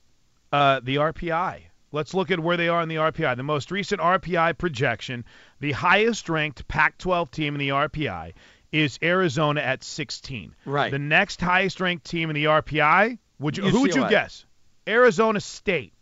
Uh, 0.52 0.80
the 0.82 0.96
RPI. 0.96 1.62
Let's 1.92 2.12
look 2.12 2.32
at 2.32 2.40
where 2.40 2.56
they 2.56 2.68
are 2.68 2.82
in 2.82 2.88
the 2.88 2.96
RPI. 2.96 3.36
The 3.36 3.44
most 3.44 3.70
recent 3.70 4.00
RPI 4.00 4.58
projection, 4.58 5.24
the 5.60 5.72
highest 5.72 6.28
ranked 6.28 6.66
Pac-12 6.66 7.30
team 7.30 7.54
in 7.54 7.60
the 7.60 7.68
RPI 7.68 8.32
is 8.72 8.98
Arizona 9.00 9.60
at 9.60 9.84
16. 9.84 10.56
Right. 10.64 10.90
The 10.90 10.98
next 10.98 11.40
highest 11.40 11.80
ranked 11.80 12.04
team 12.04 12.30
in 12.30 12.34
the 12.34 12.46
RPI, 12.46 13.18
would 13.38 13.56
you, 13.56 13.62
who 13.68 13.82
would 13.82 13.94
you 13.94 14.08
guess? 14.08 14.44
Arizona 14.88 15.40
State 15.40 15.92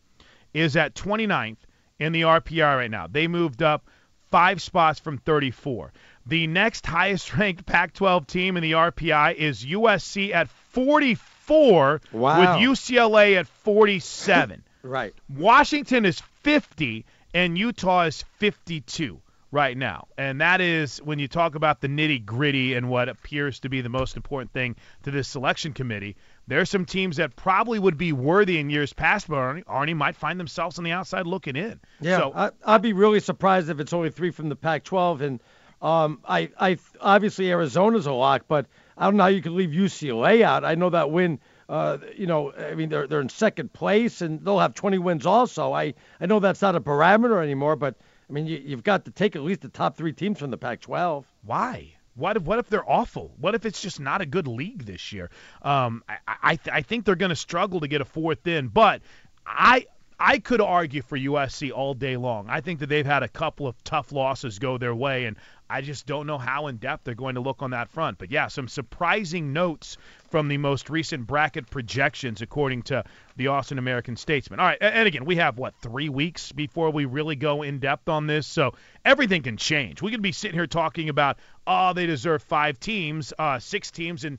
is 0.54 0.76
at 0.76 0.94
29th 0.94 1.58
in 2.02 2.12
the 2.12 2.22
RPI 2.22 2.76
right 2.76 2.90
now. 2.90 3.06
They 3.06 3.28
moved 3.28 3.62
up 3.62 3.86
five 4.30 4.60
spots 4.60 4.98
from 4.98 5.18
34. 5.18 5.92
The 6.26 6.46
next 6.46 6.84
highest 6.86 7.34
ranked 7.38 7.64
Pac 7.66 7.92
12 7.94 8.26
team 8.26 8.56
in 8.56 8.62
the 8.62 8.72
RPI 8.72 9.34
is 9.34 9.64
USC 9.64 10.34
at 10.34 10.48
44, 10.48 12.00
Wow. 12.12 12.40
with 12.40 12.68
UCLA 12.68 13.38
at 13.38 13.46
47. 13.46 14.64
Right. 14.84 15.14
Washington 15.32 16.04
is 16.04 16.18
50 16.42 17.04
and 17.34 17.56
Utah 17.56 18.06
is 18.06 18.24
52 18.38 19.20
right 19.52 19.76
now. 19.76 20.08
And 20.18 20.40
that 20.40 20.60
is 20.60 20.98
when 20.98 21.20
you 21.20 21.28
talk 21.28 21.54
about 21.54 21.80
the 21.80 21.86
nitty 21.86 22.24
gritty 22.26 22.74
and 22.74 22.88
what 22.90 23.08
appears 23.08 23.60
to 23.60 23.68
be 23.68 23.80
the 23.80 23.88
most 23.88 24.16
important 24.16 24.52
thing 24.52 24.74
to 25.04 25.12
this 25.12 25.28
selection 25.28 25.72
committee. 25.72 26.16
There 26.52 26.60
are 26.60 26.66
some 26.66 26.84
teams 26.84 27.16
that 27.16 27.34
probably 27.34 27.78
would 27.78 27.96
be 27.96 28.12
worthy 28.12 28.58
in 28.58 28.68
years 28.68 28.92
past, 28.92 29.26
but 29.26 29.36
Arnie, 29.36 29.64
Arnie 29.64 29.96
might 29.96 30.14
find 30.14 30.38
themselves 30.38 30.76
on 30.76 30.84
the 30.84 30.90
outside 30.90 31.26
looking 31.26 31.56
in. 31.56 31.80
Yeah, 32.02 32.18
So 32.18 32.32
I, 32.34 32.50
I'd 32.66 32.82
be 32.82 32.92
really 32.92 33.20
surprised 33.20 33.70
if 33.70 33.80
it's 33.80 33.94
only 33.94 34.10
three 34.10 34.30
from 34.30 34.50
the 34.50 34.56
Pac-12. 34.56 35.22
And 35.22 35.40
um, 35.80 36.20
I, 36.28 36.50
I 36.60 36.76
obviously 37.00 37.50
Arizona's 37.50 38.04
a 38.04 38.12
lock, 38.12 38.42
but 38.48 38.66
I 38.98 39.06
don't 39.06 39.16
know 39.16 39.22
how 39.22 39.28
you 39.30 39.40
could 39.40 39.52
leave 39.52 39.70
UCLA 39.70 40.42
out. 40.42 40.62
I 40.62 40.74
know 40.74 40.90
that 40.90 41.10
win. 41.10 41.40
Uh, 41.70 41.96
you 42.14 42.26
know, 42.26 42.52
I 42.52 42.74
mean, 42.74 42.90
they're 42.90 43.06
they're 43.06 43.22
in 43.22 43.30
second 43.30 43.72
place 43.72 44.20
and 44.20 44.44
they'll 44.44 44.58
have 44.58 44.74
20 44.74 44.98
wins 44.98 45.24
also. 45.24 45.72
I 45.72 45.94
I 46.20 46.26
know 46.26 46.38
that's 46.38 46.60
not 46.60 46.76
a 46.76 46.82
parameter 46.82 47.42
anymore, 47.42 47.76
but 47.76 47.94
I 48.28 48.32
mean, 48.34 48.46
you, 48.46 48.60
you've 48.62 48.84
got 48.84 49.06
to 49.06 49.10
take 49.10 49.36
at 49.36 49.42
least 49.42 49.62
the 49.62 49.70
top 49.70 49.96
three 49.96 50.12
teams 50.12 50.38
from 50.38 50.50
the 50.50 50.58
Pac-12. 50.58 51.24
why? 51.46 51.94
What 52.14 52.36
if 52.36 52.42
what 52.42 52.58
if 52.58 52.68
they're 52.68 52.88
awful? 52.88 53.32
What 53.38 53.54
if 53.54 53.64
it's 53.64 53.80
just 53.80 54.00
not 54.00 54.20
a 54.20 54.26
good 54.26 54.46
league 54.46 54.84
this 54.84 55.12
year? 55.12 55.30
Um, 55.62 56.04
I 56.08 56.16
I, 56.26 56.58
I 56.70 56.82
think 56.82 57.04
they're 57.04 57.16
going 57.16 57.30
to 57.30 57.36
struggle 57.36 57.80
to 57.80 57.88
get 57.88 58.00
a 58.00 58.04
fourth 58.04 58.46
in, 58.46 58.68
but 58.68 59.02
I 59.46 59.86
I 60.24 60.38
could 60.38 60.60
argue 60.60 61.02
for 61.02 61.18
USC 61.18 61.72
all 61.72 61.94
day 61.94 62.16
long. 62.16 62.46
I 62.48 62.60
think 62.60 62.78
that 62.78 62.86
they've 62.86 63.04
had 63.04 63.24
a 63.24 63.28
couple 63.28 63.66
of 63.66 63.74
tough 63.82 64.12
losses 64.12 64.60
go 64.60 64.78
their 64.78 64.94
way, 64.94 65.24
and 65.24 65.36
I 65.68 65.80
just 65.80 66.06
don't 66.06 66.28
know 66.28 66.38
how 66.38 66.68
in 66.68 66.76
depth 66.76 67.02
they're 67.02 67.16
going 67.16 67.34
to 67.34 67.40
look 67.40 67.60
on 67.60 67.72
that 67.72 67.88
front. 67.88 68.18
But 68.18 68.30
yeah, 68.30 68.46
some 68.46 68.68
surprising 68.68 69.52
notes 69.52 69.96
from 70.30 70.46
the 70.46 70.58
most 70.58 70.90
recent 70.90 71.26
bracket 71.26 71.68
projections, 71.68 72.40
according 72.40 72.82
to 72.82 73.02
the 73.34 73.48
Austin 73.48 73.78
American 73.78 74.14
Statesman. 74.14 74.60
All 74.60 74.66
right, 74.66 74.78
and 74.80 75.08
again, 75.08 75.24
we 75.24 75.36
have 75.36 75.58
what 75.58 75.74
three 75.82 76.08
weeks 76.08 76.52
before 76.52 76.90
we 76.90 77.04
really 77.04 77.34
go 77.34 77.62
in 77.62 77.80
depth 77.80 78.08
on 78.08 78.28
this, 78.28 78.46
so 78.46 78.74
everything 79.04 79.42
can 79.42 79.56
change. 79.56 80.02
We 80.02 80.12
could 80.12 80.22
be 80.22 80.30
sitting 80.30 80.56
here 80.56 80.68
talking 80.68 81.08
about, 81.08 81.38
oh, 81.66 81.94
they 81.94 82.06
deserve 82.06 82.44
five 82.44 82.78
teams, 82.78 83.32
uh, 83.40 83.58
six 83.58 83.90
teams, 83.90 84.24
and 84.24 84.38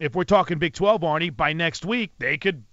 if 0.00 0.16
we're 0.16 0.24
talking 0.24 0.58
Big 0.58 0.74
12, 0.74 1.02
Arnie, 1.02 1.36
by 1.36 1.52
next 1.52 1.84
week 1.84 2.10
they 2.18 2.38
could 2.38 2.64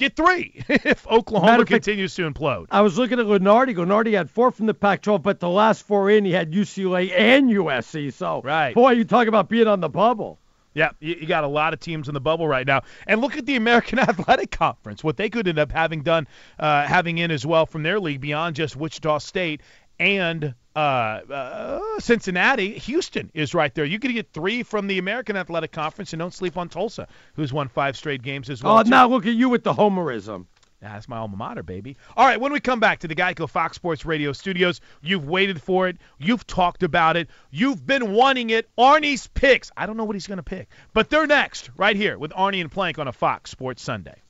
get 0.00 0.16
three 0.16 0.64
if 0.68 1.06
Oklahoma 1.06 1.52
of 1.52 1.58
fact- 1.60 1.68
continues 1.84 2.14
to 2.16 2.28
implode. 2.28 2.66
I 2.70 2.80
was 2.80 2.98
looking 2.98 3.20
at 3.20 3.26
Lunardi. 3.26 3.74
Lunardi 3.76 4.12
had 4.14 4.28
four 4.28 4.50
from 4.50 4.66
the 4.66 4.74
Pac-12, 4.74 5.22
but 5.22 5.38
the 5.40 5.48
last 5.48 5.86
four 5.86 6.10
in, 6.10 6.24
he 6.24 6.32
had 6.32 6.50
UCLA 6.52 7.12
and 7.16 7.48
USC. 7.50 8.12
So, 8.12 8.40
Right. 8.42 8.74
boy, 8.74 8.92
you 8.92 9.04
talk 9.04 9.28
about 9.28 9.48
being 9.48 9.68
on 9.68 9.80
the 9.80 9.88
bubble. 9.88 10.38
Yeah, 10.72 10.90
you, 11.00 11.16
you 11.20 11.26
got 11.26 11.42
a 11.44 11.48
lot 11.48 11.72
of 11.74 11.80
teams 11.80 12.06
in 12.08 12.14
the 12.14 12.20
bubble 12.20 12.46
right 12.46 12.66
now. 12.66 12.82
And 13.06 13.20
look 13.20 13.36
at 13.36 13.44
the 13.46 13.56
American 13.56 13.98
Athletic 14.08 14.50
Conference, 14.52 15.02
what 15.02 15.16
they 15.16 15.28
could 15.28 15.46
end 15.48 15.58
up 15.58 15.72
having 15.72 16.02
done, 16.02 16.26
uh, 16.58 16.86
having 16.86 17.18
in 17.18 17.30
as 17.30 17.44
well 17.44 17.66
from 17.66 17.82
their 17.82 17.98
league 18.00 18.20
beyond 18.20 18.56
just 18.56 18.76
Wichita 18.76 19.18
State 19.18 19.62
and 19.98 20.54
uh, 20.80 21.32
uh, 21.32 22.00
Cincinnati. 22.00 22.78
Houston 22.78 23.30
is 23.34 23.54
right 23.54 23.74
there. 23.74 23.84
You 23.84 23.98
could 23.98 24.12
get 24.12 24.32
three 24.32 24.62
from 24.62 24.86
the 24.86 24.98
American 24.98 25.36
Athletic 25.36 25.72
Conference, 25.72 26.12
and 26.12 26.20
don't 26.20 26.34
sleep 26.34 26.56
on 26.56 26.68
Tulsa, 26.68 27.08
who's 27.34 27.52
won 27.52 27.68
five 27.68 27.96
straight 27.96 28.22
games 28.22 28.48
as 28.48 28.62
well. 28.62 28.78
oh, 28.78 28.82
too. 28.82 28.90
now 28.90 29.08
look 29.08 29.26
at 29.26 29.34
you 29.34 29.48
with 29.48 29.64
the 29.64 29.74
homerism. 29.74 30.46
That's 30.80 31.08
my 31.08 31.18
alma 31.18 31.36
mater, 31.36 31.62
baby. 31.62 31.98
All 32.16 32.24
right, 32.24 32.40
when 32.40 32.52
we 32.54 32.60
come 32.60 32.80
back 32.80 33.00
to 33.00 33.08
the 33.08 33.14
Geico 33.14 33.46
Fox 33.46 33.76
Sports 33.76 34.06
Radio 34.06 34.32
studios, 34.32 34.80
you've 35.02 35.26
waited 35.26 35.60
for 35.60 35.88
it. 35.88 35.98
You've 36.18 36.46
talked 36.46 36.82
about 36.82 37.18
it. 37.18 37.28
You've 37.50 37.86
been 37.86 38.12
wanting 38.12 38.48
it. 38.48 38.66
Arnie's 38.78 39.26
picks. 39.26 39.70
I 39.76 39.84
don't 39.84 39.98
know 39.98 40.04
what 40.04 40.16
he's 40.16 40.26
going 40.26 40.38
to 40.38 40.42
pick, 40.42 40.70
but 40.94 41.10
they're 41.10 41.26
next 41.26 41.68
right 41.76 41.96
here 41.96 42.18
with 42.18 42.30
Arnie 42.30 42.62
and 42.62 42.72
Plank 42.72 42.98
on 42.98 43.08
a 43.08 43.12
Fox 43.12 43.50
Sports 43.50 43.82
Sunday. 43.82 44.22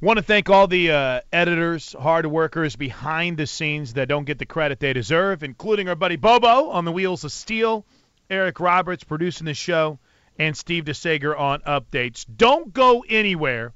Want 0.00 0.18
to 0.18 0.22
thank 0.22 0.48
all 0.48 0.68
the 0.68 0.92
uh, 0.92 1.20
editors, 1.32 1.92
hard 1.98 2.24
workers 2.24 2.76
behind 2.76 3.36
the 3.36 3.48
scenes 3.48 3.94
that 3.94 4.06
don't 4.08 4.24
get 4.24 4.38
the 4.38 4.46
credit 4.46 4.78
they 4.78 4.92
deserve, 4.92 5.42
including 5.42 5.88
our 5.88 5.96
buddy 5.96 6.14
Bobo 6.14 6.70
on 6.70 6.84
the 6.84 6.92
Wheels 6.92 7.24
of 7.24 7.32
Steel, 7.32 7.84
Eric 8.30 8.60
Roberts 8.60 9.02
producing 9.02 9.44
the 9.46 9.54
show, 9.54 9.98
and 10.38 10.56
Steve 10.56 10.84
DeSager 10.84 11.36
on 11.36 11.62
updates. 11.62 12.24
Don't 12.36 12.72
go 12.72 13.04
anywhere 13.08 13.72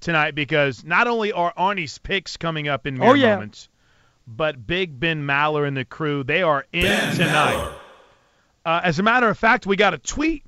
tonight 0.00 0.34
because 0.34 0.82
not 0.82 1.06
only 1.06 1.30
are 1.30 1.52
Arnie's 1.56 1.98
picks 1.98 2.36
coming 2.36 2.66
up 2.66 2.84
in 2.88 2.98
mere 2.98 3.10
Oh, 3.10 3.14
yeah. 3.14 3.34
moments, 3.34 3.68
but 4.26 4.66
Big 4.66 4.98
Ben 4.98 5.22
Maller 5.22 5.68
and 5.68 5.76
the 5.76 5.84
crew, 5.84 6.24
they 6.24 6.42
are 6.42 6.66
in 6.72 7.14
tonight. 7.14 7.76
Uh, 8.64 8.80
as 8.82 8.98
a 8.98 9.04
matter 9.04 9.28
of 9.28 9.38
fact, 9.38 9.66
we 9.66 9.76
got 9.76 9.94
a 9.94 9.98
tweet 9.98 10.42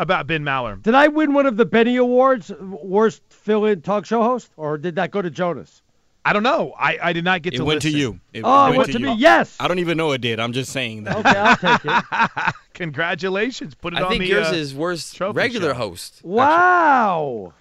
about 0.00 0.26
Ben 0.26 0.42
Maller. 0.42 0.82
Did 0.82 0.94
I 0.94 1.08
win 1.08 1.34
one 1.34 1.46
of 1.46 1.56
the 1.56 1.64
Benny 1.66 1.96
Awards, 1.96 2.50
worst 2.60 3.22
fill-in 3.28 3.82
talk 3.82 4.06
show 4.06 4.22
host, 4.22 4.50
or 4.56 4.78
did 4.78 4.96
that 4.96 5.10
go 5.10 5.20
to 5.22 5.30
Jonas? 5.30 5.82
I 6.24 6.32
don't 6.32 6.42
know. 6.42 6.74
I, 6.78 6.98
I 7.02 7.12
did 7.12 7.24
not 7.24 7.42
get 7.42 7.54
It 7.54 7.58
to 7.58 7.64
went 7.64 7.82
to 7.82 7.90
you. 7.90 8.20
It 8.32 8.42
Oh, 8.44 8.66
it 8.66 8.68
went 8.70 8.78
went 8.78 8.92
to 8.92 9.00
you. 9.00 9.06
me. 9.06 9.14
Yes. 9.16 9.56
I 9.58 9.68
don't 9.68 9.78
even 9.78 9.96
know 9.96 10.12
it 10.12 10.20
did. 10.20 10.38
I'm 10.38 10.52
just 10.52 10.70
saying 10.72 11.04
that. 11.04 11.16
Okay, 11.16 11.28
I'll 11.30 11.56
take 11.56 11.80
it. 11.84 12.54
Congratulations. 12.74 13.74
Put 13.74 13.94
it 13.94 13.98
I 14.00 14.02
on 14.02 14.10
think 14.10 14.26
yours 14.26 14.48
uh, 14.48 14.54
is 14.54 14.74
worst 14.74 15.18
regular 15.20 15.70
show. 15.70 15.74
host. 15.74 16.20
Wow. 16.22 17.54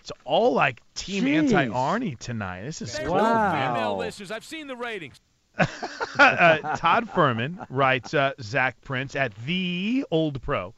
It's 0.00 0.12
all 0.24 0.54
like 0.54 0.80
Team 0.94 1.24
Jeez. 1.24 1.52
Anti 1.52 1.66
Arnie 1.68 2.18
tonight. 2.18 2.62
This 2.64 2.80
is 2.80 2.98
cool. 3.00 3.14
Wow. 3.14 3.96
listeners, 3.98 4.30
I've 4.30 4.44
seen 4.44 4.66
the 4.66 4.76
ratings. 4.76 5.20
uh, 5.58 6.76
Todd 6.76 7.08
Fuhrman 7.10 7.66
writes, 7.68 8.14
uh, 8.14 8.32
Zach 8.40 8.80
Prince 8.82 9.16
at 9.16 9.34
the 9.44 10.04
Old 10.10 10.40
Pro 10.40 10.72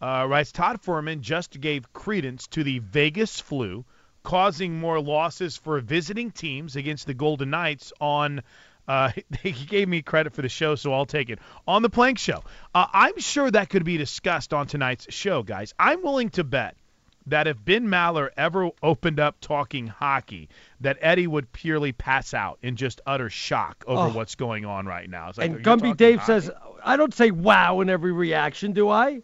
uh, 0.00 0.26
writes, 0.28 0.52
Todd 0.52 0.80
Fuhrman 0.82 1.20
just 1.20 1.60
gave 1.60 1.92
credence 1.92 2.46
to 2.48 2.62
the 2.64 2.78
Vegas 2.78 3.40
flu, 3.40 3.84
causing 4.22 4.78
more 4.78 5.00
losses 5.00 5.56
for 5.56 5.80
visiting 5.80 6.30
teams 6.30 6.76
against 6.76 7.06
the 7.06 7.14
Golden 7.14 7.50
Knights 7.50 7.92
on. 8.00 8.42
Uh, 8.86 9.10
he 9.42 9.52
gave 9.52 9.88
me 9.88 10.00
credit 10.02 10.32
for 10.34 10.42
the 10.42 10.48
show, 10.48 10.74
so 10.74 10.92
I'll 10.92 11.06
take 11.06 11.30
it. 11.30 11.38
On 11.66 11.82
the 11.82 11.90
Plank 11.90 12.18
Show. 12.18 12.42
Uh, 12.74 12.86
I'm 12.92 13.18
sure 13.18 13.50
that 13.50 13.68
could 13.68 13.84
be 13.84 13.96
discussed 13.98 14.54
on 14.54 14.66
tonight's 14.66 15.06
show, 15.12 15.42
guys. 15.42 15.74
I'm 15.78 16.02
willing 16.02 16.30
to 16.30 16.44
bet 16.44 16.74
that 17.26 17.46
if 17.46 17.62
Ben 17.62 17.86
Maller 17.86 18.30
ever 18.38 18.70
opened 18.82 19.20
up 19.20 19.36
talking 19.42 19.86
hockey, 19.88 20.48
that 20.80 20.96
Eddie 21.02 21.26
would 21.26 21.52
purely 21.52 21.92
pass 21.92 22.32
out 22.32 22.58
in 22.62 22.76
just 22.76 23.02
utter 23.06 23.28
shock 23.28 23.84
over 23.86 24.08
Oh. 24.10 24.16
what's 24.16 24.34
going 24.36 24.64
on 24.64 24.86
right 24.86 25.10
now. 25.10 25.32
Like, 25.36 25.50
And 25.50 25.56
"Are 25.56 25.60
Gumby 25.60 25.94
Dave 25.94 26.20
hockey?" 26.20 26.40
says, 26.40 26.50
I 26.82 26.96
don't 26.96 27.12
say 27.12 27.30
wow 27.30 27.80
in 27.80 27.90
every 27.90 28.12
reaction, 28.12 28.72
do 28.72 28.88
I? 28.88 29.20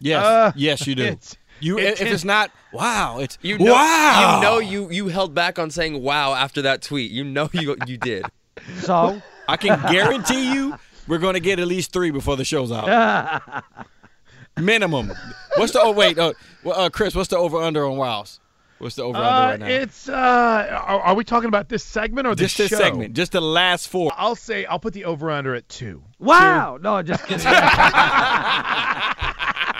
Yes, 0.00 0.24
Uh, 0.24 0.52
yes, 0.56 0.86
you 0.86 0.94
do. 0.94 1.02
it's- 1.04 1.36
You 1.60 1.78
it- 1.78 2.00
if 2.00 2.02
it's 2.12 2.24
not 2.24 2.50
wow, 2.72 3.18
it's 3.18 3.36
You 3.42 3.58
know, 3.58 3.72
wow. 3.72 4.36
you 4.36 4.42
know, 4.42 4.58
you 4.60 4.90
you 4.90 5.08
held 5.08 5.34
back 5.34 5.58
on 5.58 5.70
saying 5.70 6.00
"wow" 6.02 6.32
after 6.34 6.62
that 6.62 6.82
tweet. 6.82 7.10
You 7.10 7.24
know, 7.24 7.48
you 7.52 7.76
you 7.86 7.96
did. 7.96 8.24
So, 8.80 9.20
I 9.48 9.56
can 9.56 9.80
guarantee 9.90 10.52
you 10.52 10.76
we're 11.06 11.18
going 11.18 11.34
to 11.34 11.40
get 11.40 11.58
at 11.60 11.66
least 11.68 11.92
three 11.92 12.10
before 12.10 12.36
the 12.36 12.44
show's 12.44 12.70
out. 12.72 13.42
Minimum. 14.56 15.12
What's 15.56 15.72
the 15.72 15.80
oh 15.80 15.92
wait, 15.92 16.18
uh, 16.18 16.32
uh, 16.66 16.90
Chris? 16.90 17.14
What's 17.14 17.28
the 17.28 17.38
over 17.38 17.58
under 17.58 17.84
on 17.86 17.96
wows? 17.96 18.40
What's 18.78 18.96
the 18.96 19.02
over 19.04 19.16
under 19.18 19.28
Uh, 19.28 19.50
right 19.50 19.60
now? 19.60 19.66
it's 19.66 20.08
uh, 20.08 20.12
are, 20.12 21.00
are 21.00 21.14
we 21.14 21.22
talking 21.24 21.48
about 21.48 21.68
this 21.68 21.82
segment 21.84 22.26
or 22.26 22.34
just 22.34 22.56
this 22.58 22.68
this 22.68 22.78
show? 22.78 22.84
segment, 22.84 23.14
just 23.14 23.32
the 23.32 23.40
last 23.40 23.88
four. 23.88 24.10
I'll 24.16 24.34
say 24.36 24.64
I'll 24.66 24.78
put 24.80 24.92
the 24.94 25.04
over 25.04 25.30
under 25.30 25.54
at 25.54 25.68
two. 25.68 26.02
wow. 26.18 26.78
No, 26.80 27.00
just 27.02 27.24
kidding. 27.28 27.46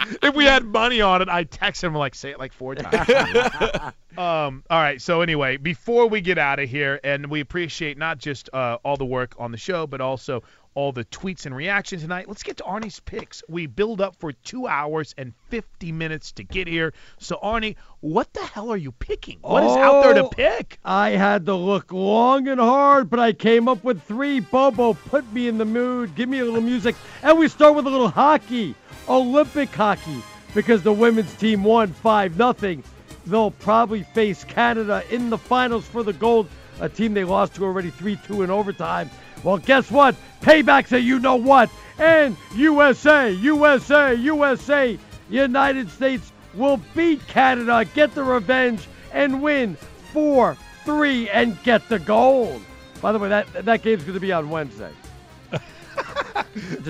if 0.23 0.35
we 0.35 0.45
had 0.45 0.65
money 0.65 1.01
on 1.01 1.23
it, 1.23 1.29
I'd 1.29 1.51
text 1.51 1.83
him 1.83 1.95
like 1.95 2.15
say 2.15 2.31
it 2.31 2.39
like 2.39 2.53
four 2.53 2.75
times. 2.75 3.09
um, 4.19 4.65
all 4.71 4.81
right. 4.81 5.01
So 5.01 5.21
anyway, 5.21 5.57
before 5.57 6.09
we 6.09 6.21
get 6.21 6.39
out 6.39 6.59
of 6.59 6.69
here, 6.69 7.01
and 7.05 7.31
we 7.31 7.41
appreciate 7.41 7.99
not 7.99 8.19
just 8.19 8.51
uh, 8.53 8.79
all 8.85 8.97
the 8.97 9.05
work 9.05 9.35
on 9.39 9.53
the 9.53 9.59
show, 9.59 9.87
but 9.87 10.01
also 10.01 10.43
all 10.75 10.93
the 10.93 11.05
tweets 11.07 11.45
and 11.45 11.57
reactions 11.57 12.03
tonight. 12.03 12.29
Let's 12.29 12.45
get 12.45 12.59
to 12.59 12.63
Arnie's 12.63 13.01
picks. 13.01 13.43
We 13.49 13.67
build 13.67 14.01
up 14.01 14.15
for 14.15 14.31
two 14.33 14.69
hours 14.69 15.13
and 15.19 15.33
50 15.49 15.91
minutes 15.91 16.31
to 16.33 16.45
get 16.45 16.69
here. 16.69 16.93
So 17.19 17.37
Arnie, 17.43 17.75
what 17.99 18.33
the 18.33 18.45
hell 18.45 18.71
are 18.71 18.77
you 18.77 18.93
picking? 18.93 19.39
What 19.41 19.65
is 19.65 19.73
out 19.77 20.03
there 20.05 20.15
to 20.15 20.25
Oh, 20.25 20.29
pick? 20.29 20.79
I 20.85 21.11
had 21.11 21.47
to 21.47 21.55
look 21.55 21.93
long 21.93 22.47
and 22.47 22.61
hard, 22.61 23.11
but 23.11 23.19
I 23.19 23.33
came 23.33 23.67
up 23.67 23.83
with 23.83 24.01
three. 24.03 24.39
Bobo, 24.39 24.95
put 24.95 25.31
me 25.33 25.49
in 25.49 25.59
the 25.59 25.65
mood. 25.65 26.15
Give 26.15 26.29
me 26.29 26.39
a 26.39 26.45
little 26.45 26.61
music. 26.61 26.95
And 27.25 27.37
we 27.39 27.49
start 27.49 27.75
with 27.75 27.87
a 27.87 27.91
little 27.91 28.09
hockey, 28.09 28.77
Olympic 29.09 29.75
hockey, 29.75 30.23
because 30.55 30.83
the 30.83 30.93
women's 30.93 31.35
team 31.35 31.65
won 31.65 31.93
5 31.93 32.37
nothing. 32.37 32.83
They'll 33.27 33.51
probably 33.51 34.03
face 34.03 34.45
Canada 34.45 35.03
in 35.11 35.31
the 35.31 35.39
finals 35.39 35.87
for 35.87 36.03
the 36.03 36.13
gold, 36.13 36.49
a 36.81 36.89
team 36.89 37.15
they 37.15 37.25
lost 37.25 37.55
to 37.57 37.65
already 37.65 37.91
3 37.91 38.17
2 38.27 38.43
in 38.43 38.51
overtime. 38.51 39.11
Well, 39.45 39.59
guess 39.59 39.91
what? 39.91 40.17
Payback's 40.41 40.93
a 40.93 41.01
you 41.01 41.19
know 41.19 41.37
what. 41.37 41.71
And 41.99 42.37
USA, 42.55 43.31
USA, 43.31 44.15
USA, 44.15 44.99
United 45.31 45.91
States 45.91 46.33
will 46.55 46.81
beat 46.95 47.27
Canada, 47.27 47.85
get 47.95 48.15
the 48.15 48.25
revenge, 48.25 48.87
and 49.13 49.43
win 49.43 49.77
4 50.13 50.57
3 50.85 51.29
and 51.31 51.63
get 51.63 51.87
the 51.89 51.99
gold. 51.99 52.63
By 53.03 53.13
the 53.13 53.19
way, 53.19 53.29
that, 53.29 53.65
that 53.65 53.83
game's 53.83 54.03
going 54.03 54.15
to 54.15 54.21
be 54.21 54.33
on 54.33 54.49
Wednesday. 54.49 54.91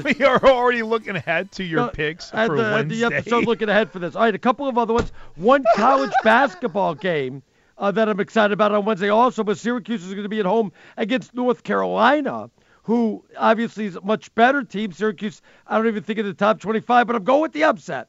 We 0.05 0.25
are 0.25 0.43
already 0.45 0.83
looking 0.83 1.17
ahead 1.17 1.51
to 1.53 1.65
your 1.65 1.81
No, 1.87 1.89
picks 1.89 2.33
at 2.33 2.47
for 2.47 2.57
the, 2.57 2.65
at 2.65 2.73
Wednesday. 2.73 3.09
the 3.09 3.17
episode 3.17 3.45
looking 3.47 3.69
ahead 3.69 3.91
for 3.91 3.99
this. 3.99 4.15
All 4.15 4.23
right, 4.23 4.35
a 4.35 4.39
couple 4.39 4.69
of 4.69 4.79
other 4.79 4.95
ones. 4.95 5.13
One 5.37 5.65
college 5.77 6.13
basketball 6.25 6.95
game 6.95 7.43
uh, 7.77 7.91
that 7.91 8.09
I'm 8.09 8.21
excited 8.21 8.53
about 8.53 8.73
on 8.73 8.85
Wednesday 8.85 9.09
also, 9.09 9.43
but 9.45 9.59
Syracuse 9.59 10.05
is 10.05 10.13
going 10.13 10.23
to 10.23 10.29
be 10.29 10.41
at 10.41 10.47
home 10.47 10.73
against 10.97 11.35
North 11.35 11.65
Carolina, 11.65 12.51
who 12.85 13.25
obviously 13.37 13.87
is 13.87 13.97
a 13.97 14.01
much 14.01 14.35
better 14.35 14.63
team. 14.63 14.93
Syracuse, 14.93 15.43
I 15.67 15.77
don't 15.77 15.89
even 15.89 16.03
think 16.03 16.19
in 16.19 16.27
the 16.27 16.35
top 16.35 16.61
25, 16.61 17.07
but 17.07 17.17
I'm 17.17 17.25
going 17.25 17.43
with 17.43 17.53
the 17.53 17.65
upset. 17.65 18.09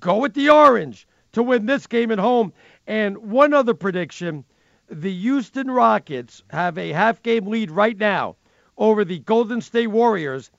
Go 0.00 0.18
with 0.18 0.34
the 0.34 0.48
orange. 0.50 1.06
to 1.32 1.42
win 1.42 1.66
this 1.66 1.86
game 1.86 2.10
at 2.10 2.18
home. 2.18 2.52
And 2.86 3.18
one 3.18 3.52
other 3.52 3.74
prediction 3.74 4.44
the 4.88 5.12
Houston 5.12 5.68
Rockets 5.70 6.42
have 6.48 6.78
a 6.78 6.92
half 6.92 7.22
game 7.22 7.46
lead 7.48 7.70
right 7.72 7.98
now 7.98 8.36
over 8.78 9.04
the 9.04 9.18
Golden 9.18 9.60
State 9.60 9.86
Warriors. 9.88 10.50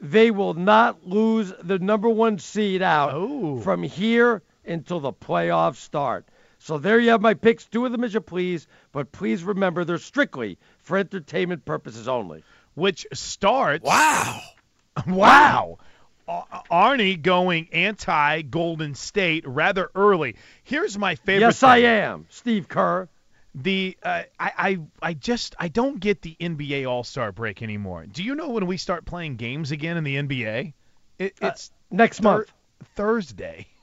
They 0.00 0.30
will 0.30 0.54
not 0.54 1.06
lose 1.06 1.52
the 1.62 1.78
number 1.78 2.08
one 2.08 2.38
seed 2.38 2.82
out 2.82 3.12
Oh. 3.14 3.58
from 3.60 3.82
here 3.82 4.42
until 4.66 5.00
the 5.00 5.12
playoffs 5.12 5.76
start. 5.76 6.26
So 6.58 6.78
there 6.78 6.98
you 6.98 7.10
have 7.10 7.20
my 7.20 7.34
picks. 7.34 7.64
Do 7.66 7.80
with 7.82 7.92
them 7.92 8.04
as 8.04 8.12
you 8.12 8.20
please, 8.20 8.66
but 8.92 9.12
please 9.12 9.42
remember 9.44 9.84
they're 9.84 9.98
strictly 9.98 10.58
for 10.78 10.98
entertainment 10.98 11.64
purposes 11.64 12.08
only. 12.08 12.42
which 12.74 13.06
starts. 13.14 13.84
Wow. 13.84 14.40
Wow. 15.06 15.78
Arnie 16.28 17.20
going 17.20 17.68
anti 17.72 18.42
Golden 18.42 18.94
State 18.94 19.46
rather 19.46 19.90
early. 19.94 20.36
Here's 20.64 20.98
my 20.98 21.14
favorite. 21.14 21.40
Yes, 21.46 21.62
I 21.62 21.78
am, 21.78 22.26
Steve 22.30 22.66
Kerr. 22.68 23.08
The 23.56 23.96
uh, 24.02 24.22
I, 24.38 24.52
I 24.58 24.78
I 25.00 25.14
just 25.14 25.54
I 25.58 25.68
don't 25.68 25.98
get 25.98 26.20
the 26.20 26.36
NBA 26.38 26.86
All 26.86 27.04
Star 27.04 27.32
break 27.32 27.62
anymore. 27.62 28.04
Do 28.04 28.22
you 28.22 28.34
know 28.34 28.50
when 28.50 28.66
we 28.66 28.76
start 28.76 29.06
playing 29.06 29.36
games 29.36 29.70
again 29.70 29.96
in 29.96 30.04
the 30.04 30.16
NBA? 30.16 30.74
It, 31.18 31.34
it's 31.40 31.70
next 31.90 32.20
month. 32.22 32.52
Thursday. 32.94 33.66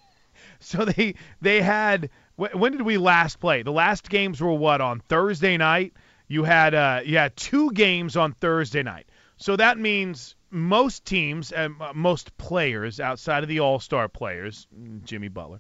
So 0.60 0.86
they 0.86 1.16
they 1.42 1.62
had 1.62 2.10
wh- 2.38 2.56
when 2.56 2.72
did 2.72 2.82
we 2.84 2.98
last 2.98 3.40
play? 3.42 3.64
The 3.64 3.72
last 3.72 4.10
games 4.10 4.40
were 4.40 4.54
what 4.54 4.80
on 4.80 5.02
Thursday 5.02 5.58
night. 5.58 5.94
You 6.28 6.46
had 6.46 6.74
uh 6.74 7.02
you 7.04 7.18
had 7.18 7.36
two 7.36 7.72
games 7.72 8.16
on 8.16 8.32
Thursday 8.32 8.82
night. 8.82 9.08
So 9.36 9.58
that 9.58 9.78
means 9.78 10.36
most 10.50 11.04
teams 11.04 11.52
and 11.52 11.76
uh, 11.82 11.92
most 11.94 12.38
players 12.38 13.02
outside 13.02 13.44
of 13.44 13.50
the 13.50 13.60
All 13.60 13.80
Star 13.80 14.08
players, 14.08 14.68
mm, 14.74 15.04
Jimmy 15.04 15.28
Butler, 15.28 15.60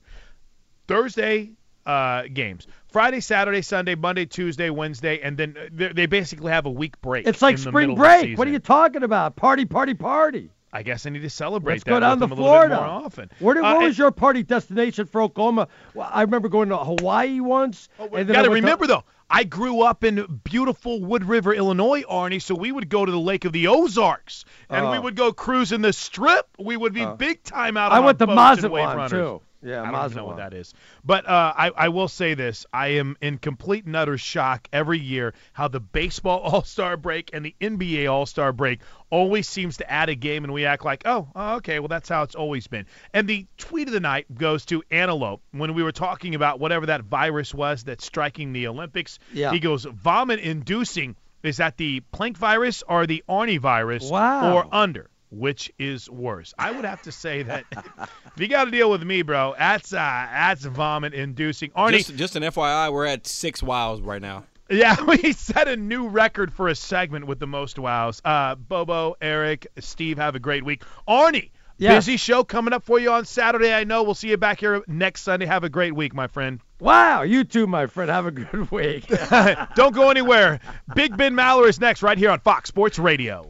Thursday 0.87 1.51
uh, 1.85 2.23
games. 2.31 2.67
Friday, 2.93 3.19
Saturday, 3.19 3.61
Sunday, 3.63 3.95
Monday, 3.95 4.25
Tuesday, 4.25 4.69
Wednesday, 4.69 5.19
and 5.21 5.35
then 5.35 5.55
uh, 5.59 5.89
they 5.93 6.05
basically 6.05 6.51
have 6.51 6.67
a 6.67 6.69
week 6.69 7.01
break. 7.01 7.27
It's 7.27 7.41
like 7.41 7.53
in 7.53 7.57
spring 7.61 7.95
break. 7.95 8.37
What 8.37 8.47
are 8.47 8.51
you 8.51 8.59
talking 8.59 9.01
about? 9.03 9.35
Party, 9.35 9.65
party, 9.65 9.95
party. 9.95 10.51
I 10.71 10.81
guess 10.83 11.05
I 11.05 11.09
need 11.09 11.21
to 11.23 11.29
celebrate 11.29 11.73
Let's 11.73 11.83
that 11.85 11.89
go 11.89 11.99
down 11.99 12.19
with 12.19 12.29
to 12.29 12.35
them 12.35 12.39
a 12.39 12.41
little 12.41 12.59
bit 12.61 12.67
Florida. 12.69 12.75
more 12.77 13.05
often. 13.05 13.29
Where, 13.39 13.53
did, 13.55 13.63
Uh, 13.63 13.73
what 13.75 13.83
was 13.83 13.97
your 13.97 14.11
party 14.11 14.41
destination 14.43 15.05
for 15.07 15.21
Oklahoma? 15.21 15.67
Well, 15.93 16.09
I 16.11 16.21
remember 16.21 16.49
going 16.49 16.69
to 16.69 16.77
Hawaii 16.77 17.39
once. 17.39 17.89
then 17.99 18.27
got 18.27 18.43
to 18.43 18.49
remember 18.49 18.87
though, 18.87 19.03
I 19.29 19.43
grew 19.43 19.81
up 19.81 20.03
in 20.03 20.41
beautiful 20.43 20.99
Wood 21.01 21.25
River, 21.25 21.53
Illinois, 21.53 22.01
Arnie. 22.03 22.41
So 22.41 22.53
we 22.55 22.71
would 22.71 22.89
go 22.89 23.05
to 23.05 23.11
the 23.11 23.19
Lake 23.19 23.45
of 23.45 23.53
the 23.53 23.67
Ozarks, 23.67 24.45
and 24.69 24.89
we 24.89 24.97
Oh. 24.97 25.01
would 25.01 25.15
go 25.15 25.31
cruising 25.31 25.81
the 25.81 25.93
Strip. 25.93 26.47
We 26.59 26.75
would 26.77 26.93
be 26.93 27.03
Oh. 27.03 27.15
big 27.15 27.43
time 27.43 27.77
out. 27.77 27.91
I 27.91 27.99
went 27.99 28.17
to 28.19 28.27
our 28.27 28.35
boats 28.35 28.63
and 28.63 28.73
wave 28.73 28.85
Mazatlan 28.85 29.09
too. 29.09 29.41
Yeah, 29.63 29.81
I 29.83 29.91
don't 29.91 30.15
know 30.15 30.25
what 30.25 30.37
that 30.37 30.53
is. 30.53 30.73
But 31.03 31.27
uh, 31.27 31.53
I, 31.55 31.71
I 31.75 31.89
will 31.89 32.07
say 32.07 32.33
this: 32.33 32.65
I 32.73 32.89
am 32.89 33.17
in 33.21 33.37
complete 33.37 33.85
and 33.85 33.95
utter 33.95 34.17
shock 34.17 34.67
every 34.73 34.99
year 34.99 35.33
how 35.53 35.67
the 35.67 35.79
baseball 35.79 36.39
All 36.43 36.63
Star 36.63 36.97
break 36.97 37.29
and 37.33 37.45
the 37.45 37.55
NBA 37.61 38.11
All 38.11 38.25
Star 38.25 38.51
break 38.51 38.81
always 39.09 39.47
seems 39.47 39.77
to 39.77 39.89
add 39.89 40.09
a 40.09 40.15
game, 40.15 40.43
and 40.43 40.53
we 40.53 40.65
act 40.65 40.83
like, 40.83 41.03
oh, 41.05 41.27
oh, 41.35 41.55
okay, 41.55 41.79
well 41.79 41.87
that's 41.87 42.09
how 42.09 42.23
it's 42.23 42.35
always 42.35 42.67
been. 42.67 42.85
And 43.13 43.27
the 43.27 43.45
tweet 43.57 43.87
of 43.87 43.93
the 43.93 43.99
night 43.99 44.25
goes 44.35 44.65
to 44.65 44.83
Antelope 44.91 45.41
when 45.51 45.73
we 45.73 45.83
were 45.83 45.91
talking 45.91 46.35
about 46.35 46.59
whatever 46.59 46.87
that 46.87 47.03
virus 47.03 47.53
was 47.53 47.83
that's 47.83 48.05
striking 48.05 48.53
the 48.53 48.67
Olympics. 48.67 49.19
Yeah. 49.31 49.51
He 49.51 49.59
goes 49.59 49.85
vomit 49.85 50.39
inducing. 50.39 51.15
Is 51.43 51.57
that 51.57 51.77
the 51.77 52.01
Planck 52.13 52.37
virus 52.37 52.83
or 52.87 53.05
the 53.05 53.23
Arnie 53.27 53.59
virus? 53.59 54.09
Wow. 54.09 54.55
Or 54.55 54.67
under? 54.71 55.09
Which 55.33 55.71
is 55.79 56.09
worse? 56.09 56.53
I 56.59 56.71
would 56.71 56.85
have 56.85 57.01
to 57.03 57.11
say 57.11 57.43
that 57.43 57.65
if 57.71 58.39
you 58.39 58.47
got 58.47 58.65
to 58.65 58.71
deal 58.71 58.89
with 58.91 59.03
me, 59.03 59.23
bro, 59.23 59.55
that's 59.57 59.91
uh, 59.91 59.97
that's 59.97 60.63
vomit 60.65 61.13
inducing. 61.13 61.71
Arnie, 61.71 61.97
Just, 61.97 62.15
just 62.15 62.35
an 62.35 62.43
FYI, 62.43 62.93
we're 62.93 63.05
at 63.07 63.25
six 63.25 63.63
wows 63.63 64.01
right 64.01 64.21
now. 64.21 64.43
yeah, 64.69 64.95
we 65.07 65.33
set 65.33 65.67
a 65.67 65.75
new 65.75 66.07
record 66.07 66.53
for 66.53 66.67
a 66.67 66.75
segment 66.75 67.25
with 67.25 67.39
the 67.39 67.47
most 67.47 67.79
wows. 67.79 68.21
Uh, 68.23 68.55
Bobo, 68.55 69.15
Eric, 69.21 69.67
Steve, 69.79 70.17
have 70.17 70.35
a 70.35 70.39
great 70.39 70.63
week. 70.63 70.83
Arnie, 71.07 71.49
Yes. 71.79 72.05
busy 72.05 72.17
show 72.17 72.43
coming 72.43 72.71
up 72.71 72.83
for 72.83 72.99
you 72.99 73.11
on 73.11 73.25
Saturday. 73.25 73.73
I 73.73 73.83
know. 73.83 74.03
We'll 74.03 74.13
see 74.13 74.29
you 74.29 74.37
back 74.37 74.59
here 74.59 74.83
next 74.87 75.23
Sunday. 75.23 75.47
Have 75.47 75.63
a 75.63 75.69
great 75.69 75.95
week, 75.95 76.13
my 76.13 76.27
friend. 76.27 76.59
Wow, 76.79 77.23
you 77.23 77.43
too, 77.43 77.65
my 77.65 77.87
friend. 77.87 78.11
Have 78.11 78.27
a 78.27 78.31
good 78.31 78.69
week. 78.69 79.07
Don't 79.75 79.93
go 79.95 80.11
anywhere. 80.11 80.59
Big 80.95 81.17
Ben 81.17 81.33
Maller 81.33 81.67
is 81.67 81.79
next, 81.81 82.03
right 82.03 82.17
here 82.17 82.29
on 82.29 82.39
Fox 82.39 82.69
Sports 82.69 82.99
Radio. 82.99 83.49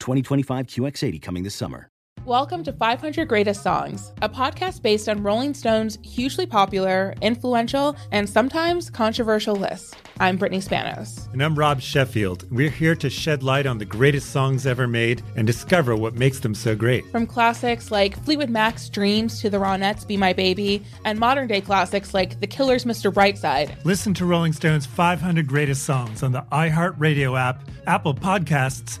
2025 0.00 0.66
QX80 0.66 1.22
coming 1.22 1.42
this 1.42 1.54
summer. 1.54 1.88
Welcome 2.24 2.62
to 2.64 2.72
500 2.72 3.26
Greatest 3.26 3.64
Songs, 3.64 4.12
a 4.22 4.28
podcast 4.28 4.80
based 4.80 5.08
on 5.08 5.24
Rolling 5.24 5.54
Stone's 5.54 5.98
hugely 6.04 6.46
popular, 6.46 7.14
influential, 7.20 7.96
and 8.12 8.30
sometimes 8.30 8.90
controversial 8.90 9.56
list. 9.56 9.96
I'm 10.20 10.36
Brittany 10.36 10.60
Spanos. 10.60 11.32
And 11.32 11.42
I'm 11.42 11.56
Rob 11.58 11.80
Sheffield. 11.80 12.48
We're 12.52 12.70
here 12.70 12.94
to 12.94 13.10
shed 13.10 13.42
light 13.42 13.66
on 13.66 13.78
the 13.78 13.84
greatest 13.84 14.30
songs 14.30 14.66
ever 14.66 14.86
made 14.86 15.20
and 15.34 15.48
discover 15.48 15.96
what 15.96 16.14
makes 16.14 16.38
them 16.38 16.54
so 16.54 16.76
great. 16.76 17.04
From 17.10 17.26
classics 17.26 17.90
like 17.90 18.22
Fleetwood 18.24 18.50
Mac's 18.50 18.88
Dreams 18.88 19.40
to 19.40 19.50
the 19.50 19.58
Ronettes' 19.58 20.06
Be 20.06 20.16
My 20.16 20.32
Baby, 20.32 20.84
and 21.04 21.18
modern 21.18 21.48
day 21.48 21.60
classics 21.60 22.14
like 22.14 22.38
The 22.38 22.46
Killer's 22.46 22.84
Mr. 22.84 23.12
Brightside. 23.12 23.84
Listen 23.84 24.14
to 24.14 24.26
Rolling 24.26 24.52
Stone's 24.52 24.86
500 24.86 25.44
Greatest 25.48 25.82
Songs 25.82 26.22
on 26.22 26.30
the 26.30 26.42
iHeartRadio 26.52 27.36
app, 27.36 27.68
Apple 27.88 28.14
Podcasts, 28.14 29.00